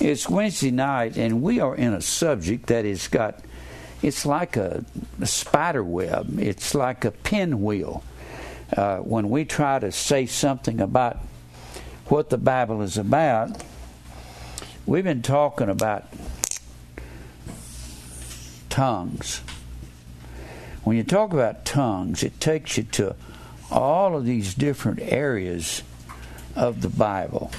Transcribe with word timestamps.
It's 0.00 0.28
Wednesday 0.28 0.70
night, 0.70 1.16
and 1.16 1.42
we 1.42 1.58
are 1.58 1.74
in 1.74 1.92
a 1.92 2.00
subject 2.00 2.68
that 2.68 2.84
has 2.84 3.08
got, 3.08 3.40
it's 4.00 4.24
like 4.24 4.56
a, 4.56 4.84
a 5.20 5.26
spider 5.26 5.82
web, 5.82 6.38
it's 6.38 6.72
like 6.72 7.04
a 7.04 7.10
pinwheel. 7.10 8.04
Uh, 8.76 8.98
when 8.98 9.28
we 9.28 9.44
try 9.44 9.80
to 9.80 9.90
say 9.90 10.26
something 10.26 10.80
about 10.80 11.16
what 12.06 12.30
the 12.30 12.38
Bible 12.38 12.80
is 12.82 12.96
about, 12.96 13.64
we've 14.86 15.02
been 15.02 15.22
talking 15.22 15.68
about 15.68 16.04
tongues. 18.70 19.40
When 20.84 20.96
you 20.96 21.02
talk 21.02 21.32
about 21.32 21.64
tongues, 21.64 22.22
it 22.22 22.38
takes 22.38 22.76
you 22.76 22.84
to 22.84 23.16
all 23.68 24.16
of 24.16 24.24
these 24.24 24.54
different 24.54 25.00
areas 25.00 25.82
of 26.54 26.82
the 26.82 26.88
Bible. 26.88 27.50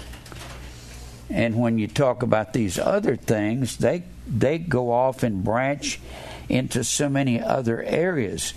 And 1.29 1.55
when 1.59 1.77
you 1.77 1.87
talk 1.87 2.23
about 2.23 2.53
these 2.53 2.79
other 2.79 3.15
things, 3.15 3.77
they 3.77 4.03
they 4.27 4.57
go 4.57 4.91
off 4.91 5.23
and 5.23 5.43
branch 5.43 5.99
into 6.47 6.83
so 6.83 7.09
many 7.09 7.39
other 7.39 7.83
areas. 7.83 8.53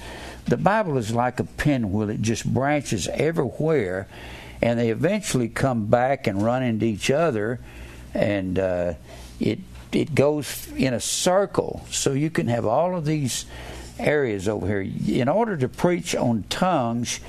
The 0.47 0.57
Bible 0.57 0.97
is 0.97 1.13
like 1.13 1.39
a 1.39 1.45
pinwheel; 1.45 2.11
it 2.11 2.23
just 2.23 2.45
branches 2.53 3.09
everywhere, 3.09 4.09
and 4.63 4.79
they 4.79 4.91
eventually 4.91 5.49
come 5.49 5.87
back 5.87 6.27
and 6.27 6.43
run 6.43 6.63
into 6.63 6.87
each 6.87 7.11
other, 7.11 7.61
and 8.15 8.59
uh, 8.59 8.95
it 9.39 9.59
it 9.93 10.15
goes 10.15 10.69
in 10.75 10.95
a 10.95 11.01
circle. 11.01 11.85
So 11.91 12.13
you 12.13 12.30
can 12.30 12.49
have 12.49 12.65
all 12.65 12.97
of 12.97 13.05
these 13.05 13.45
areas 13.99 14.49
over 14.49 14.66
here. 14.66 15.21
In 15.21 15.29
order 15.29 15.57
to 15.59 15.69
preach 15.69 16.15
on 16.15 16.45
tongues, 16.49 17.21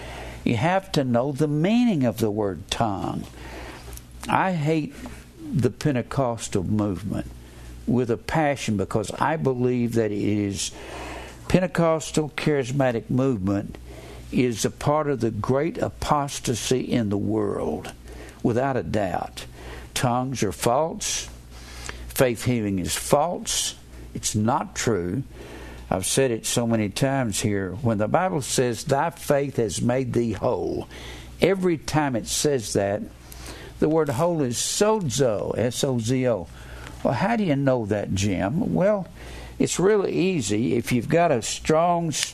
you 0.43 0.55
have 0.55 0.91
to 0.93 1.03
know 1.03 1.33
the 1.33 1.47
meaning 1.47 2.05
of 2.05 2.17
the 2.17 2.31
word 2.31 2.69
tongue. 2.71 3.25
I 4.29 4.53
hate 4.53 4.93
the 5.53 5.69
Pentecostal 5.69 6.63
movement 6.63 7.29
with 7.85 8.09
a 8.09 8.17
passion 8.17 8.77
because 8.77 9.11
I 9.11 9.37
believe 9.37 9.93
that 9.93 10.11
it 10.11 10.17
is 10.17 10.71
Pentecostal 11.47 12.29
charismatic 12.35 13.09
movement 13.09 13.77
is 14.31 14.65
a 14.65 14.71
part 14.71 15.07
of 15.07 15.19
the 15.19 15.29
great 15.29 15.77
apostasy 15.77 16.79
in 16.79 17.09
the 17.09 17.17
world, 17.17 17.93
without 18.41 18.75
a 18.75 18.83
doubt. 18.83 19.45
Tongues 19.93 20.41
are 20.41 20.51
false. 20.51 21.29
Faith 22.07 22.45
healing 22.45 22.79
is 22.79 22.95
false. 22.95 23.75
It's 24.15 24.33
not 24.33 24.75
true. 24.75 25.23
I've 25.89 26.05
said 26.05 26.31
it 26.31 26.47
so 26.47 26.65
many 26.65 26.89
times 26.89 27.39
here. 27.41 27.73
When 27.73 27.99
the 27.99 28.07
Bible 28.07 28.41
says, 28.41 28.83
Thy 28.83 29.11
faith 29.11 29.57
has 29.57 29.81
made 29.81 30.13
thee 30.13 30.31
whole, 30.31 30.87
every 31.39 31.77
time 31.77 32.15
it 32.15 32.25
says 32.25 32.73
that, 32.73 33.03
the 33.83 33.89
word 33.89 34.07
whole 34.07 34.41
is 34.41 34.55
sozo, 34.55 35.53
S 35.57 35.83
O 35.83 35.99
Z 35.99 36.25
O. 36.29 36.47
Well, 37.03 37.13
how 37.13 37.35
do 37.35 37.43
you 37.43 37.57
know 37.57 37.85
that, 37.87 38.15
Jim? 38.15 38.73
Well, 38.73 39.09
it's 39.59 39.77
really 39.77 40.13
easy. 40.13 40.75
If 40.77 40.93
you've 40.93 41.09
got 41.09 41.33
a 41.33 41.41
Strong's, 41.41 42.33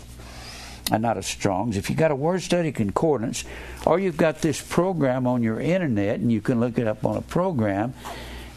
uh, 0.91 0.99
not 0.99 1.17
a 1.17 1.23
Strong's, 1.23 1.75
if 1.75 1.89
you've 1.89 1.97
got 1.97 2.11
a 2.11 2.15
Word 2.15 2.43
Study 2.43 2.71
Concordance, 2.71 3.45
or 3.83 3.99
you've 3.99 4.15
got 4.15 4.43
this 4.43 4.61
program 4.61 5.25
on 5.25 5.41
your 5.41 5.59
internet 5.59 6.19
and 6.19 6.31
you 6.31 6.39
can 6.39 6.59
look 6.59 6.77
it 6.77 6.85
up 6.85 7.03
on 7.03 7.17
a 7.17 7.21
program, 7.21 7.95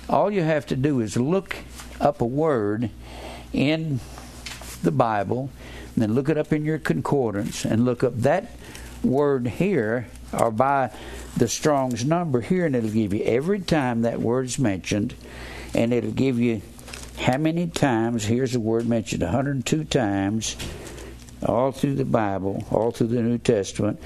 all 0.06 0.30
you 0.30 0.42
have 0.42 0.66
to 0.66 0.76
do 0.76 1.00
is 1.00 1.16
look 1.16 1.56
up 1.98 2.20
a 2.20 2.26
word 2.26 2.90
in 3.54 4.00
the 4.82 4.92
Bible, 4.92 5.48
and 5.94 6.02
then 6.02 6.12
look 6.12 6.28
it 6.28 6.36
up 6.36 6.52
in 6.52 6.62
your 6.62 6.78
concordance 6.78 7.64
and 7.64 7.86
look 7.86 8.04
up 8.04 8.18
that 8.18 8.54
word 9.02 9.46
here 9.46 10.08
or 10.32 10.50
by 10.50 10.90
the 11.36 11.48
Strong's 11.48 12.04
number 12.04 12.40
here, 12.40 12.66
and 12.66 12.76
it'll 12.76 12.90
give 12.90 13.12
you 13.12 13.22
every 13.24 13.60
time 13.60 14.02
that 14.02 14.20
word's 14.20 14.58
mentioned, 14.58 15.14
and 15.74 15.92
it'll 15.92 16.10
give 16.10 16.38
you 16.38 16.62
how 17.18 17.38
many 17.38 17.66
times. 17.66 18.24
Here's 18.24 18.52
the 18.52 18.60
word 18.60 18.88
mentioned 18.88 19.22
102 19.22 19.84
times, 19.84 20.56
all 21.46 21.72
through 21.72 21.94
the 21.94 22.04
Bible, 22.04 22.64
all 22.70 22.90
through 22.90 23.08
the 23.08 23.22
New 23.22 23.38
Testament. 23.38 24.00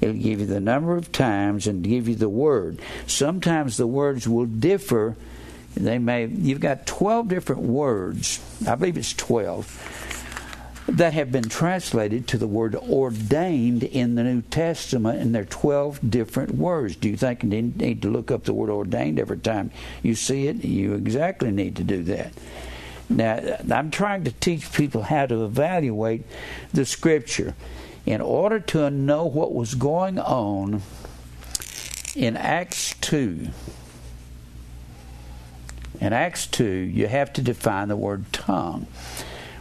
It'll 0.00 0.14
give 0.14 0.40
you 0.40 0.46
the 0.46 0.60
number 0.60 0.96
of 0.96 1.12
times 1.12 1.66
and 1.66 1.84
give 1.84 2.08
you 2.08 2.14
the 2.14 2.28
word. 2.28 2.80
Sometimes 3.06 3.76
the 3.76 3.86
words 3.86 4.26
will 4.26 4.46
differ. 4.46 5.16
They 5.74 5.98
may. 5.98 6.26
You've 6.26 6.60
got 6.60 6.86
12 6.86 7.28
different 7.28 7.62
words. 7.62 8.40
I 8.66 8.74
believe 8.74 8.96
it's 8.96 9.14
12 9.14 10.19
that 10.90 11.12
have 11.12 11.30
been 11.30 11.48
translated 11.48 12.26
to 12.28 12.38
the 12.38 12.48
word 12.48 12.74
ordained 12.74 13.84
in 13.84 14.16
the 14.16 14.24
New 14.24 14.42
Testament, 14.42 15.20
and 15.20 15.34
there 15.34 15.42
are 15.42 15.46
12 15.46 16.10
different 16.10 16.56
words. 16.56 16.96
Do 16.96 17.08
you 17.08 17.16
think 17.16 17.42
you 17.42 17.48
need 17.48 18.02
to 18.02 18.10
look 18.10 18.30
up 18.30 18.44
the 18.44 18.52
word 18.52 18.70
ordained 18.70 19.18
every 19.18 19.38
time 19.38 19.70
you 20.02 20.14
see 20.14 20.48
it? 20.48 20.64
You 20.64 20.94
exactly 20.94 21.50
need 21.50 21.76
to 21.76 21.84
do 21.84 22.02
that. 22.04 22.32
Now, 23.08 23.58
I'm 23.72 23.90
trying 23.90 24.24
to 24.24 24.32
teach 24.32 24.72
people 24.72 25.02
how 25.02 25.26
to 25.26 25.44
evaluate 25.44 26.24
the 26.72 26.84
Scripture. 26.84 27.54
In 28.06 28.20
order 28.20 28.58
to 28.60 28.90
know 28.90 29.26
what 29.26 29.54
was 29.54 29.74
going 29.74 30.18
on 30.18 30.82
in 32.16 32.36
Acts 32.36 32.94
2, 33.00 33.48
in 36.00 36.12
Acts 36.12 36.46
2, 36.46 36.64
you 36.64 37.06
have 37.08 37.32
to 37.34 37.42
define 37.42 37.88
the 37.88 37.96
word 37.96 38.32
tongue. 38.32 38.86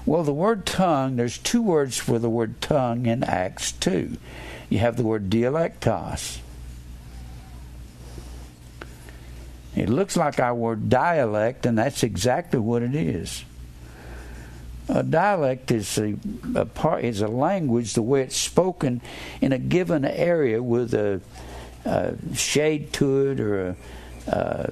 Well, 0.10 0.24
the 0.24 0.34
word 0.34 0.66
tongue, 0.66 1.18
there's 1.18 1.38
two 1.38 1.62
words 1.62 2.00
for 2.00 2.18
the 2.18 2.32
word 2.32 2.62
tongue 2.62 3.06
in 3.06 3.24
Acts 3.24 3.74
2. 3.74 4.18
You 4.68 4.80
have 4.80 4.98
the 4.98 5.04
word 5.04 5.30
dialectos. 5.30 6.40
It 9.76 9.88
looks 9.88 10.18
like 10.18 10.40
our 10.40 10.56
word 10.56 10.90
dialect, 10.90 11.68
and 11.68 11.78
that's 11.78 12.02
exactly 12.02 12.60
what 12.60 12.82
it 12.82 12.96
is. 12.96 13.44
A 14.88 15.04
dialect 15.04 15.70
is 15.70 15.96
a, 16.00 16.16
a 16.56 16.66
part 16.66 17.04
is 17.04 17.22
a 17.22 17.28
language 17.28 17.94
the 17.94 18.02
way 18.02 18.24
it's 18.24 18.36
spoken 18.36 19.02
in 19.42 19.54
a 19.54 19.60
given 19.60 20.06
area 20.06 20.64
with 20.64 20.96
a, 20.96 21.22
a 21.86 22.16
shade 22.34 22.94
to 22.94 23.28
it 23.28 23.40
or 23.40 23.68
a, 23.68 23.76
uh, 24.30 24.68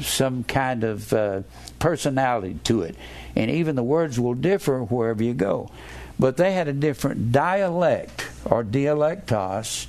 some 0.00 0.44
kind 0.44 0.84
of 0.84 1.12
uh, 1.12 1.42
personality 1.78 2.58
to 2.64 2.82
it. 2.82 2.96
And 3.34 3.50
even 3.50 3.76
the 3.76 3.82
words 3.82 4.18
will 4.18 4.34
differ 4.34 4.82
wherever 4.82 5.22
you 5.22 5.34
go. 5.34 5.70
But 6.18 6.36
they 6.36 6.52
had 6.52 6.68
a 6.68 6.72
different 6.72 7.32
dialect 7.32 8.28
or 8.44 8.62
dialectos 8.62 9.86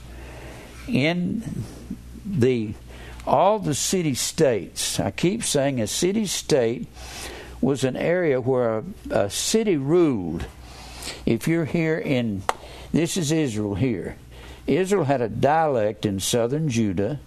in 0.88 1.64
the 2.26 2.74
all 3.28 3.60
the 3.60 3.76
city 3.76 4.16
states. 4.16 5.00
I 5.00 5.12
keep 5.12 5.44
saying 5.44 5.80
a 5.80 5.88
city 5.88 6.26
state 6.26 6.88
was 7.60 7.84
an 7.84 7.96
area 7.96 8.42
where 8.42 8.80
a, 8.80 8.84
a 9.12 9.30
city 9.30 9.78
ruled. 9.78 10.46
If 11.26 11.48
you're 11.48 11.66
here 11.66 12.00
in 12.00 12.44
this 12.92 13.16
is 13.18 13.32
Israel 13.32 13.76
here. 13.76 14.18
Israel 14.68 15.06
had 15.06 15.22
a 15.22 15.30
dialect 15.30 16.06
in 16.06 16.20
southern 16.20 16.70
Judah 16.70 17.20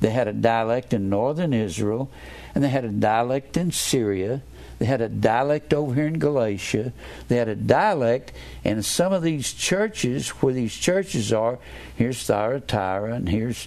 they 0.00 0.10
had 0.10 0.28
a 0.28 0.32
dialect 0.32 0.92
in 0.92 1.08
northern 1.08 1.52
Israel, 1.52 2.10
and 2.54 2.62
they 2.62 2.68
had 2.68 2.84
a 2.84 2.90
dialect 2.90 3.56
in 3.56 3.72
Syria. 3.72 4.42
They 4.78 4.86
had 4.86 5.00
a 5.00 5.08
dialect 5.08 5.74
over 5.74 5.94
here 5.94 6.06
in 6.06 6.20
Galatia. 6.20 6.92
They 7.26 7.36
had 7.36 7.48
a 7.48 7.56
dialect 7.56 8.32
in 8.62 8.82
some 8.82 9.12
of 9.12 9.22
these 9.22 9.52
churches, 9.52 10.28
where 10.28 10.54
these 10.54 10.74
churches 10.74 11.32
are. 11.32 11.58
Here's 11.96 12.24
Thyatira, 12.24 13.14
and 13.14 13.28
here's 13.28 13.66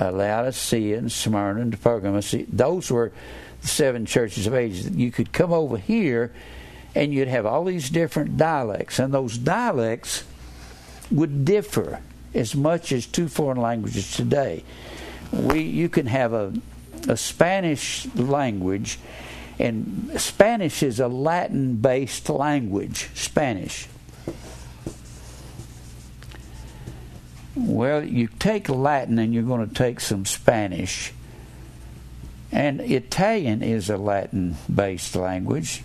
uh, 0.00 0.10
Laodicea, 0.10 0.98
and 0.98 1.12
Smyrna, 1.12 1.60
and 1.60 1.80
Pergamos. 1.80 2.34
Those 2.48 2.90
were 2.90 3.12
the 3.62 3.68
seven 3.68 4.04
churches 4.04 4.46
of 4.46 4.54
Asia. 4.54 4.90
You 4.90 5.12
could 5.12 5.32
come 5.32 5.52
over 5.52 5.76
here, 5.76 6.32
and 6.94 7.14
you'd 7.14 7.28
have 7.28 7.46
all 7.46 7.64
these 7.64 7.88
different 7.88 8.36
dialects, 8.36 8.98
and 8.98 9.14
those 9.14 9.38
dialects 9.38 10.24
would 11.10 11.44
differ 11.44 12.00
as 12.34 12.54
much 12.54 12.90
as 12.90 13.06
two 13.06 13.28
foreign 13.28 13.60
languages 13.60 14.12
today 14.12 14.64
we 15.32 15.60
you 15.60 15.88
can 15.88 16.06
have 16.06 16.32
a 16.32 16.52
a 17.08 17.16
Spanish 17.16 18.06
language, 18.14 18.98
and 19.58 20.10
Spanish 20.16 20.82
is 20.82 21.00
a 21.00 21.08
Latin 21.08 21.76
based 21.76 22.28
language. 22.28 23.08
Spanish. 23.14 23.88
Well, 27.54 28.04
you 28.04 28.28
take 28.38 28.68
Latin 28.68 29.18
and 29.18 29.34
you're 29.34 29.42
going 29.42 29.68
to 29.68 29.74
take 29.74 29.98
some 29.98 30.24
Spanish. 30.24 31.12
And 32.52 32.80
Italian 32.80 33.62
is 33.62 33.90
a 33.90 33.96
Latin 33.96 34.56
based 34.72 35.16
language. 35.16 35.82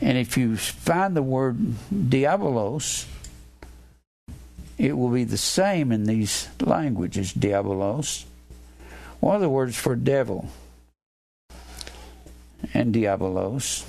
And 0.00 0.16
if 0.16 0.36
you 0.36 0.56
find 0.56 1.14
the 1.14 1.22
word 1.22 1.58
diabolos, 1.92 3.04
it 4.78 4.96
will 4.96 5.10
be 5.10 5.24
the 5.24 5.36
same 5.36 5.90
in 5.90 6.04
these 6.04 6.48
languages, 6.60 7.32
diabolos. 7.32 8.24
One 9.20 9.34
of 9.34 9.40
the 9.40 9.48
words 9.48 9.76
for 9.76 9.96
devil 9.96 10.48
and 12.72 12.94
diabolos. 12.94 13.84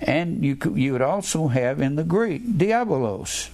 And 0.00 0.44
you 0.44 0.56
could, 0.56 0.76
you 0.76 0.92
would 0.92 1.02
also 1.02 1.48
have 1.48 1.80
in 1.80 1.94
the 1.94 2.04
Greek 2.04 2.42
diabolos. 2.44 3.48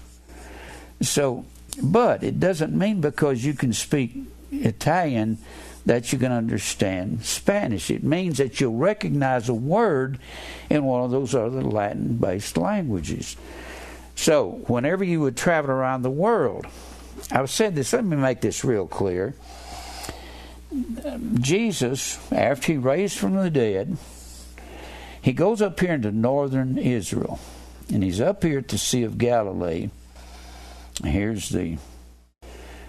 So, 1.02 1.44
but 1.82 2.24
it 2.24 2.40
doesn't 2.40 2.76
mean 2.76 3.00
because 3.00 3.44
you 3.44 3.54
can 3.54 3.72
speak 3.74 4.16
Italian 4.50 5.38
that 5.86 6.12
you 6.12 6.18
can 6.18 6.32
understand 6.32 7.24
Spanish. 7.24 7.90
It 7.90 8.02
means 8.02 8.38
that 8.38 8.60
you'll 8.60 8.76
recognize 8.76 9.48
a 9.48 9.54
word 9.54 10.18
in 10.68 10.84
one 10.84 11.04
of 11.04 11.10
those 11.10 11.34
other 11.34 11.62
Latin 11.62 12.16
based 12.16 12.56
languages. 12.56 13.36
So, 14.20 14.60
whenever 14.66 15.02
you 15.02 15.22
would 15.22 15.34
travel 15.34 15.70
around 15.70 16.02
the 16.02 16.10
world, 16.10 16.66
I've 17.32 17.48
said 17.48 17.74
this, 17.74 17.94
let 17.94 18.04
me 18.04 18.18
make 18.18 18.42
this 18.42 18.62
real 18.62 18.86
clear. 18.86 19.32
Jesus, 21.40 22.18
after 22.30 22.72
he 22.72 22.76
raised 22.76 23.16
from 23.16 23.34
the 23.34 23.48
dead, 23.48 23.96
he 25.22 25.32
goes 25.32 25.62
up 25.62 25.80
here 25.80 25.94
into 25.94 26.12
northern 26.12 26.76
Israel, 26.76 27.40
and 27.90 28.04
he's 28.04 28.20
up 28.20 28.42
here 28.42 28.58
at 28.58 28.68
the 28.68 28.76
Sea 28.76 29.04
of 29.04 29.16
Galilee. 29.16 29.88
Here's 31.02 31.48
the 31.48 31.78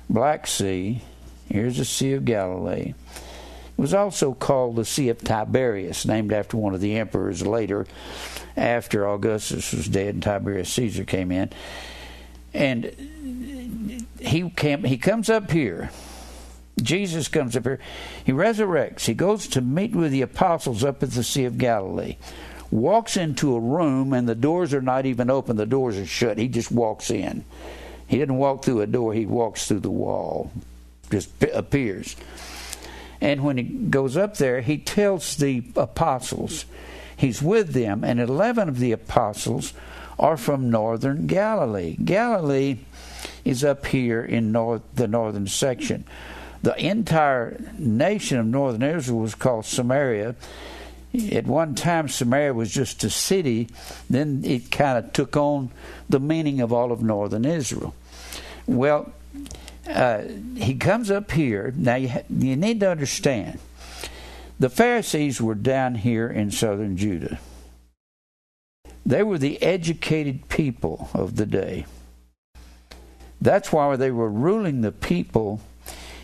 Black 0.09 0.45
Sea, 0.47 1.01
here's 1.47 1.77
the 1.77 1.85
Sea 1.85 2.11
of 2.11 2.25
Galilee. 2.25 2.89
It 2.89 3.77
was 3.77 3.93
also 3.93 4.33
called 4.33 4.75
the 4.75 4.83
Sea 4.83 5.07
of 5.07 5.19
Tiberias, 5.19 6.05
named 6.05 6.33
after 6.33 6.57
one 6.57 6.73
of 6.73 6.81
the 6.81 6.97
emperors 6.97 7.47
later, 7.47 7.87
after 8.55 9.07
Augustus 9.07 9.73
was 9.73 9.87
dead 9.87 10.15
and 10.15 10.23
Tiberius 10.23 10.71
Caesar 10.73 11.03
came 11.03 11.31
in. 11.31 11.49
And 12.53 14.05
he 14.19 14.49
came, 14.49 14.83
he 14.83 14.97
comes 14.97 15.29
up 15.29 15.51
here 15.51 15.89
Jesus 16.81 17.27
comes 17.27 17.55
up 17.55 17.63
here. 17.63 17.79
He 18.25 18.31
resurrects. 18.31 19.05
He 19.05 19.13
goes 19.13 19.47
to 19.49 19.61
meet 19.61 19.95
with 19.95 20.11
the 20.11 20.21
apostles 20.21 20.83
up 20.83 21.03
at 21.03 21.11
the 21.11 21.23
Sea 21.23 21.45
of 21.45 21.57
Galilee. 21.57 22.17
Walks 22.69 23.17
into 23.17 23.55
a 23.55 23.59
room, 23.59 24.13
and 24.13 24.27
the 24.27 24.35
doors 24.35 24.73
are 24.73 24.81
not 24.81 25.05
even 25.05 25.29
open. 25.29 25.57
The 25.57 25.65
doors 25.65 25.97
are 25.97 26.05
shut. 26.05 26.37
He 26.37 26.47
just 26.47 26.71
walks 26.71 27.11
in. 27.11 27.43
He 28.07 28.17
didn't 28.17 28.37
walk 28.37 28.63
through 28.63 28.81
a 28.81 28.87
door, 28.87 29.13
he 29.13 29.25
walks 29.25 29.67
through 29.67 29.81
the 29.81 29.91
wall. 29.91 30.51
Just 31.09 31.29
appears. 31.53 32.15
And 33.19 33.43
when 33.43 33.57
he 33.57 33.63
goes 33.63 34.17
up 34.17 34.37
there, 34.37 34.61
he 34.61 34.77
tells 34.77 35.35
the 35.35 35.63
apostles, 35.75 36.65
he's 37.21 37.41
with 37.41 37.73
them, 37.73 38.03
and 38.03 38.19
11 38.19 38.67
of 38.67 38.79
the 38.79 38.91
apostles 38.91 39.73
are 40.19 40.37
from 40.37 40.69
northern 40.69 41.27
Galilee. 41.27 41.95
Galilee 42.03 42.79
is 43.45 43.63
up 43.63 43.85
here 43.87 44.23
in 44.23 44.51
north, 44.51 44.81
the 44.93 45.07
northern 45.07 45.47
section 45.47 46.05
the 46.63 46.77
entire 46.77 47.59
nation 47.77 48.37
of 48.37 48.45
northern 48.45 48.83
Israel 48.83 49.19
was 49.19 49.35
called 49.35 49.65
Samaria. 49.65 50.35
At 51.31 51.45
one 51.45 51.75
time, 51.75 52.07
Samaria 52.07 52.53
was 52.53 52.71
just 52.71 53.03
a 53.03 53.09
city. 53.09 53.67
Then 54.09 54.43
it 54.45 54.71
kind 54.71 54.97
of 54.97 55.11
took 55.11 55.35
on 55.35 55.71
the 56.07 56.19
meaning 56.19 56.61
of 56.61 56.71
all 56.71 56.91
of 56.91 57.01
northern 57.01 57.45
Israel. 57.45 57.95
Well, 58.67 59.11
uh, 59.89 60.23
he 60.55 60.75
comes 60.75 61.09
up 61.09 61.31
here. 61.31 61.73
Now, 61.75 61.95
you, 61.95 62.09
ha- 62.09 62.23
you 62.29 62.55
need 62.55 62.79
to 62.81 62.91
understand 62.91 63.59
the 64.61 64.69
Pharisees 64.69 65.41
were 65.41 65.55
down 65.55 65.95
here 65.95 66.27
in 66.27 66.51
southern 66.51 66.95
Judah. 66.95 67.39
They 69.03 69.23
were 69.23 69.39
the 69.39 69.59
educated 69.59 70.49
people 70.49 71.09
of 71.15 71.35
the 71.35 71.47
day. 71.47 71.87
That's 73.41 73.73
why 73.73 73.95
they 73.95 74.11
were 74.11 74.29
ruling 74.29 74.81
the 74.81 74.91
people 74.91 75.61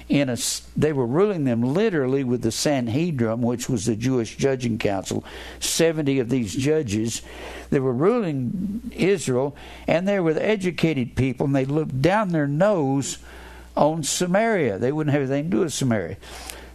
in 0.07 0.29
a 0.29 0.37
they 0.75 0.93
were 0.93 1.07
ruling 1.07 1.45
them 1.45 1.63
literally 1.63 2.23
with 2.23 2.43
the 2.43 2.51
Sanhedrin, 2.51 3.41
which 3.41 3.67
was 3.67 3.87
the 3.87 3.95
Jewish 3.95 4.37
judging 4.37 4.77
council. 4.77 5.25
Seventy 5.59 6.19
of 6.19 6.29
these 6.29 6.55
judges, 6.55 7.23
they 7.71 7.79
were 7.79 7.91
ruling 7.91 8.91
Israel, 8.95 9.55
and 9.87 10.07
they 10.07 10.19
were 10.19 10.35
the 10.35 10.45
educated 10.45 11.15
people, 11.15 11.47
and 11.47 11.55
they 11.55 11.65
looked 11.65 12.03
down 12.03 12.29
their 12.29 12.47
nose 12.47 13.17
on 13.75 14.03
Samaria. 14.03 14.77
They 14.77 14.91
wouldn't 14.91 15.13
have 15.13 15.23
anything 15.23 15.45
to 15.45 15.57
do 15.57 15.59
with 15.61 15.73
Samaria. 15.73 16.17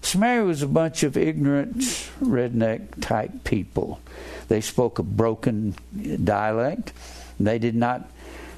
Samaria 0.03 0.45
was 0.45 0.63
a 0.63 0.69
bunch 0.69 1.05
of 1.05 1.17
ignorant, 1.17 1.79
redneck 2.21 3.01
type 3.01 3.45
people. 3.45 4.01
They 4.49 4.61
spoke 4.61 4.99
a 4.99 5.03
broken 5.03 5.75
dialect. 6.23 6.93
They 7.41 7.59
did 7.59 7.75
not. 7.75 8.11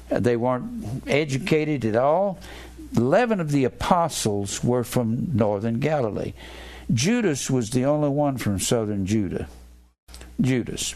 They 0.09 0.35
weren't 0.35 1.03
educated 1.07 1.85
at 1.85 1.95
all. 1.95 2.39
Eleven 2.97 3.39
of 3.39 3.51
the 3.51 3.63
apostles 3.63 4.63
were 4.63 4.83
from 4.83 5.29
northern 5.33 5.79
Galilee. 5.79 6.33
Judas 6.93 7.49
was 7.49 7.71
the 7.71 7.85
only 7.85 8.09
one 8.09 8.37
from 8.37 8.59
southern 8.59 9.05
Judah. 9.05 9.47
Judas. 10.39 10.93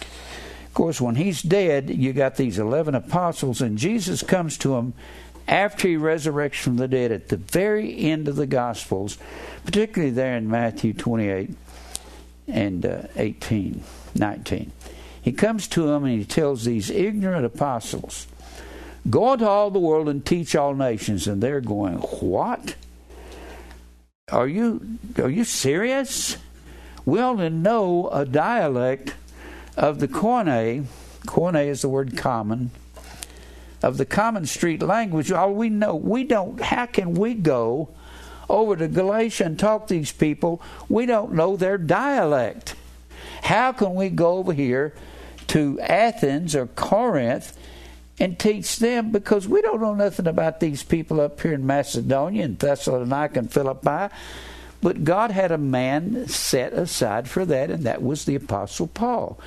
Of 0.00 0.74
course, 0.74 1.00
when 1.00 1.14
he's 1.16 1.40
dead, 1.42 1.88
you 1.88 2.12
got 2.12 2.36
these 2.36 2.58
11 2.58 2.94
apostles, 2.94 3.62
and 3.62 3.78
Jesus 3.78 4.22
comes 4.22 4.58
to 4.58 4.70
them 4.70 4.92
after 5.48 5.88
he 5.88 5.94
resurrects 5.94 6.60
from 6.60 6.76
the 6.76 6.88
dead 6.88 7.12
at 7.12 7.28
the 7.28 7.36
very 7.36 7.98
end 7.98 8.28
of 8.28 8.36
the 8.36 8.46
Gospels, 8.46 9.16
particularly 9.66 10.12
there 10.12 10.36
in 10.36 10.48
Matthew 10.48 10.94
28 10.94 11.50
and 12.48 12.86
uh, 12.86 13.02
18, 13.16 13.82
19. 14.14 14.72
He 15.20 15.32
comes 15.32 15.66
to 15.68 15.82
them 15.82 16.04
and 16.04 16.18
he 16.18 16.24
tells 16.24 16.64
these 16.64 16.88
ignorant 16.88 17.44
apostles, 17.44 18.28
Go 19.10 19.34
into 19.34 19.46
all 19.46 19.70
the 19.70 19.78
world 19.78 20.08
and 20.08 20.24
teach 20.24 20.56
all 20.56 20.74
nations. 20.74 21.28
And 21.28 21.42
they're 21.42 21.60
going, 21.60 21.96
What? 21.96 22.76
Are 24.32 24.48
you 24.48 24.98
are 25.18 25.30
you 25.30 25.44
serious? 25.44 26.36
We 27.04 27.20
only 27.20 27.48
know 27.48 28.08
a 28.08 28.24
dialect 28.24 29.14
of 29.76 30.00
the 30.00 30.08
Koine. 30.08 30.86
Koine 31.26 31.66
is 31.66 31.82
the 31.82 31.88
word 31.88 32.16
common. 32.16 32.70
Of 33.82 33.98
the 33.98 34.06
common 34.06 34.46
street 34.46 34.82
language, 34.82 35.30
all 35.30 35.52
we 35.52 35.68
know, 35.68 35.94
we 35.94 36.24
don't. 36.24 36.60
How 36.60 36.86
can 36.86 37.14
we 37.14 37.34
go 37.34 37.90
over 38.48 38.76
to 38.76 38.88
Galatia 38.88 39.44
and 39.44 39.58
talk 39.58 39.86
to 39.86 39.94
these 39.94 40.12
people? 40.12 40.62
We 40.88 41.06
don't 41.06 41.32
know 41.32 41.56
their 41.56 41.78
dialect. 41.78 42.74
How 43.42 43.72
can 43.72 43.94
we 43.94 44.08
go 44.08 44.38
over 44.38 44.52
here 44.52 44.94
to 45.48 45.80
Athens 45.80 46.54
or 46.54 46.66
Corinth 46.66 47.56
and 48.18 48.38
teach 48.38 48.78
them 48.78 49.10
because 49.12 49.46
we 49.46 49.60
don't 49.62 49.80
know 49.80 49.94
nothing 49.94 50.26
about 50.26 50.60
these 50.60 50.82
people 50.82 51.20
up 51.20 51.40
here 51.40 51.52
in 51.52 51.66
Macedonia 51.66 52.44
and 52.44 52.58
Thessalonica 52.58 53.38
and 53.38 53.52
Philippi. 53.52 54.14
But 54.80 55.04
God 55.04 55.30
had 55.30 55.52
a 55.52 55.58
man 55.58 56.28
set 56.28 56.72
aside 56.72 57.28
for 57.28 57.44
that, 57.46 57.70
and 57.70 57.84
that 57.84 58.02
was 58.02 58.24
the 58.24 58.34
Apostle 58.34 58.86
Paul. 58.86 59.38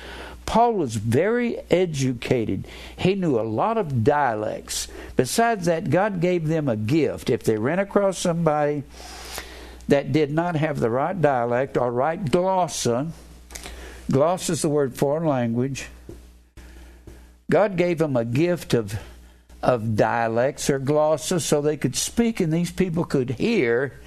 Paul 0.50 0.72
was 0.72 0.96
very 0.96 1.58
educated. 1.70 2.66
He 2.96 3.14
knew 3.14 3.38
a 3.38 3.46
lot 3.46 3.78
of 3.78 4.02
dialects. 4.02 4.88
Besides 5.14 5.66
that, 5.66 5.90
God 5.90 6.20
gave 6.20 6.48
them 6.48 6.68
a 6.68 6.74
gift. 6.74 7.30
If 7.30 7.44
they 7.44 7.56
ran 7.56 7.78
across 7.78 8.18
somebody 8.18 8.82
that 9.86 10.10
did 10.10 10.32
not 10.32 10.56
have 10.56 10.80
the 10.80 10.90
right 10.90 11.22
dialect 11.22 11.76
or 11.76 11.92
right 11.92 12.24
glossa, 12.24 13.12
glossa 14.10 14.50
is 14.50 14.62
the 14.62 14.68
word 14.68 14.96
foreign 14.96 15.24
language, 15.24 15.86
God 17.48 17.76
gave 17.76 17.98
them 17.98 18.16
a 18.16 18.24
gift 18.24 18.74
of 18.74 18.98
of 19.62 19.94
dialects 19.94 20.68
or 20.68 20.80
glosses 20.80 21.44
so 21.44 21.62
they 21.62 21.76
could 21.76 21.94
speak 21.94 22.40
and 22.40 22.52
these 22.52 22.72
people 22.72 23.04
could 23.04 23.30
hear 23.30 24.00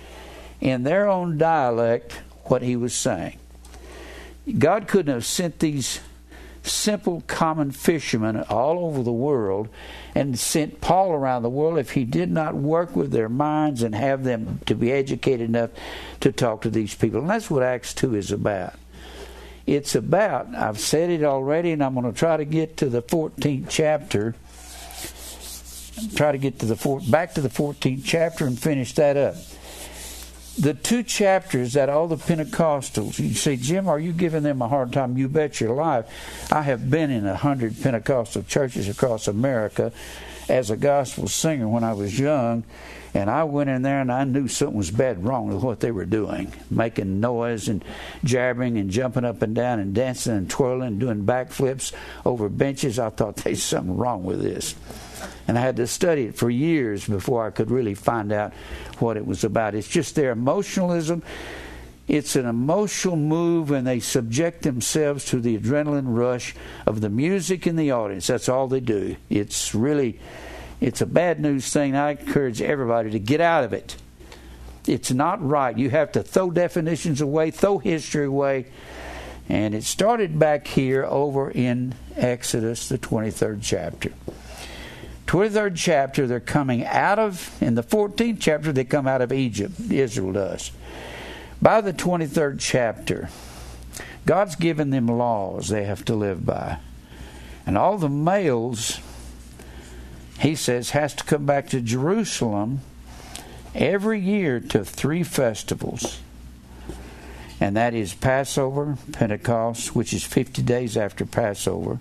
in 0.59 0.83
their 0.83 1.07
own 1.07 1.37
dialect 1.37 2.19
what 2.47 2.61
he 2.61 2.75
was 2.75 2.93
saying. 2.93 3.37
God 4.57 4.89
couldn't 4.89 5.13
have 5.13 5.25
sent 5.25 5.59
these 5.59 6.01
simple 6.63 7.23
common 7.27 7.71
fishermen 7.71 8.41
all 8.49 8.85
over 8.85 9.03
the 9.03 9.11
world 9.11 9.69
and 10.15 10.39
sent 10.39 10.81
Paul 10.81 11.11
around 11.11 11.43
the 11.43 11.49
world 11.49 11.77
if 11.77 11.91
he 11.91 12.05
did 12.05 12.31
not 12.31 12.55
work 12.55 12.95
with 12.95 13.11
their 13.11 13.29
minds 13.29 13.83
and 13.83 13.93
have 13.93 14.23
them 14.23 14.59
to 14.65 14.75
be 14.75 14.91
educated 14.91 15.49
enough 15.49 15.71
to 16.21 16.31
talk 16.31 16.61
to 16.61 16.69
these 16.69 16.95
people. 16.95 17.19
And 17.19 17.29
that's 17.29 17.51
what 17.51 17.63
Acts 17.63 17.93
2 17.93 18.15
is 18.15 18.31
about 18.31 18.75
it's 19.65 19.95
about. 19.95 20.53
I've 20.53 20.79
said 20.79 21.09
it 21.09 21.23
already, 21.23 21.71
and 21.71 21.83
I'm 21.83 21.93
going 21.93 22.11
to 22.11 22.17
try 22.17 22.37
to 22.37 22.45
get 22.45 22.77
to 22.77 22.89
the 22.89 23.01
14th 23.01 23.67
chapter. 23.69 24.35
Try 26.15 26.31
to 26.33 26.37
get 26.37 26.59
to 26.59 26.65
the 26.65 26.75
four, 26.75 26.99
back 26.99 27.35
to 27.35 27.41
the 27.41 27.49
14th 27.49 28.01
chapter 28.03 28.45
and 28.45 28.59
finish 28.59 28.93
that 28.95 29.15
up. 29.15 29.35
The 30.57 30.75
two 30.75 31.01
chapters 31.01 31.73
that 31.73 31.89
all 31.89 32.07
the 32.07 32.15
Pentecostals, 32.15 33.17
you 33.17 33.33
say, 33.33 33.55
Jim, 33.55 33.87
are 33.87 33.99
you 33.99 34.13
giving 34.13 34.43
them 34.43 34.61
a 34.61 34.67
hard 34.67 34.93
time? 34.93 35.17
You 35.17 35.27
bet 35.27 35.59
your 35.59 35.73
life. 35.73 36.05
I 36.51 36.61
have 36.61 36.91
been 36.91 37.09
in 37.09 37.25
a 37.25 37.35
hundred 37.35 37.81
Pentecostal 37.81 38.43
churches 38.43 38.87
across 38.87 39.27
America 39.27 39.91
as 40.47 40.69
a 40.69 40.77
gospel 40.77 41.27
singer 41.27 41.67
when 41.67 41.83
I 41.83 41.93
was 41.93 42.19
young, 42.19 42.63
and 43.15 43.29
I 43.29 43.45
went 43.45 43.69
in 43.69 43.81
there 43.81 44.01
and 44.01 44.11
I 44.11 44.25
knew 44.25 44.47
something 44.47 44.77
was 44.77 44.91
bad 44.91 45.23
wrong 45.23 45.47
with 45.47 45.63
what 45.63 45.79
they 45.79 45.91
were 45.91 46.05
doing, 46.05 46.53
making 46.69 47.19
noise 47.19 47.67
and 47.67 47.83
jabbering 48.23 48.77
and 48.77 48.89
jumping 48.89 49.25
up 49.25 49.41
and 49.41 49.55
down 49.55 49.79
and 49.79 49.93
dancing 49.93 50.35
and 50.35 50.49
twirling 50.49 50.87
and 50.87 50.99
doing 50.99 51.25
backflips 51.25 51.93
over 52.25 52.49
benches. 52.49 52.99
I 52.99 53.09
thought 53.09 53.37
there's 53.37 53.63
something 53.63 53.97
wrong 53.97 54.23
with 54.23 54.41
this. 54.41 54.75
And 55.47 55.57
I 55.57 55.61
had 55.61 55.75
to 55.77 55.87
study 55.87 56.23
it 56.23 56.35
for 56.35 56.49
years 56.49 57.07
before 57.07 57.45
I 57.45 57.51
could 57.51 57.71
really 57.71 57.93
find 57.93 58.31
out 58.31 58.53
what 58.99 59.17
it 59.17 59.25
was 59.25 59.43
about. 59.43 59.75
It's 59.75 59.87
just 59.87 60.15
their 60.15 60.31
emotionalism. 60.31 61.23
It's 62.07 62.35
an 62.35 62.45
emotional 62.45 63.15
move, 63.15 63.71
and 63.71 63.87
they 63.87 63.99
subject 63.99 64.63
themselves 64.63 65.25
to 65.25 65.39
the 65.39 65.57
adrenaline 65.57 66.15
rush 66.17 66.53
of 66.85 67.01
the 67.01 67.09
music 67.09 67.65
and 67.65 67.79
the 67.79 67.91
audience. 67.91 68.27
That's 68.27 68.49
all 68.49 68.67
they 68.67 68.81
do. 68.81 69.15
It's 69.29 69.73
really 69.73 70.19
it's 70.83 70.99
a 70.99 71.05
bad 71.05 71.39
news 71.39 71.71
thing. 71.71 71.95
I 71.95 72.11
encourage 72.11 72.61
everybody 72.61 73.11
to 73.11 73.19
get 73.19 73.39
out 73.39 73.63
of 73.63 73.71
it. 73.71 73.95
It's 74.85 75.11
not 75.11 75.41
right. 75.41 75.77
You 75.77 75.89
have 75.91 76.11
to 76.11 76.23
throw 76.23 76.51
definitions 76.51 77.21
away, 77.21 77.51
throw 77.51 77.77
history 77.77 78.25
away. 78.25 78.65
And 79.47 79.73
it 79.73 79.85
started 79.85 80.37
back 80.37 80.67
here 80.67 81.05
over 81.05 81.49
in 81.49 81.95
Exodus, 82.17 82.89
the 82.89 82.97
23rd 82.97 83.59
chapter. 83.61 84.11
23rd 85.33 85.73
chapter, 85.75 86.27
they're 86.27 86.39
coming 86.39 86.85
out 86.85 87.17
of, 87.17 87.59
in 87.59 87.73
the 87.73 87.81
14th 87.81 88.37
chapter, 88.39 88.71
they 88.71 88.83
come 88.83 89.07
out 89.07 89.19
of 89.19 89.33
Egypt. 89.33 89.73
Israel 89.89 90.31
does. 90.31 90.69
By 91.59 91.81
the 91.81 91.91
23rd 91.91 92.57
chapter, 92.59 93.29
God's 94.27 94.55
given 94.55 94.91
them 94.91 95.07
laws 95.07 95.69
they 95.69 95.85
have 95.85 96.05
to 96.05 96.13
live 96.13 96.45
by. 96.45 96.77
And 97.65 97.79
all 97.79 97.97
the 97.97 98.09
males, 98.09 98.99
he 100.37 100.53
says, 100.53 100.91
has 100.91 101.15
to 101.15 101.23
come 101.23 101.47
back 101.47 101.67
to 101.69 101.81
Jerusalem 101.81 102.81
every 103.73 104.19
year 104.19 104.59
to 104.59 104.85
three 104.85 105.23
festivals. 105.23 106.19
And 107.59 107.75
that 107.75 107.95
is 107.95 108.13
Passover, 108.13 108.99
Pentecost, 109.13 109.95
which 109.95 110.13
is 110.13 110.23
50 110.23 110.61
days 110.61 110.95
after 110.95 111.25
Passover. 111.25 111.97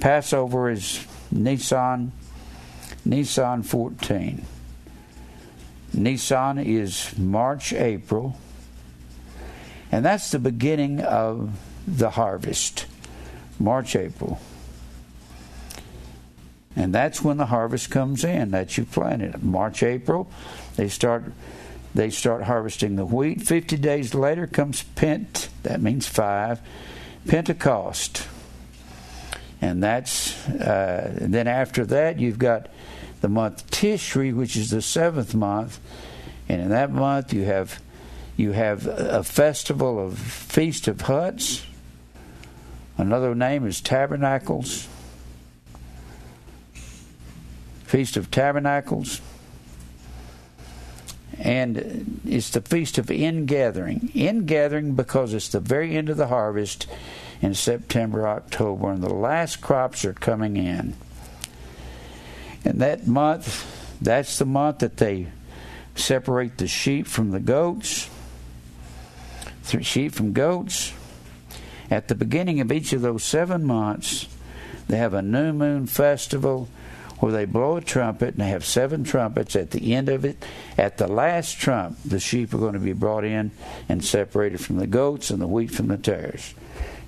Passover 0.00 0.70
is 0.70 1.06
Nisan, 1.30 2.10
Nisan 3.04 3.62
14. 3.62 4.44
Nisan 5.92 6.58
is 6.58 7.16
March, 7.18 7.72
April. 7.72 8.36
And 9.92 10.04
that's 10.04 10.30
the 10.30 10.38
beginning 10.38 11.00
of 11.00 11.58
the 11.86 12.10
harvest. 12.10 12.86
March, 13.58 13.94
April. 13.94 14.40
And 16.76 16.94
that's 16.94 17.22
when 17.22 17.36
the 17.36 17.46
harvest 17.46 17.90
comes 17.90 18.24
in 18.24 18.50
that 18.50 18.76
you 18.76 18.84
planted. 18.84 19.42
March, 19.42 19.82
April, 19.82 20.28
they 20.76 20.88
start 20.88 21.24
they 21.94 22.10
start 22.10 22.42
harvesting 22.42 22.96
the 22.96 23.04
wheat. 23.04 23.42
Fifty 23.42 23.76
days 23.76 24.14
later 24.14 24.48
comes 24.48 24.82
Pent, 24.82 25.48
that 25.62 25.80
means 25.80 26.08
five, 26.08 26.60
Pentecost. 27.28 28.26
And 29.60 29.80
that's 29.80 30.34
uh, 30.48 31.16
and 31.20 31.32
then 31.32 31.46
after 31.46 31.86
that 31.86 32.18
you've 32.18 32.38
got 32.38 32.66
the 33.24 33.28
month 33.30 33.70
Tishri, 33.70 34.36
which 34.36 34.54
is 34.54 34.68
the 34.68 34.82
seventh 34.82 35.34
month, 35.34 35.80
and 36.46 36.60
in 36.60 36.68
that 36.68 36.92
month 36.92 37.32
you 37.32 37.44
have 37.44 37.80
you 38.36 38.52
have 38.52 38.86
a 38.86 39.24
festival 39.24 39.98
of 39.98 40.18
feast 40.18 40.88
of 40.88 41.00
huts. 41.00 41.64
Another 42.98 43.34
name 43.34 43.66
is 43.66 43.80
tabernacles. 43.80 44.86
Feast 47.84 48.18
of 48.18 48.30
Tabernacles. 48.30 49.22
And 51.38 52.20
it's 52.26 52.50
the 52.50 52.60
Feast 52.60 52.98
of 52.98 53.10
Ingathering. 53.10 54.10
Ingathering 54.12 54.94
because 54.94 55.32
it's 55.32 55.48
the 55.48 55.60
very 55.60 55.96
end 55.96 56.10
of 56.10 56.18
the 56.18 56.26
harvest 56.26 56.86
in 57.40 57.54
September, 57.54 58.28
October, 58.28 58.90
and 58.90 59.02
the 59.02 59.14
last 59.14 59.62
crops 59.62 60.04
are 60.04 60.12
coming 60.12 60.58
in. 60.58 60.94
And 62.64 62.80
that 62.80 63.06
month, 63.06 63.98
that's 64.00 64.38
the 64.38 64.46
month 64.46 64.78
that 64.78 64.96
they 64.96 65.28
separate 65.94 66.58
the 66.58 66.66
sheep 66.66 67.06
from 67.06 67.30
the 67.30 67.40
goats, 67.40 68.08
sheep 69.80 70.12
from 70.12 70.32
goats. 70.32 70.92
At 71.90 72.08
the 72.08 72.14
beginning 72.14 72.60
of 72.60 72.72
each 72.72 72.92
of 72.92 73.02
those 73.02 73.22
seven 73.22 73.64
months, 73.64 74.26
they 74.88 74.96
have 74.96 75.14
a 75.14 75.22
new 75.22 75.52
moon 75.52 75.86
festival 75.86 76.68
where 77.20 77.32
they 77.32 77.44
blow 77.44 77.76
a 77.76 77.80
trumpet 77.80 78.34
and 78.34 78.38
they 78.38 78.48
have 78.48 78.64
seven 78.64 79.04
trumpets 79.04 79.56
at 79.56 79.70
the 79.70 79.94
end 79.94 80.08
of 80.08 80.24
it. 80.24 80.44
At 80.76 80.98
the 80.98 81.06
last 81.06 81.58
trump, 81.58 81.98
the 82.04 82.20
sheep 82.20 82.52
are 82.52 82.58
going 82.58 82.74
to 82.74 82.78
be 82.78 82.92
brought 82.92 83.24
in 83.24 83.50
and 83.88 84.04
separated 84.04 84.60
from 84.60 84.76
the 84.76 84.86
goats 84.86 85.30
and 85.30 85.40
the 85.40 85.46
wheat 85.46 85.70
from 85.70 85.88
the 85.88 85.96
tares. 85.96 86.54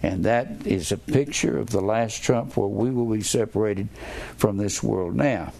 And 0.02 0.24
that 0.24 0.66
is 0.66 0.92
a 0.92 0.98
picture 0.98 1.58
of 1.58 1.70
the 1.70 1.80
last 1.80 2.22
trump 2.22 2.56
where 2.56 2.68
we 2.68 2.90
will 2.90 3.12
be 3.12 3.22
separated 3.22 3.88
from 4.36 4.56
this 4.56 4.82
world. 4.82 5.14
Now, 5.14 5.52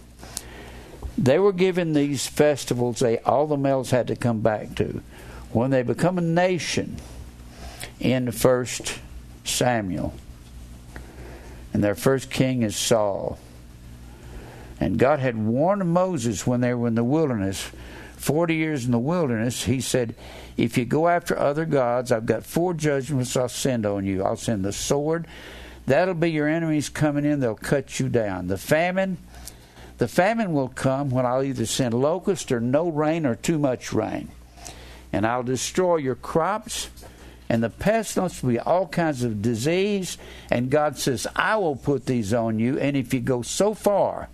they 1.19 1.39
were 1.39 1.53
given 1.53 1.95
these 1.95 2.27
festivals, 2.27 2.99
they, 2.99 3.19
all 3.21 3.47
the 3.47 3.57
males 3.57 3.91
had 3.91 4.09
to 4.09 4.17
come 4.17 4.41
back 4.41 4.75
to. 4.77 5.01
When 5.53 5.71
they 5.71 5.83
become 5.83 6.19
a 6.19 6.23
nation 6.23 6.97
in 7.99 8.31
first 8.31 8.99
Samuel, 9.45 10.15
and 11.73 11.83
their 11.83 11.95
first 11.95 12.31
king 12.31 12.63
is 12.63 12.77
Saul. 12.77 13.39
And 14.79 14.99
God 14.99 15.19
had 15.19 15.37
warned 15.37 15.89
Moses 15.91 16.47
when 16.47 16.61
they 16.61 16.75
were 16.75 16.89
in 16.89 16.95
the 16.95 17.05
wilderness, 17.05 17.71
40 18.17 18.55
years 18.55 18.85
in 18.85 18.93
the 18.93 18.99
wilderness, 18.99 19.65
he 19.65 19.81
said, 19.81 20.15
If 20.57 20.79
you 20.79 20.85
go 20.85 21.09
after 21.09 21.39
other 21.39 21.65
gods, 21.65 22.11
I've 22.11 22.27
got 22.27 22.45
four 22.45 22.75
judgments 22.75 23.37
I'll 23.37 23.49
send 23.49 23.85
on 23.85 24.07
you. 24.07 24.25
I'll 24.25 24.37
send 24.37 24.65
the 24.65 24.73
sword. 24.73 25.27
That'll 25.87 26.15
be 26.15 26.31
your 26.31 26.49
enemies 26.49 26.89
coming 26.89 27.25
in, 27.25 27.41
they'll 27.41 27.55
cut 27.55 28.01
you 28.01 28.09
down. 28.09 28.49
The 28.49 28.59
famine, 28.59 29.19
the 29.99 30.09
famine 30.09 30.53
will 30.53 30.69
come 30.69 31.11
when 31.11 31.25
I'll 31.25 31.45
either 31.45 31.67
send 31.67 31.95
locust 31.95 32.51
or 32.51 32.61
no 32.61 32.89
rain 32.89 33.25
or 33.25 33.37
too 33.37 33.59
much 33.59 33.93
rain. 33.93 34.29
And 35.13 35.27
I'll 35.27 35.45
destroy 35.45 35.97
your 35.97 36.17
crops 36.17 36.91
and 37.49 37.63
the 37.63 37.71
pestilence 37.71 38.43
will 38.43 38.51
be 38.51 38.59
all 38.59 38.87
kinds 38.89 39.23
of 39.23 39.41
disease. 39.41 40.19
And 40.51 40.71
God 40.71 40.99
says, 40.99 41.27
I 41.37 41.57
will 41.57 41.77
put 41.77 42.07
these 42.07 42.35
on 42.35 42.59
you. 42.59 42.79
And 42.79 42.97
if 42.97 43.15
you 43.15 43.21
go 43.21 43.43
so 43.43 43.75
far 43.75 44.29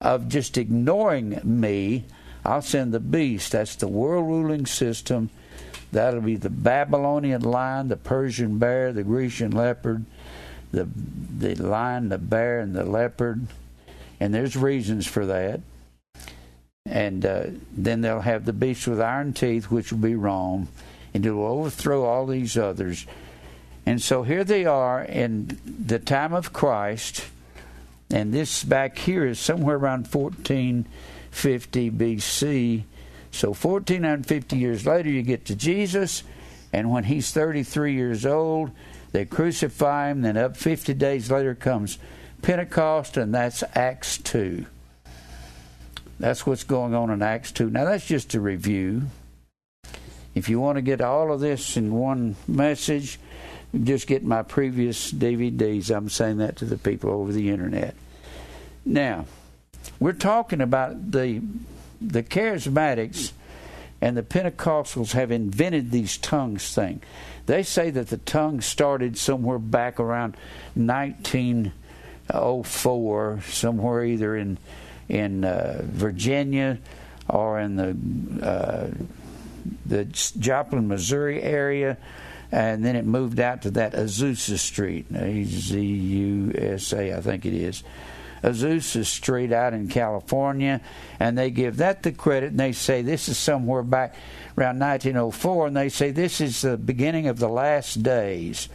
of 0.00 0.28
just 0.28 0.58
ignoring 0.58 1.40
me, 1.44 2.04
I'll 2.46 2.62
send 2.62 2.94
the 2.94 3.00
beast. 3.00 3.52
That's 3.52 3.76
the 3.76 3.88
world 3.88 4.26
ruling 4.26 4.66
system. 4.66 5.30
That'll 5.92 6.20
be 6.20 6.36
the 6.36 6.50
Babylonian 6.50 7.42
lion, 7.42 7.88
the 7.88 7.96
Persian 7.96 8.58
bear, 8.58 8.92
the 8.92 9.02
Grecian 9.02 9.50
leopard, 9.50 10.04
the 10.72 10.88
the 11.38 11.54
lion, 11.54 12.08
the 12.08 12.18
bear, 12.18 12.60
and 12.60 12.74
the 12.74 12.84
leopard. 12.84 13.46
And 14.20 14.32
there's 14.32 14.56
reasons 14.56 15.06
for 15.06 15.26
that. 15.26 15.60
And 16.84 17.26
uh, 17.26 17.46
then 17.72 18.00
they'll 18.00 18.20
have 18.20 18.44
the 18.44 18.52
beast 18.52 18.86
with 18.86 19.00
iron 19.00 19.32
teeth, 19.32 19.70
which 19.70 19.92
will 19.92 19.98
be 19.98 20.14
Rome, 20.14 20.68
and 21.12 21.26
it 21.26 21.32
will 21.32 21.46
overthrow 21.46 22.04
all 22.04 22.26
these 22.26 22.56
others. 22.56 23.06
And 23.84 24.00
so 24.00 24.22
here 24.22 24.44
they 24.44 24.64
are 24.64 25.02
in 25.02 25.58
the 25.64 25.98
time 25.98 26.32
of 26.32 26.52
Christ 26.52 27.24
and 28.10 28.32
this 28.32 28.62
back 28.62 28.98
here 28.98 29.26
is 29.26 29.38
somewhere 29.38 29.76
around 29.76 30.08
1450 31.36 31.90
BC. 31.90 32.84
So 33.30 33.48
1450 33.48 34.56
years 34.56 34.86
later, 34.86 35.10
you 35.10 35.22
get 35.22 35.44
to 35.46 35.54
Jesus, 35.54 36.22
and 36.72 36.90
when 36.90 37.04
he's 37.04 37.30
33 37.32 37.92
years 37.92 38.24
old, 38.24 38.70
they 39.12 39.26
crucify 39.26 40.10
him. 40.10 40.22
Then 40.22 40.36
up 40.36 40.56
50 40.56 40.94
days 40.94 41.30
later 41.30 41.54
comes 41.54 41.98
Pentecost, 42.40 43.16
and 43.16 43.34
that's 43.34 43.62
Acts 43.74 44.18
2. 44.18 44.64
That's 46.18 46.46
what's 46.46 46.64
going 46.64 46.94
on 46.94 47.10
in 47.10 47.20
Acts 47.20 47.52
2. 47.52 47.68
Now, 47.68 47.84
that's 47.84 48.06
just 48.06 48.34
a 48.34 48.40
review. 48.40 49.02
If 50.34 50.48
you 50.48 50.60
want 50.60 50.76
to 50.76 50.82
get 50.82 51.00
all 51.00 51.32
of 51.32 51.40
this 51.40 51.76
in 51.76 51.92
one 51.92 52.36
message, 52.48 53.18
just 53.84 54.06
get 54.06 54.24
my 54.24 54.42
previous 54.42 55.12
DVDs. 55.12 55.94
I'm 55.94 56.08
saying 56.08 56.38
that 56.38 56.56
to 56.56 56.64
the 56.64 56.78
people 56.78 57.10
over 57.10 57.32
the 57.32 57.50
internet. 57.50 57.94
Now, 58.84 59.26
we're 59.98 60.12
talking 60.12 60.60
about 60.60 61.12
the 61.12 61.40
the 62.00 62.22
charismatics 62.22 63.32
and 64.00 64.16
the 64.16 64.22
Pentecostals 64.22 65.12
have 65.12 65.30
invented 65.30 65.90
these 65.90 66.16
tongues 66.18 66.74
thing. 66.74 67.02
They 67.46 67.62
say 67.62 67.90
that 67.90 68.08
the 68.08 68.16
tongue 68.18 68.60
started 68.60 69.16
somewhere 69.16 69.58
back 69.58 69.98
around 69.98 70.36
1904, 70.74 73.40
somewhere 73.42 74.04
either 74.04 74.36
in 74.36 74.58
in 75.08 75.44
uh, 75.44 75.80
Virginia 75.84 76.78
or 77.28 77.60
in 77.60 77.76
the 77.76 77.96
uh, 78.46 78.88
the 79.84 80.04
Joplin, 80.04 80.86
Missouri 80.88 81.42
area, 81.42 81.98
and 82.52 82.84
then 82.84 82.94
it 82.96 83.04
moved 83.04 83.40
out 83.40 83.62
to 83.62 83.72
that 83.72 83.94
Azusa 83.94 84.58
Street, 84.58 85.06
A 85.14 85.42
Z 85.44 85.80
U 85.80 86.52
S 86.54 86.92
A, 86.92 87.16
I 87.16 87.20
think 87.20 87.44
it 87.46 87.54
is. 87.54 87.82
Azusa 88.46 89.04
Street 89.04 89.52
out 89.52 89.74
in 89.74 89.88
California, 89.88 90.80
and 91.18 91.36
they 91.36 91.50
give 91.50 91.78
that 91.78 92.04
the 92.04 92.12
credit, 92.12 92.52
and 92.52 92.60
they 92.60 92.72
say 92.72 93.02
this 93.02 93.28
is 93.28 93.36
somewhere 93.36 93.82
back 93.82 94.14
around 94.56 94.78
1904, 94.78 95.66
and 95.66 95.76
they 95.76 95.88
say 95.88 96.12
this 96.12 96.40
is 96.40 96.62
the 96.62 96.76
beginning 96.76 97.26
of 97.26 97.40
the 97.40 97.48
last 97.48 98.04
days. 98.04 98.68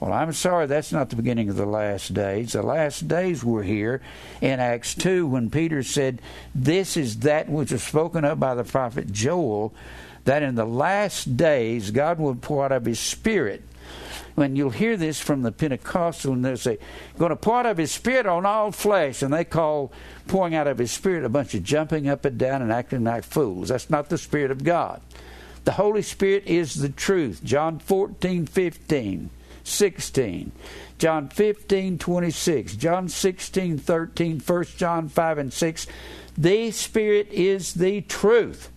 Well, 0.00 0.14
I'm 0.14 0.32
sorry, 0.32 0.66
that's 0.66 0.92
not 0.92 1.10
the 1.10 1.16
beginning 1.16 1.50
of 1.50 1.56
the 1.56 1.66
last 1.66 2.14
days. 2.14 2.54
The 2.54 2.62
last 2.62 3.06
days 3.06 3.44
were 3.44 3.62
here 3.62 4.00
in 4.40 4.58
Acts 4.58 4.94
2 4.94 5.26
when 5.26 5.50
Peter 5.50 5.82
said, 5.82 6.22
This 6.54 6.96
is 6.96 7.18
that 7.18 7.50
which 7.50 7.72
was 7.72 7.82
spoken 7.82 8.24
of 8.24 8.40
by 8.40 8.54
the 8.54 8.64
prophet 8.64 9.12
Joel, 9.12 9.74
that 10.24 10.42
in 10.42 10.54
the 10.54 10.64
last 10.64 11.36
days 11.36 11.90
God 11.90 12.18
would 12.18 12.40
pour 12.40 12.64
out 12.64 12.72
of 12.72 12.86
his 12.86 12.98
Spirit 12.98 13.62
when 14.34 14.56
you'll 14.56 14.70
hear 14.70 14.96
this 14.96 15.20
from 15.20 15.42
the 15.42 15.52
Pentecostal, 15.52 16.32
and 16.32 16.44
they'll 16.44 16.56
say, 16.56 16.78
going 17.18 17.30
to 17.30 17.36
pour 17.36 17.58
out 17.58 17.66
of 17.66 17.76
his 17.76 17.90
spirit 17.90 18.26
on 18.26 18.46
all 18.46 18.72
flesh. 18.72 19.22
And 19.22 19.32
they 19.32 19.44
call 19.44 19.92
pouring 20.28 20.54
out 20.54 20.66
of 20.66 20.78
his 20.78 20.92
spirit 20.92 21.24
a 21.24 21.28
bunch 21.28 21.54
of 21.54 21.64
jumping 21.64 22.08
up 22.08 22.24
and 22.24 22.38
down 22.38 22.62
and 22.62 22.72
acting 22.72 23.04
like 23.04 23.24
fools. 23.24 23.68
That's 23.68 23.90
not 23.90 24.08
the 24.08 24.18
spirit 24.18 24.50
of 24.50 24.64
God. 24.64 25.00
The 25.64 25.72
Holy 25.72 26.02
Spirit 26.02 26.44
is 26.46 26.74
the 26.74 26.88
truth. 26.88 27.42
John 27.44 27.78
14, 27.78 28.46
15, 28.46 29.30
16. 29.62 30.52
John 30.98 31.28
15, 31.28 31.98
26. 31.98 32.76
John 32.76 33.08
16, 33.08 33.78
13. 33.78 34.40
1 34.40 34.64
John 34.76 35.08
5 35.08 35.38
and 35.38 35.52
6. 35.52 35.86
The 36.38 36.70
Spirit 36.70 37.28
is 37.30 37.74
the 37.74 38.00
truth. 38.02 38.70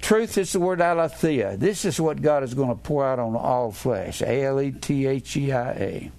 Truth 0.00 0.38
is 0.38 0.52
the 0.52 0.60
word 0.60 0.80
aletheia. 0.80 1.56
This 1.56 1.84
is 1.84 2.00
what 2.00 2.22
God 2.22 2.42
is 2.42 2.54
going 2.54 2.70
to 2.70 2.74
pour 2.74 3.06
out 3.06 3.18
on 3.18 3.36
all 3.36 3.70
flesh. 3.70 4.22
A 4.22 4.44
L 4.44 4.60
E 4.60 4.72
T 4.72 5.06
H 5.06 5.36
E 5.36 5.52
I 5.52 5.70
A. 5.70 6.10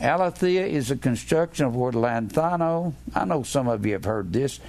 Aletheia 0.00 0.66
is 0.66 0.90
a 0.90 0.96
construction 0.96 1.66
of 1.66 1.72
the 1.72 1.78
word 1.78 1.94
lanthano. 1.94 2.92
I 3.14 3.24
know 3.24 3.42
some 3.42 3.66
of 3.66 3.84
you 3.84 3.94
have 3.94 4.04
heard 4.04 4.32
this, 4.32 4.60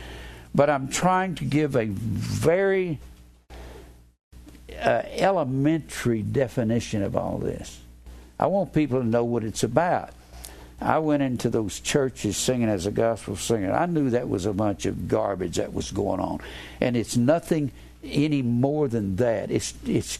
but 0.55 0.69
I'm 0.69 0.87
trying 0.87 1.35
to 1.35 1.45
give 1.45 1.75
a 1.75 1.85
very 1.85 2.99
uh, 4.81 5.03
elementary 5.11 6.23
definition 6.23 7.03
of 7.03 7.15
all 7.15 7.37
this. 7.37 7.79
I 8.39 8.47
want 8.47 8.73
people 8.73 9.01
to 9.01 9.05
know 9.05 9.25
what 9.25 9.43
it's 9.43 9.63
about. 9.63 10.11
I 10.81 10.99
went 10.99 11.23
into 11.23 11.49
those 11.49 11.79
churches 11.79 12.37
singing 12.37 12.69
as 12.69 12.85
a 12.85 12.91
gospel 12.91 13.35
singer. 13.35 13.73
I 13.73 13.85
knew 13.85 14.09
that 14.11 14.29
was 14.29 14.45
a 14.45 14.53
bunch 14.53 14.85
of 14.85 15.07
garbage 15.07 15.57
that 15.57 15.73
was 15.73 15.91
going 15.91 16.19
on, 16.19 16.39
and 16.79 16.95
it's 16.95 17.17
nothing 17.17 17.71
any 18.03 18.41
more 18.41 18.87
than 18.87 19.17
that. 19.17 19.51
It's 19.51 19.73
it's 19.85 20.19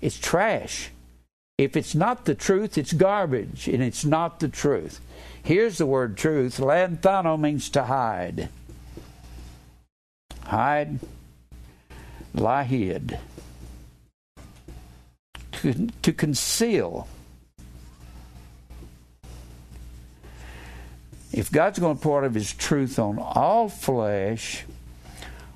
it's 0.00 0.18
trash. 0.18 0.90
If 1.58 1.76
it's 1.76 1.94
not 1.94 2.26
the 2.26 2.34
truth, 2.34 2.76
it's 2.76 2.92
garbage, 2.92 3.66
and 3.66 3.82
it's 3.82 4.04
not 4.04 4.40
the 4.40 4.48
truth. 4.48 5.00
Here's 5.42 5.78
the 5.78 5.86
word 5.86 6.16
truth. 6.16 6.58
Lanthano 6.58 7.40
means 7.40 7.70
to 7.70 7.84
hide. 7.84 8.50
Hide, 10.44 11.00
lie 12.34 12.64
hid. 12.64 13.18
To, 15.52 15.88
to 16.02 16.12
conceal 16.12 17.08
if 21.36 21.52
God's 21.52 21.78
going 21.78 21.98
to 21.98 22.02
pour 22.02 22.20
out 22.20 22.24
of 22.24 22.34
His 22.34 22.54
truth 22.54 22.98
on 22.98 23.18
all 23.18 23.68
flesh, 23.68 24.64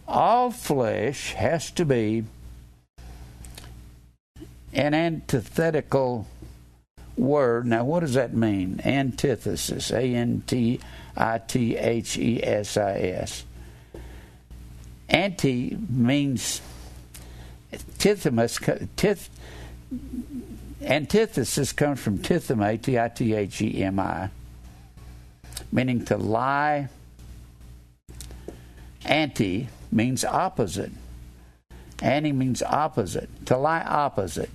all 0.07 0.51
flesh 0.51 1.33
has 1.33 1.71
to 1.73 1.87
be 1.87 2.25
an 4.75 4.93
antithetical 4.93 6.27
word. 7.17 7.65
Now, 7.67 7.85
what 7.85 8.01
does 8.01 8.13
that 8.13 8.35
mean? 8.35 8.83
Antithesis. 8.85 9.91
A 9.91 10.03
N 10.03 10.43
T 10.47 10.81
I 11.17 11.39
T 11.39 11.77
H 11.79 12.19
E 12.19 12.45
S 12.45 12.77
I 12.77 12.99
S. 12.99 13.45
Anti 15.09 15.79
means 15.89 16.61
tithymus. 17.73 18.61
Tith, 18.97 19.31
antithesis 20.83 21.73
comes 21.73 22.01
from 22.01 22.19
tithemi, 22.19 22.81
T 22.81 22.99
I 22.99 23.09
T 23.09 23.33
H 23.33 23.63
E 23.63 23.83
M 23.83 23.99
I 23.99 24.31
meaning 25.73 26.05
to 26.07 26.17
lie. 26.17 26.89
Anti 29.05 29.69
means 29.91 30.25
opposite. 30.25 30.93
Anti 32.03 32.33
means 32.33 32.63
opposite. 32.63 33.29
To 33.47 33.57
lie 33.57 33.83
opposite. 33.83 34.51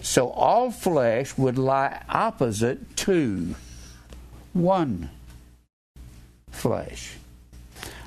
So 0.00 0.28
all 0.30 0.70
flesh 0.70 1.36
would 1.38 1.56
lie 1.56 2.02
opposite 2.08 2.96
to 2.98 3.54
one 4.52 5.10
flesh. 6.50 7.16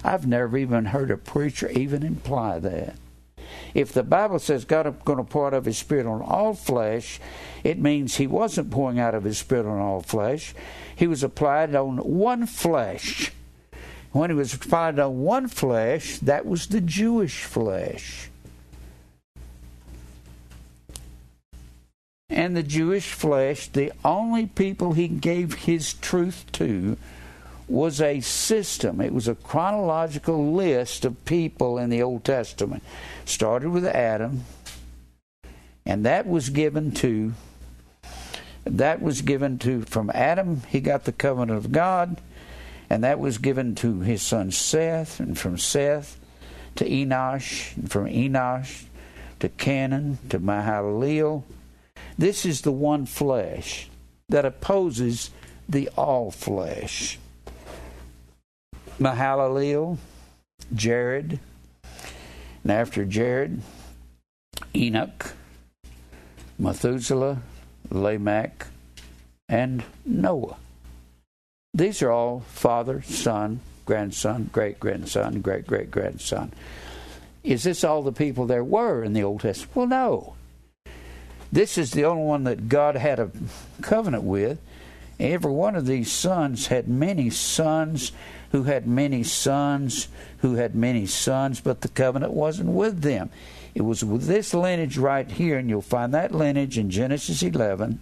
I've 0.04 0.28
never 0.28 0.58
even 0.58 0.86
heard 0.86 1.12
a 1.12 1.18
preacher 1.18 1.70
even 1.70 2.04
imply 2.04 2.60
that. 2.60 2.96
If 3.78 3.94
the 3.94 4.02
Bible 4.02 4.40
says 4.40 4.66
God 4.66 4.88
is 4.88 4.96
going 5.06 5.20
to 5.20 5.24
pour 5.24 5.46
out 5.46 5.54
of 5.54 5.66
His 5.66 5.78
Spirit 5.78 6.08
on 6.08 6.24
all 6.24 6.56
flesh, 6.56 7.20
it 7.64 7.78
means 7.78 8.16
He 8.16 8.26
wasn't 8.26 8.72
pouring 8.72 9.00
out 9.00 9.14
of 9.14 9.24
His 9.24 9.38
Spirit 9.38 9.68
on 9.68 9.78
all 9.78 10.02
flesh. 10.02 10.56
He 10.96 11.06
was 11.06 11.22
applied 11.22 11.76
on 11.76 11.98
one 11.98 12.48
flesh. 12.48 13.32
When 14.14 14.32
He 14.32 14.36
was 14.36 14.56
applied 14.56 14.98
on 14.98 15.20
one 15.20 15.48
flesh, 15.48 16.18
that 16.18 16.48
was 16.48 16.66
the 16.66 16.82
Jewish 16.82 17.44
flesh. 17.44 18.32
And 22.32 22.58
the 22.58 22.64
Jewish 22.64 23.12
flesh, 23.12 23.68
the 23.68 23.94
only 24.04 24.48
people 24.48 24.94
He 24.94 25.08
gave 25.08 25.54
His 25.54 25.94
truth 25.94 26.52
to 26.54 26.98
was 27.68 28.02
a 28.02 28.22
system. 28.22 29.02
It 29.02 29.14
was 29.14 29.28
a 29.28 29.36
chronological 29.36 30.54
list 30.54 31.06
of 31.06 31.24
people 31.26 31.78
in 31.78 31.90
the 31.90 32.02
Old 32.02 32.24
Testament. 32.24 32.84
Started 33.26 33.70
with 33.70 33.86
Adam, 33.86 34.46
and 35.86 36.06
that 36.06 36.28
was 36.28 36.50
given 36.50 36.92
to 36.94 37.34
that 38.66 39.02
was 39.02 39.22
given 39.22 39.58
to 39.60 39.82
from 39.84 40.12
Adam 40.14 40.62
he 40.68 40.82
got 40.82 41.06
the 41.06 41.12
covenant 41.12 41.58
of 41.58 41.72
God, 41.72 42.22
and 42.90 43.04
that 43.04 43.20
was 43.20 43.38
given 43.38 43.76
to 43.76 44.02
his 44.02 44.22
son 44.22 44.52
Seth, 44.52 45.20
and 45.20 45.38
from 45.38 45.58
Seth 45.58 46.20
to 46.76 46.86
Enosh, 46.86 47.76
and 47.76 47.92
from 47.92 48.06
Enosh 48.06 48.86
to 49.40 49.50
Cainan 49.50 50.18
to 50.30 50.40
Mahalalel. 50.40 51.44
This 52.18 52.46
is 52.46 52.62
the 52.62 52.72
one 52.72 53.06
flesh 53.06 53.90
that 54.30 54.46
opposes 54.46 55.32
the 55.70 55.90
all 55.96 56.32
flesh. 56.32 57.20
Mahalalel, 59.00 59.98
Jared, 60.74 61.40
and 62.64 62.72
after 62.72 63.06
Jared, 63.06 63.62
Enoch, 64.76 65.34
Methuselah, 66.58 67.42
Lamech, 67.90 68.68
and 69.48 69.84
Noah. 70.06 70.58
These 71.74 72.02
are 72.02 72.12
all 72.12 72.40
father, 72.40 73.02
son, 73.04 73.60
grandson, 73.86 74.50
great 74.52 74.80
grandson, 74.80 75.42
great 75.42 75.68
great 75.68 75.92
grandson. 75.92 76.52
Is 77.44 77.64
this 77.64 77.84
all 77.84 78.02
the 78.02 78.12
people 78.12 78.46
there 78.46 78.64
were 78.64 79.04
in 79.04 79.14
the 79.14 79.24
Old 79.24 79.42
Testament? 79.42 79.76
Well, 79.76 79.88
no. 79.88 80.34
This 81.52 81.78
is 81.78 81.92
the 81.92 82.04
only 82.04 82.24
one 82.24 82.44
that 82.44 82.68
God 82.68 82.96
had 82.96 83.20
a 83.20 83.32
covenant 83.82 84.24
with. 84.24 84.60
Every 85.20 85.52
one 85.52 85.76
of 85.76 85.86
these 85.86 86.12
sons 86.12 86.68
had 86.68 86.88
many 86.88 87.30
sons 87.30 88.12
who 88.52 88.64
had 88.64 88.88
many 88.88 89.24
sons, 89.24 90.08
who 90.40 90.56
had 90.56 90.76
many 90.76 91.06
sons, 91.06 91.60
but 91.60 91.82
the 91.82 91.88
covenant 91.88 92.34
wasn't 92.34 92.70
with 92.70 93.02
them. 93.02 93.30
It 93.76 93.82
was 93.82 94.04
with 94.04 94.26
this 94.26 94.54
lineage 94.54 94.98
right 94.98 95.30
here, 95.30 95.58
and 95.58 95.70
you'll 95.70 95.82
find 95.82 96.14
that 96.14 96.34
lineage 96.34 96.78
in 96.78 96.90
Genesis 96.90 97.44
11, 97.44 98.00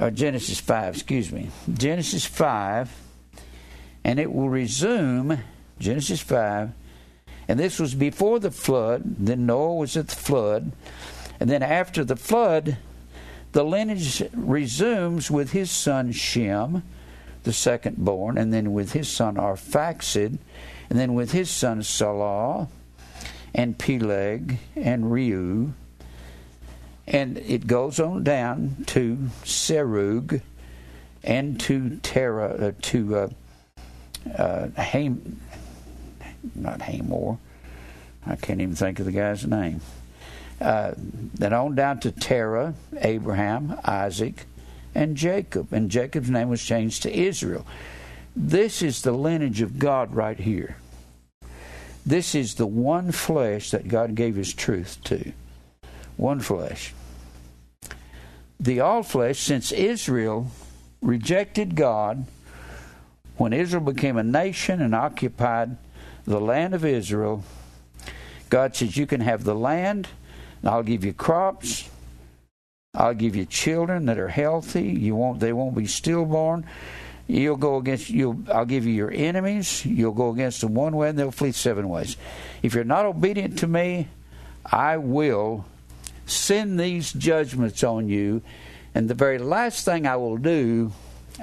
or 0.00 0.10
Genesis 0.10 0.60
5, 0.60 0.94
excuse 0.94 1.32
me. 1.32 1.50
Genesis 1.72 2.24
5, 2.24 2.90
and 4.04 4.18
it 4.20 4.32
will 4.32 4.48
resume, 4.48 5.40
Genesis 5.78 6.20
5, 6.20 6.70
and 7.48 7.58
this 7.58 7.78
was 7.78 7.94
before 7.94 8.38
the 8.38 8.50
flood, 8.50 9.02
then 9.18 9.46
Noah 9.46 9.74
was 9.74 9.96
at 9.96 10.08
the 10.08 10.16
flood, 10.16 10.72
and 11.40 11.50
then 11.50 11.62
after 11.62 12.04
the 12.04 12.16
flood, 12.16 12.76
the 13.52 13.64
lineage 13.64 14.22
resumes 14.32 15.30
with 15.30 15.52
his 15.52 15.70
son 15.70 16.12
Shem, 16.12 16.82
the 17.44 17.52
second 17.52 17.96
born, 17.96 18.36
and 18.36 18.52
then 18.52 18.72
with 18.72 18.92
his 18.92 19.08
son 19.08 19.36
Arphaxad, 19.36 20.38
and 20.90 20.98
then 20.98 21.14
with 21.14 21.32
his 21.32 21.50
son 21.50 21.82
Salah, 21.82 22.68
and 23.54 23.78
Peleg, 23.78 24.58
and 24.74 25.04
Reu, 25.04 25.72
and 27.06 27.38
it 27.38 27.66
goes 27.66 28.00
on 28.00 28.24
down 28.24 28.84
to 28.88 29.16
Serug, 29.44 30.40
and 31.22 31.60
to 31.60 31.96
Terah, 32.02 32.68
uh, 32.68 32.72
to 32.82 33.16
uh, 33.16 33.28
uh, 34.36 34.68
Ham, 34.80 35.40
not 36.54 36.82
Hamor. 36.82 37.38
I 38.26 38.36
can't 38.36 38.60
even 38.60 38.74
think 38.74 38.98
of 38.98 39.06
the 39.06 39.12
guy's 39.12 39.46
name. 39.46 39.80
Uh, 40.60 40.92
then 40.96 41.52
on 41.52 41.74
down 41.74 42.00
to 42.00 42.10
Terah, 42.10 42.74
Abraham, 43.00 43.78
Isaac, 43.84 44.46
and 44.94 45.16
Jacob. 45.16 45.72
And 45.72 45.90
Jacob's 45.90 46.30
name 46.30 46.48
was 46.48 46.62
changed 46.62 47.02
to 47.02 47.12
Israel. 47.12 47.66
This 48.36 48.82
is 48.82 49.02
the 49.02 49.12
lineage 49.12 49.60
of 49.60 49.78
God 49.78 50.14
right 50.14 50.38
here. 50.38 50.76
This 52.06 52.34
is 52.34 52.54
the 52.54 52.66
one 52.66 53.12
flesh 53.12 53.70
that 53.70 53.88
God 53.88 54.14
gave 54.14 54.36
His 54.36 54.52
truth 54.52 54.98
to. 55.04 55.32
One 56.16 56.40
flesh. 56.40 56.92
The 58.60 58.80
all 58.80 59.02
flesh, 59.02 59.38
since 59.38 59.72
Israel 59.72 60.48
rejected 61.00 61.74
God, 61.74 62.26
when 63.36 63.52
Israel 63.52 63.82
became 63.82 64.16
a 64.16 64.22
nation 64.22 64.80
and 64.80 64.94
occupied 64.94 65.76
the 66.24 66.40
land 66.40 66.74
of 66.74 66.84
Israel, 66.84 67.44
God 68.48 68.76
says, 68.76 68.96
You 68.96 69.06
can 69.06 69.20
have 69.20 69.44
the 69.44 69.54
land, 69.54 70.08
and 70.60 70.70
I'll 70.70 70.82
give 70.82 71.04
you 71.04 71.12
crops, 71.12 71.88
I'll 72.94 73.14
give 73.14 73.34
you 73.34 73.44
children 73.44 74.06
that 74.06 74.18
are 74.18 74.28
healthy. 74.28 74.84
You 74.84 75.16
won't 75.16 75.40
they 75.40 75.52
won't 75.52 75.74
be 75.74 75.86
stillborn. 75.86 76.66
You'll 77.26 77.56
go 77.56 77.76
against 77.76 78.10
you 78.10 78.44
I'll 78.52 78.64
give 78.64 78.86
you 78.86 78.92
your 78.92 79.10
enemies. 79.10 79.84
You'll 79.84 80.12
go 80.12 80.30
against 80.30 80.60
them 80.60 80.74
one 80.74 80.96
way 80.96 81.08
and 81.08 81.18
they'll 81.18 81.30
flee 81.30 81.52
seven 81.52 81.88
ways. 81.88 82.16
If 82.62 82.74
you're 82.74 82.84
not 82.84 83.06
obedient 83.06 83.58
to 83.60 83.66
me, 83.66 84.08
I 84.64 84.96
will 84.98 85.64
send 86.26 86.78
these 86.78 87.12
judgments 87.12 87.82
on 87.82 88.08
you. 88.08 88.42
And 88.94 89.08
the 89.08 89.14
very 89.14 89.38
last 89.38 89.84
thing 89.84 90.06
I 90.06 90.16
will 90.16 90.36
do, 90.36 90.92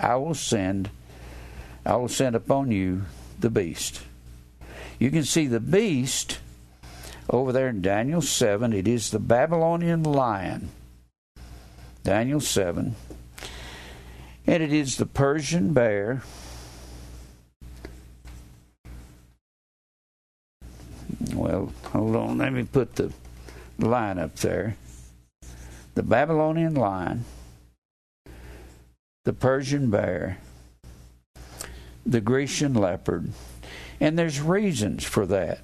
I 0.01 0.15
will 0.15 0.35
send 0.35 0.89
I 1.85 1.95
will 1.95 2.09
send 2.09 2.35
upon 2.35 2.71
you 2.71 3.03
the 3.39 3.49
beast. 3.49 4.03
You 4.99 5.09
can 5.09 5.23
see 5.23 5.47
the 5.47 5.59
beast 5.59 6.37
over 7.27 7.51
there 7.51 7.67
in 7.67 7.81
Daniel 7.81 8.21
7. 8.21 8.71
It 8.71 8.87
is 8.87 9.09
the 9.09 9.19
Babylonian 9.19 10.03
lion. 10.03 10.69
Daniel 12.03 12.39
7. 12.39 12.95
And 14.47 14.63
it 14.63 14.73
is 14.73 14.97
the 14.97 15.05
Persian 15.05 15.73
bear. 15.73 16.23
Well, 21.33 21.71
hold 21.85 22.15
on. 22.15 22.37
Let 22.39 22.53
me 22.53 22.63
put 22.63 22.95
the 22.95 23.13
line 23.77 24.17
up 24.17 24.35
there. 24.37 24.75
The 25.93 26.03
Babylonian 26.03 26.73
lion, 26.75 27.25
the 29.25 29.33
Persian 29.33 29.89
bear, 29.89 30.37
the 32.05 32.21
Grecian 32.21 32.73
leopard. 32.73 33.31
And 33.99 34.17
there's 34.17 34.41
reasons 34.41 35.03
for 35.03 35.25
that. 35.27 35.59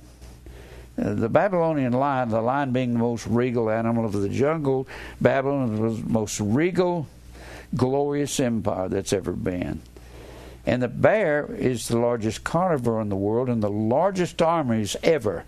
Uh, 0.98 1.14
the 1.14 1.30
Babylonian 1.30 1.94
lion, 1.94 2.30
the 2.30 2.42
lion 2.42 2.72
being 2.72 2.94
the 2.94 3.00
most 3.00 3.28
regal 3.28 3.70
animal 3.70 4.06
of 4.06 4.14
the 4.14 4.30
jungle, 4.30 4.88
Babylon 5.22 5.80
was 5.80 6.02
the 6.02 6.10
most 6.10 6.40
regal, 6.40 7.08
glorious 7.76 8.40
empire 8.40 8.90
that's 8.90 9.14
ever 9.14 9.34
been. 9.34 9.82
And 10.66 10.82
the 10.82 10.88
bear 10.88 11.46
is 11.54 11.88
the 11.88 11.98
largest 11.98 12.44
carnivore 12.44 13.02
in 13.02 13.10
the 13.10 13.16
world, 13.16 13.48
and 13.48 13.62
the 13.64 13.70
largest 13.70 14.42
armies 14.42 14.98
ever 15.04 15.46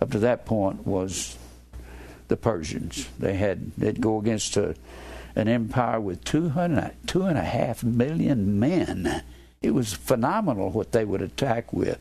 up 0.00 0.10
to 0.12 0.18
that 0.20 0.46
point 0.46 0.86
was 0.86 1.36
the 2.28 2.36
Persians. 2.36 3.08
They 3.18 3.34
had 3.34 3.72
they'd 3.76 4.00
go 4.00 4.18
against 4.18 4.56
a, 4.56 4.74
an 5.36 5.48
empire 5.48 6.00
with 6.00 6.24
two 6.24 6.48
hundred 6.48 6.92
two 7.06 7.22
and 7.22 7.38
a 7.38 7.42
half 7.42 7.84
million 7.84 8.58
men. 8.58 9.22
It 9.60 9.74
was 9.74 9.92
phenomenal 9.92 10.70
what 10.70 10.92
they 10.92 11.04
would 11.04 11.22
attack 11.22 11.72
with. 11.72 11.98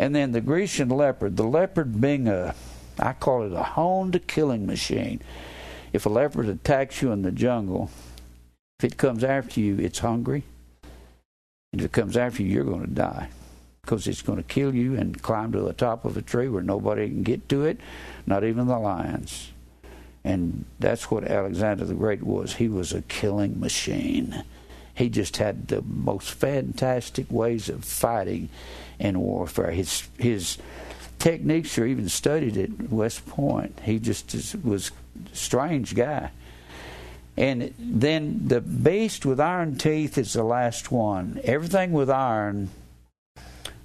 And 0.00 0.14
then 0.14 0.32
the 0.32 0.40
Grecian 0.40 0.88
leopard, 0.88 1.36
the 1.36 1.44
leopard 1.44 2.00
being 2.00 2.26
a, 2.26 2.54
I 2.98 3.12
call 3.12 3.42
it 3.42 3.52
a 3.52 3.62
honed 3.62 4.18
killing 4.26 4.66
machine. 4.66 5.20
If 5.92 6.06
a 6.06 6.08
leopard 6.08 6.48
attacks 6.48 7.02
you 7.02 7.12
in 7.12 7.20
the 7.20 7.30
jungle, 7.30 7.90
if 8.78 8.84
it 8.86 8.96
comes 8.96 9.22
after 9.22 9.60
you, 9.60 9.76
it's 9.78 9.98
hungry. 9.98 10.44
And 11.70 11.82
if 11.82 11.84
it 11.84 11.92
comes 11.92 12.16
after 12.16 12.42
you, 12.42 12.48
you're 12.48 12.64
going 12.64 12.86
to 12.86 12.90
die 12.90 13.28
because 13.82 14.08
it's 14.08 14.22
going 14.22 14.38
to 14.38 14.42
kill 14.42 14.74
you 14.74 14.96
and 14.96 15.20
climb 15.20 15.52
to 15.52 15.60
the 15.60 15.74
top 15.74 16.06
of 16.06 16.16
a 16.16 16.22
tree 16.22 16.48
where 16.48 16.62
nobody 16.62 17.06
can 17.06 17.22
get 17.22 17.46
to 17.50 17.66
it, 17.66 17.78
not 18.24 18.42
even 18.42 18.68
the 18.68 18.78
lions. 18.78 19.52
And 20.24 20.64
that's 20.78 21.10
what 21.10 21.24
Alexander 21.24 21.84
the 21.84 21.92
Great 21.92 22.22
was. 22.22 22.54
He 22.54 22.68
was 22.68 22.94
a 22.94 23.02
killing 23.02 23.60
machine. 23.60 24.44
He 24.94 25.10
just 25.10 25.36
had 25.36 25.68
the 25.68 25.82
most 25.82 26.30
fantastic 26.30 27.30
ways 27.30 27.68
of 27.68 27.84
fighting 27.84 28.48
in 29.00 29.18
warfare. 29.18 29.72
His 29.72 30.06
his 30.18 30.58
techniques 31.18 31.76
are 31.78 31.86
even 31.86 32.08
studied 32.08 32.56
at 32.56 32.90
West 32.90 33.26
Point. 33.26 33.80
He 33.82 33.98
just 33.98 34.54
was 34.62 34.90
a 35.32 35.36
strange 35.36 35.96
guy. 35.96 36.30
And 37.36 37.74
then 37.78 38.48
the 38.48 38.60
beast 38.60 39.24
with 39.24 39.40
iron 39.40 39.76
teeth 39.76 40.18
is 40.18 40.34
the 40.34 40.44
last 40.44 40.92
one. 40.92 41.40
Everything 41.44 41.92
with 41.92 42.10
iron, 42.10 42.68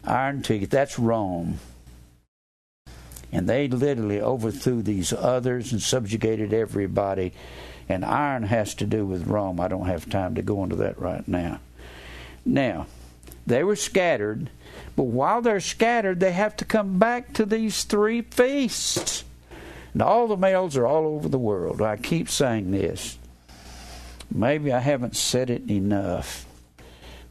iron 0.03 0.41
teeth, 0.41 0.69
that's 0.69 0.99
Rome. 0.99 1.59
And 3.31 3.47
they 3.47 3.67
literally 3.67 4.21
overthrew 4.21 4.81
these 4.81 5.13
others 5.13 5.71
and 5.71 5.81
subjugated 5.81 6.53
everybody. 6.53 7.33
And 7.87 8.03
iron 8.03 8.43
has 8.43 8.73
to 8.75 8.85
do 8.85 9.05
with 9.05 9.27
Rome. 9.27 9.59
I 9.59 9.67
don't 9.67 9.87
have 9.87 10.09
time 10.09 10.35
to 10.35 10.41
go 10.41 10.63
into 10.63 10.77
that 10.77 10.99
right 10.99 11.25
now. 11.27 11.59
Now, 12.45 12.87
they 13.45 13.63
were 13.63 13.75
scattered 13.75 14.49
but 14.95 15.03
while 15.03 15.41
they're 15.41 15.59
scattered, 15.59 16.19
they 16.19 16.31
have 16.31 16.55
to 16.57 16.65
come 16.65 16.97
back 16.99 17.33
to 17.33 17.45
these 17.45 17.83
three 17.83 18.21
feasts. 18.21 19.23
And 19.93 20.01
all 20.01 20.27
the 20.27 20.37
males 20.37 20.75
are 20.77 20.87
all 20.87 21.05
over 21.05 21.29
the 21.29 21.37
world. 21.37 21.81
I 21.81 21.97
keep 21.97 22.29
saying 22.29 22.71
this. 22.71 23.17
Maybe 24.31 24.71
I 24.71 24.79
haven't 24.79 25.15
said 25.15 25.49
it 25.49 25.69
enough. 25.69 26.45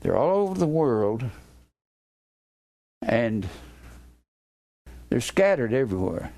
They're 0.00 0.16
all 0.16 0.48
over 0.48 0.58
the 0.58 0.66
world, 0.66 1.24
and 3.00 3.48
they're 5.08 5.20
scattered 5.20 5.72
everywhere. 5.72 6.30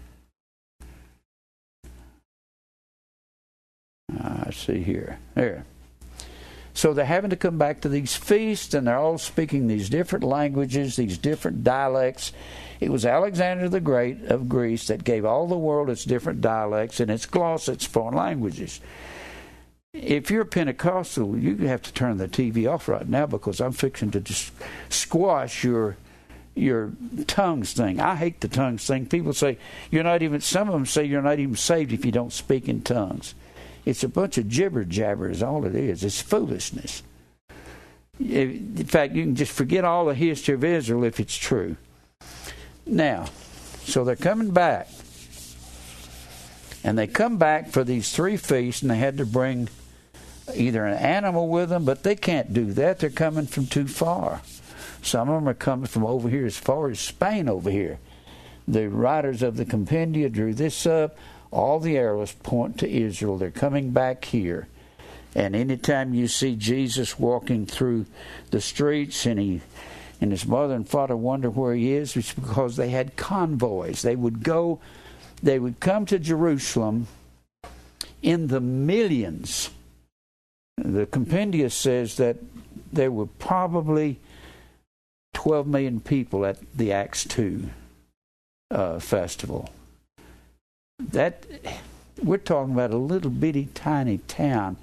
Ah, 4.19 4.45
I 4.47 4.51
see 4.53 4.83
here. 4.83 5.19
There. 5.35 5.65
So 6.77 6.93
they're 6.93 7.07
having 7.07 7.31
to 7.31 7.37
come 7.37 7.57
back 7.57 7.81
to 7.81 7.89
these 7.89 8.15
feasts, 8.15 8.75
and 8.75 8.87
they're 8.87 8.99
all 8.99 9.17
speaking 9.17 9.67
these 9.67 9.89
different 9.89 10.23
languages, 10.23 10.97
these 10.97 11.17
different 11.17 11.65
dialects. 11.65 12.35
It 12.81 12.93
was 12.93 13.07
Alexander 13.07 13.71
the 13.71 13.81
Great 13.81 14.25
of 14.27 14.47
Greece 14.47 14.89
that 14.89 15.03
gave 15.03 15.25
all 15.25 15.47
the 15.47 15.57
world 15.57 15.89
its 15.89 16.05
different 16.05 16.43
dialects 16.43 17.01
and 17.01 17.11
its 17.11 17.25
gloss, 17.25 17.71
its 17.71 17.87
foreign 17.87 18.15
languages. 18.15 18.83
If 19.95 20.31
you're 20.31 20.45
Pentecostal, 20.45 21.39
you 21.39 21.57
have 21.67 21.81
to 21.81 21.95
turn 21.95 22.19
the 22.19 22.29
TV 22.29 22.71
off 22.71 22.89
right 22.89 23.09
now 23.09 23.25
because 23.25 23.59
I'm 23.59 23.73
fixing 23.73 24.11
to 24.11 24.21
just 24.21 24.53
squash 24.91 25.65
your 25.65 25.97
your 26.55 26.93
tongues 27.27 27.73
thing. 27.73 28.01
I 28.01 28.17
hate 28.17 28.41
the 28.41 28.49
tongues 28.49 28.87
thing. 28.87 29.07
People 29.07 29.33
say 29.33 29.57
you're 29.91 30.05
not 30.05 30.21
even. 30.21 30.43
Some 30.43 30.69
of 30.69 30.75
them 30.75 30.85
say 30.85 31.05
you're 31.05 31.23
not 31.23 31.39
even 31.39 31.57
saved 31.57 31.95
if 31.95 32.05
you 32.05 32.13
don't 32.13 32.35
speak 32.35 32.69
in 32.69 32.83
tongues. 32.83 33.35
It's 33.87 34.03
a 34.03 34.09
bunch 34.09 34.37
of 34.37 34.49
jibber 34.49 34.85
jabber, 34.85 35.31
is 35.31 35.43
all 35.43 35.65
it 35.65 35.77
is. 35.77 36.03
It's 36.03 36.21
foolishness. 36.21 37.05
In 38.19 38.85
fact, 38.87 39.15
you 39.15 39.23
can 39.23 39.37
just 39.37 39.53
forget 39.53 39.85
all 39.85 40.07
the 40.07 40.15
history 40.15 40.55
of 40.55 40.65
Israel 40.65 41.05
if 41.05 41.21
it's 41.21 41.37
true. 41.37 41.77
Now, 42.85 43.27
so 43.85 44.05
they're 44.05 44.17
coming 44.17 44.51
back. 44.51 44.89
And 46.83 46.99
they 46.99 47.07
come 47.07 47.37
back 47.37 47.71
for 47.71 47.85
these 47.85 48.13
three 48.13 48.37
feasts, 48.37 48.83
and 48.83 48.91
they 48.91 48.97
had 48.97 49.19
to 49.19 49.27
bring 49.27 49.69
either 50.55 50.85
an 50.85 50.99
animal 50.99 51.49
with 51.49 51.69
them, 51.69 51.85
but 51.85 52.03
they 52.03 52.17
can't 52.17 52.53
do 52.53 52.73
that. 52.73 52.99
They're 52.99 53.11
coming 53.11 53.47
from 53.47 53.67
too 53.67 53.87
far. 53.87 54.43
Some 55.03 55.29
of 55.29 55.37
them 55.37 55.49
are 55.49 55.55
coming 55.55 55.87
from 55.87 56.05
over 56.05 56.29
here 56.29 56.47
as 56.47 56.57
far 56.57 56.91
as 56.91 56.99
Spain 56.99 57.49
over 57.49 57.71
here. 57.71 57.99
The 58.67 58.89
writers 58.89 59.43
of 59.43 59.57
the 59.57 59.65
Compendia 59.65 60.31
drew 60.31 60.55
this 60.55 60.87
up 60.87 61.17
all 61.57 61.81
the 61.81 61.97
arrows 61.97 62.33
point 62.33 62.79
to 62.79 62.89
Israel. 62.89 63.39
They're 63.39 63.51
coming 63.51 63.91
back 63.91 64.27
here. 64.27 64.69
And 65.35 65.57
anytime 65.57 66.13
you 66.13 66.29
see 66.29 66.55
Jesus 66.55 67.19
walking 67.19 67.65
through 67.67 68.05
the 68.51 68.61
streets 68.61 69.25
and 69.25 69.41
he 69.41 69.63
and 70.21 70.33
his 70.33 70.47
mother 70.47 70.75
and 70.75 70.89
father 70.89 71.17
wonder 71.17 71.51
where 71.51 71.75
he 71.75 71.93
is, 71.93 72.17
it's 72.17 72.33
because 72.33 72.77
they 72.77 72.91
had 72.91 73.17
convoys. 73.17 74.03
They 74.03 74.17
would 74.17 74.43
go, 74.43 74.81
they 75.43 75.59
would 75.59 75.81
come 75.81 76.07
to 76.07 76.19
Jerusalem 76.19 77.07
in 78.23 78.49
the 78.49 78.61
millions. 78.61 79.71
The 80.79 81.07
compendium 81.07 81.71
says 81.71 82.17
that 82.17 82.37
there 82.93 83.11
were 83.11 83.27
probably 83.27 84.21
12 85.35 85.67
million 85.67 86.01
people 86.01 86.45
at 86.47 86.59
the 86.75 86.93
Acts 86.93 87.25
2 87.25 87.69
uh, 88.71 88.99
festival 88.99 89.71
that 90.99 91.45
we're 92.23 92.39
talking 92.39 92.75
about 92.75 92.91
a 92.91 92.97
little 92.97 93.31
bitty 93.31 93.69
tiny 93.75 94.19
town 94.19 94.77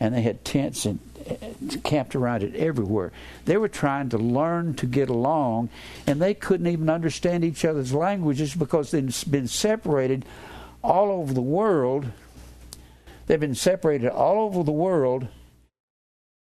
and 0.00 0.14
they 0.14 0.22
had 0.22 0.44
tents 0.44 0.84
and 0.84 0.98
uh, 1.28 1.34
camped 1.82 2.14
around 2.14 2.42
it 2.42 2.54
everywhere. 2.54 3.12
They 3.44 3.56
were 3.56 3.68
trying 3.68 4.10
to 4.10 4.18
learn 4.18 4.74
to 4.74 4.86
get 4.86 5.08
along, 5.08 5.70
and 6.06 6.22
they 6.22 6.34
couldn't 6.34 6.68
even 6.68 6.88
understand 6.88 7.44
each 7.44 7.64
other's 7.64 7.92
languages 7.92 8.54
because 8.54 8.92
they'd 8.92 9.12
been 9.28 9.48
separated 9.48 10.24
all 10.84 11.10
over 11.10 11.34
the 11.34 11.42
world. 11.42 12.06
They've 13.26 13.40
been 13.40 13.56
separated 13.56 14.08
all 14.08 14.46
over 14.46 14.62
the 14.62 14.70
world. 14.70 15.26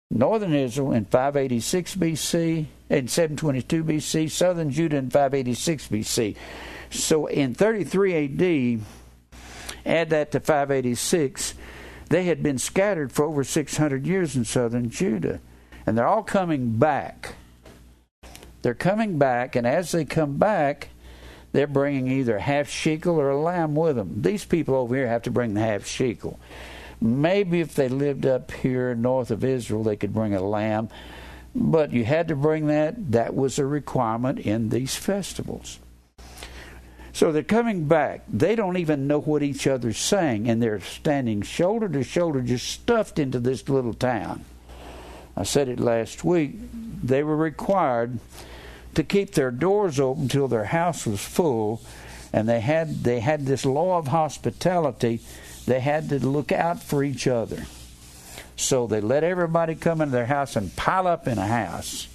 Northern 0.10 0.54
Israel 0.54 0.93
in 0.93 1.06
586 1.06 1.95
BC, 1.95 2.65
in 2.89 3.08
722 3.08 3.84
BC, 3.84 4.32
southern 4.32 4.71
Judah 4.71 4.97
in 4.97 5.10
586 5.10 5.88
BC. 5.89 6.36
So 6.91 7.26
in 7.26 7.56
33 7.56 8.80
AD, 8.80 8.86
Add 9.86 10.10
that 10.12 10.32
to 10.32 10.39
586. 10.39 11.54
They 12.10 12.26
had 12.26 12.43
been 12.43 12.58
scattered 12.58 13.12
for 13.12 13.26
over 13.26 13.43
600 13.43 14.06
years 14.06 14.36
in 14.36 14.46
southern 14.46 14.89
Judah. 14.89 15.39
And 15.86 15.98
they're 15.98 16.08
all 16.08 16.24
coming 16.24 16.78
back. 16.78 17.36
They're 18.62 18.74
coming 18.74 19.17
back, 19.17 19.58
and 19.58 19.67
as 19.67 19.91
they 19.91 20.06
come 20.06 20.38
back, 20.38 20.88
they're 21.52 21.67
bringing 21.67 22.08
either 22.08 22.39
half 22.39 22.69
shekel 22.69 23.19
or 23.19 23.30
a 23.30 23.39
lamb 23.39 23.76
with 23.76 23.98
them. 23.98 24.22
These 24.22 24.46
people 24.46 24.76
over 24.76 24.96
here 24.96 25.08
have 25.08 25.24
to 25.24 25.32
bring 25.32 25.54
the 25.54 25.62
half 25.62 25.86
shekel. 25.86 26.39
Maybe 27.02 27.60
if 27.60 27.76
they 27.76 27.89
lived 27.89 28.26
up 28.26 28.52
here 28.52 28.96
north 28.96 29.30
of 29.32 29.43
Israel, 29.43 29.84
they 29.84 29.98
could 29.98 30.13
bring 30.13 30.34
a 30.34 30.41
lamb, 30.41 30.88
but 31.54 31.91
you 31.91 32.06
had 32.06 32.30
to 32.30 32.36
bring 32.38 32.67
that. 32.67 33.12
That 33.12 33.36
was 33.36 33.60
a 33.60 33.65
requirement 33.65 34.39
in 34.39 34.69
these 34.69 34.96
festivals. 34.96 35.80
So 37.13 37.32
they're 37.32 37.43
coming 37.43 37.88
back. 37.88 38.23
They 38.28 38.56
don't 38.56 38.78
even 38.78 39.08
know 39.08 39.21
what 39.21 39.43
each 39.43 39.67
other's 39.67 39.99
saying, 39.99 40.49
and 40.49 40.62
they're 40.62 40.82
standing 40.82 41.43
shoulder 41.43 41.88
to 41.89 42.04
shoulder, 42.04 42.41
just 42.41 42.67
stuffed 42.67 43.19
into 43.19 43.39
this 43.39 43.69
little 43.69 43.93
town. 43.93 44.43
I 45.38 45.43
said 45.43 45.69
it 45.69 45.80
last 45.80 46.23
week. 46.23 46.56
They 47.04 47.23
were 47.23 47.38
required 47.38 48.19
to 48.95 49.04
keep 49.04 49.34
their 49.34 49.52
doors 49.52 49.99
open 49.99 50.28
till 50.28 50.47
their 50.47 50.65
house 50.65 51.06
was 51.06 51.23
full, 51.23 51.82
and 52.32 52.49
they 52.49 52.62
had 52.62 53.04
they 53.04 53.19
had 53.19 53.45
this 53.45 53.63
law 53.63 53.99
of 53.99 54.08
hospitality. 54.08 55.21
They 55.67 55.82
had 55.82 56.10
to 56.10 56.19
look 56.19 56.52
out 56.52 56.82
for 56.82 57.04
each 57.04 57.28
other. 57.28 57.65
So 58.56 58.88
they 58.88 59.02
let 59.02 59.23
everybody 59.23 59.76
come 59.76 60.02
into 60.02 60.12
their 60.12 60.26
house 60.26 60.56
and 60.56 60.76
pile 60.76 61.08
up 61.08 61.28
in 61.28 61.38
a 61.38 61.47
house. 61.47 62.08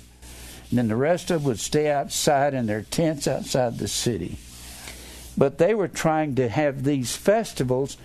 And 0.71 0.79
then 0.79 0.89
the 0.89 0.97
rest 0.97 1.31
of 1.31 1.43
them 1.43 1.49
would 1.49 1.61
stay 1.61 1.91
outside 1.91 2.53
in 2.53 2.67
their 2.67 2.83
tents 2.83 3.27
outside 3.27 3.79
the 3.79 3.89
city. 3.89 4.39
But 5.38 5.59
they 5.59 5.72
were 5.72 5.87
trying 5.87 6.35
to 6.35 6.48
have 6.48 6.83
these 6.83 7.16
festivals, 7.16 7.96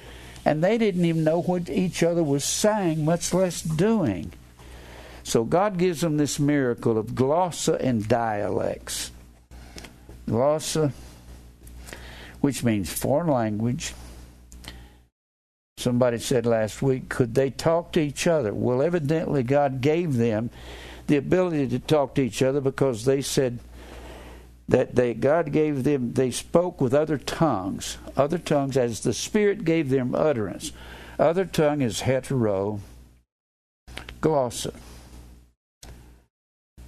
and 0.45 0.63
they 0.63 0.77
didn't 0.77 1.03
even 1.03 1.23
know 1.23 1.41
what 1.41 1.67
each 1.67 2.03
other 2.03 2.23
was 2.23 2.43
saying, 2.43 3.03
much 3.03 3.33
less 3.33 3.63
doing. 3.63 4.31
So 5.23 5.43
God 5.43 5.79
gives 5.79 6.01
them 6.01 6.17
this 6.17 6.37
miracle 6.37 6.95
of 6.95 7.07
glossa 7.07 7.79
and 7.79 8.07
dialects. 8.07 9.09
Glossa, 10.27 10.91
which 12.39 12.63
means 12.63 12.93
foreign 12.93 13.29
language. 13.29 13.95
Somebody 15.77 16.19
said 16.19 16.45
last 16.45 16.83
week, 16.83 17.09
could 17.09 17.33
they 17.33 17.49
talk 17.49 17.93
to 17.93 17.99
each 17.99 18.27
other? 18.27 18.53
Well, 18.53 18.83
evidently, 18.83 19.41
God 19.41 19.81
gave 19.81 20.17
them 20.17 20.51
the 21.07 21.17
ability 21.17 21.67
to 21.69 21.79
talk 21.79 22.13
to 22.15 22.21
each 22.21 22.43
other 22.43 22.61
because 22.61 23.05
they 23.05 23.21
said 23.23 23.57
that 24.67 24.95
they 24.95 25.13
God 25.13 25.52
gave 25.52 25.84
them 25.84 26.13
they 26.13 26.32
spoke 26.32 26.80
with 26.80 26.93
other 26.93 27.17
tongues, 27.17 27.97
other 28.15 28.38
tongues 28.38 28.78
as 28.78 29.02
the 29.02 29.13
Spirit 29.13 29.65
gave 29.65 29.89
them 29.89 30.15
utterance. 30.15 30.71
Other 31.19 31.45
tongue 31.45 31.82
is 31.82 32.02
hetero 32.02 32.80
glossa. 34.21 34.73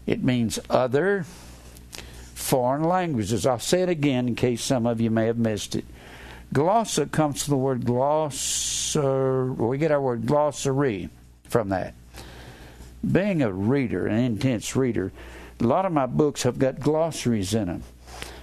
It 0.05 0.23
means 0.23 0.59
other 0.69 1.25
foreign 2.33 2.83
languages. 2.83 3.45
I'll 3.45 3.59
say 3.59 3.81
it 3.81 3.89
again 3.89 4.27
in 4.27 4.35
case 4.35 4.63
some 4.63 4.85
of 4.85 5.01
you 5.01 5.09
may 5.09 5.25
have 5.25 5.37
missed 5.37 5.75
it. 5.75 5.85
Glossa 6.53 7.11
comes 7.11 7.43
from 7.43 7.51
the 7.51 7.57
word 7.57 7.81
glossar. 7.81 9.55
We 9.55 9.77
get 9.77 9.91
our 9.91 10.01
word 10.01 10.25
glossary 10.25 11.09
from 11.49 11.69
that. 11.69 11.93
Being 13.09 13.41
a 13.41 13.51
reader, 13.51 14.07
an 14.07 14.17
intense 14.17 14.75
reader, 14.75 15.11
a 15.59 15.63
lot 15.63 15.85
of 15.85 15.91
my 15.91 16.05
books 16.05 16.43
have 16.43 16.59
got 16.59 16.79
glossaries 16.79 17.53
in 17.53 17.67
them. 17.67 17.83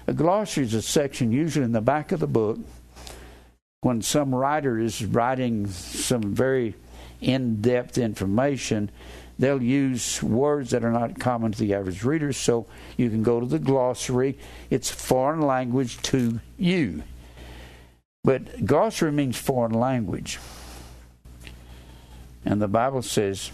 A 0.06 0.12
glossary 0.12 0.64
is 0.64 0.74
a 0.74 0.82
section 0.82 1.32
usually 1.32 1.64
in 1.64 1.72
the 1.72 1.80
back 1.80 2.12
of 2.12 2.20
the 2.20 2.26
book 2.26 2.58
when 3.82 4.02
some 4.02 4.34
writer 4.34 4.78
is 4.78 5.04
writing 5.04 5.66
some 5.68 6.34
very 6.34 6.74
in 7.20 7.60
depth 7.60 7.98
information 7.98 8.90
they'll 9.42 9.62
use 9.62 10.22
words 10.22 10.70
that 10.70 10.84
are 10.84 10.92
not 10.92 11.18
common 11.18 11.50
to 11.52 11.58
the 11.58 11.74
average 11.74 12.04
reader, 12.04 12.32
so 12.32 12.66
you 12.96 13.10
can 13.10 13.24
go 13.24 13.40
to 13.40 13.46
the 13.46 13.58
glossary. 13.58 14.38
It's 14.70 14.88
foreign 14.88 15.40
language 15.40 16.00
to 16.02 16.40
you. 16.56 17.02
But 18.22 18.64
glossary 18.64 19.10
means 19.10 19.36
foreign 19.36 19.72
language. 19.72 20.38
And 22.44 22.62
the 22.62 22.68
Bible 22.68 23.02
says, 23.02 23.50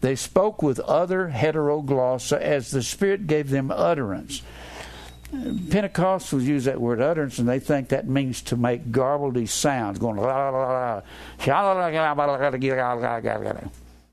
they 0.00 0.16
spoke 0.16 0.62
with 0.62 0.80
other 0.80 1.30
heteroglossa 1.34 2.38
as 2.40 2.70
the 2.70 2.82
Spirit 2.82 3.26
gave 3.26 3.50
them 3.50 3.70
utterance. 3.70 4.42
Pentecostals 5.32 6.44
use 6.44 6.64
that 6.64 6.80
word 6.80 7.00
utterance, 7.00 7.38
and 7.38 7.48
they 7.48 7.58
think 7.58 7.88
that 7.88 8.06
means 8.06 8.42
to 8.42 8.56
make 8.56 8.92
garbledy 8.92 9.48
sounds, 9.48 9.98
going 9.98 10.16
la 10.16 10.50
la 10.50 10.50
la 10.50 10.72
la, 10.72 11.00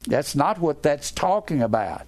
that's 0.08 0.36
not 0.36 0.60
what 0.60 0.84
that's 0.84 1.12
talking 1.12 1.62
about. 1.62 2.06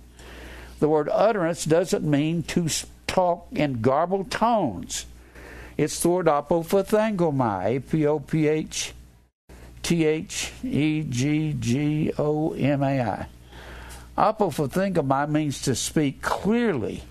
The 0.79 0.89
word 0.89 1.09
utterance 1.09 1.65
doesn't 1.65 2.03
mean 2.03 2.43
to 2.43 2.67
talk 3.07 3.47
in 3.51 3.81
garbled 3.81 4.31
tones. 4.31 5.05
It's 5.77 6.01
the 6.01 6.09
word 6.09 6.25
apophthegomai, 6.25 7.77
A 7.77 7.79
P 7.79 8.05
O 8.05 8.19
P 8.19 8.47
H 8.47 8.93
T 9.83 10.05
H 10.05 10.51
E 10.63 11.03
G 11.03 11.55
G 11.59 12.11
O 12.17 12.53
M 12.53 12.83
A 12.83 13.01
I. 13.01 13.27
Apophthegomai 14.17 15.30
means 15.30 15.62
to 15.62 15.75
speak 15.75 16.21
clearly 16.21 17.04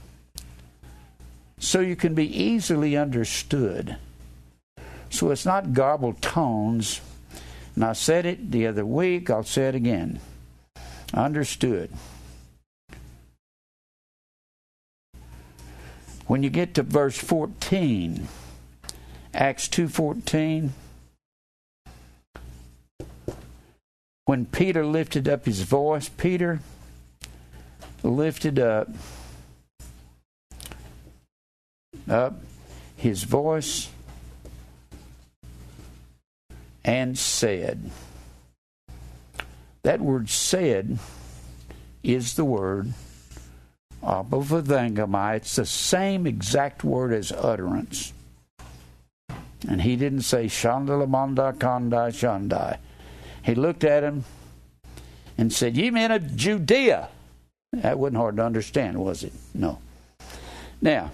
so 1.59 1.81
you 1.81 1.97
can 1.97 2.14
be 2.14 2.27
easily 2.27 2.97
understood. 2.97 3.97
So 5.11 5.31
it's 5.31 5.47
not 5.47 5.73
garbled 5.73 6.21
tones. 6.23 7.01
And 7.75 7.85
I 7.85 7.93
said 7.93 8.27
it 8.27 8.51
the 8.51 8.67
other 8.67 8.87
week, 8.87 9.31
I'll 9.31 9.45
say 9.45 9.69
it 9.69 9.75
again 9.75 10.21
understood. 11.14 11.90
When 16.27 16.43
you 16.43 16.51
get 16.51 16.75
to 16.75 16.83
verse 16.83 17.19
14, 17.19 18.29
Acts 19.35 19.69
2:14, 19.69 20.73
when 24.25 24.47
Peter 24.47 24.87
lifted 24.87 25.29
up 25.29 25.45
his 25.45 25.62
voice, 25.62 26.09
Peter 26.09 26.61
lifted 28.05 28.59
up 28.59 28.88
up 32.09 32.35
his 32.97 33.25
voice 33.25 33.88
and 36.85 37.19
said, 37.19 37.90
that 39.85 40.01
word 40.01 40.29
said 40.29 40.99
is 42.03 42.35
the 42.35 42.45
word 42.45 42.93
apophthegomai. 44.03 45.37
It's 45.37 45.57
the 45.57 45.67
same 45.67 46.27
exact 46.27 46.85
word 46.85 47.12
as 47.12 47.33
utterance. 47.33 48.12
And 49.67 49.81
he 49.81 49.97
didn't 49.97 50.23
say 50.23 50.47
Shandalamanda 50.47 51.55
Kandai 51.55 52.11
Shandai. 52.12 52.79
He 53.43 53.55
looked 53.55 53.85
at 53.85 54.03
him 54.03 54.25
and 55.38 55.53
said, 55.53 55.77
Ye 55.77 55.90
men 55.90 56.12
of 56.12 56.37
Judea. 56.37 57.09
That 57.83 57.99
wasn't 57.99 58.19
hard 58.19 58.37
to 58.37 58.45
understand, 58.45 58.99
was 58.99 59.25
it? 59.25 59.33
No. 59.53 59.79
Now, 60.81 61.11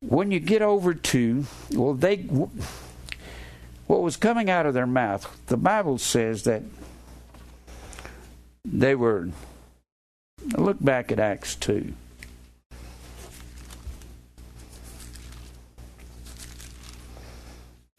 when 0.00 0.30
you 0.30 0.40
get 0.40 0.62
over 0.62 0.94
to, 0.94 1.44
well, 1.72 1.94
they 1.94 2.16
what 3.86 4.02
was 4.02 4.16
coming 4.16 4.50
out 4.50 4.66
of 4.66 4.74
their 4.74 4.86
mouth, 4.86 5.36
the 5.46 5.56
Bible 5.56 5.98
says 5.98 6.44
that 6.44 6.62
they 8.64 8.94
were. 8.94 9.30
Look 10.56 10.76
back 10.80 11.10
at 11.10 11.18
Acts 11.18 11.56
2. 11.56 11.92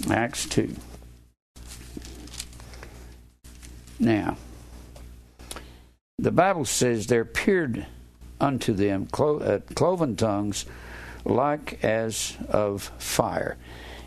Acts 0.10 0.46
2. 0.48 0.74
Now, 4.00 4.38
the 6.18 6.32
Bible 6.32 6.66
says 6.66 7.08
there 7.08 7.22
appeared 7.22 7.86
unto 8.42 8.74
them 8.74 9.06
clo- 9.08 9.40
uh, 9.40 9.60
cloven 9.76 10.16
tongues 10.16 10.66
like 11.26 11.84
as 11.84 12.36
of 12.50 12.92
fire. 12.98 13.58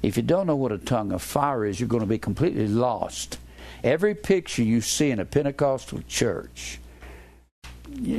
If 0.03 0.16
you 0.16 0.23
don't 0.23 0.46
know 0.46 0.57
what 0.57 0.73
a 0.73 0.79
tongue 0.79 1.12
of 1.12 1.23
fire 1.23 1.64
is, 1.64 1.79
you're 1.79 1.88
going 1.88 2.01
to 2.03 2.07
be 2.07 2.18
completely 2.18 2.66
lost. 2.66 3.38
Every 3.85 4.14
picture 4.14 4.62
you 4.62 4.81
see 4.81 5.11
in 5.11 5.20
a 5.20 5.25
Pentecostal 5.25 6.03
church, 6.09 6.81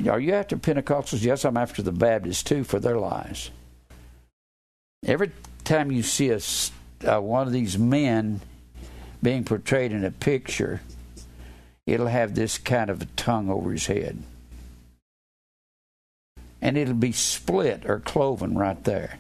are 0.08 0.20
you 0.20 0.34
after 0.34 0.58
Pentecostals? 0.58 1.24
Yes, 1.24 1.44
I'm 1.44 1.58
after 1.58 1.82
the 1.82 1.92
Baptists 1.92 2.44
too 2.44 2.64
for 2.64 2.80
their 2.80 2.98
lies. 2.98 3.52
Every 5.06 5.32
time 5.64 5.92
you 5.92 6.04
see 6.04 6.30
a, 6.30 6.40
uh, 7.08 7.20
one 7.20 7.48
of 7.48 7.54
these 7.54 7.78
men 7.78 8.42
being 9.24 9.44
portrayed 9.44 9.92
in 9.92 10.06
a 10.06 10.12
picture, 10.12 10.82
it'll 11.86 12.08
have 12.08 12.36
this 12.36 12.58
kind 12.58 12.90
of 12.90 13.02
a 13.02 13.06
tongue 13.06 13.50
over 13.50 13.72
his 13.72 13.88
head. 13.88 14.22
And 16.62 16.78
it'll 16.78 16.94
be 16.94 17.12
split 17.12 17.86
or 17.86 18.00
cloven 18.00 18.58
right 18.58 18.84
there. 18.84 19.18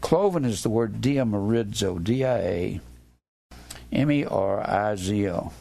Cloven 0.00 0.44
is 0.44 0.62
the 0.62 0.68
word 0.68 1.00
diamerizo, 1.00 2.02
D 2.02 2.24
I 2.24 2.38
A 2.38 2.80
M 3.92 4.10
E 4.10 4.24
R 4.24 4.68
I 4.68 4.96
Z 4.96 5.28
O. 5.28 5.52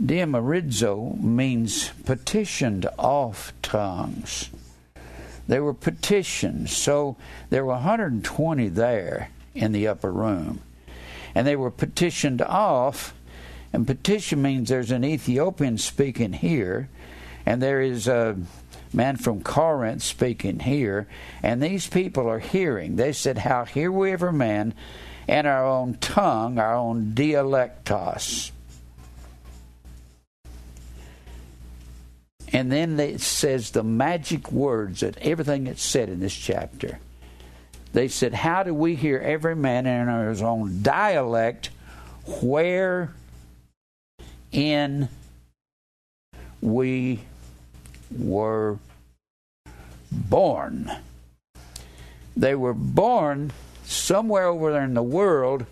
Diamerizo 0.00 1.20
means 1.20 1.90
petitioned 2.04 2.86
off 2.98 3.52
tongues. 3.62 4.50
There 5.46 5.62
were 5.62 5.74
petitions. 5.74 6.74
So 6.74 7.16
there 7.50 7.64
were 7.64 7.74
120 7.74 8.68
there 8.68 9.30
in 9.54 9.72
the 9.72 9.86
upper 9.88 10.10
room. 10.10 10.60
And 11.34 11.46
they 11.46 11.56
were 11.56 11.70
petitioned 11.70 12.42
off. 12.42 13.14
And 13.72 13.86
petition 13.86 14.42
means 14.42 14.68
there's 14.68 14.90
an 14.90 15.04
Ethiopian 15.04 15.78
speaking 15.78 16.32
here, 16.32 16.88
and 17.46 17.62
there 17.62 17.80
is 17.80 18.06
a 18.06 18.36
man 18.92 19.16
from 19.16 19.42
Corinth 19.42 20.02
speaking 20.02 20.60
here, 20.60 21.06
and 21.42 21.62
these 21.62 21.86
people 21.86 22.28
are 22.28 22.38
hearing. 22.38 22.96
They 22.96 23.12
said, 23.12 23.38
How 23.38 23.64
hear 23.64 23.90
we 23.90 24.12
every 24.12 24.32
man 24.32 24.74
in 25.26 25.46
our 25.46 25.64
own 25.64 25.94
tongue, 25.94 26.58
our 26.58 26.74
own 26.74 27.12
dialectos. 27.14 28.50
And 32.52 32.70
then 32.70 33.00
it 33.00 33.22
says 33.22 33.70
the 33.70 33.82
magic 33.82 34.52
words 34.52 35.00
that 35.00 35.16
everything 35.22 35.64
that's 35.64 35.82
said 35.82 36.10
in 36.10 36.20
this 36.20 36.34
chapter. 36.34 36.98
They 37.94 38.08
said, 38.08 38.34
How 38.34 38.62
do 38.62 38.74
we 38.74 38.94
hear 38.94 39.18
every 39.18 39.56
man 39.56 39.86
in 39.86 40.08
his 40.28 40.42
own 40.42 40.82
dialect 40.82 41.70
where 42.42 43.14
in 44.52 45.08
we 46.60 47.20
were 48.16 48.78
born? 50.10 50.90
They 52.36 52.54
were 52.54 52.74
born 52.74 53.52
somewhere 53.84 54.46
over 54.46 54.72
there 54.72 54.84
in 54.84 54.94
the 54.94 55.02
world 55.02 55.66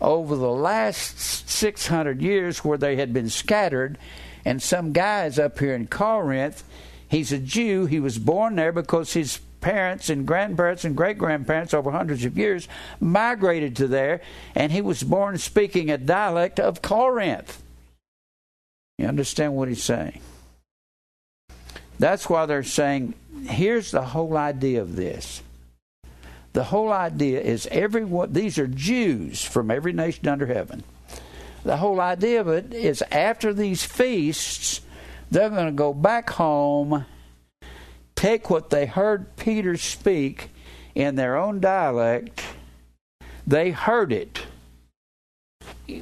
over 0.00 0.36
the 0.36 0.50
last 0.50 1.18
600 1.18 2.20
years 2.20 2.64
where 2.64 2.76
they 2.76 2.96
had 2.96 3.12
been 3.12 3.30
scattered 3.30 3.98
and 4.46 4.62
some 4.62 4.92
guys 4.92 5.40
up 5.40 5.58
here 5.58 5.74
in 5.74 5.88
Corinth, 5.88 6.62
he's 7.08 7.32
a 7.32 7.38
Jew. 7.38 7.86
He 7.86 7.98
was 7.98 8.16
born 8.16 8.54
there 8.54 8.70
because 8.70 9.12
his 9.12 9.40
parents 9.60 10.08
and 10.08 10.24
grandparents 10.24 10.84
and 10.84 10.96
great 10.96 11.18
grandparents 11.18 11.74
over 11.74 11.90
hundreds 11.90 12.24
of 12.24 12.38
years 12.38 12.68
migrated 13.00 13.74
to 13.74 13.88
there, 13.88 14.20
and 14.54 14.70
he 14.70 14.80
was 14.80 15.02
born 15.02 15.36
speaking 15.38 15.90
a 15.90 15.98
dialect 15.98 16.60
of 16.60 16.80
Corinth. 16.80 17.60
You 18.98 19.06
understand 19.06 19.54
what 19.54 19.68
he's 19.68 19.82
saying? 19.82 20.20
That's 21.98 22.28
why 22.28 22.46
they're 22.46 22.62
saying 22.62 23.14
here's 23.44 23.90
the 23.90 24.02
whole 24.02 24.36
idea 24.36 24.82
of 24.82 24.96
this. 24.96 25.42
The 26.52 26.64
whole 26.64 26.92
idea 26.92 27.40
is 27.40 27.68
everyone, 27.70 28.32
these 28.32 28.58
are 28.58 28.66
Jews 28.66 29.42
from 29.42 29.70
every 29.70 29.92
nation 29.92 30.26
under 30.28 30.46
heaven 30.46 30.82
the 31.66 31.76
whole 31.76 32.00
idea 32.00 32.40
of 32.40 32.48
it 32.48 32.72
is 32.72 33.02
after 33.10 33.52
these 33.52 33.84
feasts, 33.84 34.80
they're 35.30 35.50
going 35.50 35.66
to 35.66 35.72
go 35.72 35.92
back 35.92 36.30
home, 36.30 37.04
take 38.14 38.48
what 38.48 38.70
they 38.70 38.86
heard 38.86 39.36
Peter 39.36 39.76
speak 39.76 40.50
in 40.94 41.16
their 41.16 41.36
own 41.36 41.58
dialect. 41.58 42.40
They 43.46 43.72
heard 43.72 44.12
it 44.12 44.42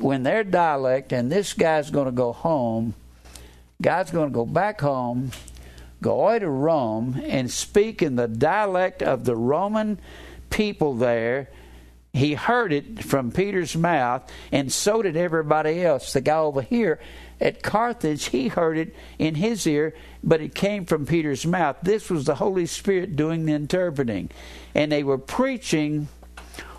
when 0.01 0.23
their 0.23 0.45
dialect, 0.45 1.13
and 1.13 1.31
this 1.31 1.53
guy's 1.53 1.91
going 1.91 2.07
to 2.07 2.13
go 2.13 2.33
home. 2.33 2.95
God's 3.83 4.11
going 4.11 4.31
to 4.31 4.35
go 4.35 4.47
back 4.47 4.81
home, 4.81 5.33
go 6.01 6.21
away 6.23 6.39
to 6.39 6.49
Rome, 6.49 7.21
and 7.25 7.51
speak 7.51 8.03
in 8.03 8.17
the 8.17 8.29
dialect 8.29 9.03
of 9.03 9.25
the 9.25 9.37
Roman 9.37 10.01
people 10.51 10.95
there 10.95 11.49
he 12.15 12.35
heard 12.35 12.73
it 12.73 13.03
from 13.03 13.33
Peter's 13.33 13.77
mouth, 13.77 14.23
and 14.53 14.73
so 14.73 15.03
did 15.03 15.17
everybody 15.17 15.85
else. 15.85 16.13
The 16.13 16.21
guy 16.21 16.39
over 16.39 16.63
here 16.63 17.01
at 17.41 17.65
Carthage, 17.65 18.27
he 18.27 18.47
heard 18.47 18.79
it 18.79 18.95
in 19.19 19.35
his 19.35 19.67
ear, 19.67 19.95
but 20.23 20.41
it 20.41 20.55
came 20.55 20.87
from 20.87 21.07
Peter's 21.07 21.45
mouth. 21.45 21.77
This 21.83 22.09
was 22.09 22.25
the 22.25 22.37
Holy 22.37 22.67
Spirit 22.67 23.17
doing 23.17 23.47
the 23.47 23.53
interpreting. 23.53 24.31
And 24.77 24.93
they 24.93 25.03
were 25.03 25.19
preaching 25.19 26.07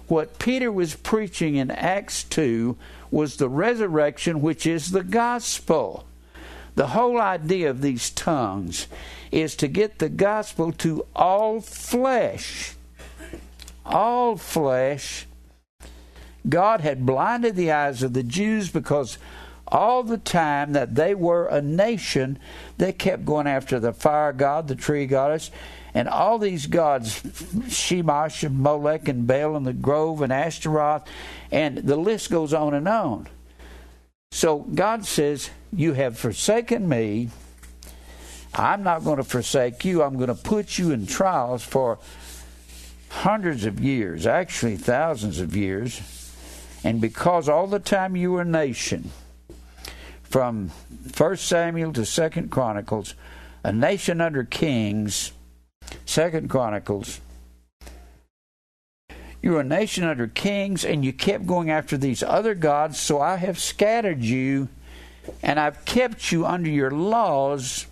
what 0.07 0.39
Peter 0.39 0.71
was 0.71 0.95
preaching 0.95 1.55
in 1.55 1.69
Acts 1.69 2.23
2 2.23 2.77
was 3.11 3.37
the 3.37 3.49
resurrection, 3.49 4.41
which 4.41 4.65
is 4.65 4.91
the 4.91 5.03
gospel. 5.03 6.05
The 6.75 6.87
whole 6.87 7.19
idea 7.19 7.69
of 7.69 7.81
these 7.81 8.09
tongues 8.09 8.87
is 9.31 9.55
to 9.57 9.67
get 9.67 9.99
the 9.99 10.09
gospel 10.09 10.71
to 10.73 11.05
all 11.15 11.61
flesh 11.61 12.75
all 13.85 14.35
flesh. 14.35 15.27
God 16.47 16.81
had 16.81 17.05
blinded 17.05 17.55
the 17.55 17.71
eyes 17.71 18.03
of 18.03 18.13
the 18.13 18.23
Jews 18.23 18.69
because 18.69 19.17
all 19.67 20.03
the 20.03 20.17
time 20.17 20.73
that 20.73 20.95
they 20.95 21.15
were 21.15 21.47
a 21.47 21.61
nation, 21.61 22.37
they 22.77 22.91
kept 22.91 23.25
going 23.25 23.47
after 23.47 23.79
the 23.79 23.93
fire 23.93 24.33
god, 24.33 24.67
the 24.67 24.75
tree 24.75 25.05
goddess, 25.05 25.49
and 25.95 26.09
all 26.09 26.37
these 26.37 26.67
gods, 26.67 27.21
Shemash 27.21 28.43
and 28.43 28.59
Molech 28.59 29.07
and 29.07 29.25
Baal 29.25 29.55
and 29.55 29.65
the 29.65 29.71
Grove 29.71 30.21
and 30.21 30.31
Ashtaroth, 30.31 31.07
and 31.51 31.77
the 31.77 31.95
list 31.95 32.29
goes 32.29 32.53
on 32.53 32.73
and 32.73 32.87
on. 32.87 33.27
So 34.31 34.59
God 34.59 35.05
says, 35.05 35.49
You 35.71 35.93
have 35.93 36.19
forsaken 36.19 36.89
me. 36.89 37.29
I'm 38.53 38.83
not 38.83 39.05
going 39.05 39.17
to 39.17 39.23
forsake 39.23 39.85
you. 39.85 40.03
I'm 40.03 40.17
going 40.17 40.27
to 40.27 40.35
put 40.35 40.77
you 40.77 40.91
in 40.91 41.07
trials 41.07 41.63
for 41.63 41.97
hundreds 43.09 43.63
of 43.63 43.79
years, 43.79 44.27
actually 44.27 44.75
thousands 44.75 45.39
of 45.39 45.55
years, 45.55 46.01
and 46.83 46.99
because 46.99 47.47
all 47.47 47.67
the 47.67 47.79
time 47.79 48.17
you 48.17 48.33
were 48.33 48.41
a 48.41 48.45
nation, 48.45 49.11
from 50.23 50.71
1 51.15 51.37
Samuel 51.37 51.93
to 51.93 52.05
2 52.05 52.47
Chronicles, 52.49 53.15
a 53.63 53.71
nation 53.71 54.19
under 54.19 54.43
kings, 54.43 55.31
2 56.05 56.47
Chronicles, 56.47 57.21
you 59.41 59.51
were 59.51 59.61
a 59.61 59.63
nation 59.63 60.03
under 60.03 60.27
kings, 60.27 60.83
and 60.83 61.05
you 61.05 61.13
kept 61.13 61.45
going 61.45 61.69
after 61.69 61.97
these 61.97 62.23
other 62.23 62.55
gods, 62.55 62.99
so 62.99 63.21
I 63.21 63.35
have 63.35 63.59
scattered 63.59 64.23
you, 64.23 64.69
and 65.43 65.59
I've 65.59 65.85
kept 65.85 66.31
you 66.31 66.45
under 66.45 66.69
your 66.69 66.91
laws, 66.91 67.85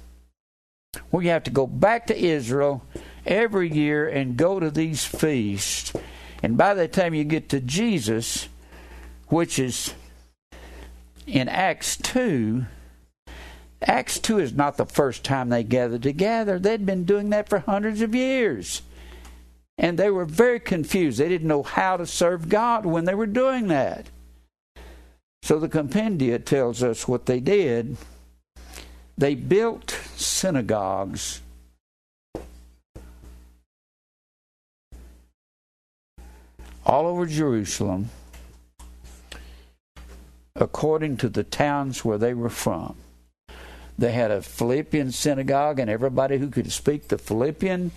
where 1.11 1.23
you 1.23 1.29
have 1.29 1.43
to 1.43 1.51
go 1.51 1.67
back 1.67 2.07
to 2.07 2.17
Israel 2.17 2.83
every 3.25 3.71
year 3.71 4.07
and 4.07 4.37
go 4.37 4.59
to 4.59 4.71
these 4.71 5.05
feasts. 5.05 5.93
And 6.41 6.57
by 6.57 6.73
the 6.73 6.87
time 6.87 7.13
you 7.13 7.23
get 7.23 7.49
to 7.49 7.59
Jesus, 7.59 8.49
which 9.27 9.59
is 9.59 9.93
in 11.25 11.47
Acts 11.47 11.97
2, 11.97 12.65
Acts 13.85 14.19
2 14.19 14.39
is 14.39 14.53
not 14.53 14.77
the 14.77 14.85
first 14.85 15.23
time 15.23 15.49
they 15.49 15.63
gathered 15.63 16.03
together. 16.03 16.57
They'd 16.57 16.85
been 16.85 17.03
doing 17.03 17.29
that 17.31 17.49
for 17.49 17.59
hundreds 17.59 18.01
of 18.01 18.15
years. 18.15 18.81
And 19.77 19.97
they 19.97 20.09
were 20.09 20.25
very 20.25 20.59
confused. 20.59 21.17
They 21.19 21.29
didn't 21.29 21.47
know 21.47 21.63
how 21.63 21.97
to 21.97 22.05
serve 22.05 22.49
God 22.49 22.85
when 22.85 23.05
they 23.05 23.15
were 23.15 23.27
doing 23.27 23.67
that. 23.67 24.09
So 25.41 25.59
the 25.59 25.67
compendia 25.67 26.43
tells 26.43 26.81
us 26.81 27.07
what 27.07 27.25
they 27.25 27.39
did. 27.39 27.97
They 29.17 29.35
built 29.35 29.91
synagogues 30.15 31.41
all 36.85 37.07
over 37.07 37.25
Jerusalem 37.25 38.09
according 40.55 41.17
to 41.17 41.29
the 41.29 41.43
towns 41.43 42.05
where 42.05 42.17
they 42.17 42.33
were 42.33 42.49
from. 42.49 42.95
They 43.97 44.11
had 44.11 44.31
a 44.31 44.41
Philippian 44.41 45.11
synagogue, 45.11 45.79
and 45.79 45.89
everybody 45.89 46.37
who 46.37 46.49
could 46.49 46.71
speak 46.71 47.07
the 47.07 47.17
Philippian 47.17 47.91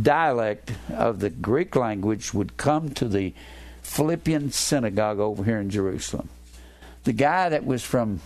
dialect 0.00 0.72
of 0.90 1.20
the 1.20 1.30
Greek 1.30 1.74
language 1.74 2.32
would 2.32 2.56
come 2.56 2.90
to 2.90 3.08
the 3.08 3.34
Philippian 3.82 4.52
synagogue 4.52 5.18
over 5.18 5.44
here 5.44 5.58
in 5.58 5.70
Jerusalem. 5.70 6.28
The 7.04 7.12
guy 7.12 7.48
that 7.48 7.64
was 7.64 7.82
from 7.82 8.20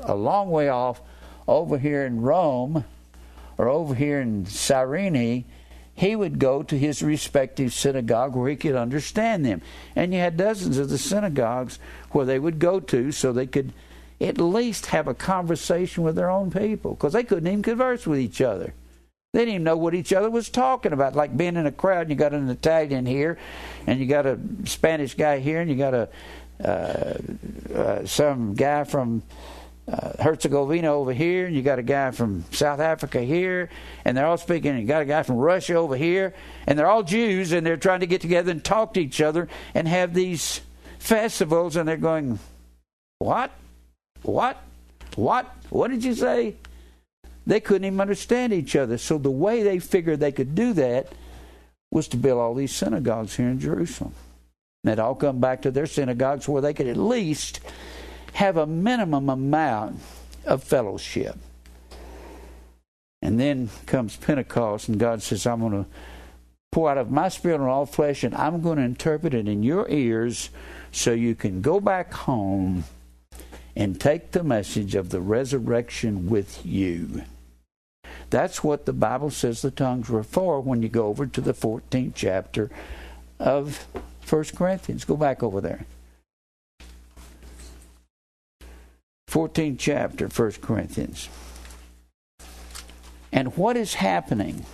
a 0.00 0.14
long 0.14 0.50
way 0.50 0.68
off 0.68 1.00
over 1.46 1.78
here 1.78 2.04
in 2.04 2.22
Rome 2.22 2.84
or 3.58 3.68
over 3.68 3.94
here 3.94 4.20
in 4.20 4.46
Cyrene 4.46 5.44
he 5.94 6.16
would 6.16 6.38
go 6.38 6.62
to 6.62 6.78
his 6.78 7.02
respective 7.02 7.72
synagogue 7.72 8.34
where 8.34 8.48
he 8.48 8.56
could 8.56 8.74
understand 8.74 9.44
them. 9.44 9.60
And 9.94 10.12
you 10.12 10.20
had 10.20 10.36
dozens 10.36 10.78
of 10.78 10.88
the 10.88 10.98
synagogues 10.98 11.78
where 12.10 12.24
they 12.24 12.38
would 12.38 12.58
go 12.58 12.80
to 12.80 13.12
so 13.12 13.32
they 13.32 13.46
could 13.46 13.72
at 14.22 14.38
least 14.38 14.86
have 14.86 15.08
a 15.08 15.14
conversation 15.14 16.04
with 16.04 16.16
their 16.16 16.30
own 16.30 16.50
people 16.50 16.94
because 16.94 17.12
they 17.12 17.24
couldn't 17.24 17.46
even 17.46 17.62
converse 17.62 18.06
with 18.06 18.20
each 18.20 18.40
other. 18.40 18.72
They 19.32 19.40
didn't 19.40 19.54
even 19.54 19.64
know 19.64 19.78
what 19.78 19.94
each 19.94 20.12
other 20.12 20.30
was 20.30 20.50
talking 20.50 20.92
about. 20.92 21.16
Like 21.16 21.36
being 21.36 21.56
in 21.56 21.66
a 21.66 21.72
crowd, 21.72 22.02
and 22.02 22.10
you 22.10 22.16
got 22.16 22.34
an 22.34 22.48
Italian 22.50 23.06
here, 23.06 23.38
and 23.86 23.98
you 23.98 24.06
got 24.06 24.26
a 24.26 24.38
Spanish 24.64 25.14
guy 25.14 25.38
here, 25.38 25.60
and 25.60 25.70
you 25.70 25.76
got 25.76 25.94
a 25.94 26.08
uh, 26.62 27.14
uh, 27.74 28.06
some 28.06 28.54
guy 28.54 28.84
from 28.84 29.22
uh, 29.88 30.12
Herzegovina 30.22 30.92
over 30.92 31.12
here, 31.12 31.46
and 31.46 31.56
you 31.56 31.62
got 31.62 31.78
a 31.78 31.82
guy 31.82 32.10
from 32.10 32.44
South 32.52 32.78
Africa 32.78 33.20
here, 33.20 33.70
and 34.04 34.16
they're 34.16 34.26
all 34.26 34.36
speaking. 34.36 34.72
And 34.72 34.80
you 34.80 34.86
got 34.86 35.02
a 35.02 35.06
guy 35.06 35.22
from 35.22 35.36
Russia 35.36 35.74
over 35.74 35.96
here, 35.96 36.34
and 36.66 36.78
they're 36.78 36.86
all 36.86 37.02
Jews, 37.02 37.52
and 37.52 37.66
they're 37.66 37.78
trying 37.78 38.00
to 38.00 38.06
get 38.06 38.20
together 38.20 38.50
and 38.50 38.62
talk 38.62 38.94
to 38.94 39.00
each 39.00 39.20
other 39.20 39.48
and 39.74 39.88
have 39.88 40.12
these 40.12 40.60
festivals, 40.98 41.74
and 41.76 41.88
they're 41.88 41.96
going, 41.96 42.38
"What? 43.18 43.50
What? 44.22 44.56
What? 45.16 45.54
What 45.70 45.90
did 45.90 46.04
you 46.04 46.14
say?" 46.14 46.56
They 47.46 47.60
couldn't 47.60 47.84
even 47.84 48.00
understand 48.00 48.52
each 48.52 48.76
other. 48.76 48.98
So 48.98 49.18
the 49.18 49.30
way 49.30 49.62
they 49.62 49.78
figured 49.78 50.20
they 50.20 50.32
could 50.32 50.54
do 50.54 50.72
that 50.74 51.08
was 51.90 52.08
to 52.08 52.16
build 52.16 52.40
all 52.40 52.54
these 52.54 52.72
synagogues 52.72 53.36
here 53.36 53.48
in 53.48 53.58
Jerusalem. 53.58 54.14
And 54.82 54.92
they'd 54.92 55.02
all 55.02 55.14
come 55.14 55.40
back 55.40 55.62
to 55.62 55.70
their 55.70 55.86
synagogues 55.86 56.48
where 56.48 56.62
they 56.62 56.72
could 56.72 56.86
at 56.86 56.96
least 56.96 57.60
have 58.34 58.56
a 58.56 58.66
minimum 58.66 59.28
amount 59.28 60.00
of 60.46 60.62
fellowship. 60.62 61.36
And 63.20 63.38
then 63.38 63.70
comes 63.86 64.16
Pentecost, 64.16 64.88
and 64.88 64.98
God 64.98 65.22
says, 65.22 65.46
I'm 65.46 65.60
going 65.60 65.84
to 65.84 65.86
pour 66.72 66.90
out 66.90 66.98
of 66.98 67.10
my 67.10 67.28
spirit 67.28 67.60
on 67.60 67.68
all 67.68 67.86
flesh, 67.86 68.24
and 68.24 68.34
I'm 68.34 68.62
going 68.62 68.78
to 68.78 68.84
interpret 68.84 69.34
it 69.34 69.46
in 69.46 69.62
your 69.62 69.88
ears 69.88 70.50
so 70.90 71.12
you 71.12 71.34
can 71.34 71.60
go 71.60 71.78
back 71.78 72.12
home 72.12 72.84
and 73.74 74.00
take 74.00 74.32
the 74.32 74.44
message 74.44 74.94
of 74.94 75.10
the 75.10 75.20
resurrection 75.20 76.28
with 76.28 76.64
you. 76.64 77.22
That's 78.30 78.62
what 78.62 78.86
the 78.86 78.92
Bible 78.92 79.30
says 79.30 79.62
the 79.62 79.70
tongues 79.70 80.08
were 80.08 80.22
for 80.22 80.60
when 80.60 80.82
you 80.82 80.88
go 80.88 81.06
over 81.06 81.26
to 81.26 81.40
the 81.40 81.54
14th 81.54 82.12
chapter 82.14 82.70
of 83.38 83.86
1 84.28 84.44
Corinthians. 84.56 85.04
Go 85.04 85.16
back 85.16 85.42
over 85.42 85.60
there. 85.60 85.84
14th 89.30 89.78
chapter, 89.78 90.28
1 90.28 90.52
Corinthians. 90.60 91.28
And 93.32 93.56
what 93.56 93.76
is 93.78 93.94
happening? 93.94 94.66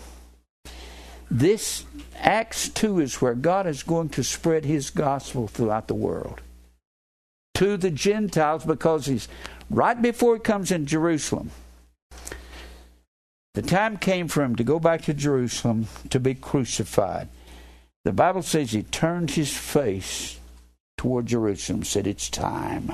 This 1.31 1.85
Acts 2.17 2.69
2 2.69 3.01
is 3.01 3.21
where 3.21 3.35
God 3.35 3.67
is 3.67 3.85
going 3.85 4.09
to 4.11 4.25
spread 4.25 4.65
his 4.65 4.91
gospel 4.91 5.47
throughout 5.47 5.87
the 5.87 5.95
world 5.95 6.41
to 7.59 7.77
the 7.77 7.91
Gentiles 7.91 8.65
because 8.65 9.07
he's 9.07 9.27
right 9.69 10.01
before 10.01 10.35
he 10.35 10.41
comes 10.41 10.71
in 10.71 10.87
Jerusalem. 10.87 11.51
The 13.55 13.63
time 13.63 13.97
came 13.97 14.29
for 14.29 14.45
him 14.45 14.55
to 14.55 14.63
go 14.63 14.79
back 14.79 15.03
to 15.03 15.13
Jerusalem 15.15 15.89
to 16.11 16.21
be 16.21 16.35
crucified. 16.35 17.29
The 18.05 18.13
Bible 18.13 18.43
says 18.43 18.71
he 18.71 18.85
turned 18.85 19.33
his 19.33 19.53
face 19.53 20.39
toward 20.97 21.27
Jerusalem, 21.27 21.83
said, 21.83 22.07
It's 22.07 22.31
time. 22.31 22.93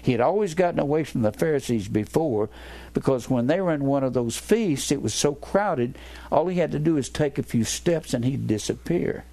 He 0.00 0.12
had 0.12 0.20
always 0.20 0.54
gotten 0.54 0.78
away 0.78 1.02
from 1.02 1.22
the 1.22 1.32
Pharisees 1.32 1.88
before 1.88 2.50
because 2.94 3.28
when 3.28 3.48
they 3.48 3.60
were 3.60 3.74
in 3.74 3.84
one 3.84 4.04
of 4.04 4.12
those 4.12 4.36
feasts, 4.36 4.92
it 4.92 5.02
was 5.02 5.12
so 5.12 5.34
crowded, 5.34 5.98
all 6.30 6.46
he 6.46 6.58
had 6.58 6.70
to 6.70 6.78
do 6.78 6.96
is 6.96 7.08
take 7.08 7.36
a 7.36 7.42
few 7.42 7.64
steps 7.64 8.14
and 8.14 8.24
he'd 8.24 8.46
disappear. 8.46 9.24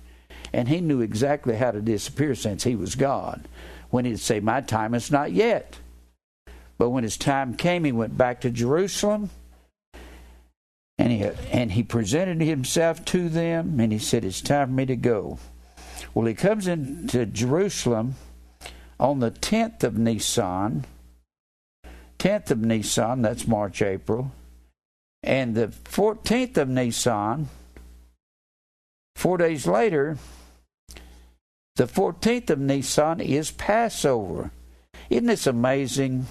And 0.51 0.69
he 0.69 0.81
knew 0.81 1.01
exactly 1.01 1.55
how 1.55 1.69
to 1.69 1.81
disappear 1.81 2.33
since 2.33 2.63
he 2.63 2.75
was 2.75 2.95
God. 2.95 3.47
When 3.95 4.03
he'd 4.03 4.19
say, 4.19 4.41
My 4.41 4.59
time 4.59 4.93
is 4.93 5.09
not 5.09 5.31
yet. 5.31 5.77
But 6.77 6.89
when 6.89 7.05
his 7.05 7.15
time 7.15 7.55
came, 7.55 7.85
he 7.85 7.93
went 7.93 8.17
back 8.17 8.41
to 8.41 8.49
Jerusalem 8.49 9.29
and 10.97 11.13
he, 11.13 11.23
and 11.49 11.71
he 11.71 11.81
presented 11.81 12.41
himself 12.41 13.05
to 13.05 13.29
them 13.29 13.79
and 13.79 13.93
he 13.93 13.99
said, 13.99 14.25
It's 14.25 14.41
time 14.41 14.67
for 14.67 14.73
me 14.73 14.85
to 14.87 14.97
go. 14.97 15.39
Well, 16.13 16.25
he 16.25 16.33
comes 16.33 16.67
into 16.67 17.25
Jerusalem 17.25 18.15
on 18.99 19.19
the 19.19 19.31
10th 19.31 19.85
of 19.85 19.97
Nisan. 19.97 20.83
10th 22.19 22.51
of 22.51 22.59
Nisan, 22.59 23.21
that's 23.21 23.47
March, 23.47 23.81
April. 23.81 24.33
And 25.23 25.55
the 25.55 25.69
14th 25.69 26.57
of 26.57 26.67
Nisan, 26.67 27.47
four 29.15 29.37
days 29.37 29.65
later, 29.65 30.17
the 31.75 31.87
14th 31.87 32.49
of 32.49 32.59
Nisan 32.59 33.19
is 33.19 33.51
Passover. 33.51 34.51
Isn't 35.09 35.25
this 35.25 35.45
amazing? 35.45 36.25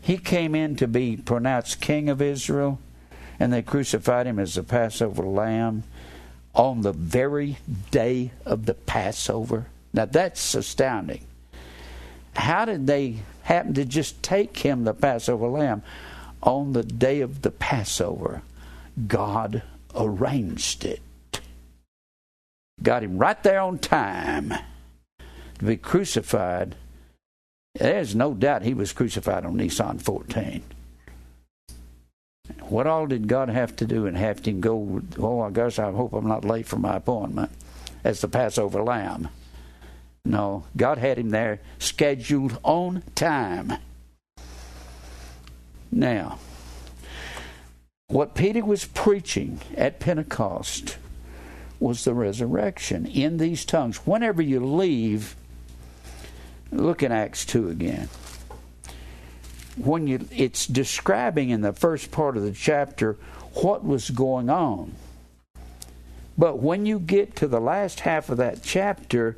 He 0.00 0.16
came 0.16 0.54
in 0.54 0.76
to 0.76 0.88
be 0.88 1.18
pronounced 1.18 1.82
King 1.82 2.08
of 2.08 2.22
Israel 2.22 2.78
and 3.38 3.52
they 3.52 3.60
crucified 3.60 4.26
him 4.26 4.38
as 4.38 4.54
the 4.54 4.62
Passover 4.62 5.22
lamb 5.24 5.84
on 6.54 6.80
the 6.80 6.92
very 6.92 7.58
day 7.90 8.32
of 8.46 8.64
the 8.64 8.72
Passover. 8.72 9.66
Now 9.92 10.06
that's 10.06 10.54
astounding. 10.54 11.26
How 12.34 12.64
did 12.64 12.86
they 12.86 13.18
happen 13.42 13.74
to 13.74 13.84
just 13.84 14.22
take 14.22 14.56
him, 14.58 14.84
the 14.84 14.94
Passover 14.94 15.48
lamb, 15.48 15.82
on 16.42 16.72
the 16.72 16.82
day 16.82 17.20
of 17.20 17.42
the 17.42 17.50
Passover? 17.50 18.40
God 19.06 19.62
arranged 19.94 20.86
it. 20.86 21.02
Got 22.82 23.02
him 23.02 23.18
right 23.18 23.42
there 23.42 23.60
on 23.60 23.78
time 23.78 24.54
to 25.58 25.64
be 25.64 25.76
crucified. 25.76 26.76
There's 27.74 28.14
no 28.14 28.34
doubt 28.34 28.62
he 28.62 28.74
was 28.74 28.92
crucified 28.92 29.44
on 29.44 29.56
Nisan 29.56 29.98
14. 29.98 30.62
What 32.60 32.86
all 32.86 33.06
did 33.06 33.28
God 33.28 33.48
have 33.48 33.74
to 33.76 33.86
do 33.86 34.06
and 34.06 34.16
have 34.16 34.44
him 34.44 34.60
go? 34.60 35.02
Oh, 35.18 35.40
I 35.40 35.50
guess 35.50 35.78
I 35.78 35.90
hope 35.90 36.12
I'm 36.12 36.28
not 36.28 36.44
late 36.44 36.66
for 36.66 36.78
my 36.78 36.96
appointment 36.96 37.50
as 38.04 38.20
the 38.20 38.28
Passover 38.28 38.82
lamb. 38.82 39.28
No, 40.24 40.64
God 40.76 40.98
had 40.98 41.18
him 41.18 41.30
there 41.30 41.60
scheduled 41.78 42.58
on 42.62 43.02
time. 43.14 43.74
Now, 45.90 46.38
what 48.08 48.34
Peter 48.34 48.64
was 48.64 48.84
preaching 48.84 49.60
at 49.76 50.00
Pentecost 50.00 50.98
was 51.80 52.04
the 52.04 52.14
resurrection 52.14 53.06
in 53.06 53.38
these 53.38 53.64
tongues. 53.64 53.98
Whenever 54.06 54.42
you 54.42 54.64
leave, 54.64 55.36
look 56.72 57.02
in 57.02 57.12
Acts 57.12 57.44
2 57.46 57.68
again 57.68 58.08
when 59.78 60.06
you 60.06 60.26
it's 60.32 60.66
describing 60.66 61.50
in 61.50 61.60
the 61.60 61.72
first 61.72 62.10
part 62.10 62.36
of 62.36 62.42
the 62.42 62.52
chapter 62.52 63.16
what 63.54 63.84
was 63.84 64.10
going 64.10 64.50
on. 64.50 64.92
But 66.36 66.58
when 66.58 66.86
you 66.86 66.98
get 66.98 67.34
to 67.36 67.48
the 67.48 67.60
last 67.60 68.00
half 68.00 68.28
of 68.28 68.36
that 68.38 68.62
chapter, 68.62 69.36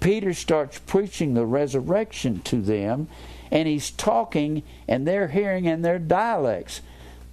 Peter 0.00 0.32
starts 0.32 0.78
preaching 0.78 1.34
the 1.34 1.44
resurrection 1.44 2.40
to 2.42 2.62
them, 2.62 3.08
and 3.50 3.68
he's 3.68 3.90
talking, 3.90 4.62
and 4.88 5.06
they're 5.06 5.28
hearing 5.28 5.66
in 5.66 5.82
their 5.82 5.98
dialects. 5.98 6.80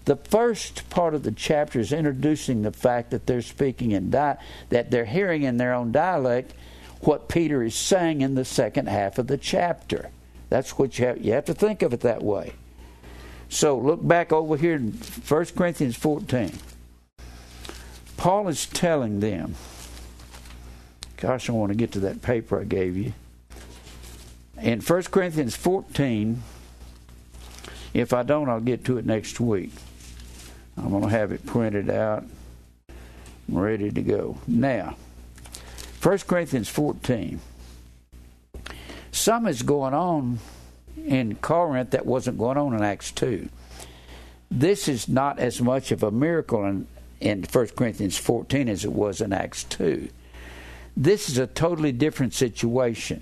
The 0.09 0.15
first 0.15 0.89
part 0.89 1.13
of 1.13 1.21
the 1.21 1.31
chapter 1.31 1.79
is 1.79 1.93
introducing 1.93 2.63
the 2.63 2.71
fact 2.71 3.11
that 3.11 3.27
they're 3.27 3.43
speaking 3.43 3.91
in 3.91 4.09
di- 4.09 4.37
that 4.69 4.89
they're 4.89 5.05
hearing 5.05 5.43
in 5.43 5.57
their 5.57 5.71
own 5.71 5.91
dialect 5.91 6.55
what 7.01 7.29
Peter 7.29 7.61
is 7.61 7.75
saying 7.75 8.21
in 8.21 8.33
the 8.33 8.43
second 8.43 8.89
half 8.89 9.19
of 9.19 9.27
the 9.27 9.37
chapter. 9.37 10.09
That's 10.49 10.79
what 10.79 10.97
you 10.97 11.05
have. 11.05 11.23
You 11.23 11.33
have 11.33 11.45
to 11.45 11.53
think 11.53 11.83
of 11.83 11.93
it 11.93 11.99
that 11.99 12.23
way. 12.23 12.53
So 13.49 13.77
look 13.77 13.99
back 14.01 14.33
over 14.33 14.57
here 14.57 14.73
in 14.73 14.93
1 14.93 15.45
Corinthians 15.55 15.95
14. 15.95 16.53
Paul 18.17 18.47
is 18.47 18.65
telling 18.65 19.19
them, 19.19 19.53
gosh, 21.17 21.51
I 21.51 21.53
want 21.53 21.71
to 21.71 21.77
get 21.77 21.91
to 21.91 21.99
that 21.99 22.23
paper 22.23 22.59
I 22.59 22.63
gave 22.63 22.97
you. 22.97 23.13
In 24.59 24.81
1 24.81 25.03
Corinthians 25.03 25.55
14, 25.55 26.41
if 27.93 28.11
I 28.11 28.23
don't, 28.23 28.49
I'll 28.49 28.59
get 28.59 28.83
to 28.85 28.97
it 28.97 29.05
next 29.05 29.39
week. 29.39 29.69
I'm 30.79 30.89
going 30.89 31.03
to 31.03 31.09
have 31.09 31.31
it 31.31 31.45
printed 31.45 31.89
out, 31.89 32.23
ready 33.47 33.91
to 33.91 34.01
go. 34.01 34.37
Now, 34.47 34.95
1 36.01 36.17
Corinthians 36.19 36.69
14 36.69 37.39
some 39.11 39.47
is 39.47 39.63
going 39.63 39.93
on 39.93 40.39
in 41.05 41.35
Corinth 41.35 41.91
that 41.91 42.05
wasn't 42.05 42.37
going 42.37 42.57
on 42.57 42.73
in 42.73 42.81
Acts 42.81 43.11
2. 43.11 43.49
This 44.49 44.87
is 44.87 45.07
not 45.07 45.39
as 45.39 45.61
much 45.61 45.91
of 45.91 46.03
a 46.03 46.09
miracle 46.09 46.65
in, 46.65 46.87
in 47.19 47.43
1 47.43 47.67
Corinthians 47.75 48.17
14 48.17 48.69
as 48.69 48.85
it 48.85 48.91
was 48.91 49.21
in 49.21 49.33
Acts 49.33 49.65
2. 49.65 50.09
This 50.95 51.29
is 51.29 51.37
a 51.37 51.47
totally 51.47 51.91
different 51.91 52.33
situation. 52.33 53.21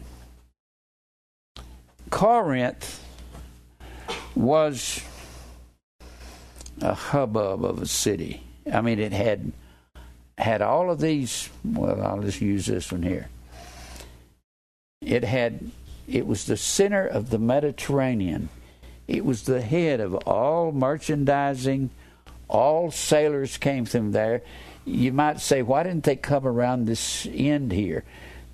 Corinth 2.10 3.04
was 4.36 5.02
a 6.82 6.94
hubbub 6.94 7.64
of 7.64 7.82
a 7.82 7.88
city. 7.88 8.44
I 8.72 8.82
mean, 8.82 9.00
it 9.00 9.12
had 9.12 9.52
had 10.38 10.62
all 10.62 10.92
of 10.92 11.00
these. 11.00 11.50
Well, 11.64 12.02
I'll 12.02 12.22
just 12.22 12.42
use 12.42 12.66
this 12.66 12.92
one 12.92 13.04
here. 13.04 13.30
It 15.02 15.24
had 15.24 15.72
it 16.08 16.26
was 16.26 16.46
the 16.46 16.58
center 16.58 17.06
of 17.06 17.30
the 17.30 17.40
Mediterranean. 17.40 18.50
It 19.08 19.26
was 19.26 19.44
the 19.44 19.62
head 19.62 20.00
of 20.00 20.16
all 20.16 20.72
merchandising. 20.72 21.90
All 22.48 22.92
sailors 22.92 23.58
came 23.58 23.86
from 23.86 24.14
there. 24.14 24.42
You 24.86 25.12
might 25.12 25.42
say, 25.42 25.62
why 25.62 25.84
didn't 25.84 26.06
they 26.06 26.16
come 26.16 26.48
around 26.48 26.86
this 26.86 27.28
end 27.30 27.74
here? 27.74 28.06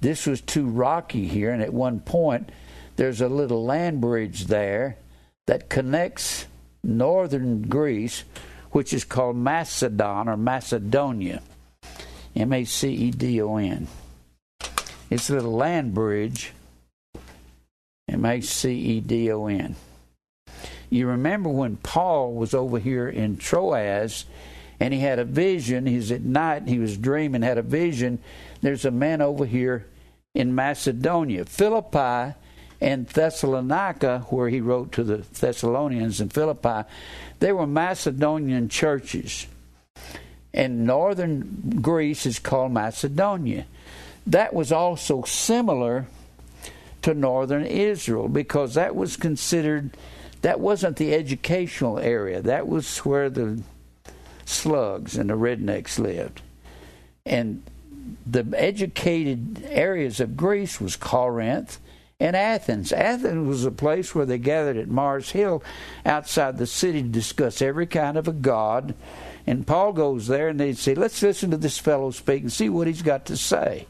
This 0.01 0.25
was 0.25 0.41
too 0.41 0.65
rocky 0.65 1.27
here, 1.27 1.51
and 1.51 1.61
at 1.61 1.73
one 1.73 1.99
point, 1.99 2.49
there's 2.95 3.21
a 3.21 3.29
little 3.29 3.63
land 3.63 4.01
bridge 4.01 4.45
there 4.45 4.97
that 5.45 5.69
connects 5.69 6.45
northern 6.83 7.61
Greece, 7.63 8.23
which 8.71 8.93
is 8.93 9.03
called 9.03 9.35
Macedon 9.35 10.27
or 10.27 10.37
Macedonia. 10.37 11.41
M 12.35 12.51
A 12.51 12.65
C 12.65 12.89
E 12.89 13.11
D 13.11 13.41
O 13.41 13.57
N. 13.57 13.87
It's 15.09 15.29
a 15.29 15.33
little 15.33 15.53
land 15.53 15.93
bridge 15.93 16.51
M 18.07 18.25
A 18.25 18.41
C 18.41 18.73
E 18.73 18.99
D 18.99 19.31
O 19.31 19.45
N. 19.45 19.75
You 20.89 21.07
remember 21.07 21.49
when 21.49 21.77
Paul 21.77 22.33
was 22.33 22.53
over 22.53 22.79
here 22.79 23.07
in 23.07 23.37
Troas 23.37 24.25
and 24.79 24.93
he 24.93 24.99
had 24.99 25.19
a 25.19 25.25
vision. 25.25 25.85
He's 25.85 26.11
at 26.11 26.21
night, 26.21 26.67
he 26.67 26.79
was 26.79 26.97
dreaming, 26.97 27.41
had 27.41 27.57
a 27.57 27.63
vision. 27.63 28.19
There's 28.61 28.85
a 28.85 28.91
man 28.91 29.21
over 29.21 29.45
here 29.45 29.87
in 30.33 30.55
Macedonia. 30.55 31.45
Philippi 31.45 32.35
and 32.83 33.07
Thessalonica, 33.07 34.25
where 34.29 34.49
he 34.49 34.59
wrote 34.59 34.91
to 34.91 35.05
the 35.05 35.17
Thessalonians 35.39 36.19
in 36.19 36.27
Philippi, 36.27 36.83
they 37.39 37.53
were 37.53 37.65
Macedonian 37.65 38.67
churches. 38.67 39.47
And 40.53 40.85
northern 40.85 41.79
Greece 41.81 42.25
is 42.25 42.39
called 42.39 42.73
Macedonia. 42.73 43.65
That 44.27 44.53
was 44.53 44.73
also 44.73 45.23
similar 45.23 46.07
to 47.03 47.13
northern 47.13 47.65
Israel 47.65 48.27
because 48.27 48.73
that 48.73 48.97
was 48.97 49.15
considered, 49.15 49.95
that 50.41 50.59
wasn't 50.59 50.97
the 50.97 51.13
educational 51.13 51.99
area. 51.99 52.41
That 52.41 52.67
was 52.67 52.97
where 52.99 53.29
the 53.29 53.63
slugs 54.43 55.15
and 55.15 55.29
the 55.29 55.35
rednecks 55.35 55.99
lived. 55.99 56.41
And 57.25 57.63
the 58.25 58.45
educated 58.57 59.65
areas 59.69 60.19
of 60.19 60.35
Greece 60.35 60.81
was 60.81 60.97
Corinth 60.97 61.79
and 62.23 62.37
Athens. 62.37 62.93
Athens 62.93 63.45
was 63.45 63.65
a 63.65 63.71
place 63.71 64.15
where 64.15 64.25
they 64.25 64.37
gathered 64.37 64.77
at 64.77 64.87
Mars 64.87 65.31
Hill 65.31 65.61
outside 66.05 66.57
the 66.57 66.65
city 66.65 67.01
to 67.01 67.09
discuss 67.09 67.61
every 67.61 67.85
kind 67.85 68.17
of 68.17 68.29
a 68.29 68.31
god. 68.31 68.95
And 69.45 69.67
Paul 69.67 69.91
goes 69.91 70.27
there 70.27 70.47
and 70.47 70.57
they 70.57 70.71
say, 70.71 70.95
Let's 70.95 71.21
listen 71.21 71.51
to 71.51 71.57
this 71.57 71.77
fellow 71.77 72.11
speak 72.11 72.43
and 72.43 72.51
see 72.51 72.69
what 72.69 72.87
he's 72.87 73.01
got 73.01 73.25
to 73.25 73.35
say. 73.35 73.87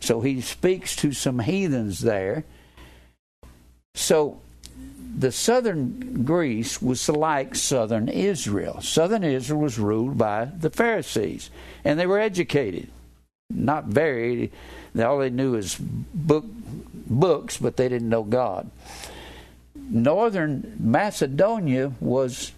So 0.00 0.20
he 0.20 0.40
speaks 0.40 0.96
to 0.96 1.12
some 1.12 1.38
heathens 1.38 2.00
there. 2.00 2.42
So 3.94 4.40
the 5.16 5.30
southern 5.30 6.24
Greece 6.24 6.82
was 6.82 7.08
like 7.08 7.54
southern 7.54 8.08
Israel. 8.08 8.80
Southern 8.80 9.22
Israel 9.22 9.60
was 9.60 9.78
ruled 9.78 10.18
by 10.18 10.46
the 10.46 10.70
Pharisees, 10.70 11.50
and 11.84 12.00
they 12.00 12.06
were 12.06 12.18
educated. 12.18 12.88
Not 13.48 13.84
very. 13.84 14.50
All 14.98 15.18
they 15.18 15.30
knew 15.30 15.54
is 15.54 15.76
book, 15.76 16.44
books, 17.06 17.56
but 17.56 17.76
they 17.76 17.88
didn't 17.88 18.08
know 18.08 18.22
God. 18.22 18.70
Northern 19.74 20.76
Macedonia 20.78 21.92
was 22.00 22.52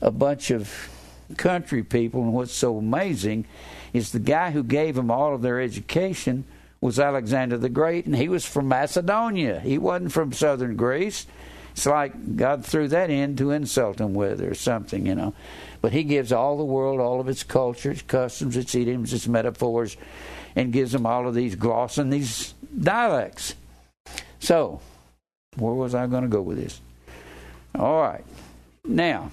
a 0.00 0.10
bunch 0.10 0.50
of 0.50 0.90
country 1.36 1.82
people, 1.82 2.22
and 2.22 2.32
what's 2.32 2.52
so 2.52 2.76
amazing 2.78 3.46
is 3.92 4.12
the 4.12 4.18
guy 4.18 4.50
who 4.50 4.62
gave 4.62 4.94
them 4.94 5.10
all 5.10 5.34
of 5.34 5.42
their 5.42 5.60
education 5.60 6.44
was 6.80 6.98
Alexander 6.98 7.58
the 7.58 7.68
Great, 7.68 8.06
and 8.06 8.16
he 8.16 8.28
was 8.28 8.44
from 8.44 8.68
Macedonia. 8.68 9.60
He 9.60 9.78
wasn't 9.78 10.12
from 10.12 10.32
southern 10.32 10.76
Greece. 10.76 11.26
It's 11.72 11.86
like 11.86 12.36
God 12.36 12.64
threw 12.64 12.88
that 12.88 13.10
in 13.10 13.36
to 13.36 13.50
insult 13.50 14.00
him 14.00 14.14
with 14.14 14.40
or 14.40 14.54
something, 14.54 15.06
you 15.06 15.14
know. 15.14 15.34
But 15.80 15.92
he 15.92 16.02
gives 16.04 16.32
all 16.32 16.56
the 16.56 16.64
world 16.64 17.00
all 17.00 17.20
of 17.20 17.28
its 17.28 17.42
culture, 17.42 17.90
its 17.90 18.02
customs, 18.02 18.56
its 18.56 18.74
idioms, 18.74 19.12
its 19.12 19.28
metaphors, 19.28 19.96
and 20.56 20.72
gives 20.72 20.92
them 20.92 21.06
all 21.06 21.28
of 21.28 21.34
these 21.34 21.54
gloss 21.54 21.98
and 21.98 22.12
these 22.12 22.54
dialects. 22.78 23.54
So, 24.40 24.80
where 25.56 25.74
was 25.74 25.94
I 25.94 26.06
going 26.06 26.22
to 26.22 26.28
go 26.28 26.42
with 26.42 26.58
this? 26.58 26.80
All 27.78 28.00
right. 28.00 28.24
Now, 28.84 29.30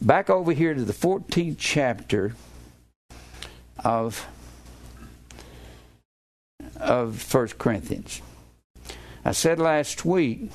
back 0.00 0.28
over 0.28 0.52
here 0.52 0.74
to 0.74 0.84
the 0.84 0.92
14th 0.92 1.56
chapter 1.58 2.34
of 3.82 4.26
of 6.78 7.20
First 7.20 7.58
Corinthians. 7.58 8.20
I 9.24 9.32
said 9.32 9.58
last 9.58 10.04
week 10.04 10.50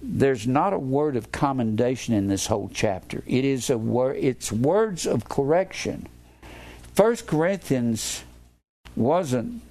there's 0.00 0.46
not 0.46 0.72
a 0.72 0.78
word 0.78 1.16
of 1.16 1.32
commendation 1.32 2.14
in 2.14 2.28
this 2.28 2.46
whole 2.46 2.70
chapter. 2.72 3.22
It 3.26 3.44
is 3.44 3.70
a 3.70 3.78
word 3.78 4.16
it's 4.16 4.52
words 4.52 5.06
of 5.06 5.28
correction. 5.28 6.06
First 6.94 7.26
Corinthians 7.26 8.22
wasn't 8.94 9.62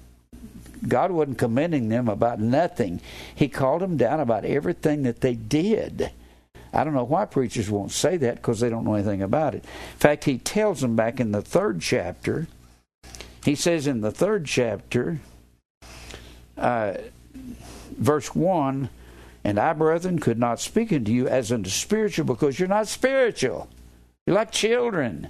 God 0.88 1.10
wasn't 1.10 1.38
commending 1.38 1.88
them 1.88 2.08
about 2.08 2.40
nothing. 2.40 3.00
He 3.34 3.48
called 3.48 3.82
them 3.82 3.96
down 3.96 4.20
about 4.20 4.44
everything 4.44 5.02
that 5.02 5.20
they 5.20 5.34
did. 5.34 6.10
I 6.72 6.84
don't 6.84 6.94
know 6.94 7.04
why 7.04 7.24
preachers 7.24 7.70
won't 7.70 7.92
say 7.92 8.16
that 8.18 8.36
because 8.36 8.60
they 8.60 8.68
don't 8.68 8.84
know 8.84 8.94
anything 8.94 9.22
about 9.22 9.54
it. 9.54 9.64
In 9.64 9.98
fact, 9.98 10.24
he 10.24 10.38
tells 10.38 10.80
them 10.80 10.96
back 10.96 11.20
in 11.20 11.32
the 11.32 11.42
third 11.42 11.80
chapter, 11.80 12.46
he 13.44 13.54
says 13.54 13.86
in 13.86 14.00
the 14.00 14.10
third 14.10 14.44
chapter, 14.44 15.20
uh, 16.58 16.94
verse 17.96 18.34
1 18.34 18.90
and 19.44 19.60
I, 19.60 19.74
brethren, 19.74 20.18
could 20.18 20.40
not 20.40 20.58
speak 20.58 20.92
unto 20.92 21.12
you 21.12 21.28
as 21.28 21.52
unto 21.52 21.70
spiritual 21.70 22.24
because 22.24 22.58
you're 22.58 22.68
not 22.68 22.88
spiritual. 22.88 23.68
You're 24.26 24.34
like 24.34 24.50
children. 24.50 25.28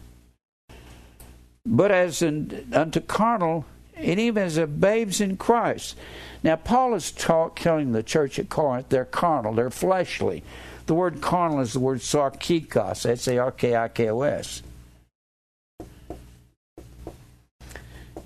But 1.66 1.90
as 1.90 2.22
in, 2.22 2.66
unto 2.72 3.00
carnal, 3.02 3.66
and 3.96 4.20
even 4.20 4.42
as 4.42 4.56
a 4.56 4.66
babes 4.66 5.20
in 5.20 5.36
Christ. 5.36 5.96
Now, 6.42 6.56
Paul 6.56 6.94
is 6.94 7.10
talk, 7.10 7.58
telling 7.58 7.92
the 7.92 8.02
church 8.02 8.38
at 8.38 8.48
Corinth 8.48 8.88
they're 8.88 9.04
carnal, 9.04 9.54
they're 9.54 9.70
fleshly. 9.70 10.44
The 10.86 10.94
word 10.94 11.20
carnal 11.20 11.60
is 11.60 11.72
the 11.72 11.80
word 11.80 11.98
sarkikos, 11.98 13.06
S 13.06 13.26
A 13.26 13.38
R 13.38 13.50
K 13.50 13.74
I 13.74 13.88
K 13.88 14.08
O 14.10 14.22
S. 14.22 14.62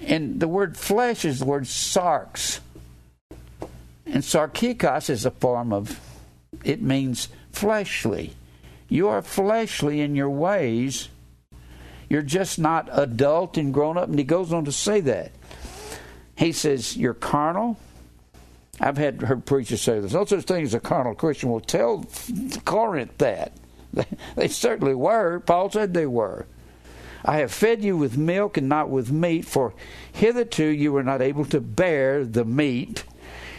And 0.01 0.41
the 0.41 0.49
word 0.49 0.77
flesh 0.77 1.25
is 1.25 1.39
the 1.39 1.45
word 1.45 1.65
sarx. 1.65 2.61
And 4.07 4.23
sarkikos 4.23 5.09
is 5.09 5.25
a 5.25 5.31
form 5.31 5.73
of, 5.73 6.01
it 6.65 6.83
means 6.83 7.29
fleshly. 7.53 8.35
You 8.89 9.09
are 9.09 9.23
fleshly 9.23 10.01
in 10.01 10.17
your 10.17 10.31
ways. 10.31 11.09
You're 12.09 12.23
just 12.23 12.59
not 12.59 12.89
adult 12.91 13.57
and 13.57 13.73
grown 13.73 13.97
up. 13.97 14.09
And 14.09 14.19
he 14.19 14.25
goes 14.25 14.53
on 14.53 14.65
to 14.65 14.73
say 14.73 15.01
that. 15.03 15.31
He 16.41 16.53
says, 16.53 16.97
You're 16.97 17.15
carnal. 17.15 17.79
I've 18.81 18.97
had 18.97 19.21
heard 19.21 19.45
preachers 19.45 19.83
say 19.83 20.01
there's 20.01 20.15
no 20.15 20.25
such 20.25 20.45
thing 20.45 20.65
as 20.65 20.73
a 20.73 20.81
carnal 20.81 21.15
Christian. 21.15 21.51
Well, 21.51 21.61
tell 21.61 22.07
Corinth 22.65 23.17
that. 23.19 23.53
They 24.37 24.49
certainly 24.49 24.95
were. 24.95 25.41
Paul 25.41 25.71
said 25.71 25.93
they 25.93 26.07
were. 26.07 26.47
I 27.25 27.39
have 27.39 27.53
fed 27.53 27.85
you 27.85 27.97
with 27.97 28.17
milk 28.17 28.57
and 28.57 28.69
not 28.69 28.89
with 28.89 29.13
meat, 29.13 29.45
for 29.45 29.75
hitherto 30.11 30.65
you 30.65 30.93
were 30.93 31.03
not 31.03 31.21
able 31.21 31.45
to 31.47 31.61
bear 31.61 32.25
the 32.25 32.45
meat 32.45 33.05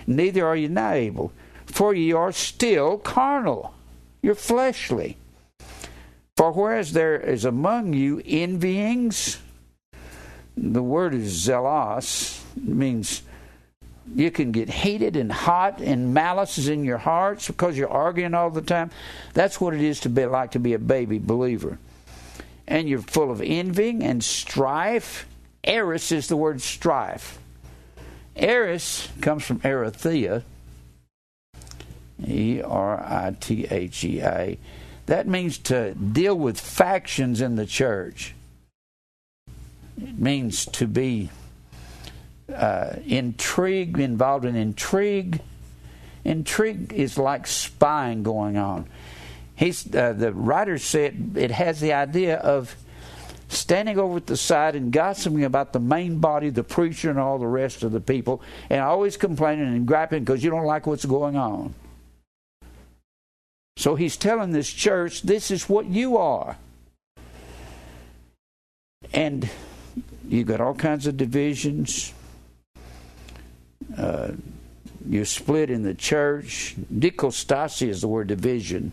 neither 0.08 0.46
are 0.46 0.56
you 0.56 0.70
now 0.70 0.92
able, 0.94 1.32
for 1.66 1.94
ye 1.94 2.12
are 2.12 2.32
still 2.32 2.98
carnal. 2.98 3.74
You're 4.22 4.36
fleshly. 4.36 5.18
For 6.36 6.52
whereas 6.52 6.94
there 6.94 7.20
is 7.20 7.46
among 7.46 7.94
you 7.94 8.22
envyings, 8.26 9.38
the 10.58 10.84
word 10.84 11.14
is 11.14 11.32
zealous, 11.32 12.41
means 12.56 13.22
you 14.16 14.32
can 14.32 14.52
get 14.52 14.70
heated 14.70 15.16
and 15.16 15.32
hot 15.32 15.80
and 15.80 16.14
malice 16.14 16.58
is 16.58 16.68
in 16.68 16.84
your 16.84 16.98
hearts 16.98 17.48
because 17.48 17.78
you're 17.78 17.90
arguing 17.90 18.34
all 18.34 18.50
the 18.50 18.62
time. 18.62 18.92
That's 19.34 19.62
what 19.62 19.74
it 19.74 19.82
is 19.82 20.00
to 20.02 20.10
be 20.10 20.26
like 20.26 20.52
to 20.52 20.60
be 20.60 20.74
a 20.74 20.80
baby 20.80 21.20
believer. 21.20 21.78
And 22.68 22.88
you're 22.90 23.02
full 23.02 23.32
of 23.32 23.42
envying 23.42 24.04
and 24.04 24.24
strife. 24.24 25.28
Eris 25.64 26.12
is 26.12 26.28
the 26.28 26.38
word 26.38 26.62
strife. 26.62 27.40
Eris 28.36 29.10
comes 29.20 29.44
from 29.44 29.60
Erithia, 29.60 30.44
E 32.26 32.62
R 32.62 33.00
I 33.00 33.36
T 33.40 33.68
H 33.70 34.04
E 34.04 34.22
A. 34.22 34.58
That 35.06 35.28
means 35.28 35.58
to 35.60 35.94
deal 35.94 36.36
with 36.36 36.60
factions 36.60 37.42
in 37.42 37.56
the 37.56 37.66
church. 37.66 38.34
It 40.02 40.18
means 40.18 40.66
to 40.68 40.88
be 40.88 41.30
uh, 42.54 43.00
intrigue, 43.06 44.00
involved 44.00 44.46
in 44.46 44.56
intrigue. 44.56 45.42
Intrigue 46.24 46.94
is 46.94 47.18
like 47.18 47.48
spying 47.48 48.24
going 48.24 48.58
on. 48.58 48.88
He's 49.56 49.94
uh, 49.94 50.14
the 50.14 50.34
writer 50.34 50.78
said 50.78 51.34
it 51.36 51.52
has 51.52 51.80
the 51.80 51.94
idea 51.94 52.38
of 52.38 52.76
standing 53.48 54.00
over 54.00 54.18
at 54.18 54.28
the 54.28 54.38
side 54.38 54.76
and 54.76 54.92
gossiping 54.92 55.44
about 55.44 55.74
the 55.74 55.80
main 55.80 56.20
body, 56.20 56.50
the 56.50 56.64
preacher, 56.64 57.10
and 57.10 57.20
all 57.20 57.38
the 57.38 57.48
rest 57.48 57.84
of 57.84 57.92
the 57.92 58.00
people, 58.00 58.42
and 58.70 58.82
always 58.82 59.18
complaining 59.18 59.68
and 59.68 59.86
griping 59.86 60.24
because 60.24 60.44
you 60.44 60.50
don't 60.50 60.66
like 60.66 60.88
what's 60.88 61.06
going 61.06 61.36
on. 61.36 61.74
So 63.78 63.96
he's 63.96 64.16
telling 64.16 64.52
this 64.52 64.72
church, 64.72 65.24
this 65.24 65.52
is 65.52 65.68
what 65.68 65.86
you 65.86 66.18
are. 66.18 66.58
And 69.14 69.50
you've 70.28 70.48
got 70.48 70.62
all 70.62 70.74
kinds 70.74 71.08
of 71.08 71.18
divisions. 71.18 72.14
Uh, 73.98 74.32
you're 75.08 75.26
split 75.26 75.70
in 75.70 75.84
the 75.84 75.96
church. 75.96 76.76
Dichostasia 76.98 77.88
is 77.88 78.02
the 78.02 78.08
word 78.08 78.28
division. 78.28 78.92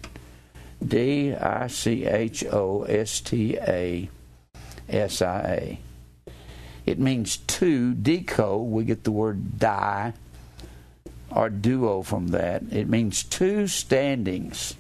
D 0.87 1.35
I 1.35 1.67
C 1.67 2.07
H 2.07 2.45
O 2.45 2.85
S 2.85 3.21
T 3.21 3.57
A 3.59 4.09
S 4.89 5.23
I 5.23 5.41
A. 5.41 5.79
It 6.87 6.99
means 6.99 7.37
two. 7.37 7.95
Deco, 7.95 8.65
we 8.65 8.85
get 8.85 9.05
the 9.05 9.11
word 9.11 9.59
die 9.59 10.15
or 11.31 11.51
duo 11.51 12.03
from 12.03 12.29
that. 12.29 12.63
It 12.71 12.89
means 12.89 13.23
two 13.23 13.67
standings. 13.67 14.75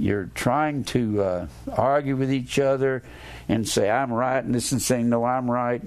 you're 0.00 0.30
trying 0.34 0.84
to 0.84 1.22
uh, 1.22 1.46
argue 1.76 2.16
with 2.16 2.32
each 2.32 2.58
other 2.58 3.02
and 3.48 3.68
say 3.68 3.90
I'm 3.90 4.12
right, 4.12 4.42
and 4.42 4.54
this 4.54 4.72
and 4.72 4.80
saying 4.80 5.08
no, 5.08 5.24
I'm 5.24 5.50
right, 5.50 5.82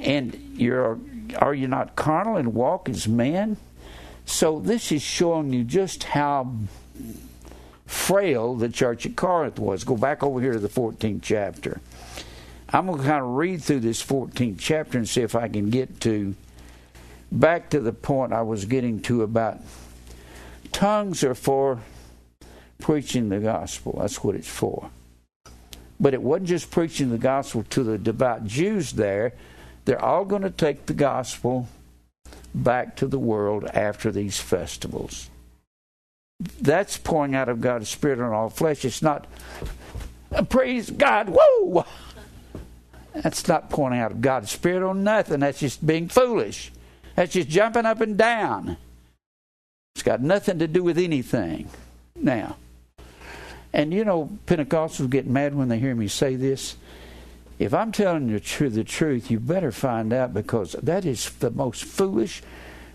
and 0.00 0.34
you're 0.56 0.98
are 1.38 1.54
you 1.54 1.68
not 1.68 1.94
carnal 1.96 2.36
and 2.36 2.54
walk 2.54 2.88
as 2.88 3.06
men? 3.06 3.56
So 4.26 4.60
this 4.60 4.92
is 4.92 5.02
showing 5.02 5.52
you 5.52 5.64
just 5.64 6.04
how 6.04 6.52
frail 7.86 8.54
the 8.54 8.68
church 8.68 9.06
at 9.06 9.16
Corinth 9.16 9.58
was. 9.58 9.84
Go 9.84 9.96
back 9.96 10.22
over 10.22 10.40
here 10.40 10.52
to 10.52 10.58
the 10.58 10.68
14th 10.68 11.20
chapter. 11.22 11.80
I'm 12.72 12.86
going 12.86 12.98
to 12.98 13.04
kind 13.04 13.22
of 13.22 13.30
read 13.30 13.62
through 13.62 13.80
this 13.80 14.04
14th 14.04 14.58
chapter 14.58 14.96
and 14.96 15.08
see 15.08 15.22
if 15.22 15.34
I 15.34 15.48
can 15.48 15.70
get 15.70 16.00
to 16.02 16.34
back 17.32 17.70
to 17.70 17.80
the 17.80 17.92
point 17.92 18.32
I 18.32 18.42
was 18.42 18.64
getting 18.64 19.00
to 19.02 19.22
about 19.22 19.58
tongues 20.72 21.24
are 21.24 21.34
for 21.34 21.80
preaching 22.80 23.28
the 23.28 23.40
gospel. 23.40 23.98
That's 24.00 24.22
what 24.22 24.36
it's 24.36 24.48
for. 24.48 24.90
But 25.98 26.14
it 26.14 26.22
wasn't 26.22 26.48
just 26.48 26.70
preaching 26.70 27.10
the 27.10 27.18
gospel 27.18 27.64
to 27.70 27.82
the 27.82 27.98
devout 27.98 28.44
Jews 28.44 28.92
there. 28.92 29.34
They're 29.84 30.02
all 30.02 30.24
going 30.24 30.42
to 30.42 30.50
take 30.50 30.86
the 30.86 30.94
gospel 30.94 31.68
back 32.54 32.96
to 32.96 33.06
the 33.06 33.18
world 33.18 33.64
after 33.72 34.10
these 34.10 34.38
festivals. 34.38 35.30
That's 36.60 36.96
pouring 36.96 37.34
out 37.34 37.48
of 37.48 37.60
God's 37.60 37.88
Spirit 37.88 38.20
on 38.20 38.32
all 38.32 38.50
flesh. 38.50 38.84
It's 38.84 39.02
not, 39.02 39.26
praise 40.48 40.90
God, 40.90 41.28
whoa! 41.30 41.84
That's 43.14 43.46
not 43.48 43.70
pouring 43.70 43.98
out 43.98 44.12
of 44.12 44.20
God's 44.20 44.50
Spirit 44.50 44.82
on 44.82 45.04
nothing. 45.04 45.40
That's 45.40 45.60
just 45.60 45.86
being 45.86 46.08
foolish. 46.08 46.72
That's 47.16 47.32
just 47.32 47.48
jumping 47.48 47.86
up 47.86 48.00
and 48.00 48.16
down. 48.16 48.76
It's 49.94 50.02
got 50.02 50.22
nothing 50.22 50.58
to 50.60 50.68
do 50.68 50.82
with 50.82 50.96
anything. 50.96 51.68
Now, 52.16 52.56
and 53.72 53.92
you 53.92 54.04
know, 54.04 54.30
Pentecostals 54.46 55.10
get 55.10 55.26
mad 55.26 55.54
when 55.54 55.68
they 55.68 55.78
hear 55.78 55.94
me 55.94 56.08
say 56.08 56.36
this. 56.36 56.76
If 57.60 57.74
I'm 57.74 57.92
telling 57.92 58.30
you 58.30 58.40
the 58.40 58.84
truth, 58.84 59.30
you 59.30 59.38
better 59.38 59.70
find 59.70 60.14
out 60.14 60.32
because 60.32 60.72
that 60.82 61.04
is 61.04 61.28
the 61.28 61.50
most 61.50 61.84
foolish, 61.84 62.42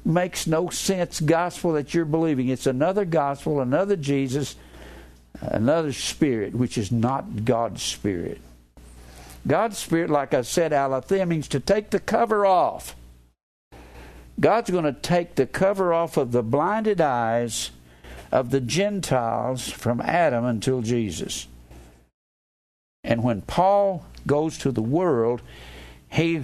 makes 0.03 0.47
no 0.47 0.70
sense 0.70 1.22
gospel 1.22 1.74
that 1.74 1.93
you're 1.93 2.03
believing. 2.03 2.49
It's 2.49 2.66
another 2.66 3.05
gospel, 3.05 3.61
another 3.61 3.95
Jesus, 3.95 4.55
another 5.39 5.93
spirit, 5.93 6.55
which 6.55 6.80
is 6.80 6.91
not 6.91 7.45
God's 7.45 7.84
spirit. 7.84 8.41
God's 9.47 9.78
Spirit, 9.78 10.09
like 10.09 10.34
I 10.34 10.41
said, 10.41 10.74
aletheia 10.74 11.28
means 11.28 11.47
to 11.49 11.59
take 11.59 11.91
the 11.91 11.99
cover 11.99 12.47
off. 12.47 12.95
God's 14.39 14.72
going 14.72 14.86
to 14.86 14.93
take 14.93 15.36
the 15.36 15.45
cover 15.45 15.93
off 15.93 16.18
of 16.18 16.32
the 16.32 16.41
blinded 16.41 16.99
eyes 16.99 17.70
of 18.32 18.49
the 18.49 18.61
Gentiles 18.61 19.70
from 19.70 20.01
Adam 20.01 20.43
until 20.43 20.82
Jesus. 20.82 21.47
And 23.03 23.24
when 23.24 23.43
Paul 23.43 24.03
goes 24.28 24.57
to 24.59 24.71
the 24.71 24.82
world, 24.82 25.41
he 26.09 26.43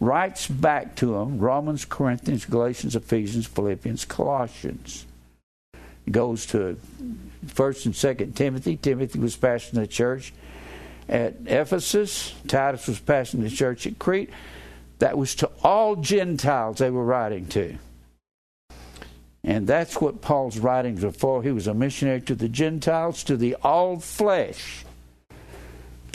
writes 0.00 0.46
back 0.46 0.94
to 0.96 1.06
them 1.12 1.38
Romans, 1.38 1.84
Corinthians, 1.84 2.44
Galatians, 2.44 2.96
Ephesians, 2.96 3.46
Philippians, 3.46 4.04
Colossians. 4.04 5.04
Goes 6.10 6.46
to 6.46 6.78
1st 7.46 7.86
and 7.86 7.94
2nd 7.94 8.34
Timothy. 8.34 8.76
Timothy 8.76 9.18
was 9.18 9.36
pastoring 9.36 9.72
the 9.72 9.86
church 9.86 10.32
at 11.08 11.34
Ephesus. 11.46 12.34
Titus 12.46 12.88
was 12.88 13.00
pastoring 13.00 13.42
the 13.42 13.50
church 13.50 13.86
at 13.86 13.98
Crete. 13.98 14.30
That 15.00 15.18
was 15.18 15.34
to 15.36 15.50
all 15.62 15.96
Gentiles 15.96 16.78
they 16.78 16.90
were 16.90 17.04
writing 17.04 17.46
to. 17.48 17.78
And 19.44 19.66
that's 19.66 20.00
what 20.00 20.20
Paul's 20.20 20.58
writings 20.58 21.04
are 21.04 21.12
for. 21.12 21.42
He 21.42 21.52
was 21.52 21.66
a 21.66 21.74
missionary 21.74 22.20
to 22.22 22.34
the 22.34 22.48
Gentiles, 22.48 23.22
to 23.24 23.36
the 23.36 23.54
all 23.56 24.00
flesh. 24.00 24.84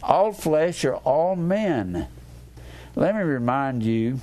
All 0.03 0.33
flesh 0.33 0.83
are 0.83 0.97
all 0.97 1.37
men. 1.37 2.07
Let 2.93 3.15
me 3.15 3.21
remind 3.21 3.83
you. 3.83 4.19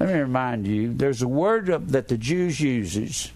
Let 0.00 0.08
me 0.08 0.18
remind 0.18 0.66
you. 0.66 0.94
There's 0.94 1.20
a 1.20 1.28
word 1.28 1.66
that 1.66 2.08
the 2.08 2.16
Jews 2.16 2.58
uses, 2.58 3.30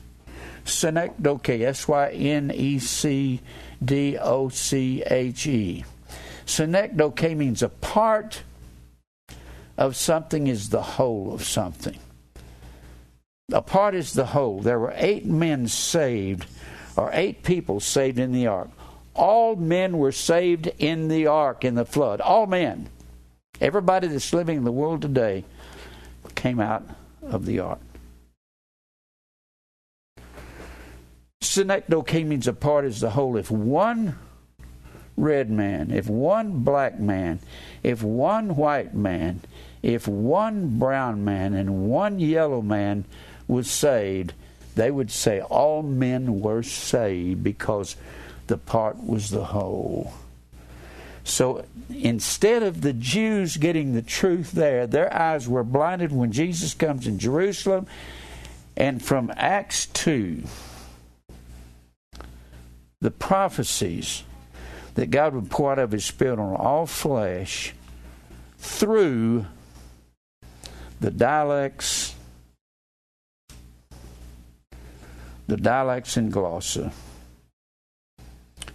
synecdoche, 0.64 1.60
S 1.60 1.86
Y 1.86 2.10
N 2.10 2.50
E 2.54 2.78
C 2.78 3.40
D 3.84 4.16
O 4.16 4.48
C 4.48 5.02
H 5.02 5.46
E. 5.46 5.84
Synecdoche 6.46 7.36
means 7.36 7.62
a 7.62 7.68
part 7.68 8.42
of 9.76 9.94
something 9.94 10.46
is 10.46 10.70
the 10.70 10.82
whole 10.82 11.34
of 11.34 11.44
something. 11.44 11.98
A 13.52 13.60
part 13.60 13.94
is 13.94 14.14
the 14.14 14.26
whole. 14.26 14.60
There 14.60 14.78
were 14.78 14.94
eight 14.96 15.26
men 15.26 15.68
saved, 15.68 16.46
or 16.96 17.10
eight 17.12 17.42
people 17.42 17.78
saved 17.78 18.18
in 18.18 18.32
the 18.32 18.46
ark. 18.46 18.70
All 19.18 19.56
men 19.56 19.98
were 19.98 20.12
saved 20.12 20.70
in 20.78 21.08
the 21.08 21.26
ark, 21.26 21.64
in 21.64 21.74
the 21.74 21.84
flood. 21.84 22.20
All 22.20 22.46
men. 22.46 22.88
Everybody 23.60 24.06
that's 24.06 24.32
living 24.32 24.58
in 24.58 24.64
the 24.64 24.70
world 24.70 25.02
today 25.02 25.44
came 26.36 26.60
out 26.60 26.84
of 27.20 27.44
the 27.44 27.58
ark. 27.58 27.80
Synecdoche 31.40 32.22
means 32.24 32.46
a 32.46 32.52
part 32.52 32.84
is 32.84 33.00
the 33.00 33.10
whole. 33.10 33.36
If 33.36 33.50
one 33.50 34.16
red 35.16 35.50
man, 35.50 35.90
if 35.90 36.08
one 36.08 36.60
black 36.60 37.00
man, 37.00 37.40
if 37.82 38.04
one 38.04 38.54
white 38.54 38.94
man, 38.94 39.40
if 39.82 40.06
one 40.06 40.78
brown 40.78 41.24
man 41.24 41.54
and 41.54 41.88
one 41.88 42.20
yellow 42.20 42.62
man 42.62 43.04
was 43.48 43.68
saved, 43.68 44.32
they 44.76 44.92
would 44.92 45.10
say 45.10 45.40
all 45.40 45.82
men 45.82 46.40
were 46.40 46.62
saved 46.62 47.42
because 47.42 47.96
the 48.48 48.58
part 48.58 49.02
was 49.02 49.30
the 49.30 49.44
whole. 49.44 50.12
So 51.24 51.64
instead 51.90 52.62
of 52.62 52.80
the 52.80 52.94
Jews 52.94 53.58
getting 53.58 53.92
the 53.92 54.02
truth 54.02 54.52
there, 54.52 54.86
their 54.86 55.14
eyes 55.14 55.46
were 55.46 55.62
blinded 55.62 56.10
when 56.10 56.32
Jesus 56.32 56.74
comes 56.74 57.06
in 57.06 57.18
Jerusalem. 57.18 57.86
And 58.76 59.02
from 59.02 59.30
Acts 59.36 59.86
2, 59.86 60.42
the 63.00 63.10
prophecies 63.10 64.24
that 64.94 65.10
God 65.10 65.34
would 65.34 65.50
pour 65.50 65.72
out 65.72 65.78
of 65.78 65.92
His 65.92 66.04
Spirit 66.04 66.38
on 66.38 66.56
all 66.56 66.86
flesh 66.86 67.74
through 68.58 69.46
the 71.00 71.10
dialects, 71.10 72.14
the 75.46 75.56
dialects 75.56 76.16
in 76.16 76.32
glossa. 76.32 76.92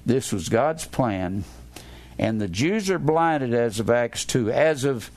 This 0.05 0.33
was 0.33 0.49
God's 0.49 0.85
plan, 0.85 1.45
and 2.17 2.39
the 2.39 2.47
Jews 2.47 2.89
are 2.89 2.99
blinded 2.99 3.53
as 3.53 3.79
of 3.79 3.89
Acts 3.89 4.25
2. 4.25 4.51
As 4.51 4.83
of 4.83 5.09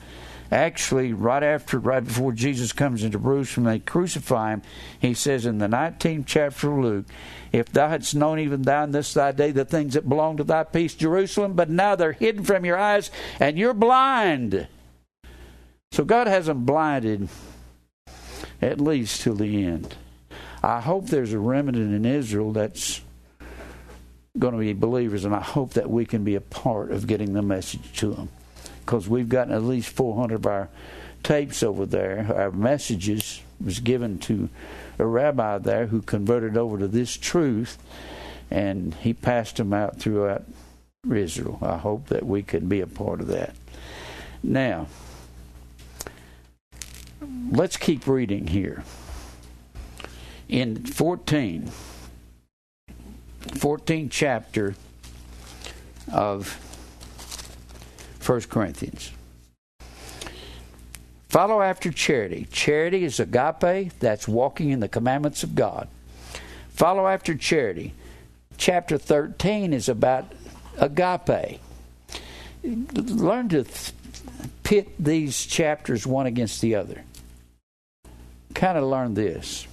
actually 0.51 1.13
right 1.13 1.43
after, 1.43 1.77
right 1.77 2.03
before 2.03 2.31
Jesus 2.31 2.71
comes 2.71 3.03
into 3.03 3.19
Jerusalem, 3.19 3.65
they 3.65 3.79
crucify 3.79 4.53
him. 4.53 4.61
He 4.99 5.13
says 5.13 5.45
in 5.45 5.57
the 5.57 5.67
19th 5.67 6.23
chapter 6.25 6.71
of 6.71 6.77
Luke, 6.79 7.05
If 7.51 7.71
thou 7.71 7.89
hadst 7.89 8.15
known 8.15 8.39
even 8.39 8.61
thou 8.61 8.85
in 8.85 8.91
this 8.91 9.13
thy 9.13 9.33
day 9.33 9.51
the 9.51 9.65
things 9.65 9.93
that 9.95 10.07
belong 10.07 10.37
to 10.37 10.43
thy 10.43 10.63
peace, 10.63 10.95
Jerusalem, 10.95 11.53
but 11.53 11.69
now 11.69 11.95
they're 11.95 12.13
hidden 12.13 12.43
from 12.43 12.65
your 12.65 12.77
eyes, 12.77 13.11
and 13.39 13.57
you're 13.57 13.73
blind. 13.73 14.67
So 15.91 16.05
God 16.05 16.27
has 16.27 16.45
them 16.45 16.65
blinded 16.65 17.27
at 18.61 18.79
least 18.79 19.21
till 19.21 19.35
the 19.35 19.65
end. 19.65 19.95
I 20.63 20.81
hope 20.81 21.07
there's 21.07 21.33
a 21.33 21.39
remnant 21.39 21.93
in 21.93 22.05
Israel 22.05 22.51
that's 22.51 23.01
going 24.39 24.53
to 24.53 24.59
be 24.59 24.73
believers, 24.73 25.25
and 25.25 25.35
I 25.35 25.41
hope 25.41 25.73
that 25.73 25.89
we 25.89 26.05
can 26.05 26.23
be 26.23 26.35
a 26.35 26.41
part 26.41 26.91
of 26.91 27.07
getting 27.07 27.33
the 27.33 27.41
message 27.41 27.97
to 27.99 28.13
them 28.13 28.29
because 28.85 29.09
we've 29.09 29.29
gotten 29.29 29.53
at 29.53 29.63
least 29.63 29.89
400 29.89 30.35
of 30.35 30.45
our 30.45 30.69
tapes 31.23 31.61
over 31.61 31.85
there. 31.85 32.31
Our 32.33 32.51
messages 32.51 33.41
was 33.63 33.79
given 33.79 34.19
to 34.19 34.49
a 34.99 35.05
rabbi 35.05 35.57
there 35.57 35.87
who 35.87 36.01
converted 36.01 36.57
over 36.57 36.77
to 36.77 36.87
this 36.87 37.17
truth, 37.17 37.77
and 38.49 38.93
he 38.95 39.13
passed 39.13 39.57
them 39.57 39.73
out 39.73 39.99
throughout 39.99 40.43
Israel. 41.11 41.59
I 41.61 41.77
hope 41.77 42.07
that 42.07 42.25
we 42.25 42.43
can 42.43 42.67
be 42.67 42.81
a 42.81 42.87
part 42.87 43.19
of 43.19 43.27
that. 43.27 43.55
Now, 44.43 44.87
let's 47.51 47.77
keep 47.77 48.07
reading 48.07 48.47
here. 48.47 48.83
In 50.47 50.85
14, 50.85 51.71
14th 53.51 54.11
chapter 54.11 54.75
of 56.11 56.53
1 58.25 58.41
Corinthians. 58.41 59.11
Follow 61.29 61.61
after 61.61 61.91
charity. 61.91 62.47
Charity 62.51 63.03
is 63.03 63.19
agape, 63.19 63.91
that's 63.99 64.27
walking 64.27 64.69
in 64.69 64.79
the 64.79 64.87
commandments 64.87 65.43
of 65.43 65.55
God. 65.55 65.87
Follow 66.69 67.07
after 67.07 67.35
charity. 67.35 67.93
Chapter 68.57 68.97
13 68.97 69.73
is 69.73 69.89
about 69.89 70.31
agape. 70.77 71.59
Learn 72.63 73.49
to 73.49 73.65
pit 74.63 74.89
these 74.99 75.45
chapters 75.45 76.07
one 76.07 76.25
against 76.25 76.61
the 76.61 76.75
other. 76.75 77.03
Kind 78.53 78.77
of 78.77 78.85
learn 78.85 79.13
this. 79.13 79.67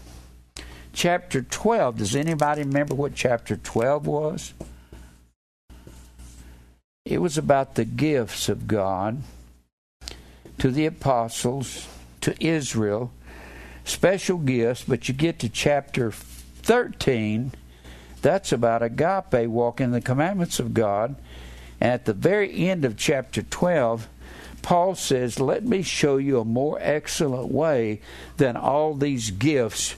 Chapter 0.94 1.42
12. 1.42 1.98
Does 1.98 2.16
anybody 2.16 2.62
remember 2.62 2.94
what 2.94 3.14
chapter 3.14 3.56
12 3.56 4.06
was? 4.06 4.54
It 7.04 7.20
was 7.20 7.36
about 7.36 7.74
the 7.74 7.84
gifts 7.84 8.48
of 8.48 8.66
God 8.66 9.22
to 10.58 10.70
the 10.70 10.86
apostles, 10.86 11.86
to 12.22 12.34
Israel, 12.42 13.10
special 13.84 14.38
gifts, 14.38 14.84
but 14.84 15.08
you 15.08 15.14
get 15.14 15.38
to 15.40 15.48
chapter 15.48 16.10
13, 16.10 17.52
that's 18.22 18.52
about 18.52 18.82
agape, 18.82 19.48
walking 19.48 19.90
the 19.90 20.00
commandments 20.00 20.58
of 20.58 20.72
God. 20.72 21.16
And 21.78 21.92
at 21.92 22.06
the 22.06 22.14
very 22.14 22.68
end 22.68 22.86
of 22.86 22.96
chapter 22.96 23.42
12, 23.42 24.08
Paul 24.62 24.94
says, 24.94 25.38
Let 25.38 25.64
me 25.64 25.82
show 25.82 26.16
you 26.16 26.40
a 26.40 26.44
more 26.44 26.78
excellent 26.80 27.52
way 27.52 28.00
than 28.38 28.56
all 28.56 28.94
these 28.94 29.30
gifts 29.30 29.96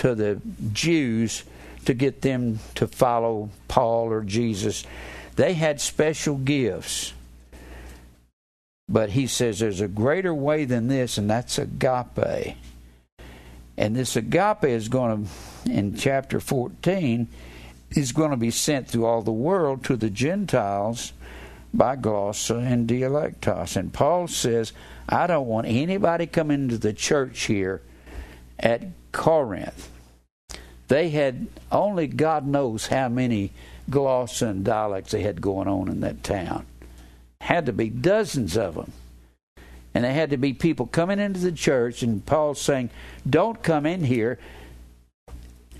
to 0.00 0.14
the 0.14 0.40
Jews 0.72 1.44
to 1.84 1.92
get 1.92 2.22
them 2.22 2.58
to 2.74 2.86
follow 2.86 3.50
Paul 3.68 4.10
or 4.10 4.22
Jesus. 4.22 4.84
They 5.36 5.52
had 5.52 5.78
special 5.78 6.36
gifts. 6.36 7.12
But 8.88 9.10
he 9.10 9.26
says 9.26 9.58
there's 9.58 9.82
a 9.82 9.88
greater 9.88 10.34
way 10.34 10.64
than 10.64 10.88
this, 10.88 11.18
and 11.18 11.28
that's 11.28 11.58
agape. 11.58 12.56
And 13.76 13.94
this 13.94 14.16
agape 14.16 14.64
is 14.64 14.88
going 14.88 15.26
to, 15.26 15.70
in 15.70 15.94
chapter 15.96 16.40
14, 16.40 17.28
is 17.90 18.12
going 18.12 18.30
to 18.30 18.38
be 18.38 18.50
sent 18.50 18.88
through 18.88 19.04
all 19.04 19.20
the 19.20 19.30
world 19.30 19.84
to 19.84 19.96
the 19.96 20.10
Gentiles 20.10 21.12
by 21.74 21.94
glossa 21.94 22.66
and 22.66 22.88
dialectos. 22.88 23.76
And 23.76 23.92
Paul 23.92 24.28
says, 24.28 24.72
I 25.10 25.26
don't 25.26 25.46
want 25.46 25.66
anybody 25.66 26.26
coming 26.26 26.62
into 26.62 26.78
the 26.78 26.94
church 26.94 27.42
here 27.42 27.82
at 28.60 28.82
Corinth. 29.12 29.90
They 30.88 31.10
had 31.10 31.46
only 31.70 32.06
God 32.06 32.46
knows 32.46 32.88
how 32.88 33.08
many 33.08 33.52
glossa 33.90 34.48
and 34.48 34.64
dialects 34.64 35.12
they 35.12 35.22
had 35.22 35.40
going 35.40 35.68
on 35.68 35.88
in 35.88 36.00
that 36.00 36.22
town. 36.22 36.66
Had 37.40 37.66
to 37.66 37.72
be 37.72 37.88
dozens 37.88 38.56
of 38.56 38.74
them. 38.74 38.92
And 39.94 40.04
there 40.04 40.12
had 40.12 40.30
to 40.30 40.36
be 40.36 40.52
people 40.52 40.86
coming 40.86 41.18
into 41.18 41.40
the 41.40 41.52
church, 41.52 42.02
and 42.02 42.24
Paul 42.24 42.54
saying, 42.54 42.90
Don't 43.28 43.60
come 43.62 43.86
in 43.86 44.04
here 44.04 44.38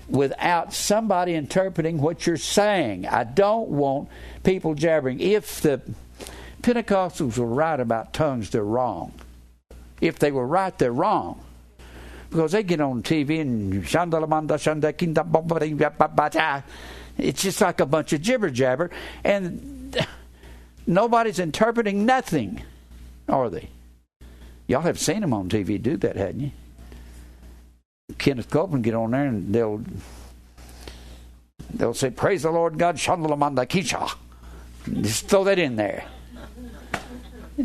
without 0.09 0.73
somebody 0.73 1.33
interpreting 1.33 2.01
what 2.01 2.27
you're 2.27 2.35
saying. 2.35 3.07
I 3.07 3.23
don't 3.23 3.69
want 3.69 4.09
people 4.43 4.75
jabbering. 4.75 5.21
If 5.21 5.61
the 5.61 5.81
Pentecostals 6.61 7.37
were 7.37 7.45
right 7.45 7.79
about 7.79 8.13
tongues, 8.13 8.49
they're 8.49 8.63
wrong. 8.63 9.13
If 10.01 10.19
they 10.19 10.31
were 10.31 10.45
right, 10.45 10.77
they're 10.77 10.91
wrong. 10.91 11.41
Because 12.31 12.53
they 12.53 12.63
get 12.63 12.79
on 12.81 13.03
TV 13.03 13.41
and 13.41 13.85
it's 17.17 17.41
just 17.43 17.61
like 17.61 17.79
a 17.81 17.85
bunch 17.85 18.13
of 18.13 18.21
jibber 18.21 18.49
jabber, 18.49 18.89
and 19.23 19.95
nobody's 20.87 21.39
interpreting 21.39 22.05
nothing, 22.05 22.63
are 23.27 23.49
they? 23.49 23.69
Y'all 24.67 24.81
have 24.81 24.97
seen 24.97 25.19
them 25.19 25.33
on 25.33 25.49
TV 25.49 25.81
do 25.81 25.97
that, 25.97 26.15
hadn't 26.15 26.39
you? 26.39 26.51
Kenneth 28.17 28.49
Copeland 28.49 28.85
get 28.85 28.93
on 28.93 29.11
there 29.11 29.25
and 29.25 29.53
they'll 29.53 29.81
they'll 31.73 31.93
say, 31.93 32.09
"Praise 32.09 32.43
the 32.43 32.51
Lord 32.51 32.77
God, 32.77 32.95
Shandalamanda 32.95 33.65
Kisha." 33.67 34.15
Just 35.01 35.27
throw 35.27 35.43
that 35.43 35.59
in 35.59 35.75
there. 35.75 36.05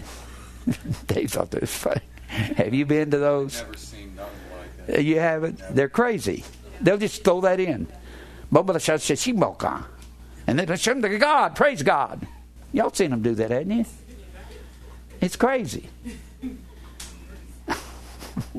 they 1.06 1.26
thought 1.26 1.50
that 1.52 1.60
was 1.60 1.74
funny. 1.74 2.02
Have 2.28 2.74
you 2.74 2.84
been 2.84 3.10
to 3.12 3.18
those? 3.18 3.64
You 4.88 5.18
haven't? 5.18 5.60
They're 5.70 5.88
crazy. 5.88 6.44
They'll 6.80 6.98
just 6.98 7.24
throw 7.24 7.40
that 7.40 7.60
in. 7.60 7.86
And 10.46 10.58
then 10.58 11.18
God, 11.18 11.56
praise 11.56 11.82
God. 11.82 12.26
Y'all 12.72 12.92
seen 12.92 13.10
them 13.10 13.22
do 13.22 13.34
that, 13.34 13.50
haven't 13.50 13.70
you? 13.70 13.84
It's 15.20 15.36
crazy. 15.36 15.88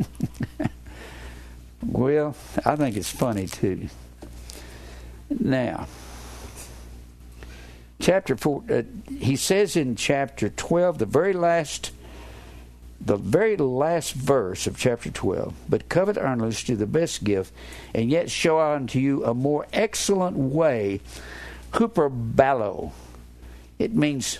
well, 1.86 2.36
I 2.66 2.76
think 2.76 2.98
it's 2.98 3.12
funny 3.12 3.48
too. 3.48 3.88
Now, 5.30 5.88
chapter 8.00 8.36
4, 8.36 8.64
uh, 8.70 8.82
he 9.20 9.36
says 9.36 9.76
in 9.76 9.96
chapter 9.96 10.50
12, 10.50 10.98
the 10.98 11.06
very 11.06 11.34
last 11.34 11.92
the 13.00 13.18
very 13.18 13.58
last 13.58 14.14
verse 14.14 14.68
of 14.68 14.78
chapter 14.78 15.10
12, 15.10 15.54
but 15.70 15.90
covet 15.90 16.18
earnestly 16.18 16.76
the 16.76 16.88
best 16.88 17.24
gift, 17.24 17.54
and 17.94 18.10
yet 18.10 18.30
show 18.30 18.60
unto 18.60 19.00
you 19.00 19.24
a 19.24 19.34
more 19.34 19.68
excellent 19.72 20.36
way, 20.36 21.00
hyperbalo. 21.72 22.92
It 23.78 23.94
means 23.94 24.40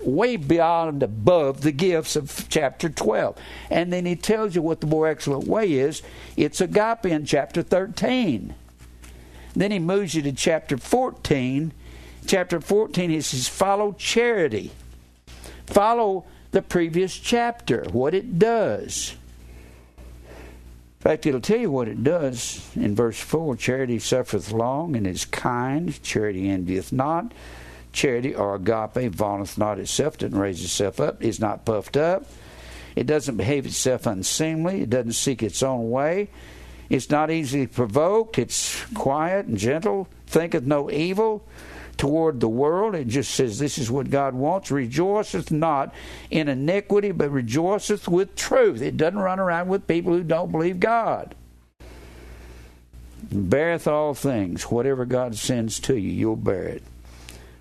way 0.00 0.36
beyond 0.36 1.02
above 1.02 1.60
the 1.60 1.72
gifts 1.72 2.16
of 2.16 2.46
chapter 2.48 2.88
12. 2.88 3.38
And 3.70 3.92
then 3.92 4.04
he 4.04 4.16
tells 4.16 4.54
you 4.54 4.62
what 4.62 4.80
the 4.80 4.86
more 4.86 5.06
excellent 5.06 5.46
way 5.46 5.72
is. 5.74 6.02
It's 6.36 6.60
agape 6.60 7.06
in 7.06 7.24
chapter 7.24 7.62
13. 7.62 8.54
Then 9.54 9.70
he 9.70 9.78
moves 9.78 10.14
you 10.14 10.22
to 10.22 10.32
chapter 10.32 10.76
14. 10.76 11.72
Chapter 12.26 12.60
14, 12.60 13.10
he 13.10 13.20
says, 13.20 13.48
follow 13.48 13.92
charity. 13.92 14.72
Follow 15.66 16.24
the 16.52 16.62
previous 16.62 17.16
chapter, 17.16 17.84
what 17.90 18.14
it 18.14 18.38
does. 18.38 19.16
In 20.28 21.10
fact, 21.10 21.26
it'll 21.26 21.40
tell 21.40 21.58
you 21.58 21.70
what 21.70 21.88
it 21.88 22.04
does 22.04 22.70
in 22.76 22.94
verse 22.94 23.18
4 23.18 23.56
Charity 23.56 23.98
suffereth 23.98 24.52
long 24.52 24.94
and 24.94 25.06
is 25.06 25.24
kind, 25.24 26.00
charity 26.02 26.48
envieth 26.48 26.92
not. 26.92 27.32
Charity 27.92 28.34
or 28.34 28.54
agape 28.54 29.12
vaunteth 29.12 29.58
not 29.58 29.78
itself, 29.78 30.18
doesn't 30.18 30.38
raise 30.38 30.62
itself 30.62 31.00
up, 31.00 31.22
is 31.22 31.40
not 31.40 31.64
puffed 31.64 31.96
up. 31.96 32.24
It 32.94 33.06
doesn't 33.06 33.36
behave 33.36 33.66
itself 33.66 34.06
unseemly, 34.06 34.82
it 34.82 34.90
doesn't 34.90 35.12
seek 35.12 35.42
its 35.42 35.62
own 35.62 35.90
way. 35.90 36.28
It's 36.88 37.10
not 37.10 37.30
easily 37.30 37.66
provoked, 37.66 38.38
it's 38.38 38.84
quiet 38.94 39.46
and 39.46 39.58
gentle, 39.58 40.08
thinketh 40.26 40.64
no 40.64 40.90
evil 40.90 41.44
toward 41.96 42.40
the 42.40 42.48
world. 42.48 42.94
It 42.94 43.08
just 43.08 43.32
says 43.32 43.58
this 43.58 43.78
is 43.78 43.90
what 43.90 44.10
God 44.10 44.34
wants. 44.34 44.70
Rejoiceth 44.70 45.50
not 45.50 45.94
in 46.30 46.48
iniquity, 46.48 47.12
but 47.12 47.30
rejoiceth 47.30 48.08
with 48.08 48.34
truth. 48.34 48.82
It 48.82 48.96
doesn't 48.96 49.18
run 49.18 49.38
around 49.38 49.68
with 49.68 49.86
people 49.86 50.12
who 50.12 50.22
don't 50.22 50.52
believe 50.52 50.80
God. 50.80 51.34
Beareth 53.30 53.86
all 53.86 54.14
things. 54.14 54.64
Whatever 54.64 55.04
God 55.04 55.36
sends 55.36 55.80
to 55.80 55.96
you, 55.96 56.10
you'll 56.10 56.36
bear 56.36 56.64
it 56.64 56.82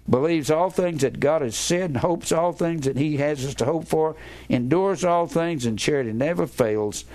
believes 0.10 0.52
all 0.52 0.70
things 0.70 1.02
that 1.02 1.20
God 1.20 1.42
has 1.42 1.56
said, 1.56 1.92
and 1.92 1.98
hopes 1.98 2.32
all 2.32 2.52
things 2.52 2.86
that 2.86 2.98
He 2.98 3.18
has 3.18 3.46
us 3.46 3.56
to 3.56 3.66
hope 3.66 3.88
for, 3.88 4.16
endures 4.50 5.04
all 5.04 5.28
things, 5.28 5.66
and 5.66 5.80
charity 5.80 6.12
never 6.12 6.46
fails. 6.48 7.06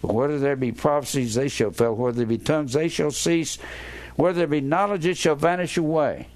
But 0.00 0.14
whether 0.14 0.38
there 0.38 0.56
be 0.56 0.72
prophecies, 0.72 1.34
they 1.34 1.48
shall 1.48 1.72
fail. 1.72 1.94
Whether 1.94 2.18
there 2.18 2.26
be 2.26 2.38
tongues, 2.38 2.74
they 2.74 2.88
shall 2.88 3.10
cease. 3.10 3.56
Whether 4.14 4.38
there 4.38 4.46
be 4.46 4.60
knowledge, 4.60 5.06
it 5.06 5.16
shall 5.16 5.34
vanish 5.34 5.76
away. 5.76 6.28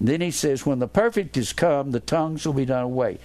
Then 0.00 0.20
he 0.20 0.30
says, 0.30 0.66
When 0.66 0.78
the 0.78 0.88
perfect 0.88 1.36
is 1.36 1.52
come, 1.52 1.90
the 1.90 2.00
tongues 2.00 2.46
will 2.46 2.52
be 2.52 2.64
done 2.64 2.82
away. 2.82 3.18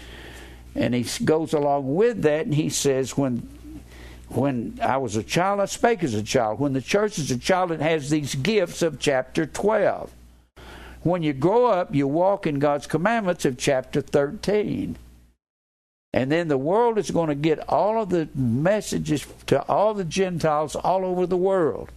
And 0.74 0.94
he 0.94 1.06
goes 1.26 1.54
along 1.54 1.96
with 1.96 2.22
that, 2.22 2.46
and 2.46 2.56
he 2.56 2.70
says, 2.70 3.18
When 3.18 3.48
when 4.30 4.80
I 4.82 4.96
was 4.96 5.18
a 5.18 5.24
child, 5.24 5.60
I 5.60 5.66
spake 5.66 6.04
as 6.04 6.14
a 6.14 6.24
child. 6.24 6.60
When 6.60 6.72
the 6.72 6.82
church 6.82 7.20
is 7.20 7.32
a 7.32 7.38
child, 7.38 7.72
it 7.72 7.82
has 7.82 8.10
these 8.10 8.34
gifts 8.36 8.82
of 8.82 8.98
chapter 8.98 9.46
12. 9.46 10.10
When 11.04 11.22
you 11.22 11.34
grow 11.34 11.66
up, 11.66 11.94
you 11.94 12.08
walk 12.08 12.48
in 12.48 12.60
God's 12.60 12.88
commandments 12.88 13.44
of 13.44 13.58
chapter 13.58 14.00
13. 14.00 14.96
And 16.14 16.32
then 16.32 16.48
the 16.48 16.58
world 16.58 16.98
is 16.98 17.12
going 17.12 17.30
to 17.30 17.36
get 17.36 17.68
all 17.68 18.02
of 18.02 18.10
the 18.10 18.30
messages 18.34 19.26
to 19.48 19.62
all 19.64 19.94
the 19.94 20.06
Gentiles 20.06 20.76
all 20.76 21.04
over 21.04 21.26
the 21.26 21.38
world. 21.38 21.90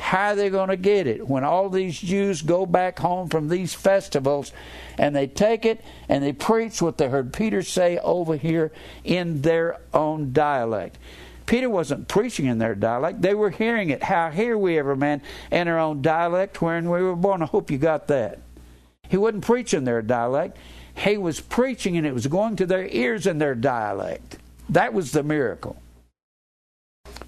How 0.00 0.28
are 0.28 0.36
they 0.36 0.50
going 0.50 0.68
to 0.68 0.76
get 0.76 1.06
it? 1.06 1.28
When 1.28 1.44
all 1.44 1.68
these 1.68 1.98
Jews 1.98 2.42
go 2.42 2.66
back 2.66 2.98
home 2.98 3.28
from 3.28 3.48
these 3.48 3.74
festivals 3.74 4.52
and 4.98 5.14
they 5.14 5.26
take 5.26 5.64
it 5.64 5.82
and 6.08 6.22
they 6.22 6.32
preach 6.32 6.82
what 6.82 6.98
they 6.98 7.08
heard 7.08 7.32
Peter 7.32 7.62
say 7.62 7.98
over 7.98 8.36
here 8.36 8.72
in 9.02 9.42
their 9.42 9.80
own 9.92 10.32
dialect. 10.32 10.98
Peter 11.46 11.68
wasn't 11.68 12.08
preaching 12.08 12.46
in 12.46 12.58
their 12.58 12.74
dialect. 12.74 13.20
They 13.20 13.34
were 13.34 13.50
hearing 13.50 13.90
it. 13.90 14.02
How 14.02 14.30
hear 14.30 14.56
we 14.56 14.78
every 14.78 14.96
man 14.96 15.20
in 15.50 15.68
our 15.68 15.78
own 15.78 16.00
dialect 16.00 16.62
wherein 16.62 16.90
we 16.90 17.02
were 17.02 17.16
born? 17.16 17.42
I 17.42 17.46
hope 17.46 17.70
you 17.70 17.78
got 17.78 18.08
that. 18.08 18.38
He 19.08 19.16
wasn't 19.16 19.44
preaching 19.44 19.84
their 19.84 20.00
dialect. 20.00 20.56
He 20.96 21.18
was 21.18 21.40
preaching 21.40 21.96
and 21.96 22.06
it 22.06 22.14
was 22.14 22.26
going 22.26 22.56
to 22.56 22.66
their 22.66 22.86
ears 22.86 23.26
in 23.26 23.38
their 23.38 23.54
dialect. 23.54 24.38
That 24.70 24.94
was 24.94 25.12
the 25.12 25.22
miracle. 25.22 25.76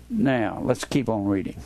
Now, 0.09 0.61
let's 0.63 0.85
keep 0.85 1.09
on 1.09 1.27
reading. 1.27 1.61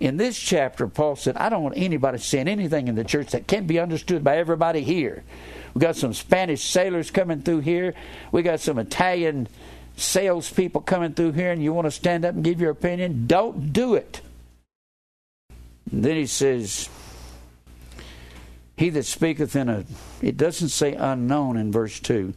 In 0.00 0.16
this 0.16 0.38
chapter, 0.38 0.86
Paul 0.88 1.16
said, 1.16 1.36
I 1.36 1.48
don't 1.48 1.62
want 1.62 1.76
anybody 1.76 2.18
saying 2.18 2.48
anything 2.48 2.88
in 2.88 2.94
the 2.94 3.04
church 3.04 3.28
that 3.28 3.46
can't 3.46 3.66
be 3.66 3.78
understood 3.78 4.24
by 4.24 4.38
everybody 4.38 4.82
here. 4.82 5.22
We 5.72 5.80
got 5.80 5.96
some 5.96 6.12
Spanish 6.14 6.62
sailors 6.62 7.10
coming 7.10 7.42
through 7.42 7.60
here. 7.60 7.94
We 8.32 8.42
got 8.42 8.60
some 8.60 8.78
Italian 8.78 9.48
salespeople 9.96 10.80
coming 10.80 11.14
through 11.14 11.32
here 11.32 11.52
and 11.52 11.62
you 11.62 11.72
want 11.72 11.86
to 11.86 11.90
stand 11.90 12.24
up 12.24 12.34
and 12.34 12.42
give 12.42 12.60
your 12.60 12.70
opinion, 12.70 13.26
don't 13.26 13.72
do 13.72 13.94
it. 13.94 14.20
And 15.90 16.04
then 16.04 16.16
he 16.16 16.26
says, 16.26 16.88
He 18.76 18.90
that 18.90 19.04
speaketh 19.04 19.54
in 19.54 19.68
a, 19.68 19.84
it 20.20 20.36
doesn't 20.36 20.70
say 20.70 20.94
unknown 20.94 21.56
in 21.56 21.70
verse 21.70 22.00
2. 22.00 22.34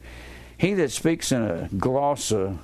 He 0.57 0.73
that 0.75 0.91
speaks 0.91 1.31
in 1.31 1.41
a 1.41 1.69
glossa 1.73 2.57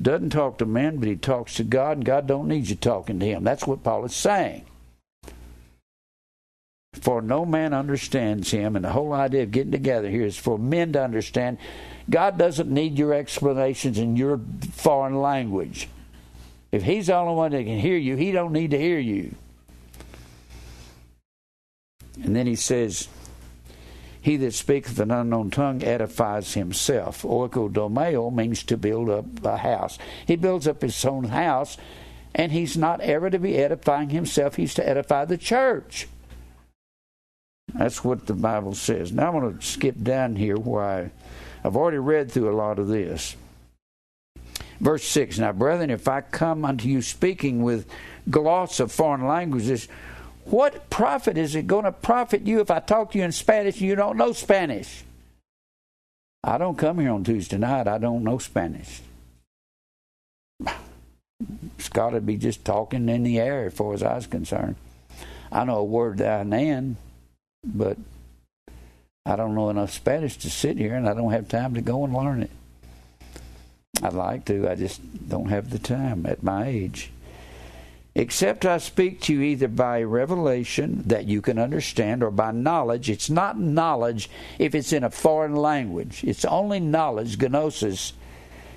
doesn't 0.00 0.30
talk 0.30 0.58
to 0.58 0.66
men, 0.66 0.98
but 0.98 1.08
he 1.08 1.16
talks 1.16 1.54
to 1.54 1.64
God, 1.64 1.98
and 1.98 2.04
God 2.04 2.26
don't 2.26 2.48
need 2.48 2.68
you 2.68 2.76
talking 2.76 3.20
to 3.20 3.26
him. 3.26 3.44
That's 3.44 3.66
what 3.66 3.82
Paul 3.82 4.04
is 4.04 4.14
saying. 4.14 4.64
For 6.94 7.20
no 7.20 7.44
man 7.44 7.72
understands 7.72 8.50
him, 8.50 8.76
and 8.76 8.84
the 8.84 8.92
whole 8.92 9.12
idea 9.12 9.42
of 9.42 9.50
getting 9.50 9.72
together 9.72 10.08
here 10.08 10.24
is 10.24 10.36
for 10.36 10.58
men 10.58 10.92
to 10.92 11.02
understand. 11.02 11.58
God 12.08 12.38
doesn't 12.38 12.70
need 12.70 12.98
your 12.98 13.14
explanations 13.14 13.98
in 13.98 14.16
your 14.16 14.40
foreign 14.72 15.20
language. 15.20 15.88
If 16.70 16.82
he's 16.82 17.06
the 17.06 17.14
only 17.14 17.34
one 17.34 17.52
that 17.52 17.64
can 17.64 17.78
hear 17.78 17.96
you, 17.96 18.16
he 18.16 18.32
don't 18.32 18.52
need 18.52 18.72
to 18.72 18.78
hear 18.78 18.98
you. 18.98 19.34
And 22.22 22.34
then 22.34 22.46
he 22.46 22.56
says, 22.56 23.08
He 24.24 24.38
that 24.38 24.54
speaketh 24.54 24.98
an 25.00 25.10
unknown 25.10 25.50
tongue 25.50 25.84
edifies 25.84 26.54
himself. 26.54 27.24
Oikodomeo 27.24 28.32
means 28.32 28.62
to 28.62 28.78
build 28.78 29.10
up 29.10 29.44
a 29.44 29.58
house. 29.58 29.98
He 30.26 30.34
builds 30.34 30.66
up 30.66 30.80
his 30.80 31.04
own 31.04 31.24
house, 31.24 31.76
and 32.34 32.50
he's 32.50 32.74
not 32.74 33.02
ever 33.02 33.28
to 33.28 33.38
be 33.38 33.58
edifying 33.58 34.08
himself, 34.08 34.56
he's 34.56 34.72
to 34.74 34.88
edify 34.88 35.26
the 35.26 35.36
church. 35.36 36.08
That's 37.74 38.02
what 38.02 38.26
the 38.26 38.32
Bible 38.32 38.74
says. 38.74 39.12
Now 39.12 39.26
I'm 39.26 39.38
going 39.38 39.58
to 39.58 39.62
skip 39.62 40.02
down 40.02 40.36
here 40.36 40.56
where 40.56 40.82
I, 40.82 41.10
I've 41.62 41.76
already 41.76 41.98
read 41.98 42.32
through 42.32 42.50
a 42.50 42.56
lot 42.56 42.78
of 42.78 42.88
this. 42.88 43.36
Verse 44.80 45.04
6 45.04 45.38
Now, 45.38 45.52
brethren, 45.52 45.90
if 45.90 46.08
I 46.08 46.22
come 46.22 46.64
unto 46.64 46.88
you 46.88 47.02
speaking 47.02 47.62
with 47.62 47.86
gloss 48.30 48.80
of 48.80 48.90
foreign 48.90 49.26
languages, 49.26 49.86
what 50.46 50.90
profit 50.90 51.38
is 51.38 51.54
it 51.54 51.66
going 51.66 51.84
to 51.84 51.92
profit 51.92 52.42
you 52.42 52.60
if 52.60 52.70
I 52.70 52.80
talk 52.80 53.12
to 53.12 53.18
you 53.18 53.24
in 53.24 53.32
Spanish 53.32 53.80
and 53.80 53.88
you 53.88 53.96
don't 53.96 54.16
know 54.16 54.32
Spanish? 54.32 55.04
I 56.42 56.58
don't 56.58 56.76
come 56.76 56.98
here 56.98 57.10
on 57.10 57.24
Tuesday 57.24 57.56
night. 57.56 57.88
I 57.88 57.98
don't 57.98 58.22
know 58.22 58.38
Spanish. 58.38 59.00
Got 61.92 62.10
to 62.10 62.20
be 62.20 62.36
just 62.36 62.64
talking 62.64 63.08
in 63.08 63.22
the 63.22 63.38
air 63.38 63.66
as 63.66 63.74
far 63.74 63.94
as 63.94 64.02
I 64.02 64.16
was 64.16 64.26
concerned. 64.26 64.74
I 65.52 65.64
know 65.64 65.76
a 65.76 65.84
word 65.84 66.18
that 66.18 66.40
I 66.40 66.94
but 67.64 67.96
I 69.24 69.36
don't 69.36 69.54
know 69.54 69.70
enough 69.70 69.92
Spanish 69.92 70.36
to 70.38 70.50
sit 70.50 70.76
here 70.76 70.94
and 70.94 71.08
I 71.08 71.14
don't 71.14 71.30
have 71.30 71.48
time 71.48 71.74
to 71.74 71.80
go 71.80 72.04
and 72.04 72.12
learn 72.12 72.42
it. 72.42 72.50
I'd 74.02 74.12
like 74.12 74.44
to, 74.46 74.68
I 74.68 74.74
just 74.74 75.00
don't 75.28 75.48
have 75.48 75.70
the 75.70 75.78
time 75.78 76.26
at 76.26 76.42
my 76.42 76.66
age. 76.66 77.10
Except 78.16 78.64
I 78.64 78.78
speak 78.78 79.20
to 79.22 79.32
you 79.34 79.40
either 79.42 79.66
by 79.66 80.00
revelation 80.02 81.02
that 81.06 81.24
you 81.24 81.42
can 81.42 81.58
understand 81.58 82.22
or 82.22 82.30
by 82.30 82.52
knowledge. 82.52 83.10
It's 83.10 83.28
not 83.28 83.58
knowledge 83.58 84.30
if 84.58 84.74
it's 84.74 84.92
in 84.92 85.02
a 85.02 85.10
foreign 85.10 85.56
language. 85.56 86.22
It's 86.22 86.44
only 86.44 86.78
knowledge, 86.78 87.40
gnosis, 87.40 88.12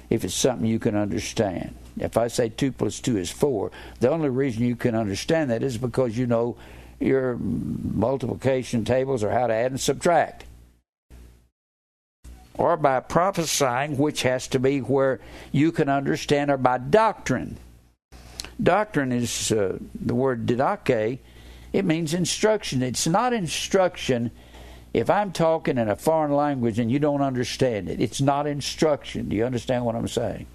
if 0.09 0.25
it's 0.25 0.33
something 0.33 0.65
you 0.65 0.79
can 0.79 0.95
understand. 0.95 1.75
If 1.99 2.17
I 2.17 2.29
say 2.29 2.49
2 2.49 2.71
plus 2.71 2.99
2 2.99 3.17
is 3.17 3.29
4, 3.29 3.71
the 3.99 4.09
only 4.09 4.29
reason 4.29 4.63
you 4.63 4.75
can 4.75 4.95
understand 4.95 5.51
that 5.51 5.61
is 5.61 5.77
because 5.77 6.17
you 6.17 6.25
know 6.25 6.57
your 6.99 7.37
multiplication 7.37 8.85
tables 8.85 9.23
or 9.23 9.29
how 9.29 9.45
to 9.45 9.53
add 9.53 9.71
and 9.71 9.79
subtract. 9.79 10.45
Or 12.55 12.75
by 12.75 13.01
prophesying, 13.01 13.97
which 13.99 14.23
has 14.23 14.47
to 14.47 14.57
be 14.57 14.79
where 14.79 15.19
you 15.51 15.71
can 15.71 15.89
understand, 15.89 16.49
or 16.49 16.57
by 16.57 16.79
doctrine 16.79 17.57
Doctrine 18.61 19.11
is 19.11 19.51
uh, 19.51 19.77
the 19.93 20.15
word 20.15 20.45
didache. 20.45 21.19
It 21.73 21.85
means 21.85 22.13
instruction. 22.13 22.81
It's 22.81 23.07
not 23.07 23.33
instruction 23.33 24.31
if 24.93 25.09
I'm 25.09 25.31
talking 25.31 25.77
in 25.77 25.89
a 25.89 25.95
foreign 25.95 26.33
language 26.33 26.79
and 26.79 26.91
you 26.91 26.97
don't 26.97 27.21
understand 27.21 27.89
it. 27.89 28.01
It's 28.01 28.21
not 28.21 28.47
instruction. 28.47 29.29
Do 29.29 29.35
you 29.35 29.45
understand 29.45 29.85
what 29.85 29.95
I'm 29.95 30.07
saying? 30.07 30.47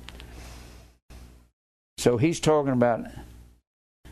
So 1.99 2.17
he's 2.17 2.41
talking 2.41 2.73
about 2.73 3.07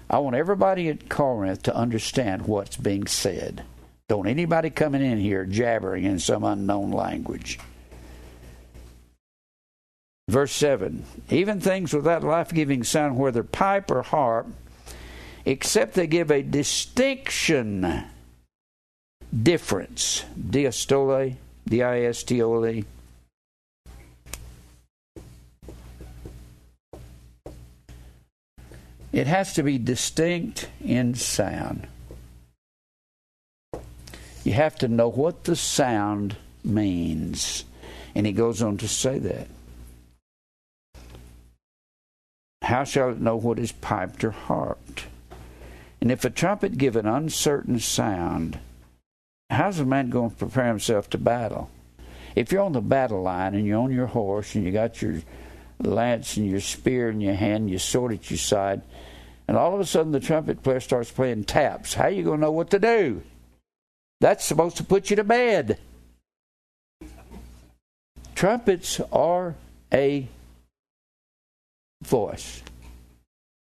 I 0.09 0.19
want 0.19 0.37
everybody 0.37 0.89
at 0.89 1.09
Corinth 1.09 1.63
to 1.65 1.75
understand 1.75 2.47
what's 2.47 2.77
being 2.77 3.07
said. 3.07 3.63
Don't 4.09 4.27
anybody 4.27 4.71
coming 4.71 5.05
in 5.05 5.19
here 5.19 5.45
jabbering 5.45 6.05
in 6.05 6.19
some 6.19 6.43
unknown 6.43 6.91
language. 6.91 7.61
Verse 10.31 10.53
7 10.53 11.05
Even 11.29 11.61
things 11.61 11.93
without 11.93 12.23
life 12.23 12.55
giving 12.55 12.85
sound, 12.85 13.17
whether 13.17 13.43
pipe 13.43 13.91
or 13.91 14.03
harp, 14.03 14.47
except 15.45 15.95
they 15.95 16.07
give 16.07 16.31
a 16.31 16.41
distinction, 16.41 18.05
difference. 19.43 20.25
Diastole, 20.39 21.35
D 21.69 21.83
I 21.83 22.03
S 22.03 22.23
T 22.23 22.41
O 22.43 22.55
L 22.55 22.67
E. 22.69 22.85
It 29.13 29.27
has 29.27 29.55
to 29.55 29.65
be 29.65 29.79
distinct 29.79 30.69
in 30.81 31.17
sound. 31.17 31.89
You 34.45 34.53
have 34.53 34.77
to 34.77 34.87
know 34.87 35.09
what 35.11 35.43
the 35.43 35.57
sound 35.57 36.37
means. 36.63 37.65
And 38.15 38.25
he 38.25 38.33
goes 38.33 38.63
on 38.63 38.77
to 38.79 38.87
say 38.87 39.19
that. 39.19 39.49
How 42.63 42.85
shall 42.85 43.11
it 43.11 43.21
know 43.21 43.37
what 43.37 43.59
is 43.59 43.73
piped 43.73 44.23
or 44.23 44.31
harped? 44.31 45.07
And 46.01 46.11
if 46.11 46.25
a 46.25 46.31
trumpet 46.31 46.79
give 46.79 46.97
an 46.97 47.07
uncertain 47.07 47.79
sound, 47.79 48.59
how's 49.51 49.79
a 49.79 49.85
man 49.85 50.11
going 50.11 50.31
to 50.31 50.37
prepare 50.37 50.69
himself 50.69 51.11
to 51.11 51.19
battle? 51.19 51.71
If 52.37 52.53
you're 52.53 52.63
on 52.63 52.73
the 52.73 52.81
battle 52.81 53.23
line 53.23 53.55
and 53.55 53.67
you're 53.67 53.81
on 53.81 53.93
your 53.93 54.07
horse 54.07 54.55
and 54.55 54.65
you 54.65 54.73
got 54.73 55.03
your 55.03 55.21
lance 55.81 56.37
and 56.37 56.49
your 56.49 56.61
spear 56.61 57.11
in 57.11 57.21
your 57.21 57.35
hand, 57.35 57.71
your 57.71 57.79
sword 57.79 58.13
at 58.13 58.31
your 58.31 58.39
side, 58.39 58.83
and 59.49 59.57
all 59.57 59.75
of 59.75 59.81
a 59.81 59.87
sudden 59.87 60.13
the 60.13 60.21
trumpet 60.21 60.63
player 60.63 60.81
starts 60.81 61.11
playing 61.11 61.45
taps, 61.45 61.95
how 61.95 62.05
are 62.05 62.11
you 62.11 62.23
going 62.23 62.39
to 62.39 62.47
know 62.47 62.53
what 62.53 62.71
to 62.71 62.79
do? 62.79 63.23
That's 64.21 64.45
supposed 64.45 64.77
to 64.77 64.85
put 64.85 65.11
you 65.11 65.17
to 65.17 65.25
bed. 65.25 65.79
Trumpets 68.35 69.01
are 69.13 69.55
a 69.93 70.29
voice. 72.03 72.63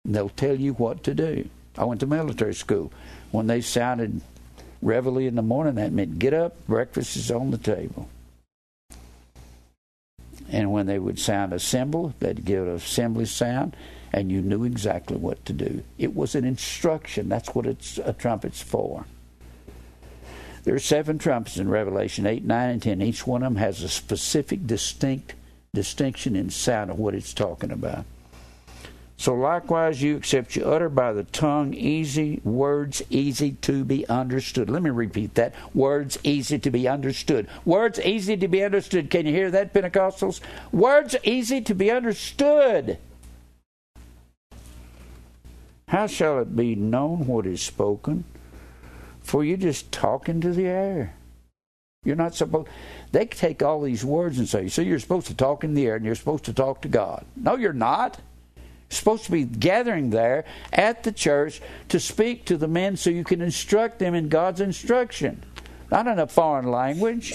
They'll 0.04 0.28
tell 0.28 0.54
you 0.54 0.74
what 0.74 1.02
to 1.04 1.14
do. 1.14 1.48
I 1.76 1.84
went 1.84 2.00
to 2.00 2.06
military 2.06 2.54
school. 2.54 2.92
When 3.32 3.46
they 3.46 3.60
sounded 3.60 4.20
reveille 4.80 5.18
in 5.18 5.34
the 5.34 5.42
morning, 5.42 5.74
that 5.74 5.92
meant 5.92 6.18
get 6.18 6.32
up, 6.32 6.66
breakfast 6.66 7.16
is 7.16 7.30
on 7.30 7.50
the 7.50 7.58
table. 7.58 8.08
And 10.48 10.72
when 10.72 10.86
they 10.86 10.98
would 10.98 11.18
sound 11.18 11.52
a 11.52 11.58
cymbal, 11.58 12.14
they'd 12.20 12.44
give 12.44 12.66
an 12.66 12.74
assembly 12.74 13.24
sound, 13.24 13.76
and 14.12 14.30
you 14.30 14.40
knew 14.40 14.64
exactly 14.64 15.16
what 15.16 15.44
to 15.46 15.52
do. 15.52 15.82
It 15.98 16.14
was 16.14 16.34
an 16.34 16.44
instruction. 16.44 17.28
That's 17.28 17.54
what 17.54 17.66
it's, 17.66 17.98
a 17.98 18.12
trumpet's 18.12 18.62
for. 18.62 19.06
There 20.62 20.74
are 20.74 20.80
seven 20.80 21.18
trumpets 21.18 21.58
in 21.58 21.68
Revelation 21.68 22.26
8, 22.26 22.44
9, 22.44 22.70
and 22.70 22.82
10. 22.82 23.02
Each 23.02 23.26
one 23.26 23.42
of 23.42 23.52
them 23.52 23.62
has 23.62 23.82
a 23.82 23.88
specific, 23.88 24.66
distinct 24.66 25.34
distinction 25.74 26.34
in 26.34 26.48
sound 26.48 26.90
of 26.90 26.98
what 26.98 27.14
it's 27.14 27.34
talking 27.34 27.70
about. 27.70 28.04
So 29.18 29.34
likewise, 29.34 30.02
you 30.02 30.16
except 30.16 30.56
you 30.56 30.64
utter 30.64 30.90
by 30.90 31.12
the 31.12 31.24
tongue 31.24 31.72
easy 31.72 32.40
words 32.44 33.02
easy 33.08 33.52
to 33.62 33.82
be 33.82 34.06
understood. 34.08 34.68
Let 34.68 34.82
me 34.82 34.90
repeat 34.90 35.34
that. 35.34 35.54
Words 35.74 36.18
easy 36.22 36.58
to 36.58 36.70
be 36.70 36.86
understood. 36.86 37.48
Words 37.64 37.98
easy 38.00 38.36
to 38.36 38.46
be 38.46 38.62
understood. 38.62 39.08
Can 39.08 39.26
you 39.26 39.32
hear 39.32 39.50
that, 39.50 39.72
Pentecostals? 39.72 40.40
Words 40.70 41.16
easy 41.24 41.62
to 41.62 41.74
be 41.74 41.90
understood. 41.90 42.98
How 45.88 46.06
shall 46.06 46.40
it 46.40 46.54
be 46.54 46.74
known 46.74 47.26
what 47.26 47.46
is 47.46 47.62
spoken? 47.62 48.24
For 49.22 49.44
you 49.44 49.56
just 49.56 49.90
talk 49.92 50.28
into 50.28 50.52
the 50.52 50.66
air. 50.66 51.14
You're 52.04 52.16
not 52.16 52.34
supposed. 52.34 52.68
They 53.12 53.24
take 53.24 53.62
all 53.62 53.80
these 53.80 54.04
words 54.04 54.38
and 54.38 54.48
say, 54.48 54.68
"So 54.68 54.82
you're 54.82 54.98
supposed 54.98 55.26
to 55.28 55.34
talk 55.34 55.64
in 55.64 55.74
the 55.74 55.86
air, 55.86 55.96
and 55.96 56.04
you're 56.04 56.14
supposed 56.14 56.44
to 56.44 56.52
talk 56.52 56.82
to 56.82 56.88
God." 56.88 57.24
No, 57.34 57.56
you're 57.56 57.72
not 57.72 58.18
supposed 58.90 59.24
to 59.24 59.32
be 59.32 59.44
gathering 59.44 60.10
there 60.10 60.44
at 60.72 61.02
the 61.02 61.12
church 61.12 61.60
to 61.88 62.00
speak 62.00 62.44
to 62.46 62.56
the 62.56 62.68
men 62.68 62.96
so 62.96 63.10
you 63.10 63.24
can 63.24 63.40
instruct 63.40 63.98
them 63.98 64.14
in 64.14 64.28
God's 64.28 64.60
instruction, 64.60 65.42
not 65.90 66.06
in 66.06 66.18
a 66.18 66.26
foreign 66.26 66.70
language. 66.70 67.34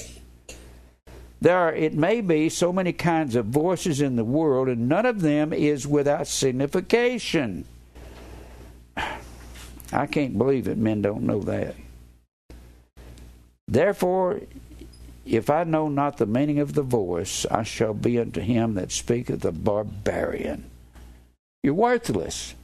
There 1.41 1.57
are, 1.57 1.73
it 1.73 1.95
may 1.95 2.21
be, 2.21 2.49
so 2.49 2.71
many 2.71 2.93
kinds 2.93 3.35
of 3.35 3.47
voices 3.47 3.99
in 3.99 4.15
the 4.15 4.23
world, 4.23 4.69
and 4.69 4.87
none 4.87 5.07
of 5.07 5.21
them 5.21 5.51
is 5.51 5.87
without 5.87 6.27
signification. 6.27 7.65
I 8.95 10.05
can't 10.05 10.37
believe 10.37 10.65
that 10.65 10.77
men 10.77 11.01
don't 11.01 11.23
know 11.23 11.41
that. 11.41 11.75
Therefore, 13.67 14.41
if 15.25 15.49
I 15.49 15.63
know 15.63 15.89
not 15.89 16.17
the 16.17 16.25
meaning 16.25 16.59
of 16.59 16.73
the 16.73 16.81
voice, 16.81 17.45
I 17.49 17.63
shall 17.63 17.93
be 17.93 18.19
unto 18.19 18.41
him 18.41 18.75
that 18.75 18.91
speaketh 18.91 19.43
a 19.43 19.51
barbarian. 19.51 20.70
You're 21.63 21.73
worthless. 21.73 22.55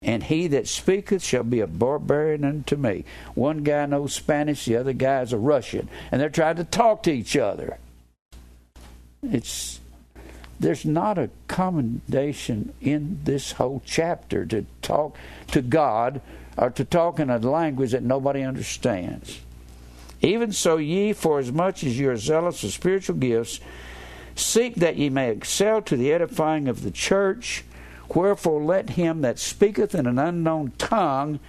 and 0.00 0.22
he 0.22 0.46
that 0.46 0.68
speaketh 0.68 1.22
shall 1.22 1.42
be 1.42 1.60
a 1.60 1.66
barbarian 1.66 2.44
unto 2.44 2.76
me. 2.76 3.04
One 3.34 3.62
guy 3.62 3.84
knows 3.86 4.14
Spanish, 4.14 4.64
the 4.64 4.76
other 4.76 4.92
guy 4.92 5.22
is 5.22 5.32
a 5.32 5.38
Russian, 5.38 5.88
and 6.10 6.20
they're 6.20 6.30
trying 6.30 6.56
to 6.56 6.64
talk 6.64 7.02
to 7.02 7.12
each 7.12 7.36
other. 7.36 7.78
It's 9.22 9.80
there's 10.60 10.84
not 10.84 11.18
a 11.18 11.30
commendation 11.46 12.72
in 12.80 13.20
this 13.24 13.52
whole 13.52 13.82
chapter 13.84 14.44
to 14.46 14.66
talk 14.82 15.16
to 15.48 15.62
God 15.62 16.20
or 16.56 16.70
to 16.70 16.84
talk 16.84 17.20
in 17.20 17.30
a 17.30 17.38
language 17.38 17.92
that 17.92 18.02
nobody 18.02 18.42
understands. 18.42 19.40
Even 20.20 20.50
so, 20.50 20.78
ye, 20.78 21.12
for 21.12 21.38
as 21.38 21.52
much 21.52 21.84
as 21.84 21.96
you 21.96 22.10
are 22.10 22.16
zealous 22.16 22.64
of 22.64 22.72
spiritual 22.72 23.16
gifts, 23.16 23.60
seek 24.38 24.76
that 24.76 24.96
ye 24.96 25.08
may 25.08 25.30
excel 25.30 25.82
to 25.82 25.96
the 25.96 26.12
edifying 26.12 26.68
of 26.68 26.82
the 26.82 26.90
church. 26.90 27.64
Wherefore, 28.14 28.62
let 28.62 28.90
him 28.90 29.20
that 29.20 29.38
speaketh 29.38 29.94
in 29.94 30.06
an 30.06 30.18
unknown 30.18 30.72
tongue, 30.78 31.40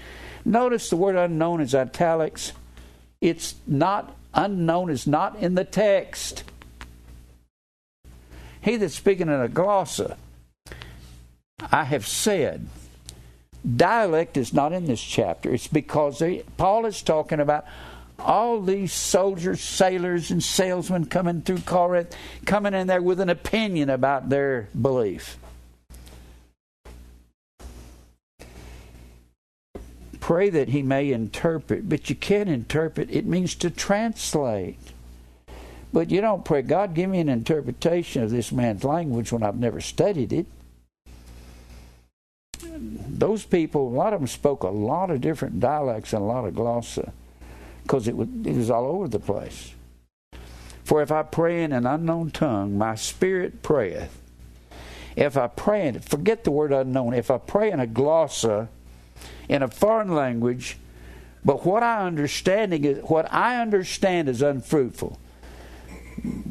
notice 0.44 0.90
the 0.90 0.98
word 0.98 1.16
unknown 1.16 1.62
is 1.62 1.74
italics. 1.74 2.52
It's 3.22 3.56
not, 3.66 4.16
unknown 4.34 4.90
is 4.90 5.08
not 5.08 5.38
in 5.38 5.56
the 5.56 5.64
text. 5.64 6.44
He 8.62 8.76
that's 8.76 8.96
speaking 8.96 9.28
in 9.28 9.42
a 9.42 9.48
glossa, 9.48 10.18
I 11.72 11.86
have 11.86 12.08
said, 12.08 12.68
dialect 13.76 14.38
is 14.38 14.54
not 14.54 14.74
in 14.74 14.86
this 14.86 15.02
chapter. 15.02 15.54
It's 15.54 15.68
because 15.68 16.20
they, 16.20 16.44
Paul 16.58 16.86
is 16.86 17.02
talking 17.02 17.40
about 17.40 17.66
all 18.20 18.62
these 18.62 18.94
soldiers, 18.94 19.62
sailors, 19.62 20.32
and 20.32 20.44
salesmen 20.44 21.06
coming 21.06 21.42
through 21.42 21.60
Corinth, 21.60 22.16
coming 22.46 22.74
in 22.74 22.88
there 22.88 23.02
with 23.02 23.20
an 23.20 23.30
opinion 23.30 23.90
about 23.90 24.30
their 24.30 24.70
belief. 24.80 25.38
Pray 30.20 30.50
that 30.50 30.70
he 30.70 30.84
may 30.84 31.12
interpret, 31.12 31.90
but 31.90 32.10
you 32.10 32.16
can't 32.16 32.50
interpret. 32.50 33.10
It 33.10 33.26
means 33.26 33.56
to 33.56 33.70
translate. 33.70 34.78
But 35.92 36.12
you 36.12 36.22
don't 36.22 36.46
pray, 36.46 36.62
God, 36.62 36.94
give 36.94 37.10
me 37.10 37.20
an 37.20 37.30
interpretation 37.30 38.22
of 38.22 38.30
this 38.30 38.52
man's 38.52 38.84
language 38.84 39.32
when 39.32 39.42
I've 39.42 39.58
never 39.58 39.82
studied 39.82 40.32
it. 40.32 40.46
Those 42.62 43.44
people, 43.44 43.88
a 43.88 43.90
lot 43.90 44.14
of 44.14 44.20
them 44.20 44.28
spoke 44.28 44.62
a 44.62 44.70
lot 44.70 45.10
of 45.10 45.22
different 45.22 45.60
dialects 45.60 46.14
and 46.14 46.22
a 46.22 46.26
lot 46.26 46.46
of 46.46 46.54
glossa 46.54 47.12
because 47.90 48.08
it 48.08 48.16
it 48.46 48.56
was 48.56 48.70
all 48.70 48.86
over 48.86 49.08
the 49.08 49.20
place. 49.20 49.74
For 50.84 51.02
if 51.02 51.12
I 51.12 51.24
pray 51.24 51.64
in 51.64 51.72
an 51.72 51.88
unknown 51.88 52.30
tongue, 52.30 52.78
my 52.78 52.94
spirit 52.94 53.64
prayeth. 53.64 54.22
If 55.16 55.36
I 55.36 55.48
pray 55.48 55.88
in, 55.88 56.00
forget 56.00 56.44
the 56.44 56.52
word 56.52 56.72
unknown, 56.72 57.16
if 57.16 57.32
I 57.32 57.40
pray 57.40 57.72
in 57.72 57.80
a 57.80 57.88
glossa, 57.88 58.68
in 59.48 59.64
a 59.64 59.68
foreign 59.68 60.14
language, 60.14 60.78
but 61.44 61.66
what 61.66 61.82
I 61.82 62.06
understanding 62.06 62.86
is 62.86 63.04
what 63.04 63.34
I 63.34 63.60
understand 63.60 64.30
is 64.30 64.44
unfruitful 64.44 65.18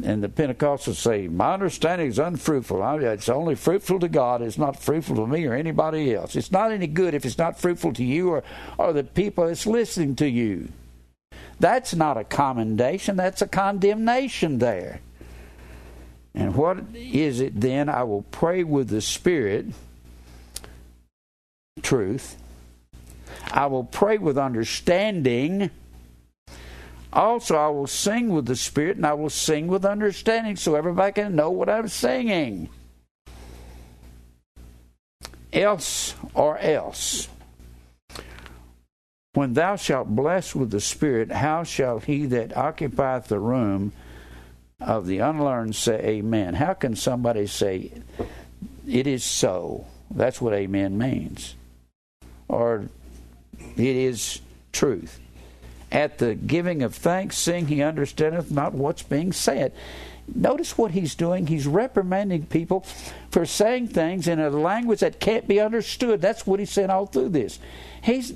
and 0.03 0.23
the 0.23 0.29
Pentecostals 0.29 0.97
say, 0.97 1.29
My 1.29 1.53
understanding 1.55 2.09
is 2.09 2.19
unfruitful. 2.19 2.83
It's 3.01 3.29
only 3.29 3.55
fruitful 3.55 4.01
to 4.01 4.09
God. 4.09 4.43
It's 4.43 4.59
not 4.59 4.81
fruitful 4.81 5.17
to 5.17 5.27
me 5.27 5.47
or 5.47 5.55
anybody 5.55 6.15
else. 6.15 6.37
It's 6.37 6.51
not 6.51 6.73
any 6.73 6.87
good 6.87 7.15
if 7.15 7.25
it's 7.25 7.39
not 7.39 7.61
fruitful 7.61 7.93
to 7.95 8.05
you 8.05 8.31
or, 8.31 8.43
or 8.79 8.93
the 8.93 9.05
people 9.05 9.47
that's 9.47 9.67
listening 9.67 10.17
to 10.17 10.29
you. 10.29 10.69
That's 11.61 11.95
not 11.95 12.17
a 12.17 12.25
commendation, 12.25 13.17
that's 13.17 13.43
a 13.43 13.49
condemnation 13.49 14.59
there. 14.59 15.01
And 16.35 16.55
what 16.55 16.79
is 16.95 17.41
it 17.41 17.61
then? 17.61 17.89
I 17.89 18.05
will 18.05 18.23
pray 18.23 18.63
with 18.63 18.89
the 18.89 19.01
Spirit, 19.01 19.67
truth. 21.83 22.37
I 23.51 23.67
will 23.67 23.85
pray 23.85 24.19
with 24.19 24.39
understanding 24.39 25.71
also, 27.13 27.57
I 27.57 27.69
will 27.69 27.87
sing 27.87 28.29
with 28.29 28.47
the 28.47 28.57
Spirit 28.57 28.97
and 28.97 29.07
I 29.07 29.15
will 29.15 29.31
sing 29.31 29.67
with 29.67 29.85
understanding 29.85 30.57
so 30.57 30.75
everybody 30.75 31.13
can 31.13 31.35
know 31.35 31.51
what 31.51 31.69
I'm 31.69 31.89
singing. 31.89 32.69
Else 35.53 36.15
or 36.35 36.59
else. 36.59 37.29
When 39.35 39.55
thou 39.55 39.77
shalt 39.77 40.09
bless 40.09 40.55
with 40.55 40.71
the 40.71 40.81
Spirit, 40.81 41.31
how 41.31 41.63
shall 41.63 41.99
he 41.99 42.27
that 42.27 42.57
occupieth 42.57 43.29
the 43.29 43.39
room 43.39 43.93
of 44.81 45.07
the 45.07 45.19
unlearned 45.19 45.77
say 45.77 46.01
amen? 46.01 46.55
How 46.55 46.75
can 46.75 46.97
somebody 46.97 47.47
say, 47.47 47.93
it 48.89 49.07
is 49.07 49.25
so? 49.25 49.87
That's 50.11 50.41
what 50.41 50.55
amen 50.55 50.97
means. 50.97 51.55
Or 52.49 52.89
it 53.59 53.97
is 53.97 54.41
truth 54.73 55.21
at 55.93 56.19
the 56.19 56.35
giving 56.35 56.83
of 56.83 56.95
thanks, 56.95 57.37
seeing 57.37 57.67
he 57.67 57.83
understandeth 57.83 58.51
not 58.51 58.75
what's 58.75 59.03
being 59.03 59.33
said. 59.33 59.73
Notice 60.35 60.77
what 60.77 60.91
he's 60.91 61.15
doing. 61.15 61.47
He's 61.47 61.67
reprimanding 61.67 62.47
people 62.47 62.85
for 63.31 63.47
saying 63.47 63.89
things 63.89 64.29
in 64.29 64.39
a 64.39 64.51
language 64.51 65.01
that 65.01 65.21
can't 65.21 65.49
be 65.49 65.61
understood. 65.61 66.21
That's 66.21 66.47
what 66.47 66.61
he's 66.61 66.71
saying 66.71 66.91
all 66.91 67.07
through 67.07 67.31
this. 67.31 67.59
He's 68.03 68.35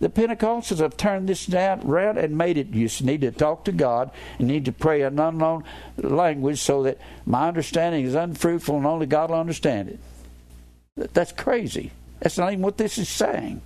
the 0.00 0.08
Pentecostals 0.08 0.80
have 0.80 0.96
turned 0.96 1.28
this 1.28 1.46
down 1.46 1.86
around 1.86 2.18
and 2.18 2.36
made 2.36 2.58
it 2.58 2.68
you 2.68 2.88
need 3.00 3.20
to 3.20 3.30
talk 3.30 3.64
to 3.64 3.72
God 3.72 4.10
and 4.38 4.48
need 4.48 4.64
to 4.64 4.72
pray 4.72 5.02
an 5.02 5.18
unknown 5.18 5.64
language 5.96 6.60
so 6.60 6.82
that 6.82 6.98
my 7.24 7.48
understanding 7.48 8.04
is 8.04 8.14
unfruitful 8.14 8.76
and 8.76 8.86
only 8.86 9.06
God 9.06 9.30
will 9.30 9.38
understand 9.38 9.88
it. 9.88 11.12
That's 11.14 11.32
crazy. 11.32 11.92
That's 12.20 12.38
not 12.38 12.52
even 12.52 12.62
what 12.62 12.76
this 12.76 12.98
is 12.98 13.08
saying. 13.08 13.60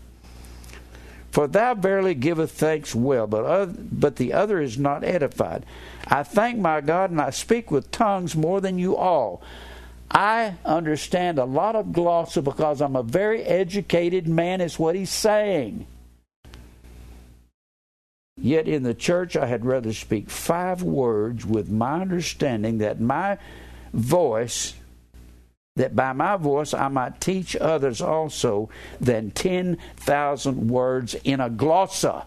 For 1.31 1.47
thou 1.47 1.75
verily 1.75 2.15
giveth 2.15 2.53
thanks 2.53 2.95
well, 2.95 3.27
but, 3.27 3.45
other, 3.45 3.75
but 3.77 4.17
the 4.17 4.33
other 4.33 4.61
is 4.61 4.79
not 4.79 5.05
edified. 5.05 5.65
I 6.07 6.23
thank 6.23 6.59
my 6.59 6.81
God, 6.81 7.11
and 7.11 7.21
I 7.21 7.31
speak 7.31 7.71
with 7.71 7.91
tongues 7.91 8.35
more 8.35 8.61
than 8.61 8.79
you 8.79 8.97
all. 8.97 9.43
I 10.11 10.55
understand 10.65 11.39
a 11.39 11.45
lot 11.45 11.77
of 11.77 11.87
glossa 11.87 12.43
because 12.43 12.81
I'm 12.81 12.97
a 12.97 13.03
very 13.03 13.43
educated 13.45 14.27
man, 14.27 14.63
is 14.63 14.79
what 14.79 14.95
he's 14.95 15.11
saying. 15.11 15.87
Yet 18.41 18.69
in 18.69 18.85
the 18.85 18.95
church, 18.95 19.37
I 19.37 19.47
had 19.47 19.65
rather 19.65 19.93
speak 19.93 20.31
five 20.31 20.83
words 20.83 21.45
with 21.45 21.71
my 21.71 22.01
understanding 22.01 22.79
that 22.79 23.01
my 23.01 23.39
voice 23.93 24.75
that 25.79 25.95
by 25.97 26.13
my 26.13 26.37
voice 26.37 26.75
I 26.75 26.89
might 26.89 27.21
teach 27.21 27.57
others 27.57 28.03
also 28.03 28.69
than 29.01 29.31
10,000 29.31 30.69
words 30.69 31.15
in 31.25 31.41
a 31.41 31.49
glossa. 31.49 32.25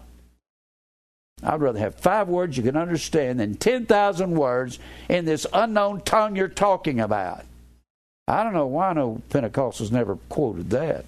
I'd 1.42 1.60
rather 1.60 1.78
have 1.78 1.96
five 1.96 2.28
words 2.28 2.56
you 2.56 2.62
can 2.62 2.76
understand 2.76 3.40
than 3.40 3.56
10,000 3.56 4.30
words 4.30 4.78
in 5.08 5.24
this 5.24 5.46
unknown 5.52 6.00
tongue 6.00 6.34
you're 6.34 6.48
talking 6.48 6.98
about. 6.98 7.44
I 8.26 8.42
don't 8.42 8.54
know 8.54 8.66
why 8.66 8.92
no 8.92 9.20
Pentecostals 9.28 9.90
never 9.90 10.16
quoted 10.28 10.70
that. 10.70 11.04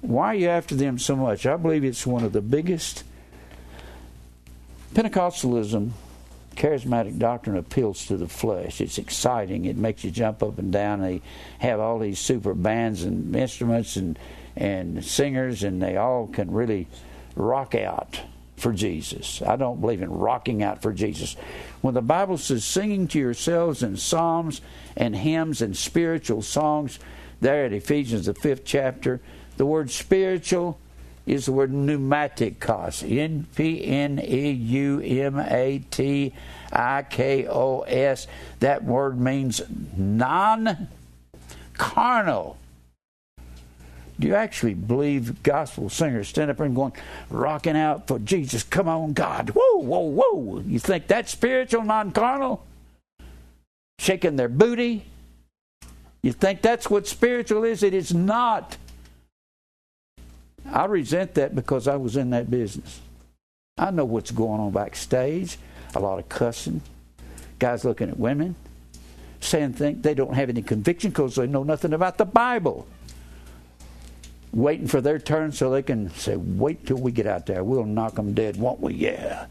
Why 0.00 0.28
are 0.28 0.34
you 0.34 0.48
after 0.48 0.74
them 0.74 0.98
so 0.98 1.16
much? 1.16 1.46
I 1.46 1.56
believe 1.56 1.84
it's 1.84 2.06
one 2.06 2.24
of 2.24 2.32
the 2.32 2.40
biggest. 2.40 3.04
Pentecostalism 4.94 5.92
charismatic 6.58 7.18
doctrine 7.18 7.56
appeals 7.56 8.06
to 8.06 8.16
the 8.16 8.26
flesh. 8.26 8.80
It's 8.80 8.98
exciting. 8.98 9.64
It 9.64 9.76
makes 9.76 10.02
you 10.02 10.10
jump 10.10 10.42
up 10.42 10.58
and 10.58 10.72
down. 10.72 11.00
They 11.00 11.22
have 11.60 11.78
all 11.78 12.00
these 12.00 12.18
super 12.18 12.52
bands 12.52 13.04
and 13.04 13.34
instruments 13.34 13.96
and 13.96 14.18
and 14.56 15.04
singers, 15.04 15.62
and 15.62 15.80
they 15.80 15.96
all 15.96 16.26
can 16.26 16.50
really 16.50 16.88
rock 17.36 17.76
out 17.76 18.20
for 18.56 18.72
Jesus. 18.72 19.40
I 19.40 19.54
don't 19.54 19.80
believe 19.80 20.02
in 20.02 20.10
rocking 20.10 20.64
out 20.64 20.82
for 20.82 20.92
Jesus. 20.92 21.36
When 21.80 21.94
the 21.94 22.02
Bible 22.02 22.38
says 22.38 22.64
singing 22.64 23.06
to 23.08 23.20
yourselves 23.20 23.84
in 23.84 23.96
psalms 23.96 24.60
and 24.96 25.14
hymns 25.14 25.62
and 25.62 25.76
spiritual 25.76 26.42
songs, 26.42 26.98
there 27.40 27.66
at 27.66 27.72
Ephesians 27.72 28.26
the 28.26 28.34
fifth 28.34 28.64
chapter, 28.64 29.20
the 29.58 29.66
word 29.66 29.90
spiritual 29.90 30.78
is 31.26 31.46
the 31.46 31.52
word 31.52 31.72
pneumatikos. 31.72 33.02
N 33.08 33.46
P 33.54 33.84
N 33.84 34.18
E 34.24 34.50
U 34.50 35.00
M 35.00 35.38
A 35.38 35.80
T 35.90 36.32
I 36.72 37.02
K 37.02 37.46
O 37.46 37.80
S. 37.82 38.26
That 38.60 38.84
word 38.84 39.20
means 39.20 39.60
non 39.96 40.88
carnal. 41.74 42.56
Do 44.20 44.26
you 44.26 44.34
actually 44.34 44.74
believe 44.74 45.42
gospel 45.42 45.88
singers 45.90 46.28
stand 46.28 46.50
up 46.50 46.58
and 46.60 46.74
going, 46.74 46.92
rocking 47.30 47.76
out 47.76 48.06
for 48.08 48.18
Jesus? 48.20 48.62
Come 48.62 48.88
on, 48.88 49.12
God. 49.12 49.50
Whoa, 49.50 49.78
whoa, 49.78 50.00
whoa. 50.00 50.60
You 50.66 50.78
think 50.78 51.08
that's 51.08 51.32
spiritual, 51.32 51.82
non 51.82 52.12
carnal? 52.12 52.64
Shaking 53.98 54.36
their 54.36 54.48
booty? 54.48 55.04
You 56.22 56.32
think 56.32 56.62
that's 56.62 56.88
what 56.88 57.08
spiritual 57.08 57.64
is? 57.64 57.82
It 57.82 57.94
is 57.94 58.14
not. 58.14 58.76
I 60.72 60.84
resent 60.86 61.34
that 61.34 61.54
because 61.54 61.88
I 61.88 61.96
was 61.96 62.16
in 62.16 62.30
that 62.30 62.50
business. 62.50 63.00
I 63.78 63.90
know 63.90 64.04
what's 64.04 64.30
going 64.30 64.60
on 64.60 64.72
backstage. 64.72 65.58
A 65.94 66.00
lot 66.00 66.18
of 66.18 66.28
cussing, 66.28 66.82
guys 67.58 67.84
looking 67.84 68.10
at 68.10 68.18
women, 68.18 68.54
saying 69.40 69.74
things 69.74 70.02
they 70.02 70.14
don't 70.14 70.34
have 70.34 70.50
any 70.50 70.62
conviction 70.62 71.10
because 71.10 71.36
they 71.36 71.46
know 71.46 71.62
nothing 71.62 71.92
about 71.92 72.18
the 72.18 72.24
Bible. 72.26 72.86
waiting 74.52 74.86
for 74.88 75.00
their 75.02 75.18
turn 75.18 75.52
so 75.52 75.70
they 75.70 75.82
can 75.82 76.10
say, 76.14 76.34
"Wait 76.36 76.86
till 76.86 76.96
we 76.96 77.12
get 77.12 77.26
out 77.26 77.46
there. 77.46 77.62
We'll 77.62 77.84
knock 77.84 78.14
them 78.14 78.32
dead, 78.32 78.56
won't 78.56 78.80
we?" 78.80 78.94
Yeah. 78.94 79.46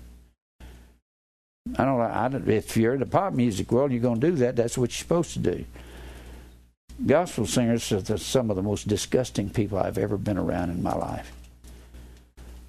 I 1.78 1.86
don't. 1.86 2.02
I 2.02 2.28
don't 2.30 2.48
if 2.50 2.76
you're 2.78 2.94
in 2.94 3.00
the 3.02 3.06
pop 3.06 3.34
music 3.34 3.72
world, 3.72 3.92
you're 3.92 4.02
going 4.02 4.20
to 4.20 4.32
do 4.32 4.36
that. 4.38 4.56
That's 4.56 4.78
what 4.78 4.90
you're 4.90 5.04
supposed 5.04 5.34
to 5.34 5.40
do. 5.40 5.66
Gospel 7.06 7.46
singers 7.46 7.92
are 7.92 8.18
some 8.18 8.50
of 8.50 8.56
the 8.56 8.64
most 8.64 8.88
disgusting 8.88 9.50
people 9.50 9.78
I've 9.78 9.98
ever 9.98 10.18
been 10.18 10.38
around 10.38 10.72
in 10.72 10.82
my 10.82 10.96
life 10.96 11.32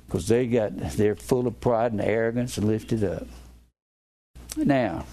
because 0.07 0.29
they 0.29 0.47
got 0.47 0.77
they're 0.77 1.17
full 1.17 1.47
of 1.47 1.61
pride 1.61 1.93
and 1.93 2.01
arrogance 2.01 2.59
and 2.59 2.67
lifted 2.67 3.03
up. 3.05 3.27
Now, 4.57 5.07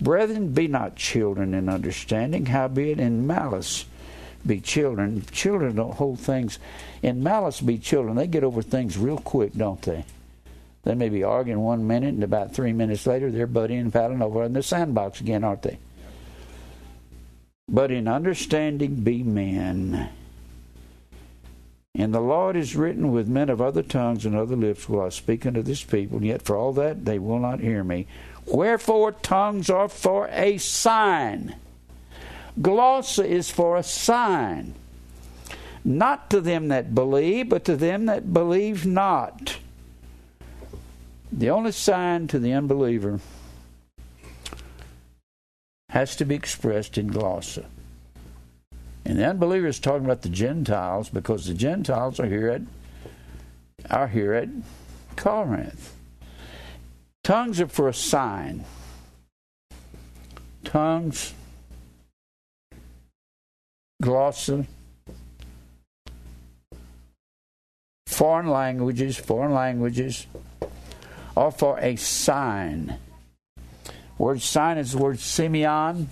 brethren, 0.00 0.52
be 0.52 0.68
not 0.68 0.96
children 0.96 1.54
in 1.54 1.68
understanding, 1.68 2.46
howbeit 2.46 2.98
in 2.98 3.26
malice 3.26 3.84
be 4.46 4.60
children. 4.60 5.24
Children 5.30 5.76
don't 5.76 5.94
hold 5.94 6.18
things 6.18 6.58
in 7.02 7.22
malice. 7.22 7.60
Be 7.60 7.78
children. 7.78 8.16
They 8.16 8.26
get 8.26 8.44
over 8.44 8.62
things 8.62 8.96
real 8.96 9.18
quick, 9.18 9.52
don't 9.54 9.82
they? 9.82 10.04
They 10.82 10.94
may 10.94 11.10
be 11.10 11.22
arguing 11.22 11.60
one 11.60 11.86
minute, 11.86 12.14
and 12.14 12.24
about 12.24 12.54
three 12.54 12.72
minutes 12.72 13.06
later, 13.06 13.30
they're 13.30 13.46
buddying 13.46 13.80
and 13.80 13.92
paddling 13.92 14.22
over 14.22 14.44
in 14.44 14.54
the 14.54 14.62
sandbox 14.62 15.20
again, 15.20 15.44
aren't 15.44 15.62
they? 15.62 15.78
But 17.72 17.92
in 17.92 18.08
understanding, 18.08 18.96
be 18.96 19.22
men. 19.22 20.10
And 21.94 22.12
the 22.12 22.20
Lord 22.20 22.56
is 22.56 22.74
written 22.74 23.12
with 23.12 23.28
men 23.28 23.48
of 23.48 23.60
other 23.60 23.82
tongues 23.82 24.26
and 24.26 24.34
other 24.34 24.56
lips 24.56 24.88
will 24.88 25.02
I 25.02 25.10
speak 25.10 25.46
unto 25.46 25.62
this 25.62 25.84
people, 25.84 26.18
and 26.18 26.26
yet 26.26 26.42
for 26.42 26.56
all 26.56 26.72
that 26.72 27.04
they 27.04 27.20
will 27.20 27.38
not 27.38 27.60
hear 27.60 27.84
me. 27.84 28.08
Wherefore 28.46 29.12
tongues 29.12 29.70
are 29.70 29.88
for 29.88 30.28
a 30.32 30.58
sign. 30.58 31.54
Glossa 32.60 33.24
is 33.24 33.50
for 33.50 33.76
a 33.76 33.84
sign. 33.84 34.74
Not 35.84 36.28
to 36.30 36.40
them 36.40 36.68
that 36.68 36.94
believe, 36.94 37.48
but 37.48 37.64
to 37.66 37.76
them 37.76 38.06
that 38.06 38.32
believe 38.32 38.84
not. 38.84 39.58
The 41.30 41.50
only 41.50 41.72
sign 41.72 42.26
to 42.28 42.40
the 42.40 42.52
unbeliever 42.52 43.20
has 45.90 46.16
to 46.16 46.24
be 46.24 46.34
expressed 46.34 46.96
in 46.96 47.10
glossa. 47.10 47.66
And 49.04 49.18
the 49.18 49.26
unbeliever 49.26 49.66
is 49.66 49.80
talking 49.80 50.04
about 50.04 50.22
the 50.22 50.28
Gentiles 50.28 51.08
because 51.08 51.46
the 51.46 51.54
Gentiles 51.54 52.20
are 52.20 52.26
here 52.26 52.48
at 52.48 52.62
are 53.90 54.08
here 54.08 54.34
at 54.34 54.48
Corinth. 55.16 55.94
Tongues 57.24 57.60
are 57.60 57.66
for 57.66 57.88
a 57.88 57.94
sign. 57.94 58.64
Tongues, 60.64 61.32
glossa, 64.02 64.66
foreign 68.06 68.48
languages, 68.48 69.16
foreign 69.16 69.54
languages, 69.54 70.26
are 71.36 71.50
for 71.50 71.80
a 71.80 71.96
sign. 71.96 72.98
Word 74.20 74.42
sign 74.42 74.76
is 74.76 74.92
the 74.92 74.98
word 74.98 75.16
semeion. 75.16 76.04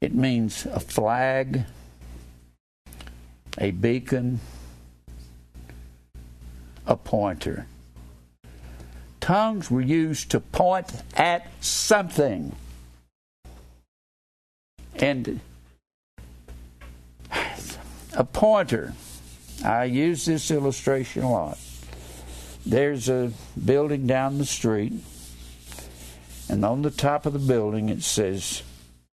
It 0.00 0.14
means 0.14 0.64
a 0.64 0.80
flag, 0.80 1.64
a 3.58 3.72
beacon, 3.72 4.40
a 6.86 6.96
pointer. 6.96 7.66
Tongues 9.20 9.70
were 9.70 9.82
used 9.82 10.30
to 10.30 10.40
point 10.40 10.90
at 11.14 11.46
something. 11.60 12.56
And 14.94 15.40
a 18.14 18.24
pointer 18.24 18.94
I 19.62 19.84
use 19.84 20.24
this 20.24 20.50
illustration 20.50 21.24
a 21.24 21.30
lot. 21.30 21.58
There's 22.66 23.08
a 23.08 23.30
building 23.64 24.08
down 24.08 24.38
the 24.38 24.44
street, 24.44 24.92
and 26.48 26.64
on 26.64 26.82
the 26.82 26.90
top 26.90 27.24
of 27.24 27.32
the 27.32 27.38
building 27.38 27.88
it 27.88 28.02
says 28.02 28.62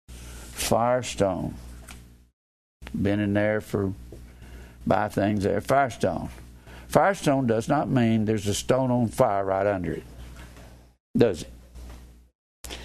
Firestone. 0.08 1.56
Been 2.94 3.18
in 3.18 3.34
there 3.34 3.60
for 3.60 3.92
buy 4.86 5.08
things 5.08 5.42
there. 5.42 5.60
Firestone. 5.60 6.28
Firestone 6.88 7.48
does 7.48 7.68
not 7.68 7.88
mean 7.88 8.24
there's 8.24 8.46
a 8.46 8.54
stone 8.54 8.90
on 8.90 9.08
fire 9.08 9.44
right 9.44 9.66
under 9.66 9.92
it, 9.94 10.04
does 11.16 11.42
it? 11.42 11.50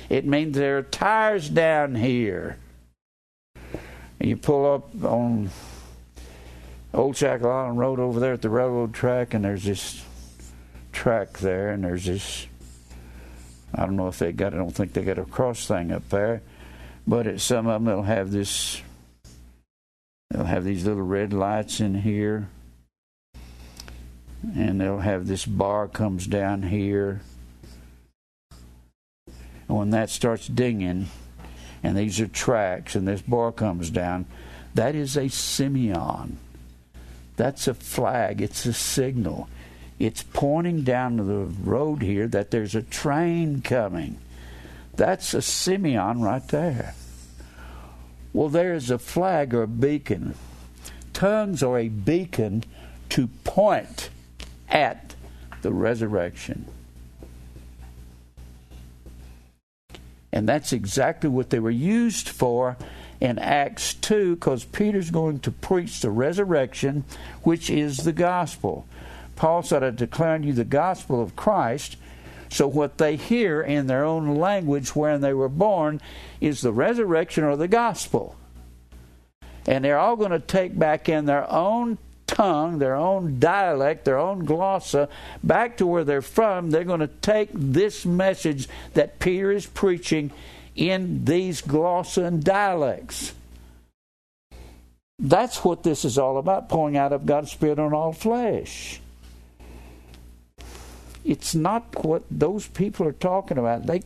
It 0.09 0.25
means 0.25 0.55
there 0.55 0.77
are 0.77 0.83
tires 0.83 1.49
down 1.49 1.95
here. 1.95 2.57
You 4.19 4.37
pull 4.37 4.71
up 4.71 5.03
on 5.03 5.49
Old 6.93 7.17
Shackle 7.17 7.51
Island 7.51 7.79
Road 7.79 7.99
over 7.99 8.19
there 8.19 8.33
at 8.33 8.41
the 8.41 8.49
railroad 8.49 8.93
track, 8.93 9.33
and 9.33 9.43
there's 9.43 9.63
this 9.63 10.04
track 10.95 11.39
there, 11.39 11.69
and 11.69 11.83
there's 11.83 12.05
this. 12.05 12.47
I 13.73 13.85
don't 13.85 13.97
know 13.97 14.07
if 14.07 14.17
they 14.17 14.31
got. 14.31 14.53
I 14.53 14.57
don't 14.57 14.71
think 14.71 14.93
they 14.93 15.03
got 15.03 15.19
a 15.19 15.25
cross 15.25 15.67
thing 15.67 15.91
up 15.91 16.09
there, 16.09 16.41
but 17.05 17.27
at 17.27 17.41
some 17.41 17.67
of 17.67 17.73
them 17.73 17.85
they'll 17.85 18.03
have 18.03 18.31
this. 18.31 18.81
They'll 20.31 20.45
have 20.45 20.63
these 20.63 20.85
little 20.85 21.03
red 21.03 21.33
lights 21.33 21.79
in 21.79 21.95
here, 21.95 22.47
and 24.55 24.81
they'll 24.81 24.99
have 24.99 25.27
this 25.27 25.45
bar 25.45 25.87
comes 25.87 26.25
down 26.25 26.63
here. 26.63 27.21
And 29.67 29.77
when 29.77 29.89
that 29.91 30.09
starts 30.09 30.47
dinging, 30.47 31.07
and 31.83 31.97
these 31.97 32.19
are 32.19 32.27
tracks, 32.27 32.95
and 32.95 33.07
this 33.07 33.21
bar 33.21 33.51
comes 33.51 33.89
down, 33.89 34.25
that 34.73 34.95
is 34.95 35.17
a 35.17 35.25
semeion. 35.25 36.35
That's 37.35 37.67
a 37.67 37.73
flag, 37.73 38.41
it's 38.41 38.65
a 38.65 38.73
signal. 38.73 39.49
It's 39.97 40.23
pointing 40.23 40.83
down 40.83 41.17
to 41.17 41.23
the 41.23 41.45
road 41.63 42.01
here 42.01 42.27
that 42.27 42.51
there's 42.51 42.75
a 42.75 42.81
train 42.81 43.61
coming. 43.61 44.17
That's 44.95 45.33
a 45.33 45.39
semeion 45.39 46.21
right 46.21 46.45
there. 46.49 46.95
Well, 48.33 48.49
there's 48.49 48.89
a 48.89 48.99
flag 48.99 49.53
or 49.53 49.63
a 49.63 49.67
beacon. 49.67 50.35
Tongues 51.13 51.63
are 51.63 51.79
a 51.79 51.87
beacon 51.87 52.65
to 53.09 53.27
point 53.45 54.09
at 54.67 55.15
the 55.61 55.71
resurrection. 55.71 56.65
And 60.33 60.49
that's 60.49 60.73
exactly 60.73 61.29
what 61.29 61.49
they 61.49 61.59
were 61.59 61.71
used 61.71 62.27
for 62.27 62.75
in 63.21 63.39
Acts 63.39 63.93
2 63.93 64.35
because 64.35 64.65
Peter's 64.65 65.09
going 65.09 65.39
to 65.39 65.51
preach 65.51 66.01
the 66.01 66.11
resurrection, 66.11 67.05
which 67.43 67.69
is 67.69 67.97
the 67.97 68.11
gospel. 68.11 68.85
Paul 69.35 69.63
said, 69.63 69.83
I 69.83 69.89
declare 69.89 70.37
you 70.37 70.53
the 70.53 70.63
gospel 70.63 71.21
of 71.21 71.35
Christ. 71.35 71.97
So, 72.49 72.67
what 72.67 72.97
they 72.97 73.15
hear 73.15 73.61
in 73.61 73.87
their 73.87 74.05
own 74.05 74.35
language 74.35 74.95
when 74.95 75.21
they 75.21 75.33
were 75.33 75.49
born 75.49 75.99
is 76.39 76.61
the 76.61 76.71
resurrection 76.71 77.43
or 77.43 77.55
the 77.55 77.67
gospel. 77.67 78.35
And 79.67 79.83
they're 79.83 79.97
all 79.97 80.15
going 80.15 80.31
to 80.31 80.39
take 80.39 80.77
back 80.77 81.09
in 81.09 81.25
their 81.25 81.51
own 81.51 81.97
tongue, 82.27 82.79
their 82.79 82.95
own 82.95 83.39
dialect, 83.39 84.05
their 84.05 84.17
own 84.17 84.45
glossa, 84.45 85.09
back 85.43 85.77
to 85.77 85.87
where 85.87 86.03
they're 86.03 86.21
from. 86.21 86.69
They're 86.69 86.83
going 86.83 86.99
to 86.99 87.07
take 87.07 87.49
this 87.53 88.05
message 88.05 88.67
that 88.93 89.19
Peter 89.19 89.51
is 89.51 89.65
preaching 89.65 90.31
in 90.75 91.25
these 91.25 91.61
glossa 91.61 92.25
and 92.25 92.43
dialects. 92.43 93.33
That's 95.17 95.63
what 95.63 95.83
this 95.83 96.03
is 96.03 96.17
all 96.17 96.37
about 96.37 96.67
pouring 96.67 96.97
out 96.97 97.13
of 97.13 97.25
God's 97.25 97.51
Spirit 97.51 97.79
on 97.79 97.93
all 97.93 98.11
flesh. 98.11 98.99
It's 101.25 101.55
not 101.55 102.05
what 102.05 102.23
those 102.29 102.67
people 102.67 103.07
are 103.07 103.11
talking 103.11 103.57
about. 103.57 103.87
They, 103.87 104.03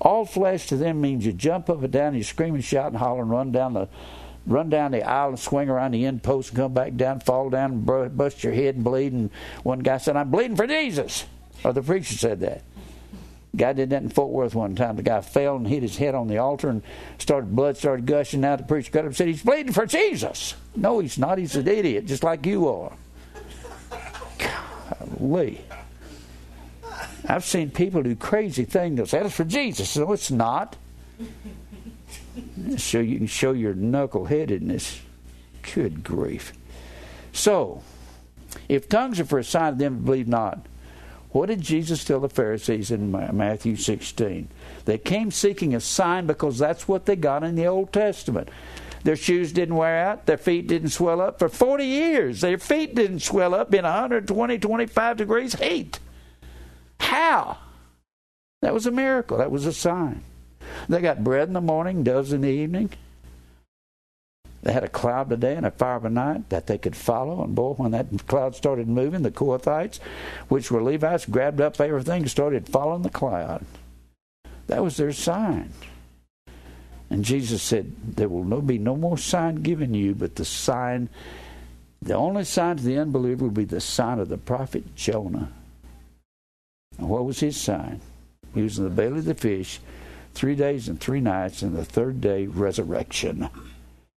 all 0.00 0.24
flesh 0.24 0.66
to 0.68 0.76
them 0.76 1.00
means 1.00 1.24
you 1.26 1.32
jump 1.32 1.68
up 1.68 1.82
and 1.82 1.92
down, 1.92 2.14
you 2.14 2.24
scream 2.24 2.54
and 2.54 2.64
shout 2.64 2.88
and 2.88 2.96
holler 2.96 3.22
and 3.22 3.30
run 3.30 3.52
down 3.52 3.74
the 3.74 3.88
run 4.46 4.68
down 4.68 4.92
the 4.92 5.02
aisle 5.02 5.30
and 5.30 5.38
swing 5.38 5.70
around 5.70 5.92
the 5.92 6.04
end 6.04 6.22
post 6.22 6.50
and 6.50 6.58
come 6.58 6.74
back 6.74 6.96
down, 6.96 7.20
fall 7.20 7.48
down 7.48 7.72
and 7.72 8.16
bust 8.16 8.44
your 8.44 8.52
head 8.52 8.74
and 8.74 8.84
bleed. 8.84 9.12
And 9.12 9.30
one 9.62 9.78
guy 9.78 9.98
said, 9.98 10.16
I'm 10.16 10.30
bleeding 10.30 10.56
for 10.56 10.66
Jesus. 10.66 11.24
Or 11.64 11.72
the 11.72 11.82
preacher 11.82 12.14
said 12.14 12.40
that. 12.40 12.62
Guy 13.56 13.72
did 13.72 13.90
that 13.90 14.02
in 14.02 14.08
Fort 14.08 14.30
Worth 14.30 14.54
one 14.54 14.74
time. 14.74 14.96
The 14.96 15.02
guy 15.02 15.20
fell 15.20 15.56
and 15.56 15.66
hit 15.66 15.82
his 15.82 15.96
head 15.96 16.14
on 16.14 16.26
the 16.26 16.38
altar 16.38 16.68
and 16.68 16.82
started 17.18 17.54
blood 17.54 17.76
started 17.76 18.04
gushing 18.04 18.44
out. 18.44 18.58
The 18.58 18.64
preacher 18.64 18.90
got 18.90 19.00
up 19.00 19.06
and 19.06 19.16
said, 19.16 19.28
He's 19.28 19.42
bleeding 19.42 19.72
for 19.72 19.86
Jesus. 19.86 20.54
No, 20.74 20.98
he's 20.98 21.18
not. 21.18 21.38
He's 21.38 21.54
an 21.54 21.68
idiot, 21.68 22.06
just 22.06 22.24
like 22.24 22.44
you 22.44 22.68
are. 22.68 22.92
Golly. 24.38 25.60
I've 27.26 27.44
seen 27.44 27.70
people 27.70 28.02
do 28.02 28.14
crazy 28.16 28.64
things. 28.64 28.96
They'll 28.96 29.06
say, 29.06 29.22
That's 29.22 29.34
for 29.34 29.44
Jesus. 29.44 29.96
No, 29.96 30.12
it's 30.12 30.30
not. 30.30 30.76
So 32.76 32.98
you 32.98 33.18
can 33.18 33.26
show 33.26 33.52
your 33.52 33.74
knuckleheadedness. 33.74 34.98
Good 35.74 36.02
grief. 36.02 36.52
So, 37.32 37.82
if 38.68 38.88
tongues 38.88 39.20
are 39.20 39.24
for 39.24 39.38
a 39.38 39.44
sign 39.44 39.74
of 39.74 39.78
them 39.78 40.04
believe 40.04 40.28
not, 40.28 40.66
What 41.30 41.46
did 41.46 41.60
Jesus 41.60 42.04
tell 42.04 42.20
the 42.20 42.28
Pharisees 42.28 42.90
in 42.90 43.10
Matthew 43.10 43.74
16? 43.76 44.48
They 44.84 44.98
came 44.98 45.30
seeking 45.30 45.74
a 45.74 45.80
sign 45.80 46.26
because 46.26 46.58
that's 46.58 46.86
what 46.86 47.06
they 47.06 47.16
got 47.16 47.42
in 47.42 47.56
the 47.56 47.66
Old 47.66 47.92
Testament. 47.92 48.48
Their 49.02 49.16
shoes 49.16 49.52
didn't 49.52 49.74
wear 49.74 50.06
out. 50.06 50.26
Their 50.26 50.38
feet 50.38 50.66
didn't 50.66 50.90
swell 50.90 51.20
up. 51.20 51.38
For 51.38 51.48
40 51.48 51.84
years, 51.84 52.40
their 52.40 52.58
feet 52.58 52.94
didn't 52.94 53.20
swell 53.20 53.54
up 53.54 53.74
in 53.74 53.82
120, 53.82 54.58
25 54.58 55.16
degrees 55.16 55.54
heat. 55.54 55.98
How? 57.00 57.58
That 58.62 58.74
was 58.74 58.86
a 58.86 58.90
miracle. 58.90 59.38
That 59.38 59.50
was 59.50 59.66
a 59.66 59.72
sign. 59.72 60.22
They 60.88 61.00
got 61.00 61.24
bread 61.24 61.48
in 61.48 61.54
the 61.54 61.60
morning, 61.60 62.02
doves 62.02 62.32
in 62.32 62.40
the 62.40 62.48
evening. 62.48 62.90
They 64.62 64.72
had 64.72 64.84
a 64.84 64.88
cloud 64.88 65.28
by 65.28 65.36
day 65.36 65.56
and 65.56 65.66
a 65.66 65.70
fire 65.70 66.00
by 66.00 66.08
night 66.08 66.48
that 66.48 66.66
they 66.66 66.78
could 66.78 66.96
follow. 66.96 67.44
And 67.44 67.54
boy, 67.54 67.74
when 67.74 67.90
that 67.90 68.26
cloud 68.26 68.56
started 68.56 68.88
moving, 68.88 69.22
the 69.22 69.30
Kohathites, 69.30 70.00
which 70.48 70.70
were 70.70 70.82
Levites, 70.82 71.26
grabbed 71.26 71.60
up 71.60 71.78
everything 71.78 72.22
and 72.22 72.30
started 72.30 72.66
following 72.66 73.02
the 73.02 73.10
cloud. 73.10 73.66
That 74.68 74.82
was 74.82 74.96
their 74.96 75.12
sign. 75.12 75.70
And 77.10 77.26
Jesus 77.26 77.62
said, 77.62 77.92
There 78.16 78.30
will 78.30 78.44
no, 78.44 78.62
be 78.62 78.78
no 78.78 78.96
more 78.96 79.18
sign 79.18 79.56
given 79.56 79.92
you, 79.92 80.14
but 80.14 80.36
the 80.36 80.46
sign, 80.46 81.10
the 82.00 82.14
only 82.14 82.44
sign 82.44 82.78
to 82.78 82.82
the 82.82 82.98
unbeliever 82.98 83.44
will 83.44 83.50
be 83.50 83.64
the 83.64 83.82
sign 83.82 84.18
of 84.18 84.30
the 84.30 84.38
prophet 84.38 84.96
Jonah. 84.96 85.52
And 86.98 87.08
what 87.08 87.24
was 87.24 87.40
his 87.40 87.60
sign? 87.60 88.00
He 88.54 88.62
was 88.62 88.78
in 88.78 88.84
the 88.84 88.90
belly 88.90 89.18
of 89.18 89.24
the 89.24 89.34
fish 89.34 89.80
three 90.34 90.54
days 90.54 90.88
and 90.88 91.00
three 91.00 91.20
nights, 91.20 91.62
and 91.62 91.76
the 91.76 91.84
third 91.84 92.20
day, 92.20 92.46
resurrection. 92.46 93.48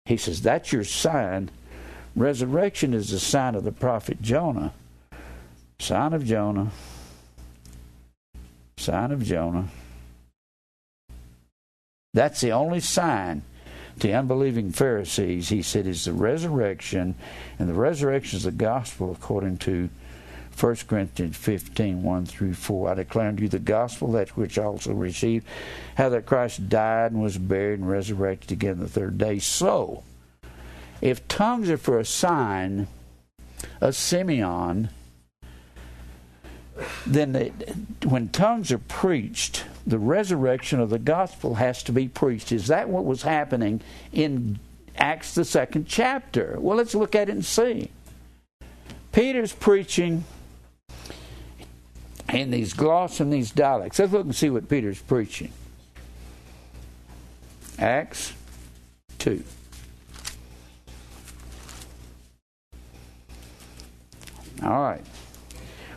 He 0.06 0.18
says, 0.18 0.42
That's 0.42 0.72
your 0.72 0.84
sign. 0.84 1.50
Resurrection 2.16 2.94
is 2.94 3.12
the 3.12 3.20
sign 3.20 3.56
of 3.56 3.64
the 3.64 3.72
prophet 3.72 4.22
Jonah. 4.22 4.74
Sign 5.80 6.14
of 6.14 6.26
Jonah. 6.26 6.72
Sign 8.78 9.12
of 9.12 9.24
Jonah. 9.24 9.68
That's 12.14 12.42
the 12.42 12.52
only 12.52 12.80
sign 12.80 13.44
to 14.00 14.12
unbelieving 14.12 14.72
Pharisees, 14.72 15.50
he 15.50 15.62
said, 15.62 15.88
is 15.88 16.06
the 16.06 16.14
resurrection, 16.14 17.16
and 17.60 17.70
the 17.70 17.74
resurrection 17.74 18.38
is 18.38 18.44
the 18.44 18.52
gospel 18.52 19.12
according 19.12 19.58
to 19.58 19.90
1 20.60 20.76
Corinthians 20.88 21.38
15, 21.38 22.02
1 22.02 22.26
through 22.26 22.54
4. 22.54 22.90
I 22.90 22.94
declare 22.96 23.28
unto 23.28 23.44
you 23.44 23.50
the 23.50 23.60
gospel 23.60 24.12
that 24.14 24.36
which 24.36 24.58
I 24.58 24.64
also 24.64 24.94
received, 24.94 25.46
how 25.96 26.10
that 26.10 26.26
Christ 26.26 26.68
died 26.68 27.12
and 27.12 27.22
was 27.22 27.38
buried 27.38 27.80
and 27.80 27.90
resurrected 27.90 28.52
again 28.52 28.80
the 28.80 28.88
third 28.88 29.18
day. 29.18 29.40
So, 29.40 30.04
if 31.02 31.28
tongues 31.28 31.70
are 31.70 31.78
for 31.78 32.00
a 32.00 32.06
sign 32.06 32.88
a 33.82 33.90
semeion, 33.90 34.90
then 37.06 37.54
when 38.06 38.30
tongues 38.30 38.72
are 38.72 38.78
preached, 38.78 39.66
the 39.86 40.00
resurrection 40.00 40.80
of 40.80 40.90
the 40.90 41.00
gospel 41.00 41.56
has 41.56 41.82
to 41.84 41.92
be 41.92 42.08
preached. 42.08 42.52
Is 42.52 42.68
that 42.68 42.90
what 42.90 43.06
was 43.06 43.22
happening 43.24 43.82
in 44.12 44.60
Acts, 44.96 45.36
the 45.36 45.46
second 45.46 45.88
chapter? 45.88 46.58
Well, 46.60 46.78
let's 46.78 46.96
look 46.96 47.16
at 47.16 47.30
it 47.30 47.32
and 47.32 47.46
see. 47.46 47.92
Peter's 49.12 49.54
preaching 49.54 50.24
in 52.34 52.52
these 52.52 52.74
gloss 52.74 53.20
and 53.20 53.32
these 53.32 53.52
dialects. 53.52 54.00
Let's 54.00 54.12
look 54.12 54.26
and 54.26 54.36
see 54.36 54.50
what 54.50 54.68
Peter's 54.70 55.02
preaching. 55.02 55.52
Acts 57.80 58.34
2. 59.20 59.44
All 64.64 64.82
right. 64.82 65.06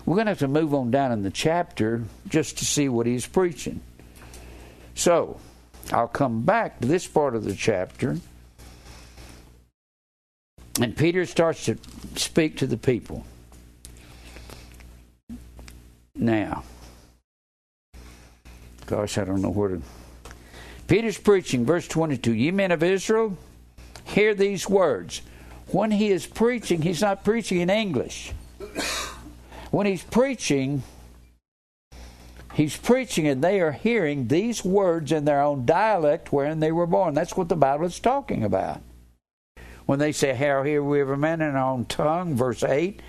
We're 0.05 0.17
going 0.17 0.27
to 0.27 0.31
have 0.31 0.39
to 0.41 0.49
move 0.49 0.75
on 0.75 0.91
down 0.91 1.13
in 1.13 1.23
the 1.23 1.31
chapter 1.31 2.05
just 2.29 2.59
to 2.59 2.65
see 2.65 2.89
what 2.89 3.07
he's 3.07 3.27
preaching. 3.27 3.81
So, 4.95 5.41
I'll 5.93 6.09
come 6.09 6.43
back 6.43 6.81
to 6.81 6.87
this 6.87 7.07
part 7.07 7.35
of 7.35 7.45
the 7.45 7.55
chapter. 7.55 8.19
And 10.81 10.97
Peter 10.97 11.27
starts 11.27 11.65
to 11.67 11.79
speak 12.17 12.59
to 12.59 12.67
the 12.67 12.77
people. 12.77 13.25
Now, 16.21 16.65
gosh, 18.85 19.17
I 19.17 19.25
don't 19.25 19.41
know 19.41 19.49
where 19.49 19.71
to. 19.71 19.83
Peter's 20.87 21.17
preaching, 21.17 21.65
verse 21.65 21.89
22 21.89 22.35
Ye 22.35 22.51
men 22.51 22.73
of 22.73 22.83
Israel, 22.83 23.39
hear 24.05 24.35
these 24.35 24.69
words. 24.69 25.23
When 25.69 25.91
he 25.91 26.11
is 26.11 26.27
preaching, 26.27 26.83
he's 26.83 27.01
not 27.01 27.25
preaching 27.25 27.61
in 27.61 27.71
English. 27.71 28.33
When 29.71 29.87
he's 29.87 30.03
preaching, 30.03 30.83
he's 32.53 32.77
preaching 32.77 33.27
and 33.27 33.43
they 33.43 33.61
are 33.63 33.73
hearing 33.73 34.29
these 34.29 34.63
words 34.63 35.13
in 35.13 35.25
their 35.25 35.41
own 35.41 35.65
dialect 35.65 36.33
wherein 36.33 36.61
they 36.61 36.73
were 36.73 36.87
born. 36.87 37.15
That's 37.15 37.35
what 37.35 37.49
the 37.49 37.57
Bible 37.57 37.87
is 37.87 37.99
talking 37.99 38.45
about. 38.45 38.83
When 39.87 39.99
they 39.99 40.13
say, 40.13 40.35
How 40.35 40.65
hear 40.65 40.83
we 40.83 41.01
every 41.01 41.17
man 41.17 41.41
in 41.41 41.57
our 41.57 41.73
own 41.73 41.87
tongue, 41.87 42.35
verse 42.35 42.63
8, 42.63 43.01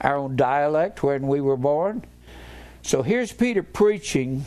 our 0.00 0.16
own 0.16 0.34
dialect 0.34 1.04
wherein 1.04 1.28
we 1.28 1.40
were 1.40 1.56
born. 1.56 2.02
So 2.86 3.02
here's 3.02 3.32
Peter 3.32 3.64
preaching, 3.64 4.44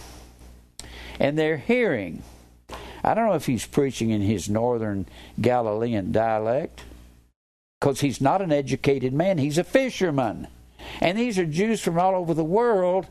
and 1.20 1.38
they're 1.38 1.58
hearing. 1.58 2.24
I 3.04 3.14
don't 3.14 3.28
know 3.28 3.34
if 3.34 3.48
he's 3.48 3.66
preaching 3.66 4.12
in 4.12 4.22
his 4.22 4.50
northern 4.50 5.08
Galilean 5.42 6.14
dialect, 6.14 6.84
because 7.82 8.00
he's 8.00 8.22
not 8.22 8.42
an 8.42 8.54
educated 8.54 9.12
man, 9.12 9.40
he's 9.40 9.58
a 9.58 9.66
fisherman. 9.66 10.48
And 11.02 11.18
these 11.18 11.38
are 11.38 11.46
Jews 11.46 11.82
from 11.82 12.00
all 12.00 12.16
over 12.16 12.34
the 12.34 12.46
world, 12.46 13.08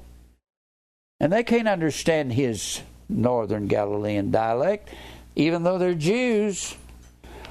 and 1.21 1.31
they 1.31 1.45
can't 1.45 1.69
understand 1.69 2.33
his 2.33 2.81
northern 3.11 3.67
Galilean 3.67 4.31
dialect, 4.31 4.89
even 5.37 5.63
though 5.63 5.77
they're 5.77 5.93
Jews. 5.93 6.75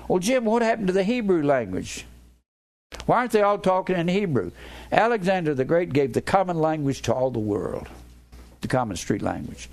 Well, 0.08 0.18
Jim, 0.18 0.45
what 0.45 0.64
happened 0.64 0.88
to 0.88 0.94
the 0.94 1.04
Hebrew 1.04 1.44
language? 1.44 2.08
Why 3.07 3.19
aren't 3.19 3.31
they 3.31 3.41
all 3.41 3.57
talking 3.57 3.95
in 3.95 4.09
Hebrew? 4.09 4.51
Alexander 4.91 5.53
the 5.53 5.65
Great 5.65 5.93
gave 5.93 6.14
the 6.14 6.22
common 6.22 6.59
language 6.59 7.01
to 7.03 7.14
all 7.14 7.31
the 7.31 7.39
world, 7.39 7.88
the 8.61 8.68
common 8.68 8.97
street 8.97 9.22
language. 9.22 9.69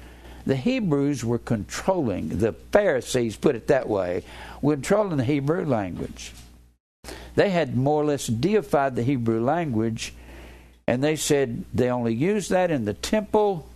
The 0.46 0.56
Hebrews 0.56 1.24
were 1.24 1.38
controlling, 1.38 2.38
the 2.38 2.52
Pharisees 2.52 3.36
put 3.36 3.56
it 3.56 3.66
that 3.68 3.88
way, 3.88 4.24
were 4.62 4.74
controlling 4.74 5.16
the 5.16 5.24
Hebrew 5.24 5.64
language. 5.64 6.32
They 7.34 7.50
had 7.50 7.76
more 7.76 8.02
or 8.02 8.06
less 8.06 8.28
deified 8.28 8.94
the 8.94 9.02
Hebrew 9.02 9.42
language, 9.42 10.14
and 10.86 11.02
they 11.02 11.16
said 11.16 11.64
they 11.74 11.90
only 11.90 12.14
used 12.14 12.50
that 12.50 12.70
in 12.70 12.84
the 12.84 12.94
temple 12.94 13.68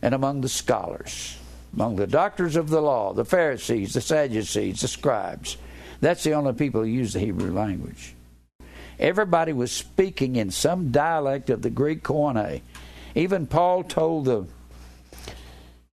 and 0.00 0.14
among 0.14 0.40
the 0.40 0.48
scholars, 0.48 1.36
among 1.74 1.96
the 1.96 2.06
doctors 2.06 2.56
of 2.56 2.70
the 2.70 2.80
law, 2.80 3.12
the 3.12 3.24
Pharisees, 3.24 3.92
the 3.92 4.00
Sadducees, 4.00 4.80
the 4.80 4.88
scribes. 4.88 5.58
That's 6.04 6.22
the 6.22 6.34
only 6.34 6.52
people 6.52 6.82
who 6.82 6.86
use 6.86 7.14
the 7.14 7.20
Hebrew 7.20 7.50
language. 7.50 8.14
Everybody 8.98 9.54
was 9.54 9.72
speaking 9.72 10.36
in 10.36 10.50
some 10.50 10.92
dialect 10.92 11.48
of 11.48 11.62
the 11.62 11.70
Greek 11.70 12.02
Koine. 12.02 12.60
Even 13.14 13.46
Paul 13.46 13.84
told 13.84 14.26
the 14.26 14.46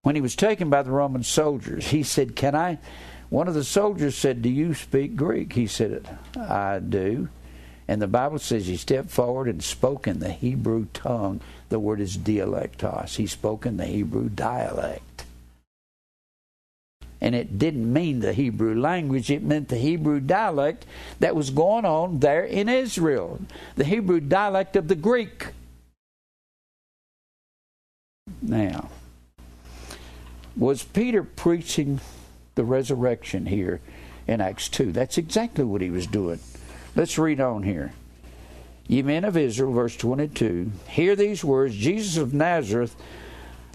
when 0.01 0.15
he 0.15 0.21
was 0.21 0.35
taken 0.35 0.69
by 0.69 0.83
the 0.83 0.91
Roman 0.91 1.23
soldiers, 1.23 1.88
he 1.88 2.03
said, 2.03 2.35
Can 2.35 2.55
I? 2.55 2.79
One 3.29 3.47
of 3.47 3.53
the 3.53 3.63
soldiers 3.63 4.17
said, 4.17 4.41
Do 4.41 4.49
you 4.49 4.73
speak 4.73 5.15
Greek? 5.15 5.53
He 5.53 5.65
said, 5.65 6.05
I 6.35 6.79
do. 6.79 7.29
And 7.88 8.01
the 8.01 8.07
Bible 8.07 8.39
says 8.39 8.67
he 8.67 8.75
stepped 8.75 9.11
forward 9.11 9.47
and 9.47 9.63
spoke 9.63 10.07
in 10.07 10.19
the 10.19 10.33
Hebrew 10.33 10.88
tongue. 10.91 11.39
The 11.69 11.79
word 11.79 12.01
is 12.01 12.17
dialectos. 12.17 13.15
He 13.15 13.27
spoke 13.27 13.65
in 13.65 13.77
the 13.77 13.85
Hebrew 13.85 14.27
dialect 14.27 15.10
and 17.22 17.35
it 17.35 17.60
didn't 17.60 17.91
mean 17.91 18.19
the 18.19 18.34
Hebrew 18.34 18.77
language, 18.80 19.30
it 19.30 19.43
meant 19.43 19.69
the 19.69 19.77
Hebrew 19.77 20.19
dialect 20.19 20.88
that 21.19 21.35
was 21.35 21.52
going 21.52 21.85
on 21.85 22.19
there 22.19 22.43
in 22.43 22.68
Israel, 22.68 23.39
the 23.76 23.84
Hebrew 23.84 24.19
dialect 24.19 24.76
of 24.76 24.88
the 24.88 24.95
Greek. 24.95 25.49
Now, 28.41 28.89
was 30.57 30.84
Peter 30.84 31.23
preaching 31.23 32.02
the 32.56 32.64
resurrection 32.64 33.45
here 33.45 33.81
in 34.27 34.41
Acts 34.41 34.68
2? 34.69 34.91
That's 34.91 35.19
exactly 35.19 35.64
what 35.64 35.81
he 35.81 35.91
was 35.91 36.07
doing. 36.07 36.39
Let's 36.95 37.19
read 37.19 37.39
on 37.39 37.64
here. 37.64 37.93
Ye 38.88 39.03
men 39.03 39.23
of 39.23 39.38
Israel, 39.38 39.72
verse 39.72 39.95
22, 39.95 40.72
hear 40.89 41.15
these 41.15 41.45
words 41.45 41.76
Jesus 41.76 42.18
of 42.18 42.34
Nazareth, 42.34 42.95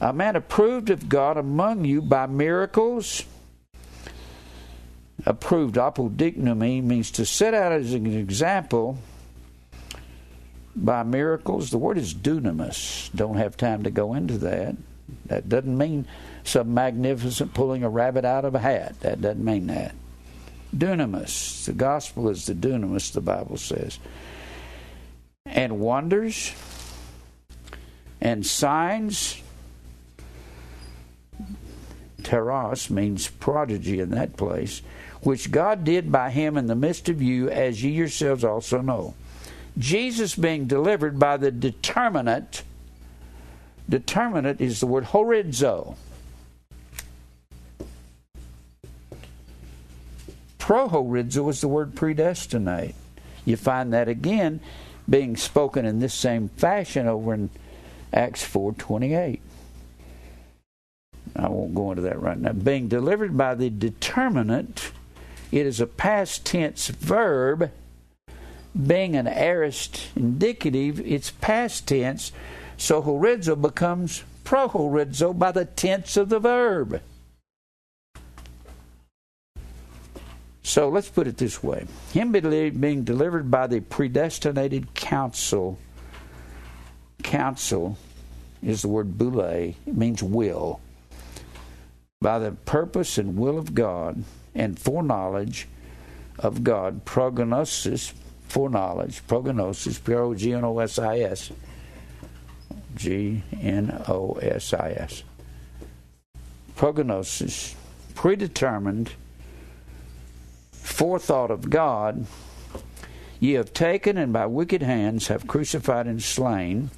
a 0.00 0.12
man 0.12 0.36
approved 0.36 0.90
of 0.90 1.08
God 1.08 1.38
among 1.38 1.84
you 1.84 2.02
by 2.02 2.26
miracles 2.26 3.24
approved. 5.24 5.76
Apodeiknumi 5.76 6.82
means 6.82 7.10
to 7.12 7.24
set 7.24 7.54
out 7.54 7.72
as 7.72 7.94
an 7.94 8.06
example 8.06 8.98
by 10.74 11.02
miracles. 11.02 11.70
The 11.70 11.78
word 11.78 11.96
is 11.98 12.12
dunamis. 12.14 13.10
Don't 13.14 13.36
have 13.36 13.56
time 13.56 13.84
to 13.84 13.90
go 13.90 14.14
into 14.14 14.38
that. 14.38 14.76
That 15.26 15.48
doesn't 15.48 15.78
mean 15.78 16.06
some 16.44 16.74
magnificent 16.74 17.54
pulling 17.54 17.82
a 17.84 17.88
rabbit 17.88 18.24
out 18.24 18.44
of 18.44 18.54
a 18.54 18.58
hat. 18.58 19.00
That 19.00 19.20
doesn't 19.20 19.44
mean 19.44 19.68
that. 19.68 19.94
Dunamis. 20.76 21.64
The 21.64 21.72
gospel 21.72 22.28
is 22.28 22.46
the 22.46 22.54
dunamis, 22.54 23.12
the 23.12 23.20
Bible 23.20 23.56
says. 23.56 23.98
And 25.46 25.80
wonders. 25.80 26.52
and 28.20 28.44
signs. 28.44 29.40
Teras 32.22 32.90
means 32.90 33.28
prodigy 33.28 34.00
in 34.00 34.10
that 34.10 34.36
place, 34.36 34.82
which 35.26 35.50
God 35.50 35.82
did 35.82 36.12
by 36.12 36.30
him 36.30 36.56
in 36.56 36.68
the 36.68 36.76
midst 36.76 37.08
of 37.08 37.20
you, 37.20 37.50
as 37.50 37.82
ye 37.82 37.90
yourselves 37.90 38.44
also 38.44 38.80
know. 38.80 39.14
Jesus 39.76 40.36
being 40.36 40.66
delivered 40.66 41.18
by 41.18 41.36
the 41.36 41.50
determinate, 41.50 42.62
determinate 43.88 44.60
is 44.60 44.78
the 44.78 44.86
word 44.86 45.06
horizo. 45.06 45.96
Prohorizo 50.60 51.50
is 51.50 51.60
the 51.60 51.68
word 51.68 51.96
predestinate. 51.96 52.94
You 53.44 53.56
find 53.56 53.92
that 53.92 54.08
again 54.08 54.60
being 55.10 55.36
spoken 55.36 55.84
in 55.84 55.98
this 55.98 56.14
same 56.14 56.50
fashion 56.50 57.08
over 57.08 57.34
in 57.34 57.50
Acts 58.12 58.44
4:28. 58.44 59.40
I 61.34 61.48
won't 61.48 61.74
go 61.74 61.90
into 61.90 62.02
that 62.02 62.20
right 62.20 62.38
now. 62.38 62.52
Being 62.52 62.86
delivered 62.86 63.36
by 63.36 63.56
the 63.56 63.70
determinate, 63.70 64.92
it 65.52 65.66
is 65.66 65.80
a 65.80 65.86
past 65.86 66.44
tense 66.44 66.88
verb. 66.88 67.70
Being 68.76 69.16
an 69.16 69.26
aorist 69.26 70.08
indicative, 70.14 71.00
it's 71.00 71.30
past 71.30 71.88
tense. 71.88 72.32
So 72.76 73.02
horizo 73.02 73.60
becomes 73.60 74.24
prohorizo 74.44 75.38
by 75.38 75.52
the 75.52 75.64
tense 75.64 76.16
of 76.16 76.28
the 76.28 76.38
verb. 76.38 77.00
So 80.62 80.88
let's 80.88 81.08
put 81.08 81.28
it 81.28 81.36
this 81.36 81.62
way 81.62 81.86
Him 82.12 82.32
being 82.32 83.04
delivered 83.04 83.50
by 83.50 83.66
the 83.66 83.80
predestinated 83.80 84.94
counsel. 84.94 85.78
Counsel 87.22 87.96
is 88.62 88.82
the 88.82 88.88
word 88.88 89.16
boule, 89.16 89.40
it 89.40 89.76
means 89.86 90.22
will. 90.22 90.80
By 92.20 92.40
the 92.40 92.52
purpose 92.52 93.16
and 93.16 93.36
will 93.36 93.58
of 93.58 93.74
God 93.74 94.24
and 94.56 94.78
foreknowledge 94.78 95.68
of 96.38 96.64
God, 96.64 97.04
prognosis, 97.04 98.12
foreknowledge, 98.48 99.26
prognosis, 99.26 99.98
P 99.98 100.14
R 100.14 100.22
O 100.22 100.34
G 100.34 100.52
N 100.52 100.64
O 100.64 100.78
S 100.78 100.98
I 100.98 101.18
S. 101.18 101.52
G 102.96 103.42
N 103.60 104.02
O 104.08 104.32
S 104.40 104.72
I 104.72 104.92
S. 104.92 105.22
Prognosis, 106.74 107.74
predetermined 108.14 109.12
forethought 110.72 111.50
of 111.50 111.68
God, 111.68 112.26
ye 113.38 113.52
have 113.52 113.72
taken 113.72 114.16
and 114.16 114.32
by 114.32 114.46
wicked 114.46 114.82
hands 114.82 115.28
have 115.28 115.46
crucified 115.46 116.06
and 116.06 116.22
slain. 116.22 116.90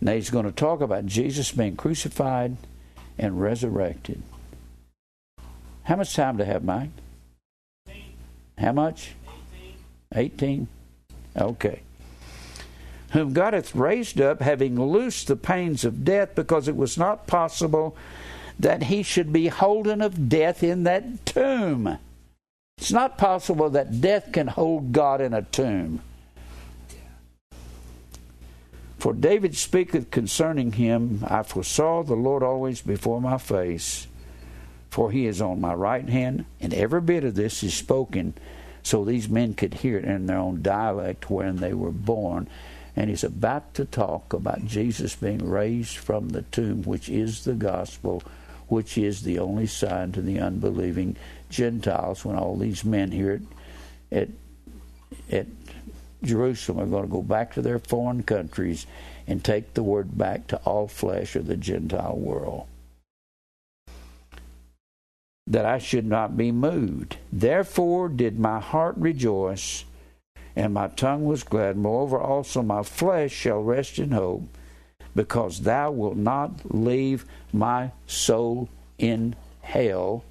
Now 0.00 0.12
he's 0.12 0.30
going 0.30 0.46
to 0.46 0.52
talk 0.52 0.80
about 0.80 1.06
Jesus 1.06 1.52
being 1.52 1.76
crucified 1.76 2.56
and 3.18 3.40
resurrected. 3.40 4.22
How 5.86 5.94
much 5.94 6.14
time 6.14 6.36
do 6.36 6.42
I 6.42 6.46
have, 6.46 6.64
Mike? 6.64 6.90
How 8.58 8.72
much? 8.72 9.14
18. 10.12 10.66
Okay. 11.36 11.82
Whom 13.12 13.32
God 13.32 13.54
hath 13.54 13.74
raised 13.74 14.20
up, 14.20 14.40
having 14.40 14.80
loosed 14.80 15.28
the 15.28 15.36
pains 15.36 15.84
of 15.84 16.04
death, 16.04 16.34
because 16.34 16.66
it 16.66 16.74
was 16.74 16.98
not 16.98 17.28
possible 17.28 17.96
that 18.58 18.84
he 18.84 19.04
should 19.04 19.32
be 19.32 19.46
holden 19.46 20.02
of 20.02 20.28
death 20.28 20.64
in 20.64 20.82
that 20.82 21.24
tomb. 21.24 21.98
It's 22.78 22.90
not 22.90 23.16
possible 23.16 23.70
that 23.70 24.00
death 24.00 24.32
can 24.32 24.48
hold 24.48 24.92
God 24.92 25.20
in 25.20 25.32
a 25.32 25.42
tomb. 25.42 26.00
For 28.98 29.12
David 29.12 29.56
speaketh 29.56 30.10
concerning 30.10 30.72
him, 30.72 31.24
I 31.28 31.44
foresaw 31.44 32.02
the 32.02 32.16
Lord 32.16 32.42
always 32.42 32.80
before 32.80 33.20
my 33.20 33.38
face, 33.38 34.08
for 34.96 35.10
he 35.10 35.26
is 35.26 35.42
on 35.42 35.60
my 35.60 35.74
right 35.74 36.08
hand, 36.08 36.46
and 36.58 36.72
every 36.72 37.02
bit 37.02 37.22
of 37.22 37.34
this 37.34 37.62
is 37.62 37.74
spoken 37.74 38.32
so 38.82 39.04
these 39.04 39.28
men 39.28 39.52
could 39.52 39.74
hear 39.74 39.98
it 39.98 40.06
in 40.06 40.24
their 40.24 40.38
own 40.38 40.62
dialect 40.62 41.28
when 41.28 41.56
they 41.56 41.74
were 41.74 41.90
born. 41.90 42.48
And 42.96 43.10
he's 43.10 43.22
about 43.22 43.74
to 43.74 43.84
talk 43.84 44.32
about 44.32 44.64
Jesus 44.64 45.14
being 45.14 45.50
raised 45.50 45.98
from 45.98 46.30
the 46.30 46.40
tomb, 46.40 46.82
which 46.84 47.10
is 47.10 47.44
the 47.44 47.52
gospel, 47.52 48.22
which 48.68 48.96
is 48.96 49.22
the 49.22 49.38
only 49.38 49.66
sign 49.66 50.12
to 50.12 50.22
the 50.22 50.38
unbelieving 50.38 51.16
Gentiles 51.50 52.24
when 52.24 52.36
all 52.36 52.56
these 52.56 52.82
men 52.82 53.10
here 53.10 53.42
at, 54.10 54.18
at, 54.18 54.28
at 55.30 55.46
Jerusalem 56.22 56.78
are 56.78 56.86
going 56.86 57.04
to 57.04 57.12
go 57.12 57.22
back 57.22 57.52
to 57.52 57.60
their 57.60 57.80
foreign 57.80 58.22
countries 58.22 58.86
and 59.26 59.44
take 59.44 59.74
the 59.74 59.82
word 59.82 60.16
back 60.16 60.46
to 60.46 60.56
all 60.64 60.88
flesh 60.88 61.36
of 61.36 61.46
the 61.46 61.56
Gentile 61.58 62.16
world. 62.16 62.66
That 65.46 65.64
I 65.64 65.78
should 65.78 66.06
not 66.06 66.36
be 66.36 66.50
moved. 66.50 67.18
Therefore 67.32 68.08
did 68.08 68.38
my 68.38 68.58
heart 68.58 68.96
rejoice, 68.96 69.84
and 70.56 70.74
my 70.74 70.88
tongue 70.88 71.24
was 71.24 71.44
glad. 71.44 71.76
Moreover, 71.76 72.20
also 72.20 72.62
my 72.62 72.82
flesh 72.82 73.32
shall 73.32 73.62
rest 73.62 73.98
in 73.98 74.10
hope, 74.10 74.44
because 75.14 75.60
thou 75.60 75.92
wilt 75.92 76.16
not 76.16 76.74
leave 76.74 77.24
my 77.52 77.92
soul 78.06 78.68
in 78.98 79.36
hell 79.60 80.24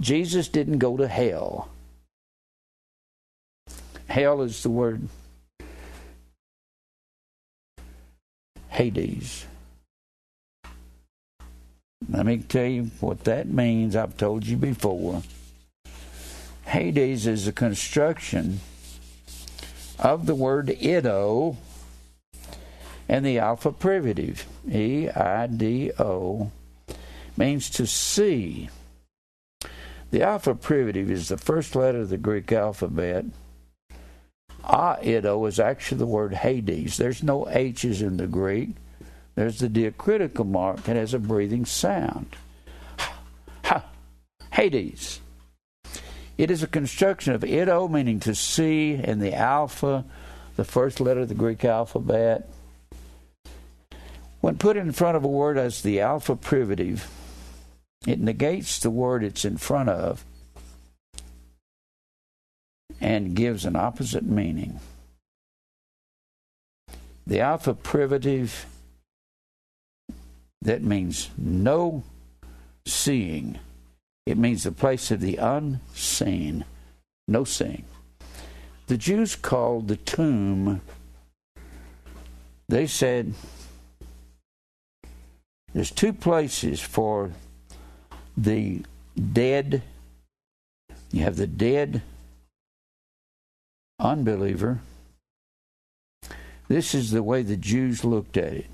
Jesus 0.00 0.48
didn't 0.48 0.78
go 0.78 0.96
to 0.96 1.06
hell. 1.06 1.68
Hell 4.06 4.40
is 4.42 4.62
the 4.62 4.70
word 4.70 5.08
Hades. 8.68 9.46
Let 12.08 12.26
me 12.26 12.38
tell 12.38 12.66
you 12.66 12.90
what 13.00 13.24
that 13.24 13.48
means. 13.48 13.94
I've 13.94 14.16
told 14.16 14.46
you 14.46 14.56
before. 14.56 15.22
Hades 16.64 17.26
is 17.26 17.46
a 17.46 17.52
construction 17.52 18.60
of 19.98 20.26
the 20.26 20.34
word 20.34 20.68
eido 20.68 21.56
and 23.08 23.26
the 23.26 23.38
alpha 23.38 23.72
privative. 23.72 24.46
E 24.70 25.08
I 25.08 25.46
D 25.46 25.92
O 25.98 26.50
means 27.36 27.70
to 27.70 27.86
see 27.86 28.70
the 30.10 30.22
alpha 30.22 30.54
privative 30.54 31.10
is 31.10 31.28
the 31.28 31.36
first 31.36 31.76
letter 31.76 32.00
of 32.00 32.08
the 32.08 32.16
Greek 32.16 32.50
alphabet. 32.50 33.24
Aido 34.64 35.48
is 35.48 35.60
actually 35.60 35.98
the 35.98 36.06
word 36.06 36.34
Hades. 36.34 36.96
There's 36.96 37.22
no 37.22 37.48
H's 37.48 38.02
in 38.02 38.16
the 38.16 38.26
Greek. 38.26 38.70
There's 39.40 39.60
the 39.60 39.70
diacritical 39.70 40.44
mark 40.44 40.82
that 40.82 40.96
has 40.96 41.14
a 41.14 41.18
breathing 41.18 41.64
sound. 41.64 42.36
Ha, 43.64 43.82
Hades. 44.52 45.22
It 46.36 46.50
is 46.50 46.62
a 46.62 46.66
construction 46.66 47.32
of 47.32 47.40
eido, 47.40 47.90
meaning 47.90 48.20
to 48.20 48.34
see, 48.34 48.96
and 49.02 49.18
the 49.18 49.32
alpha, 49.34 50.04
the 50.56 50.64
first 50.64 51.00
letter 51.00 51.20
of 51.20 51.30
the 51.30 51.34
Greek 51.34 51.64
alphabet. 51.64 52.50
When 54.42 54.58
put 54.58 54.76
in 54.76 54.92
front 54.92 55.16
of 55.16 55.24
a 55.24 55.28
word 55.28 55.56
as 55.56 55.80
the 55.80 56.00
alpha 56.00 56.36
privative, 56.36 57.10
it 58.06 58.20
negates 58.20 58.78
the 58.78 58.90
word 58.90 59.24
it's 59.24 59.46
in 59.46 59.56
front 59.56 59.88
of 59.88 60.22
and 63.00 63.34
gives 63.34 63.64
an 63.64 63.74
opposite 63.74 64.24
meaning. 64.24 64.80
The 67.26 67.40
alpha 67.40 67.72
privative, 67.72 68.66
that 70.62 70.82
means 70.82 71.30
no 71.36 72.02
seeing. 72.86 73.58
It 74.26 74.36
means 74.36 74.64
the 74.64 74.72
place 74.72 75.10
of 75.10 75.20
the 75.20 75.36
unseen, 75.36 76.64
no 77.26 77.44
seeing. 77.44 77.84
The 78.86 78.96
Jews 78.96 79.36
called 79.36 79.88
the 79.88 79.96
tomb, 79.96 80.82
they 82.68 82.86
said, 82.86 83.34
there's 85.72 85.90
two 85.90 86.12
places 86.12 86.80
for 86.80 87.30
the 88.36 88.82
dead, 89.32 89.82
you 91.12 91.22
have 91.22 91.36
the 91.36 91.46
dead 91.46 92.02
unbeliever. 93.98 94.80
This 96.68 96.94
is 96.94 97.10
the 97.10 97.22
way 97.22 97.42
the 97.42 97.56
Jews 97.56 98.04
looked 98.04 98.36
at 98.36 98.52
it. 98.52 98.66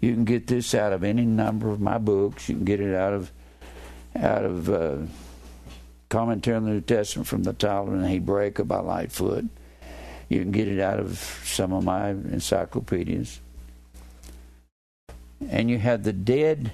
You 0.00 0.12
can 0.12 0.24
get 0.24 0.46
this 0.46 0.74
out 0.74 0.92
of 0.92 1.02
any 1.04 1.24
number 1.24 1.70
of 1.70 1.80
my 1.80 1.98
books. 1.98 2.48
You 2.48 2.56
can 2.56 2.64
get 2.64 2.80
it 2.80 2.94
out 2.94 3.12
of 3.12 3.32
out 4.14 4.44
of 4.44 4.68
uh, 4.70 4.96
commentary 6.08 6.56
on 6.56 6.64
the 6.64 6.70
New 6.70 6.80
Testament 6.80 7.28
from 7.28 7.42
the 7.42 7.52
Talmud 7.52 8.00
and 8.00 8.04
Hebraica 8.04 8.66
by 8.66 8.78
Lightfoot. 8.78 9.46
You 10.28 10.40
can 10.40 10.52
get 10.52 10.68
it 10.68 10.80
out 10.80 10.98
of 10.98 11.18
some 11.44 11.72
of 11.72 11.84
my 11.84 12.10
encyclopedias. 12.10 13.40
And 15.48 15.70
you 15.70 15.78
have 15.78 16.02
the 16.02 16.12
dead 16.12 16.72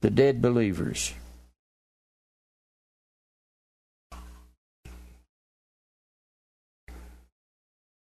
the 0.00 0.10
dead 0.10 0.40
believers. 0.40 1.12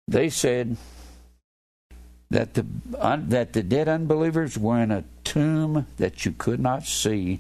They 0.08 0.30
said 0.30 0.78
that 2.34 2.56
the 2.56 2.66
un, 2.98 3.30
that 3.30 3.54
the 3.54 3.62
dead 3.62 3.88
unbelievers 3.88 4.58
were 4.58 4.82
in 4.82 4.90
a 4.90 5.04
tomb 5.24 5.86
that 5.98 6.26
you 6.26 6.32
could 6.32 6.60
not 6.60 6.84
see 6.84 7.40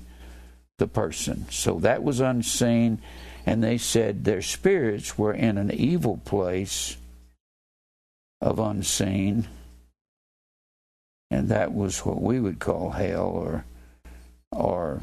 the 0.78 0.86
person. 0.88 1.48
So 1.50 1.80
that 1.80 2.04
was 2.04 2.20
unseen, 2.20 3.02
and 3.44 3.64
they 3.64 3.80
said 3.80 4.24
their 4.24 4.44
spirits 4.44 5.18
were 5.18 5.34
in 5.34 5.58
an 5.58 5.72
evil 5.72 6.18
place 6.18 6.98
of 8.40 8.60
unseen, 8.60 9.48
and 11.32 11.50
that 11.50 11.74
was 11.74 12.06
what 12.06 12.22
we 12.22 12.40
would 12.40 12.60
call 12.60 12.92
hell 12.92 13.26
or 13.26 13.66
or 14.52 15.02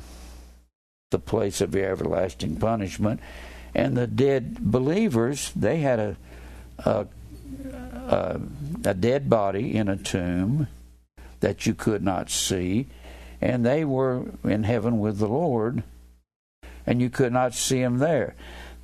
the 1.10 1.18
place 1.18 1.60
of 1.60 1.74
everlasting 1.74 2.54
punishment. 2.56 3.18
And 3.74 3.96
the 3.96 4.06
dead 4.06 4.60
believers, 4.60 5.50
they 5.56 5.78
had 5.78 5.98
a 5.98 6.16
a, 6.78 7.06
a, 8.08 8.40
a 8.84 8.94
dead 8.94 9.30
body 9.30 9.74
in 9.76 9.88
a 9.88 9.96
tomb 9.96 10.68
that 11.40 11.66
you 11.66 11.74
could 11.74 12.02
not 12.02 12.30
see, 12.30 12.86
and 13.40 13.64
they 13.64 13.84
were 13.84 14.24
in 14.44 14.64
heaven 14.64 14.98
with 15.00 15.18
the 15.18 15.28
Lord, 15.28 15.82
and 16.86 17.00
you 17.00 17.10
could 17.10 17.32
not 17.32 17.54
see 17.54 17.80
them 17.80 17.98
there. 17.98 18.34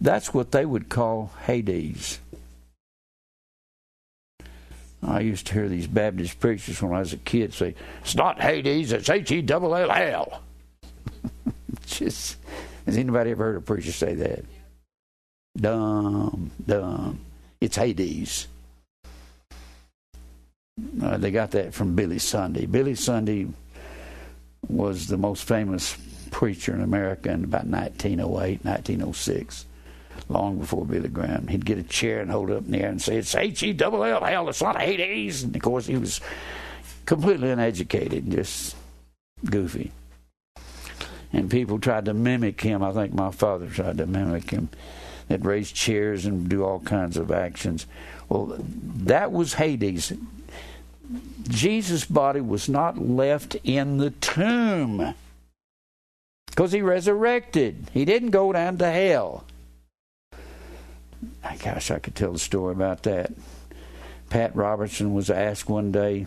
That's 0.01 0.32
what 0.32 0.52
they 0.52 0.64
would 0.64 0.88
call 0.88 1.32
Hades. 1.47 2.18
I 5.02 5.20
used 5.20 5.47
to 5.48 5.55
hear 5.55 5.68
these 5.68 5.86
Baptist 5.86 6.40
preachers 6.40 6.82
when 6.82 6.93
I 6.93 7.01
was 7.01 7.12
a 7.12 7.18
kid 7.18 7.55
say, 7.55 7.74
"It's 8.01 8.14
not 8.14 8.40
Hades, 8.40 8.93
it's 8.93 9.09
H 9.09 9.30
E 9.30 9.43
double 9.43 9.74
L 9.74 9.90
L." 9.90 10.43
Has 11.98 12.36
anybody 12.86 13.30
ever 13.30 13.44
heard 13.44 13.56
a 13.56 13.60
preacher 13.60 13.93
say 13.93 14.14
that? 14.14 14.44
Dumb, 15.56 16.51
dumb. 16.66 17.20
It's 17.60 17.76
Hades. 17.76 18.47
Uh, 21.03 21.16
they 21.16 21.31
got 21.31 21.53
that 21.53 21.73
from 21.73 21.94
Billy 21.94 22.19
Sunday. 22.19 22.66
Billy 22.66 22.94
Sunday 22.94 23.47
was 24.69 25.07
the 25.07 25.16
most 25.16 25.44
famous 25.44 25.97
preacher 26.31 26.74
in 26.74 26.82
America 26.82 27.31
in 27.31 27.44
about 27.44 27.66
1908, 27.66 28.62
1906, 28.62 29.65
long 30.28 30.59
before 30.59 30.85
Billy 30.85 31.09
Graham. 31.09 31.47
He'd 31.47 31.65
get 31.65 31.78
a 31.78 31.82
chair 31.82 32.20
and 32.20 32.31
hold 32.31 32.51
it 32.51 32.59
up 32.59 32.66
in 32.66 32.73
the 32.73 32.82
air 32.82 32.90
and 32.90 33.01
say, 33.01 33.16
It's 33.16 33.35
H 33.35 33.62
E 33.62 33.73
double 33.73 34.05
L, 34.05 34.23
hell, 34.23 34.48
it's 34.51 34.61
not 34.61 34.78
Hades. 34.78 35.44
And 35.44 35.57
of 35.57 35.62
course, 35.62 35.86
he 35.86 35.97
was 35.97 36.20
completely 37.07 37.51
uneducated, 37.51 38.31
just 38.31 38.77
goofy. 39.47 39.93
And 41.32 41.51
people 41.51 41.78
tried 41.78 42.05
to 42.05 42.15
mimic 42.15 42.61
him. 42.61 42.82
I 42.82 42.93
think 42.93 43.15
my 43.15 43.31
father 43.31 43.66
tried 43.66 43.97
to 43.98 44.07
mimic 44.07 44.51
him. 44.51 44.69
They'd 45.28 45.44
raise 45.44 45.73
chairs 45.73 46.27
and 46.27 46.48
do 46.48 46.65
all 46.65 46.81
kinds 46.81 47.16
of 47.16 47.32
actions. 47.32 47.86
Well, 48.28 48.57
that 48.59 49.32
was 49.32 49.55
Hades. 49.55 50.12
Jesus' 51.49 52.05
body 52.05 52.41
was 52.41 52.69
not 52.69 52.99
left 52.99 53.57
in 53.65 53.99
the 53.99 54.11
tomb 54.11 55.15
because 56.47 56.73
he 56.73 56.83
resurrected. 56.83 57.91
He 57.93 58.05
didn't 58.05 58.31
go 58.31 58.53
down 58.53 58.78
to 58.78 58.91
hell. 58.91 59.45
Gosh, 61.62 61.91
I 61.91 61.99
could 61.99 62.15
tell 62.15 62.35
a 62.35 62.39
story 62.39 62.73
about 62.73 63.05
that. 63.05 63.33
Pat 64.31 64.55
Robertson 64.55 65.15
was 65.15 65.31
asked 65.31 65.69
one 65.69 65.93
day. 65.93 66.27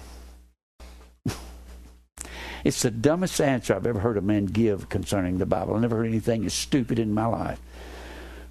it's 2.64 2.82
the 2.82 2.92
dumbest 2.92 3.40
answer 3.40 3.76
I've 3.76 3.86
ever 3.86 4.00
heard 4.00 4.18
a 4.18 4.22
man 4.22 4.46
give 4.46 4.90
concerning 4.90 5.38
the 5.38 5.46
Bible. 5.46 5.76
I 5.76 5.80
never 5.80 5.98
heard 5.98 6.08
anything 6.08 6.46
as 6.46 6.54
stupid 6.54 7.00
in 7.00 7.14
my 7.14 7.26
life 7.26 7.60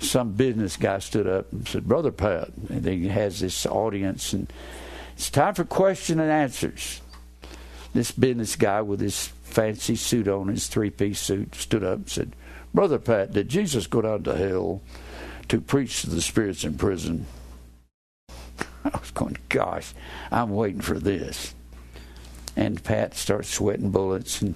some 0.00 0.32
business 0.32 0.76
guy 0.76 0.98
stood 0.98 1.26
up 1.26 1.52
and 1.52 1.66
said, 1.66 1.88
Brother 1.88 2.12
Pat, 2.12 2.50
and 2.68 2.84
he 2.84 3.08
has 3.08 3.40
this 3.40 3.66
audience, 3.66 4.32
and 4.32 4.52
it's 5.18 5.30
time 5.30 5.52
for 5.52 5.64
question 5.64 6.20
and 6.20 6.30
answers. 6.30 7.00
This 7.92 8.12
business 8.12 8.54
guy 8.54 8.82
with 8.82 9.00
his 9.00 9.26
fancy 9.42 9.96
suit 9.96 10.28
on, 10.28 10.46
his 10.46 10.68
three 10.68 10.90
piece 10.90 11.18
suit, 11.18 11.56
stood 11.56 11.82
up 11.82 11.96
and 11.96 12.08
said, 12.08 12.36
Brother 12.72 13.00
Pat, 13.00 13.32
did 13.32 13.48
Jesus 13.48 13.88
go 13.88 14.00
down 14.00 14.22
to 14.22 14.36
hell 14.36 14.80
to 15.48 15.60
preach 15.60 16.02
to 16.02 16.10
the 16.10 16.22
spirits 16.22 16.62
in 16.62 16.78
prison? 16.78 17.26
I 18.84 18.96
was 18.96 19.10
going, 19.10 19.36
Gosh, 19.48 19.92
I'm 20.30 20.50
waiting 20.50 20.82
for 20.82 21.00
this. 21.00 21.52
And 22.54 22.80
Pat 22.84 23.14
starts 23.16 23.48
sweating 23.48 23.90
bullets 23.90 24.40
and 24.40 24.54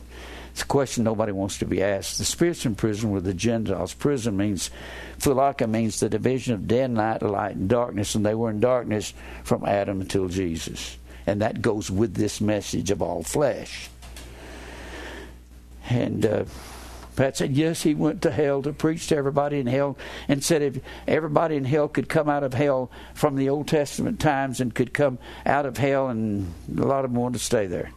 it's 0.52 0.62
a 0.62 0.66
question 0.66 1.04
nobody 1.04 1.32
wants 1.32 1.58
to 1.58 1.64
be 1.64 1.82
asked. 1.82 2.18
The 2.18 2.26
spirits 2.26 2.66
in 2.66 2.74
prison 2.74 3.10
were 3.10 3.22
the 3.22 3.32
Gentiles. 3.32 3.94
Prison 3.94 4.36
means, 4.36 4.70
phylaka 5.18 5.66
means 5.66 5.98
the 5.98 6.10
division 6.10 6.52
of 6.52 6.68
day 6.68 6.82
and 6.82 6.92
night, 6.92 7.22
light 7.22 7.56
and 7.56 7.70
darkness, 7.70 8.14
and 8.14 8.24
they 8.24 8.34
were 8.34 8.50
in 8.50 8.60
darkness 8.60 9.14
from 9.44 9.64
Adam 9.64 10.02
until 10.02 10.28
Jesus. 10.28 10.98
And 11.26 11.40
that 11.40 11.62
goes 11.62 11.90
with 11.90 12.14
this 12.14 12.42
message 12.42 12.90
of 12.90 13.00
all 13.00 13.22
flesh. 13.22 13.88
And 15.88 16.26
uh, 16.26 16.44
Pat 17.16 17.38
said, 17.38 17.56
yes, 17.56 17.82
he 17.82 17.94
went 17.94 18.20
to 18.22 18.30
hell 18.30 18.60
to 18.60 18.74
preach 18.74 19.06
to 19.06 19.16
everybody 19.16 19.58
in 19.58 19.66
hell 19.66 19.96
and 20.28 20.44
said 20.44 20.60
if 20.60 20.80
everybody 21.08 21.56
in 21.56 21.64
hell 21.64 21.88
could 21.88 22.10
come 22.10 22.28
out 22.28 22.44
of 22.44 22.52
hell 22.52 22.90
from 23.14 23.36
the 23.36 23.48
Old 23.48 23.68
Testament 23.68 24.20
times 24.20 24.60
and 24.60 24.74
could 24.74 24.92
come 24.92 25.18
out 25.46 25.64
of 25.64 25.78
hell, 25.78 26.08
and 26.08 26.52
a 26.76 26.84
lot 26.84 27.06
of 27.06 27.12
them 27.12 27.22
wanted 27.22 27.38
to 27.38 27.44
stay 27.44 27.66
there. 27.66 27.90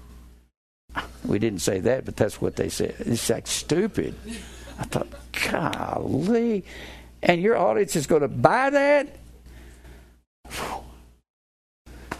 We 1.25 1.39
didn't 1.39 1.59
say 1.59 1.79
that, 1.81 2.05
but 2.05 2.15
that's 2.15 2.41
what 2.41 2.55
they 2.55 2.69
said. 2.69 2.95
It's 2.99 3.29
like 3.29 3.47
stupid. 3.47 4.15
I 4.79 4.83
thought, 4.83 5.07
golly. 5.49 6.65
And 7.23 7.41
your 7.41 7.57
audience 7.57 7.95
is 7.95 8.07
going 8.07 8.21
to 8.21 8.27
buy 8.27 8.69
that? 8.69 9.07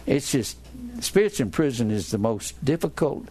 It's 0.06 0.30
just, 0.30 0.56
spirits 1.00 1.40
in 1.40 1.50
prison 1.50 1.90
is 1.90 2.10
the 2.10 2.18
most 2.18 2.64
difficult 2.64 3.26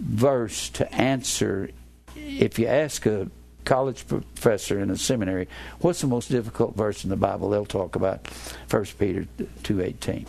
verse 0.00 0.68
to 0.70 0.92
answer. 0.94 1.70
If 2.16 2.58
you 2.58 2.66
ask 2.66 3.06
a 3.06 3.30
college 3.64 4.06
professor 4.06 4.80
in 4.80 4.90
a 4.90 4.96
seminary, 4.96 5.48
what's 5.80 6.00
the 6.00 6.06
most 6.06 6.30
difficult 6.30 6.76
verse 6.76 7.04
in 7.04 7.10
the 7.10 7.16
Bible? 7.16 7.50
They'll 7.50 7.66
talk 7.66 7.96
about 7.96 8.26
1 8.70 8.84
Peter 8.98 9.26
2.18, 9.62 10.26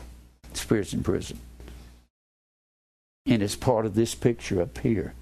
spirits 0.54 0.94
in 0.94 1.04
prison 1.04 1.40
and 3.26 3.44
it's 3.44 3.56
part 3.56 3.86
of 3.86 3.96
this 3.96 4.16
picture 4.16 4.62
up 4.62 4.78
here. 4.80 5.14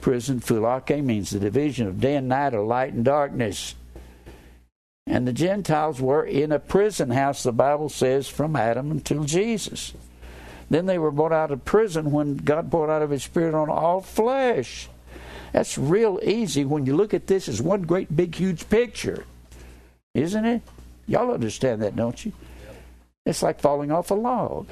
Prison, 0.00 0.40
phylake, 0.40 1.02
means 1.02 1.30
the 1.30 1.38
division 1.38 1.86
of 1.86 2.00
day 2.00 2.16
and 2.16 2.28
night 2.28 2.54
or 2.54 2.64
light 2.64 2.92
and 2.92 3.04
darkness. 3.04 3.74
And 5.06 5.26
the 5.26 5.32
Gentiles 5.32 6.00
were 6.00 6.24
in 6.24 6.52
a 6.52 6.58
prison 6.58 7.10
house, 7.10 7.42
the 7.42 7.52
Bible 7.52 7.88
says, 7.88 8.28
from 8.28 8.56
Adam 8.56 8.90
until 8.90 9.24
Jesus. 9.24 9.92
Then 10.70 10.86
they 10.86 10.98
were 10.98 11.10
brought 11.10 11.32
out 11.32 11.50
of 11.50 11.64
prison 11.64 12.10
when 12.10 12.36
God 12.36 12.70
poured 12.70 12.90
out 12.90 13.02
of 13.02 13.10
His 13.10 13.24
Spirit 13.24 13.54
on 13.54 13.68
all 13.68 14.00
flesh. 14.00 14.88
That's 15.52 15.78
real 15.78 16.18
easy 16.22 16.64
when 16.64 16.84
you 16.86 16.96
look 16.96 17.14
at 17.14 17.26
this 17.26 17.48
as 17.48 17.62
one 17.62 17.82
great, 17.82 18.14
big, 18.14 18.34
huge 18.34 18.68
picture. 18.68 19.24
Isn't 20.14 20.44
it? 20.44 20.62
Y'all 21.06 21.32
understand 21.32 21.82
that, 21.82 21.94
don't 21.94 22.24
you? 22.24 22.32
It's 23.26 23.42
like 23.42 23.60
falling 23.60 23.92
off 23.92 24.10
a 24.10 24.14
log. 24.14 24.68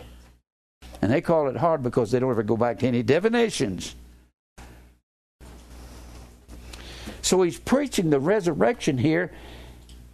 And 1.01 1.11
they 1.13 1.21
call 1.21 1.49
it 1.49 1.57
hard 1.57 1.83
because 1.83 2.11
they 2.11 2.19
don't 2.19 2.31
ever 2.31 2.43
go 2.43 2.57
back 2.57 2.79
to 2.81 2.87
any 2.87 3.03
divinations. 3.03 3.95
So 7.23 7.43
he's 7.43 7.59
preaching 7.59 8.11
the 8.11 8.21
resurrection 8.21 8.99
here 8.99 9.33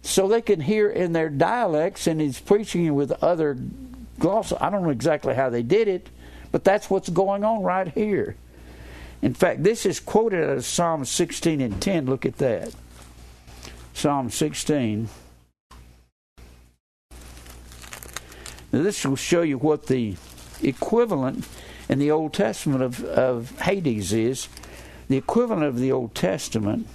so 0.01 0.27
they 0.27 0.41
can 0.41 0.61
hear 0.61 0.89
in 0.89 1.13
their 1.13 1.29
dialects, 1.29 2.07
and 2.07 2.21
he's 2.21 2.39
preaching 2.39 2.95
with 2.95 3.11
other 3.23 3.57
gloss. 4.19 4.53
I 4.59 4.69
don't 4.69 4.83
know 4.83 4.89
exactly 4.89 5.35
how 5.35 5.49
they 5.49 5.63
did 5.63 5.87
it, 5.87 6.09
but 6.51 6.63
that's 6.63 6.89
what's 6.89 7.09
going 7.09 7.43
on 7.43 7.63
right 7.63 7.87
here. 7.89 8.35
In 9.21 9.33
fact, 9.33 9.63
this 9.63 9.85
is 9.85 9.99
quoted 9.99 10.43
out 10.43 10.57
of 10.57 10.65
Psalm 10.65 11.03
16 11.03 11.59
and 11.59 11.81
10. 11.81 12.05
Look 12.05 12.25
at 12.25 12.37
that. 12.37 12.73
Psalm 13.93 14.29
16. 14.29 15.09
Now, 18.71 18.83
this 18.83 19.03
will 19.03 19.15
show 19.15 19.41
you 19.41 19.57
what 19.57 19.87
the 19.87 20.15
equivalent 20.61 21.47
in 21.87 21.99
the 21.99 22.11
Old 22.11 22.33
Testament 22.33 22.83
of, 22.83 23.03
of 23.03 23.59
Hades 23.61 24.13
is. 24.13 24.47
The 25.07 25.17
equivalent 25.17 25.63
of 25.63 25.79
the 25.79 25.91
Old 25.91 26.13
Testament 26.13 26.87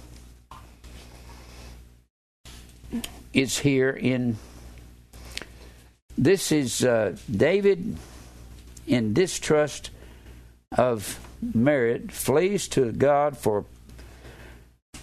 is 3.33 3.59
here 3.59 3.89
in. 3.89 4.37
This 6.17 6.51
is 6.51 6.83
uh, 6.83 7.17
David 7.29 7.97
in 8.87 9.13
distrust 9.13 9.89
of 10.71 11.19
merit, 11.41 12.11
flees 12.11 12.67
to 12.69 12.91
God 12.93 13.37
for 13.37 13.65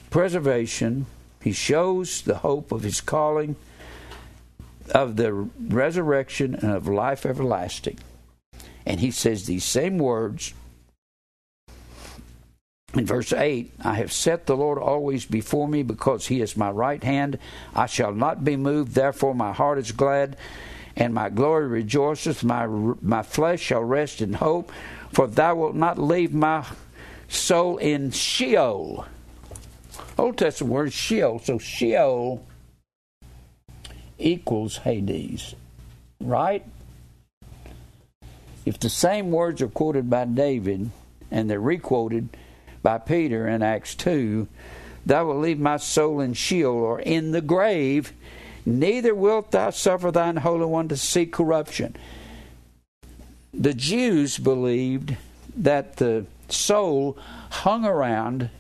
preservation. 0.09 1.07
He 1.43 1.53
shows 1.53 2.23
the 2.23 2.39
hope 2.39 2.73
of 2.73 2.83
his 2.83 3.01
calling, 3.01 3.57
of 4.95 5.17
the 5.17 5.33
resurrection, 5.33 6.55
and 6.55 6.73
of 6.73 6.89
life 6.89 7.27
everlasting. 7.27 7.99
And 8.85 9.01
he 9.01 9.11
says 9.11 9.47
these 9.47 9.65
same 9.65 9.99
words 9.99 10.55
in 12.95 13.07
verse 13.07 13.33
8 13.33 13.73
I 13.83 13.95
have 13.95 14.13
set 14.13 14.47
the 14.47 14.57
Lord 14.57 14.79
always 14.79 15.25
before 15.25 15.67
me 15.67 15.83
because 15.83 16.27
he 16.27 16.41
is 16.41 16.57
my 16.57 16.71
right 16.71 17.03
hand. 17.03 17.39
I 17.75 17.87
shall 17.87 18.13
not 18.13 18.45
be 18.45 18.57
moved, 18.57 18.95
therefore 18.95 19.35
my 19.35 19.53
heart 19.53 19.79
is 19.79 19.93
glad. 19.93 20.37
and 20.95 21.15
my 21.15 21.31
glory 21.31 21.67
rejoiceth. 21.67 22.45
My, 22.45 22.67
my 22.67 23.23
flesh 23.23 23.61
shall 23.61 23.83
rest 23.83 24.21
in 24.21 24.35
hope, 24.35 24.71
for 25.11 25.27
thou 25.27 25.55
wilt 25.55 25.75
not 25.75 25.99
leave 25.99 26.35
my 26.35 26.67
soul 27.29 27.79
in 27.79 28.11
Sheol. 28.11 29.07
Old 30.19 30.37
Testament 30.37 30.73
word 30.73 30.93
Sheol. 30.93 31.39
So 31.39 31.59
Sheol 31.59 32.45
equals 34.19 34.79
Hades, 34.79 35.55
right? 36.21 36.65
If 38.65 38.79
the 38.79 38.89
same 38.89 39.31
words 39.31 39.61
are 39.61 39.69
quoted 39.69 40.09
by 40.09 40.25
David 40.25 40.91
and 41.31 41.51
they're 41.51 41.61
requoted 41.61 42.29
by 42.83 42.99
Peter 42.99 43.49
in 43.49 43.63
Acts 43.63 43.95
2, 43.95 44.47
thou 45.05 45.27
wilt 45.27 45.39
leave 45.39 45.59
my 45.59 45.77
soul 45.77 46.21
in 46.21 46.35
Sheol 46.35 46.75
or 46.75 47.01
in 47.01 47.33
the 47.33 47.41
grave, 47.41 48.13
neither 48.65 49.15
wilt 49.15 49.51
thou 49.51 49.71
suffer 49.71 50.11
thine 50.11 50.37
Holy 50.37 50.67
One 50.67 50.89
to 50.89 50.97
see 50.97 51.27
corruption. 51.27 51.97
The 53.53 53.75
Jews 53.75 54.39
believed 54.39 55.17
that 55.57 55.97
the 55.97 56.27
soul 56.49 57.19
hung 57.51 57.85
around 57.85 58.51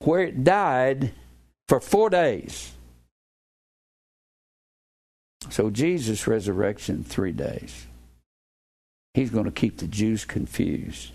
where 0.00 0.22
it 0.22 0.44
died 0.44 1.12
for 1.68 1.80
four 1.80 2.10
days. 2.10 2.72
So 5.50 5.70
Jesus' 5.70 6.26
resurrection, 6.26 7.04
three 7.04 7.32
days. 7.32 7.86
He's 9.14 9.30
going 9.30 9.44
to 9.44 9.52
keep 9.52 9.78
the 9.78 9.86
Jews 9.86 10.24
confused. 10.24 11.12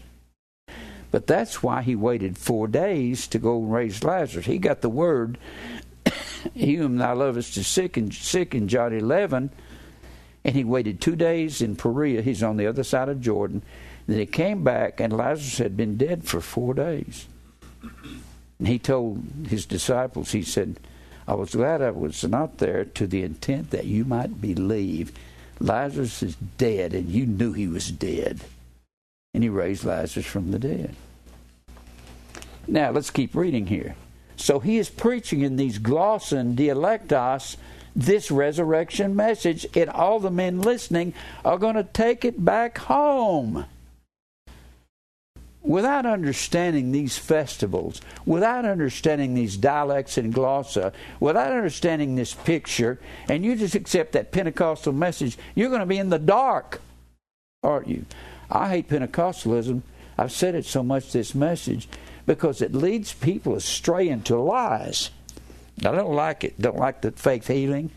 But 1.11 1.27
that's 1.27 1.61
why 1.61 1.81
he 1.81 1.95
waited 1.95 2.37
four 2.37 2.67
days 2.67 3.27
to 3.27 3.39
go 3.39 3.57
and 3.59 3.71
raise 3.71 4.03
Lazarus. 4.03 4.45
He 4.45 4.57
got 4.57 4.81
the 4.81 4.89
word, 4.89 5.37
he 6.53 6.75
whom 6.75 6.97
thou 6.97 7.15
lovest 7.15 7.57
is 7.57 7.67
sick 7.67 7.97
and 7.97 8.13
sick 8.13 8.55
in 8.55 8.67
John 8.69 8.93
11, 8.93 9.49
and 10.45 10.55
he 10.55 10.63
waited 10.63 11.01
two 11.01 11.15
days 11.15 11.61
in 11.61 11.75
Perea. 11.75 12.21
He's 12.21 12.43
on 12.43 12.57
the 12.57 12.67
other 12.67 12.83
side 12.83 13.09
of 13.09 13.19
Jordan. 13.19 13.63
Then 14.07 14.19
he 14.19 14.25
came 14.25 14.63
back, 14.63 15.01
and 15.01 15.11
Lazarus 15.11 15.57
had 15.57 15.75
been 15.75 15.97
dead 15.97 16.23
for 16.23 16.39
four 16.39 16.73
days. 16.73 17.27
And 18.59 18.67
he 18.67 18.79
told 18.79 19.23
his 19.47 19.65
disciples, 19.65 20.31
he 20.31 20.43
said, 20.43 20.79
I 21.27 21.33
was 21.33 21.53
glad 21.53 21.81
I 21.81 21.91
was 21.91 22.23
not 22.23 22.59
there 22.59 22.85
to 22.85 23.07
the 23.07 23.23
intent 23.23 23.71
that 23.71 23.85
you 23.85 24.05
might 24.05 24.41
believe. 24.41 25.11
Lazarus 25.59 26.23
is 26.23 26.35
dead, 26.57 26.93
and 26.93 27.09
you 27.09 27.25
knew 27.25 27.53
he 27.53 27.67
was 27.67 27.91
dead. 27.91 28.39
And 29.33 29.43
he 29.43 29.49
raised 29.49 29.83
Lazarus 29.83 30.25
from 30.25 30.51
the 30.51 30.59
dead. 30.59 30.95
Now, 32.67 32.91
let's 32.91 33.11
keep 33.11 33.35
reading 33.35 33.67
here. 33.67 33.95
So 34.35 34.59
he 34.59 34.77
is 34.77 34.89
preaching 34.89 35.41
in 35.41 35.57
these 35.57 35.79
glossa 35.79 36.37
and 36.37 36.57
dialectos 36.57 37.57
this 37.95 38.31
resurrection 38.31 39.15
message, 39.15 39.65
and 39.75 39.89
all 39.89 40.19
the 40.19 40.31
men 40.31 40.61
listening 40.61 41.13
are 41.43 41.57
going 41.57 41.75
to 41.75 41.83
take 41.83 42.23
it 42.23 42.43
back 42.43 42.77
home 42.77 43.65
without 45.61 46.05
understanding 46.05 46.91
these 46.91 47.17
festivals, 47.17 48.01
without 48.25 48.65
understanding 48.65 49.33
these 49.33 49.57
dialects 49.57 50.17
and 50.17 50.33
glossa, 50.33 50.93
without 51.19 51.51
understanding 51.51 52.15
this 52.15 52.33
picture, 52.33 52.99
and 53.27 53.43
you 53.43 53.55
just 53.55 53.75
accept 53.75 54.13
that 54.13 54.31
Pentecostal 54.31 54.93
message, 54.93 55.37
you're 55.55 55.69
going 55.69 55.81
to 55.81 55.85
be 55.85 55.97
in 55.97 56.09
the 56.09 56.19
dark, 56.19 56.81
aren't 57.63 57.87
you? 57.87 58.05
I 58.49 58.69
hate 58.69 58.89
Pentecostalism. 58.89 59.81
I've 60.17 60.31
said 60.31 60.55
it 60.55 60.65
so 60.65 60.83
much 60.83 61.11
this 61.11 61.35
message 61.35 61.87
because 62.25 62.61
it 62.61 62.73
leads 62.73 63.13
people 63.13 63.55
astray 63.55 64.09
into 64.09 64.37
lies. 64.37 65.11
I 65.79 65.91
don't 65.91 66.13
like 66.13 66.43
it. 66.43 66.59
Don't 66.59 66.77
like 66.77 67.01
the 67.01 67.11
faith 67.11 67.47
healing 67.47 67.91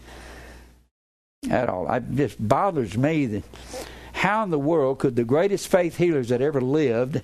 at 1.51 1.68
all. 1.68 1.93
It 1.93 2.05
just 2.14 2.48
bothers 2.48 2.97
me 2.97 3.26
that 3.26 3.44
how 4.12 4.44
in 4.44 4.51
the 4.51 4.59
world 4.59 5.01
could 5.01 5.16
the 5.16 5.24
greatest 5.24 5.68
faith 5.68 5.97
healers 5.97 6.28
that 6.28 6.40
ever 6.40 6.60
lived 6.60 7.22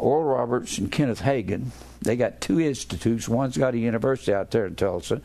Oral 0.00 0.36
Roberts 0.36 0.78
and 0.78 0.90
Kenneth 0.90 1.20
Hagin. 1.20 1.66
They 2.00 2.16
got 2.16 2.40
two 2.40 2.60
institutes. 2.60 3.28
One's 3.28 3.56
got 3.56 3.74
a 3.74 3.78
university 3.78 4.32
out 4.32 4.50
there 4.50 4.66
in 4.66 4.74
Tulsa, 4.74 5.20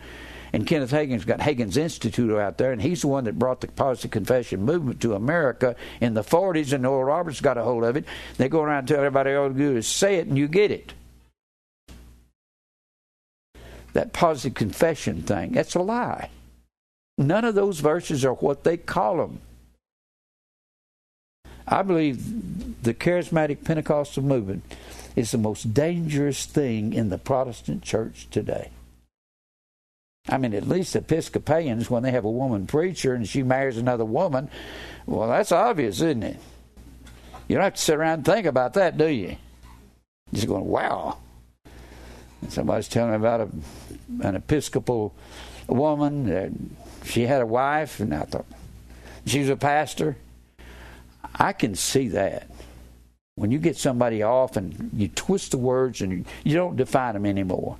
and 0.54 0.68
Kenneth 0.68 0.92
Hagin's 0.92 1.26
got 1.26 1.40
Hagin's 1.40 1.78
Institute 1.78 2.32
out 2.38 2.58
there, 2.58 2.72
and 2.72 2.82
he's 2.82 3.02
the 3.02 3.08
one 3.08 3.24
that 3.26 3.40
brought 3.40 3.62
the 3.62 3.68
positive 3.68 4.12
confession 4.12 4.64
movement 4.64 5.02
to 5.02 5.16
America 5.16 5.76
in 6.02 6.14
the 6.14 6.24
40s, 6.24 6.74
and 6.74 6.86
Oral 6.86 7.06
Roberts 7.06 7.42
got 7.42 7.58
a 7.58 7.64
hold 7.64 7.84
of 7.84 7.96
it. 7.96 8.06
They 8.38 8.50
go 8.50 8.62
around 8.62 8.80
and 8.80 8.88
tell 8.88 8.98
everybody 8.98 9.34
all 9.34 9.48
you 9.48 9.58
do 9.58 9.78
is 9.78 9.88
say 9.88 10.16
it, 10.16 10.28
and 10.28 10.38
you 10.38 10.48
get 10.48 10.72
it. 10.72 10.94
That 13.94 14.12
positive 14.12 14.56
confession 14.56 15.22
thing, 15.22 15.54
that's 15.54 15.76
a 15.76 15.82
lie. 15.82 16.30
None 17.18 17.46
of 17.46 17.56
those 17.56 17.80
verses 17.80 18.26
are 18.26 18.34
what 18.34 18.66
they 18.66 18.76
call 18.76 19.18
them. 19.18 19.40
I 21.68 21.82
believe 21.82 22.84
the 22.84 22.94
charismatic 22.94 23.64
Pentecostal 23.64 24.24
movement 24.24 24.64
is 25.16 25.32
the 25.32 25.38
most 25.38 25.74
dangerous 25.74 26.46
thing 26.46 26.94
in 26.94 27.10
the 27.10 27.18
Protestant 27.18 27.84
church 27.84 28.28
today. 28.30 28.70
I 30.28 30.38
mean, 30.38 30.54
at 30.54 30.68
least 30.68 30.96
Episcopalians, 30.96 31.90
when 31.90 32.04
they 32.04 32.12
have 32.12 32.26
a 32.26 32.32
woman 32.32 32.66
preacher 32.66 33.14
and 33.14 33.28
she 33.28 33.44
marries 33.44 33.78
another 33.78 34.06
woman, 34.06 34.50
well, 35.06 35.30
that's 35.30 35.52
obvious, 35.52 36.02
isn't 36.02 36.24
it? 36.24 36.38
You 37.48 37.56
don't 37.56 37.64
have 37.64 37.76
to 37.76 37.82
sit 37.82 37.96
around 37.96 38.14
and 38.14 38.26
think 38.26 38.48
about 38.48 38.74
that, 38.74 38.98
do 38.98 39.08
you? 39.08 39.38
Just 40.34 40.48
going, 40.48 40.66
wow. 40.66 41.18
And 42.42 42.52
somebody's 42.52 42.88
telling 42.88 43.12
me 43.12 43.18
about 43.18 43.42
a, 43.42 43.50
an 44.28 44.36
Episcopal 44.36 45.14
woman. 45.68 46.26
That 46.28 46.52
she 47.06 47.24
had 47.24 47.42
a 47.42 47.46
wife, 47.46 48.00
and 48.00 48.14
I 48.14 48.24
thought 48.24 48.46
she 49.28 49.40
was 49.40 49.50
a 49.50 49.56
pastor. 49.56 50.18
I 51.38 51.53
can 51.53 51.76
see 51.76 52.10
that. 52.10 52.48
When 53.36 53.52
you 53.52 53.60
get 53.60 53.76
somebody 53.76 54.24
off 54.24 54.56
and 54.56 54.91
you 54.94 55.10
twist 55.10 55.52
the 55.52 55.57
words 55.57 56.02
and 56.02 56.26
you, 56.44 56.53
don't 56.53 56.78
define 56.78 57.14
them 57.14 57.26
anymore. 57.26 57.78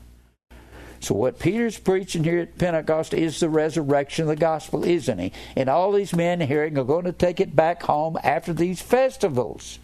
So 1.00 1.16
what 1.16 1.40
Peter's 1.40 1.78
preaching 1.78 2.24
here 2.24 2.40
at 2.40 2.58
Pentecost 2.58 3.14
is 3.14 3.40
the 3.40 3.50
resurrection 3.50 4.24
of 4.24 4.30
the 4.30 4.36
gospel, 4.36 4.84
isn't 4.84 5.20
he? 5.20 5.32
And 5.56 5.70
all 5.70 5.92
these 5.92 6.14
men 6.14 6.42
hearing 6.42 6.78
are 6.78 6.84
going 6.84 7.06
to 7.06 7.14
take 7.14 7.40
it 7.40 7.56
back 7.56 7.84
home 7.84 8.18
after 8.24 8.54
these 8.54 8.82
festivals. 8.82 9.80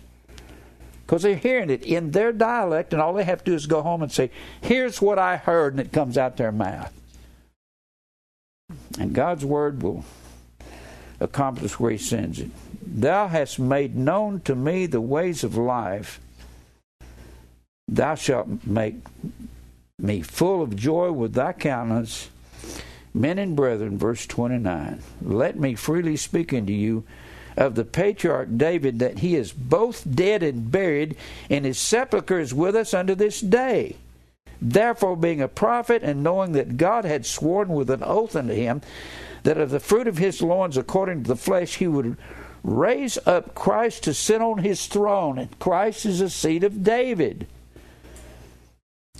Because 1.05 1.23
they're 1.23 1.35
hearing 1.35 1.69
it 1.69 1.83
in 1.83 2.11
their 2.11 2.31
dialect, 2.31 2.93
and 2.93 3.01
all 3.01 3.13
they 3.13 3.23
have 3.23 3.43
to 3.43 3.51
do 3.51 3.53
is 3.55 3.65
go 3.65 3.81
home 3.81 4.01
and 4.01 4.11
say, 4.11 4.31
Here's 4.61 5.01
what 5.01 5.19
I 5.19 5.37
heard, 5.37 5.73
and 5.73 5.79
it 5.79 5.91
comes 5.91 6.17
out 6.17 6.37
their 6.37 6.53
mouth. 6.53 6.91
And 8.97 9.13
God's 9.13 9.43
word 9.45 9.83
will 9.83 10.05
accomplish 11.19 11.79
where 11.79 11.91
He 11.91 11.97
sends 11.97 12.39
it. 12.39 12.49
Thou 12.93 13.29
hast 13.29 13.57
made 13.57 13.95
known 13.95 14.41
to 14.41 14.53
me 14.53 14.85
the 14.85 14.99
ways 14.99 15.45
of 15.45 15.55
life. 15.55 16.19
Thou 17.87 18.15
shalt 18.15 18.65
make 18.65 18.95
me 19.97 20.21
full 20.21 20.61
of 20.61 20.75
joy 20.75 21.11
with 21.13 21.33
thy 21.33 21.53
countenance. 21.53 22.29
Men 23.13 23.39
and 23.39 23.55
brethren, 23.55 23.97
verse 23.97 24.25
29, 24.25 25.01
let 25.21 25.57
me 25.57 25.75
freely 25.75 26.17
speak 26.17 26.53
unto 26.53 26.73
you 26.73 27.05
of 27.55 27.75
the 27.75 27.85
patriarch 27.85 28.57
David 28.57 28.99
that 28.99 29.19
he 29.19 29.35
is 29.35 29.53
both 29.53 30.05
dead 30.09 30.43
and 30.43 30.71
buried, 30.71 31.15
and 31.49 31.65
his 31.65 31.77
sepulchre 31.77 32.39
is 32.39 32.53
with 32.53 32.75
us 32.75 32.93
unto 32.93 33.15
this 33.15 33.39
day. 33.39 33.95
Therefore, 34.61 35.15
being 35.15 35.41
a 35.41 35.47
prophet, 35.47 36.03
and 36.03 36.23
knowing 36.23 36.51
that 36.53 36.77
God 36.77 37.03
had 37.05 37.25
sworn 37.25 37.69
with 37.69 37.89
an 37.89 38.03
oath 38.03 38.35
unto 38.35 38.53
him 38.53 38.81
that 39.43 39.57
of 39.57 39.71
the 39.71 39.79
fruit 39.79 40.07
of 40.07 40.17
his 40.17 40.41
loins, 40.41 40.77
according 40.77 41.23
to 41.23 41.27
the 41.29 41.35
flesh, 41.35 41.75
he 41.77 41.87
would 41.87 42.15
raise 42.63 43.17
up 43.25 43.55
Christ 43.55 44.03
to 44.03 44.13
sit 44.13 44.41
on 44.41 44.59
his 44.59 44.87
throne, 44.87 45.37
and 45.37 45.59
Christ 45.59 46.05
is 46.05 46.19
the 46.19 46.29
seed 46.29 46.63
of 46.63 46.83
David. 46.83 47.47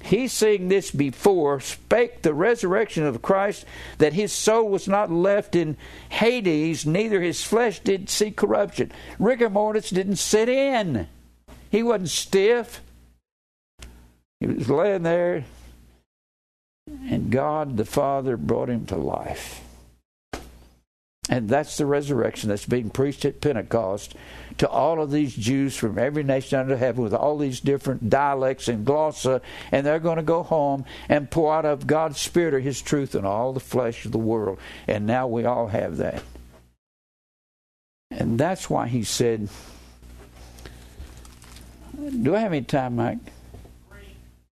He, 0.04 0.28
seeing 0.28 0.68
this 0.68 0.90
before, 0.92 1.60
spake 1.60 2.22
the 2.22 2.34
resurrection 2.34 3.06
of 3.06 3.22
Christ, 3.22 3.66
that 4.00 4.14
his 4.14 4.32
soul 4.32 4.68
was 4.68 4.88
not 4.88 5.12
left 5.12 5.56
in 5.56 5.78
Hades, 6.10 6.86
neither 6.86 7.22
his 7.22 7.44
flesh 7.44 7.80
did 7.80 8.10
see 8.10 8.32
corruption. 8.32 8.92
Rigor 9.20 9.50
mortis 9.50 9.92
didn't 9.92 10.16
sit 10.16 10.50
in. 10.50 11.08
He 11.70 11.84
wasn't 11.84 12.10
stiff. 12.10 12.82
He 14.40 14.48
was 14.48 14.70
laying 14.70 15.04
there, 15.04 15.46
and 16.88 17.30
God 17.30 17.78
the 17.78 17.86
Father 17.86 18.38
brought 18.38 18.70
him 18.70 18.88
to 18.88 18.96
life. 18.96 19.62
And 21.30 21.48
that's 21.48 21.78
the 21.78 21.86
resurrection 21.86 22.50
that's 22.50 22.66
being 22.66 22.90
preached 22.90 23.26
at 23.26 23.42
Pentecost 23.42 24.16
to 24.58 24.68
all 24.68 25.02
of 25.02 25.12
these 25.12 25.36
Jews 25.36 25.78
from 25.78 26.00
every 26.00 26.24
nation 26.24 26.60
under 26.60 26.76
heaven 26.76 27.04
with 27.04 27.14
all 27.14 27.38
these 27.38 27.60
different 27.60 28.10
dialects 28.10 28.68
and 28.68 28.86
glossa, 28.86 29.42
and 29.72 29.86
they're 29.86 30.00
going 30.00 30.18
to 30.18 30.24
go 30.24 30.42
home 30.42 30.84
and 31.08 31.30
pour 31.30 31.54
out 31.54 31.66
of 31.66 31.86
God's 31.86 32.20
Spirit 32.20 32.56
or 32.56 32.60
His 32.60 32.82
truth 32.82 33.14
in 33.14 33.24
all 33.24 33.54
the 33.54 33.60
flesh 33.60 34.04
of 34.04 34.12
the 34.12 34.18
world. 34.18 34.58
And 34.88 35.06
now 35.06 35.28
we 35.28 35.46
all 35.46 35.68
have 35.68 35.98
that. 35.98 36.24
And 38.10 38.40
that's 38.40 38.68
why 38.68 38.88
He 38.88 39.04
said, 39.04 39.48
Do 42.22 42.36
I 42.36 42.40
have 42.40 42.52
any 42.52 42.66
time, 42.66 42.96
Mike? 42.96 43.20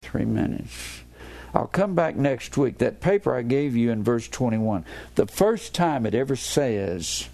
Three 0.01 0.25
minutes. 0.25 1.04
I'll 1.55 1.69
come 1.69 1.95
back 1.95 2.17
next 2.17 2.57
week. 2.57 2.79
That 2.79 3.01
paper 3.01 3.35
I 3.35 3.43
gave 3.43 3.77
you 3.77 3.93
in 3.93 4.03
verse 4.03 4.27
21, 4.27 4.85
the 5.15 5.27
first 5.27 5.73
time 5.73 6.05
it 6.05 6.15
ever 6.15 6.35
says, 6.35 7.29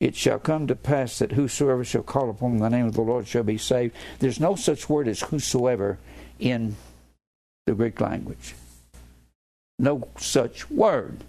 It 0.00 0.14
shall 0.14 0.38
come 0.38 0.66
to 0.66 0.76
pass 0.76 1.18
that 1.18 1.32
whosoever 1.32 1.82
shall 1.82 2.02
call 2.02 2.28
upon 2.28 2.58
the 2.58 2.68
name 2.68 2.86
of 2.86 2.94
the 2.94 3.00
Lord 3.00 3.26
shall 3.26 3.42
be 3.42 3.56
saved. 3.56 3.96
There's 4.18 4.38
no 4.38 4.54
such 4.54 4.88
word 4.88 5.08
as 5.08 5.22
whosoever 5.22 5.98
in 6.38 6.76
the 7.66 7.74
Greek 7.74 8.00
language. 8.00 8.54
No 9.78 10.06
such 10.18 10.70
word. 10.70 11.24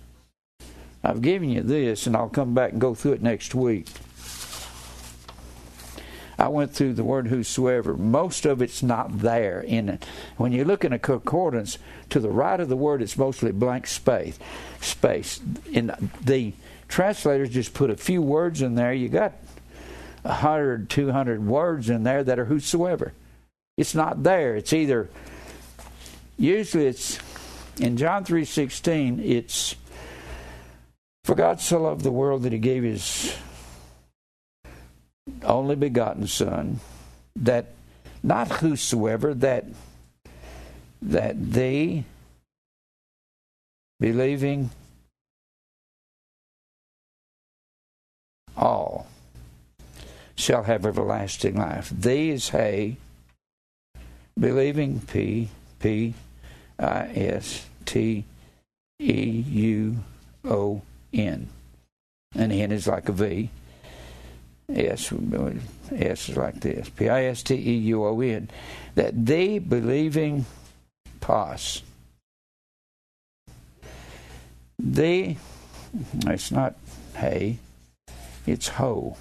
I've 1.03 1.21
given 1.21 1.49
you 1.49 1.61
this, 1.61 2.05
and 2.05 2.17
I'll 2.17 2.27
come 2.27 2.53
back 2.53 2.73
and 2.73 2.81
go 2.81 2.93
through 2.93 3.13
it 3.13 3.21
next 3.21 3.55
week. 3.55 3.87
I 6.39 6.47
went 6.47 6.71
through 6.71 6.93
the 6.93 7.03
word 7.03 7.27
whosoever. 7.27 7.95
Most 7.95 8.45
of 8.45 8.61
it's 8.61 8.81
not 8.81 9.19
there 9.19 9.59
in 9.59 9.89
it. 9.89 10.05
When 10.37 10.53
you 10.53 10.63
look 10.63 10.85
in 10.85 10.93
a 10.93 10.99
concordance, 10.99 11.77
to 12.11 12.19
the 12.21 12.29
right 12.29 12.59
of 12.59 12.69
the 12.69 12.77
word, 12.77 13.01
it's 13.01 13.17
mostly 13.17 13.51
blank 13.51 13.87
space. 13.87 14.39
Space. 14.79 15.41
In 15.69 15.91
the 16.23 16.53
translators 16.87 17.49
just 17.49 17.73
put 17.73 17.89
a 17.89 17.97
few 17.97 18.21
words 18.21 18.61
in 18.61 18.75
there. 18.75 18.93
You 18.93 19.09
got 19.09 19.33
a 20.23 20.35
hundred, 20.35 20.89
two 20.89 21.11
hundred 21.11 21.45
words 21.45 21.89
in 21.89 22.03
there 22.03 22.23
that 22.23 22.39
are 22.39 22.45
whosoever. 22.45 23.11
It's 23.77 23.93
not 23.93 24.23
there. 24.23 24.55
It's 24.55 24.71
either 24.71 25.09
usually 26.37 26.87
it's 26.87 27.19
in 27.81 27.97
John 27.97 28.23
three 28.23 28.45
sixteen. 28.45 29.19
It's 29.19 29.75
for 31.25 31.35
God 31.35 31.59
so 31.59 31.81
loved 31.81 32.03
the 32.03 32.11
world 32.11 32.43
that 32.43 32.53
He 32.53 32.59
gave 32.59 32.83
His 32.83 33.35
only 35.43 35.75
begotten 35.75 36.27
Son, 36.27 36.79
that 37.35 37.67
not 38.23 38.47
whosoever, 38.59 39.33
that 39.33 39.65
that 41.01 41.51
they 41.51 42.03
believing 43.99 44.69
all 48.57 49.07
shall 50.35 50.63
have 50.63 50.85
everlasting 50.85 51.55
life. 51.55 51.89
They 51.89 52.29
is 52.29 52.49
believing 54.37 55.01
P 55.01 55.49
P 55.79 56.13
I 56.77 57.07
S 57.15 57.65
T 57.85 58.25
E 58.99 59.13
U 59.13 59.97
O 60.45 60.81
N. 61.13 61.47
And 62.35 62.51
N 62.51 62.71
is 62.71 62.87
like 62.87 63.09
a 63.09 63.11
V. 63.11 63.49
S, 64.73 65.11
S 65.91 66.29
is 66.29 66.37
like 66.37 66.59
this 66.59 66.89
P 66.89 67.09
I 67.09 67.25
S 67.25 67.43
T 67.43 67.55
E 67.55 67.77
U 67.89 68.05
O 68.05 68.21
N, 68.21 68.49
that 68.95 69.25
they 69.25 69.59
believing 69.59 70.45
pos. 71.19 71.81
They, 74.77 75.37
it's 76.25 76.51
not 76.51 76.75
hay, 77.15 77.59
it's 78.45 78.67
ho. 78.69 79.17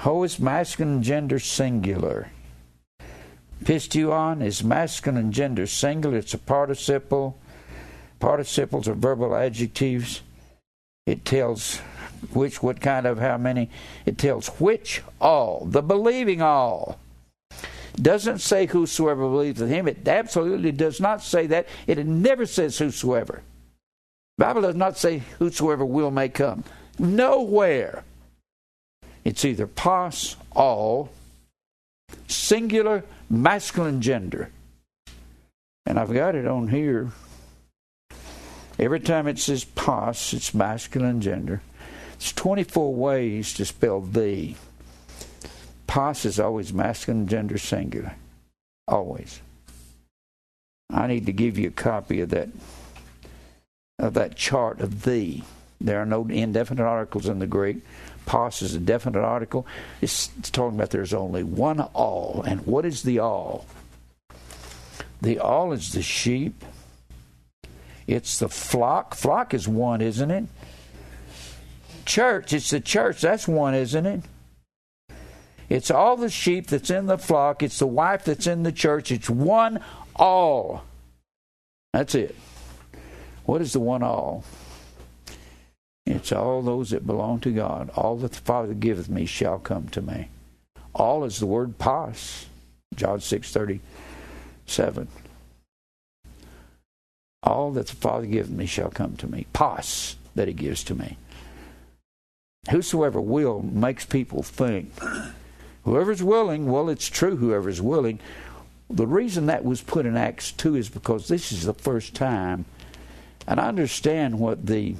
Ho 0.00 0.22
is 0.22 0.38
masculine 0.38 1.02
gender 1.02 1.38
singular. 1.38 2.28
Pisteuon 3.64 4.42
is 4.42 4.62
masculine 4.62 5.32
gender 5.32 5.66
singular. 5.66 6.18
It's 6.18 6.34
a 6.34 6.38
participle. 6.38 7.38
Participles 8.18 8.88
are 8.88 8.94
verbal 8.94 9.34
adjectives. 9.34 10.20
It 11.06 11.24
tells 11.24 11.80
which, 12.32 12.62
what 12.62 12.80
kind 12.80 13.06
of, 13.06 13.18
how 13.18 13.36
many. 13.36 13.70
It 14.06 14.18
tells 14.18 14.48
which 14.60 15.02
all, 15.20 15.64
the 15.64 15.82
believing 15.82 16.42
all. 16.42 16.98
Doesn't 17.96 18.40
say 18.40 18.66
whosoever 18.66 19.22
believes 19.22 19.60
in 19.60 19.68
him. 19.68 19.86
It 19.86 20.06
absolutely 20.08 20.72
does 20.72 21.00
not 21.00 21.22
say 21.22 21.46
that. 21.48 21.68
It 21.86 22.04
never 22.04 22.44
says 22.46 22.78
whosoever. 22.78 23.42
Bible 24.36 24.62
does 24.62 24.74
not 24.74 24.98
say 24.98 25.22
whosoever 25.38 25.84
will 25.84 26.10
may 26.10 26.28
come. 26.28 26.64
Nowhere. 26.98 28.02
It's 29.24 29.44
either 29.44 29.66
pos, 29.66 30.36
all, 30.52 31.10
singular, 32.26 33.04
masculine 33.30 34.00
gender. 34.00 34.50
And 35.86 35.98
I've 35.98 36.12
got 36.12 36.34
it 36.34 36.46
on 36.46 36.68
here. 36.68 37.12
Every 38.78 39.00
time 39.00 39.28
it 39.28 39.38
says 39.38 39.64
pos, 39.64 40.32
it's 40.32 40.52
masculine 40.52 41.20
gender. 41.20 41.62
There's 42.24 42.32
24 42.32 42.94
ways 42.94 43.52
to 43.52 43.66
spell 43.66 44.00
thee. 44.00 44.56
Pos 45.86 46.24
is 46.24 46.40
always 46.40 46.72
masculine 46.72 47.28
gender 47.28 47.58
singular. 47.58 48.14
Always. 48.88 49.42
I 50.88 51.06
need 51.06 51.26
to 51.26 51.34
give 51.34 51.58
you 51.58 51.68
a 51.68 51.70
copy 51.70 52.22
of 52.22 52.30
that 52.30 52.48
of 53.98 54.14
that 54.14 54.36
chart 54.36 54.80
of 54.80 55.02
thee. 55.02 55.44
There 55.82 56.00
are 56.00 56.06
no 56.06 56.26
indefinite 56.26 56.82
articles 56.82 57.28
in 57.28 57.40
the 57.40 57.46
Greek. 57.46 57.82
Pos 58.24 58.62
is 58.62 58.74
a 58.74 58.80
definite 58.80 59.22
article. 59.22 59.66
It's, 60.00 60.30
it's 60.38 60.48
talking 60.48 60.78
about 60.78 60.92
there's 60.92 61.12
only 61.12 61.42
one 61.42 61.78
all. 61.78 62.42
And 62.46 62.64
what 62.64 62.86
is 62.86 63.02
the 63.02 63.18
all? 63.18 63.66
The 65.20 65.40
all 65.40 65.72
is 65.72 65.92
the 65.92 66.00
sheep. 66.00 66.64
It's 68.06 68.38
the 68.38 68.48
flock. 68.48 69.14
Flock 69.14 69.52
is 69.52 69.68
one, 69.68 70.00
isn't 70.00 70.30
it? 70.30 70.44
Church. 72.04 72.52
It's 72.52 72.70
the 72.70 72.80
church. 72.80 73.20
That's 73.20 73.48
one, 73.48 73.74
isn't 73.74 74.06
it? 74.06 74.22
It's 75.68 75.90
all 75.90 76.16
the 76.16 76.30
sheep 76.30 76.66
that's 76.66 76.90
in 76.90 77.06
the 77.06 77.18
flock. 77.18 77.62
It's 77.62 77.78
the 77.78 77.86
wife 77.86 78.24
that's 78.24 78.46
in 78.46 78.62
the 78.62 78.72
church. 78.72 79.10
It's 79.10 79.30
one 79.30 79.80
all. 80.14 80.84
That's 81.92 82.14
it. 82.14 82.36
What 83.44 83.62
is 83.62 83.72
the 83.72 83.80
one 83.80 84.02
all? 84.02 84.44
It's 86.06 86.32
all 86.32 86.60
those 86.60 86.90
that 86.90 87.06
belong 87.06 87.40
to 87.40 87.50
God. 87.50 87.90
All 87.96 88.16
that 88.18 88.32
the 88.32 88.40
Father 88.40 88.74
giveth 88.74 89.08
me 89.08 89.24
shall 89.26 89.58
come 89.58 89.88
to 89.88 90.02
me. 90.02 90.28
All 90.94 91.24
is 91.24 91.38
the 91.38 91.46
word 91.46 91.78
pos. 91.78 92.46
John 92.94 93.20
six 93.20 93.50
thirty 93.50 93.80
seven. 94.66 95.08
All 97.42 97.72
that 97.72 97.88
the 97.88 97.96
Father 97.96 98.26
giveth 98.26 98.50
me 98.50 98.66
shall 98.66 98.90
come 98.90 99.16
to 99.16 99.26
me. 99.26 99.46
Pos 99.52 100.16
that 100.34 100.48
he 100.48 100.54
gives 100.54 100.84
to 100.84 100.94
me. 100.94 101.16
Whosoever 102.70 103.20
will 103.20 103.62
makes 103.62 104.04
people 104.04 104.42
think. 104.42 104.92
Whoever's 105.84 106.22
willing, 106.22 106.70
well, 106.70 106.88
it's 106.88 107.08
true, 107.08 107.36
whoever's 107.36 107.82
willing. 107.82 108.20
The 108.88 109.06
reason 109.06 109.46
that 109.46 109.64
was 109.64 109.82
put 109.82 110.06
in 110.06 110.16
Acts 110.16 110.52
2 110.52 110.76
is 110.76 110.88
because 110.88 111.28
this 111.28 111.52
is 111.52 111.64
the 111.64 111.74
first 111.74 112.14
time, 112.14 112.64
and 113.46 113.60
I 113.60 113.68
understand 113.68 114.38
what 114.38 114.66
the 114.66 114.96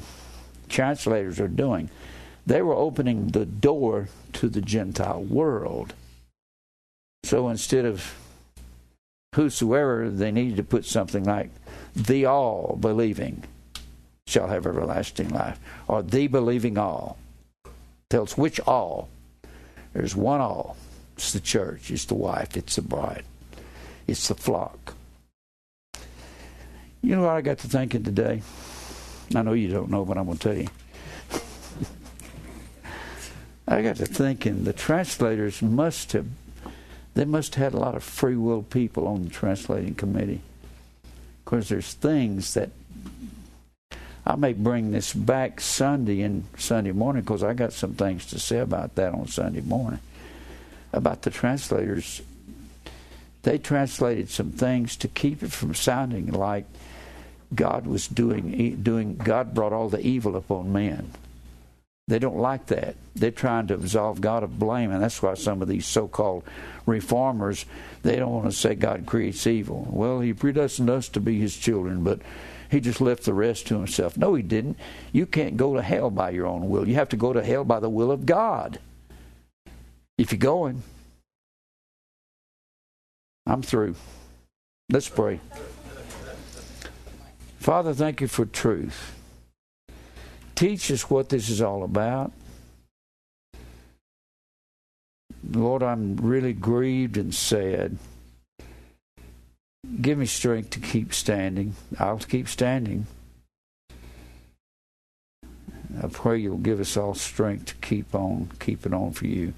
translators 0.68 1.40
are 1.40 1.48
doing. 1.48 1.90
They 2.46 2.60
were 2.60 2.74
opening 2.74 3.28
the 3.28 3.46
door 3.46 4.08
to 4.34 4.48
the 4.48 4.60
Gentile 4.60 5.22
world. 5.22 5.94
So 7.22 7.48
instead 7.48 7.86
of 7.86 8.14
whosoever, 9.34 10.10
they 10.10 10.30
needed 10.30 10.56
to 10.56 10.62
put 10.64 10.84
something 10.84 11.24
like 11.24 11.50
the 11.96 12.26
all 12.26 12.76
believing 12.78 13.44
shall 14.26 14.48
have 14.48 14.66
everlasting 14.66 15.30
life, 15.30 15.58
or 15.88 16.02
the 16.02 16.26
believing 16.26 16.76
all 16.76 17.18
tells 18.08 18.36
which 18.36 18.60
all. 18.60 19.08
There's 19.92 20.16
one 20.16 20.40
all. 20.40 20.76
It's 21.16 21.32
the 21.32 21.40
church, 21.40 21.90
it's 21.90 22.06
the 22.06 22.14
wife, 22.14 22.56
it's 22.56 22.76
the 22.76 22.82
bride, 22.82 23.24
it's 24.06 24.28
the 24.28 24.34
flock. 24.34 24.94
You 27.02 27.16
know 27.16 27.22
what 27.22 27.36
I 27.36 27.40
got 27.40 27.58
to 27.58 27.68
thinking 27.68 28.02
today? 28.02 28.42
I 29.34 29.42
know 29.42 29.52
you 29.52 29.68
don't 29.68 29.90
know, 29.90 30.04
but 30.04 30.18
I'm 30.18 30.24
going 30.26 30.38
to 30.38 30.42
tell 30.42 30.56
you. 30.56 30.68
I 33.68 33.82
got 33.82 33.96
to 33.96 34.06
thinking 34.06 34.64
the 34.64 34.72
translators 34.72 35.62
must 35.62 36.12
have 36.12 36.26
they 37.14 37.24
must 37.24 37.54
have 37.54 37.72
had 37.72 37.78
a 37.78 37.82
lot 37.82 37.94
of 37.94 38.02
free 38.02 38.36
will 38.36 38.62
people 38.62 39.06
on 39.06 39.24
the 39.24 39.30
translating 39.30 39.94
committee 39.94 40.40
because 41.44 41.68
there's 41.68 41.94
things 41.94 42.54
that 42.54 42.70
I 44.26 44.36
may 44.36 44.54
bring 44.54 44.90
this 44.90 45.12
back 45.12 45.60
Sunday 45.60 46.22
and 46.22 46.44
Sunday 46.56 46.92
morning 46.92 47.22
because 47.22 47.42
I 47.42 47.52
got 47.52 47.72
some 47.72 47.94
things 47.94 48.24
to 48.26 48.38
say 48.38 48.58
about 48.58 48.94
that 48.94 49.12
on 49.12 49.26
Sunday 49.28 49.60
morning. 49.60 50.00
About 50.92 51.22
the 51.22 51.30
translators, 51.30 52.22
they 53.42 53.58
translated 53.58 54.30
some 54.30 54.52
things 54.52 54.96
to 54.96 55.08
keep 55.08 55.42
it 55.42 55.52
from 55.52 55.74
sounding 55.74 56.32
like 56.32 56.64
God 57.54 57.86
was 57.86 58.08
doing 58.08 58.82
doing. 58.82 59.16
God 59.16 59.54
brought 59.54 59.72
all 59.72 59.88
the 59.88 60.00
evil 60.00 60.36
upon 60.36 60.72
man. 60.72 61.10
They 62.06 62.18
don't 62.18 62.38
like 62.38 62.66
that. 62.66 62.96
They're 63.14 63.30
trying 63.30 63.66
to 63.68 63.74
absolve 63.74 64.20
God 64.20 64.42
of 64.42 64.58
blame, 64.58 64.90
and 64.90 65.02
that's 65.02 65.22
why 65.22 65.34
some 65.34 65.62
of 65.62 65.68
these 65.68 65.86
so-called 65.86 66.44
reformers 66.86 67.64
they 68.02 68.16
don't 68.16 68.32
want 68.32 68.44
to 68.46 68.52
say 68.52 68.74
God 68.74 69.06
creates 69.06 69.46
evil. 69.46 69.86
Well, 69.90 70.20
He 70.20 70.32
predestined 70.32 70.90
us 70.90 71.08
to 71.10 71.20
be 71.20 71.38
His 71.38 71.56
children, 71.56 72.04
but 72.04 72.20
he 72.74 72.80
just 72.80 73.00
left 73.00 73.22
the 73.22 73.32
rest 73.32 73.68
to 73.68 73.76
himself. 73.76 74.16
No, 74.16 74.34
he 74.34 74.42
didn't. 74.42 74.76
You 75.12 75.26
can't 75.26 75.56
go 75.56 75.74
to 75.74 75.80
hell 75.80 76.10
by 76.10 76.30
your 76.30 76.46
own 76.46 76.68
will. 76.68 76.88
You 76.88 76.96
have 76.96 77.08
to 77.10 77.16
go 77.16 77.32
to 77.32 77.42
hell 77.42 77.62
by 77.62 77.78
the 77.78 77.88
will 77.88 78.10
of 78.10 78.26
God. 78.26 78.80
If 80.18 80.32
you're 80.32 80.40
going, 80.40 80.82
I'm 83.46 83.62
through. 83.62 83.94
Let's 84.90 85.08
pray. 85.08 85.38
Father, 87.60 87.94
thank 87.94 88.20
you 88.20 88.26
for 88.26 88.44
truth. 88.44 89.14
Teach 90.56 90.90
us 90.90 91.08
what 91.08 91.28
this 91.28 91.48
is 91.48 91.62
all 91.62 91.84
about. 91.84 92.32
Lord, 95.48 95.84
I'm 95.84 96.16
really 96.16 96.52
grieved 96.52 97.16
and 97.16 97.32
sad. 97.32 97.98
Give 100.00 100.18
me 100.18 100.26
strength 100.26 100.70
to 100.70 100.80
keep 100.80 101.14
standing. 101.14 101.74
I'll 101.98 102.18
keep 102.18 102.48
standing. 102.48 103.06
I 106.02 106.08
pray 106.08 106.38
you'll 106.38 106.58
give 106.58 106.80
us 106.80 106.96
all 106.96 107.14
strength 107.14 107.66
to 107.66 107.74
keep 107.76 108.14
on, 108.14 108.50
keep 108.58 108.84
it 108.84 108.92
on 108.92 109.12
for 109.12 109.26
you. 109.26 109.54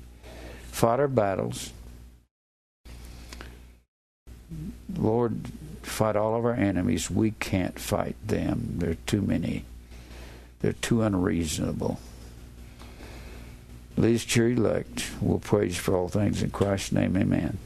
Fight 0.70 1.00
our 1.00 1.08
battles. 1.08 1.72
Lord, 4.94 5.48
fight 5.82 6.16
all 6.16 6.36
of 6.36 6.44
our 6.44 6.54
enemies. 6.54 7.10
We 7.10 7.32
can't 7.32 7.78
fight 7.78 8.16
them. 8.24 8.74
There 8.76 8.90
are 8.90 8.98
too 9.06 9.22
many. 9.22 9.64
They're 10.60 10.72
too 10.74 11.02
unreasonable. 11.02 11.98
Lead 13.96 14.16
us 14.16 14.24
to 14.26 14.40
your 14.40 14.50
elect. 14.50 15.10
We'll 15.20 15.38
praise 15.38 15.76
for 15.76 15.96
all 15.96 16.08
things 16.08 16.42
in 16.42 16.50
Christ's 16.50 16.92
name. 16.92 17.16
Amen. 17.16 17.58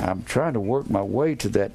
I'm 0.00 0.22
trying 0.24 0.54
to 0.54 0.60
work 0.60 0.90
my 0.90 1.02
way 1.02 1.34
to 1.36 1.48
that 1.50 1.72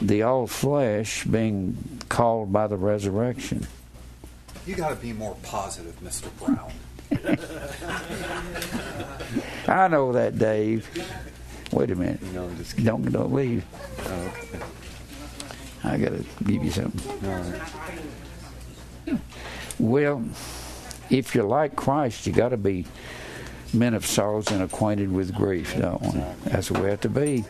the 0.00 0.22
all 0.22 0.46
flesh 0.46 1.24
being 1.24 1.76
called 2.08 2.52
by 2.52 2.66
the 2.66 2.76
resurrection. 2.76 3.66
You 4.66 4.76
got 4.76 4.90
to 4.90 4.96
be 4.96 5.12
more 5.12 5.36
positive, 5.42 5.98
Mr. 6.00 6.28
Brown. 6.38 6.72
I 9.66 9.88
know 9.88 10.12
that, 10.12 10.38
Dave. 10.38 10.88
Wait 11.72 11.90
a 11.90 11.94
minute. 11.94 12.22
No, 12.34 12.44
I'm 12.44 12.56
just 12.56 12.82
Don't 12.84 13.10
don't 13.10 13.32
leave. 13.32 13.64
Oh, 14.04 14.28
okay. 14.28 14.58
I 15.84 15.96
got 15.96 16.10
to 16.10 16.24
give 16.44 16.64
you 16.64 16.70
something. 16.70 17.28
Right. 19.06 19.18
Well, 19.78 20.22
if 21.10 21.34
you're 21.34 21.44
like 21.44 21.76
Christ, 21.76 22.26
you 22.26 22.32
got 22.32 22.50
to 22.50 22.56
be 22.56 22.86
men 23.72 23.94
of 23.94 24.06
sorrows 24.06 24.50
and 24.50 24.62
acquainted 24.62 25.12
with 25.12 25.34
grief, 25.34 25.76
don't 25.78 26.00
we? 26.02 26.22
That's 26.44 26.70
we 26.70 26.88
have 26.88 27.00
to 27.02 27.08
be. 27.08 27.44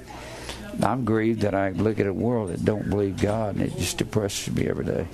I'm 0.83 1.05
grieved 1.05 1.41
that 1.41 1.55
I 1.55 1.71
look 1.71 1.99
at 1.99 2.07
a 2.07 2.13
world 2.13 2.51
that 2.51 2.65
don't 2.65 2.89
believe 2.89 3.21
God, 3.21 3.57
and 3.57 3.65
it 3.65 3.77
just 3.77 3.99
depresses 3.99 4.55
me 4.55 4.69
every 4.69 4.85
day. 4.85 5.07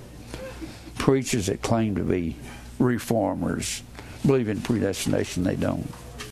Preachers 0.98 1.46
that 1.46 1.62
claim 1.62 1.96
to 1.96 2.02
be 2.02 2.36
reformers 2.78 3.82
believe 4.26 4.48
in 4.48 4.60
predestination, 4.60 5.44
they 5.44 5.56
don't. 5.56 5.86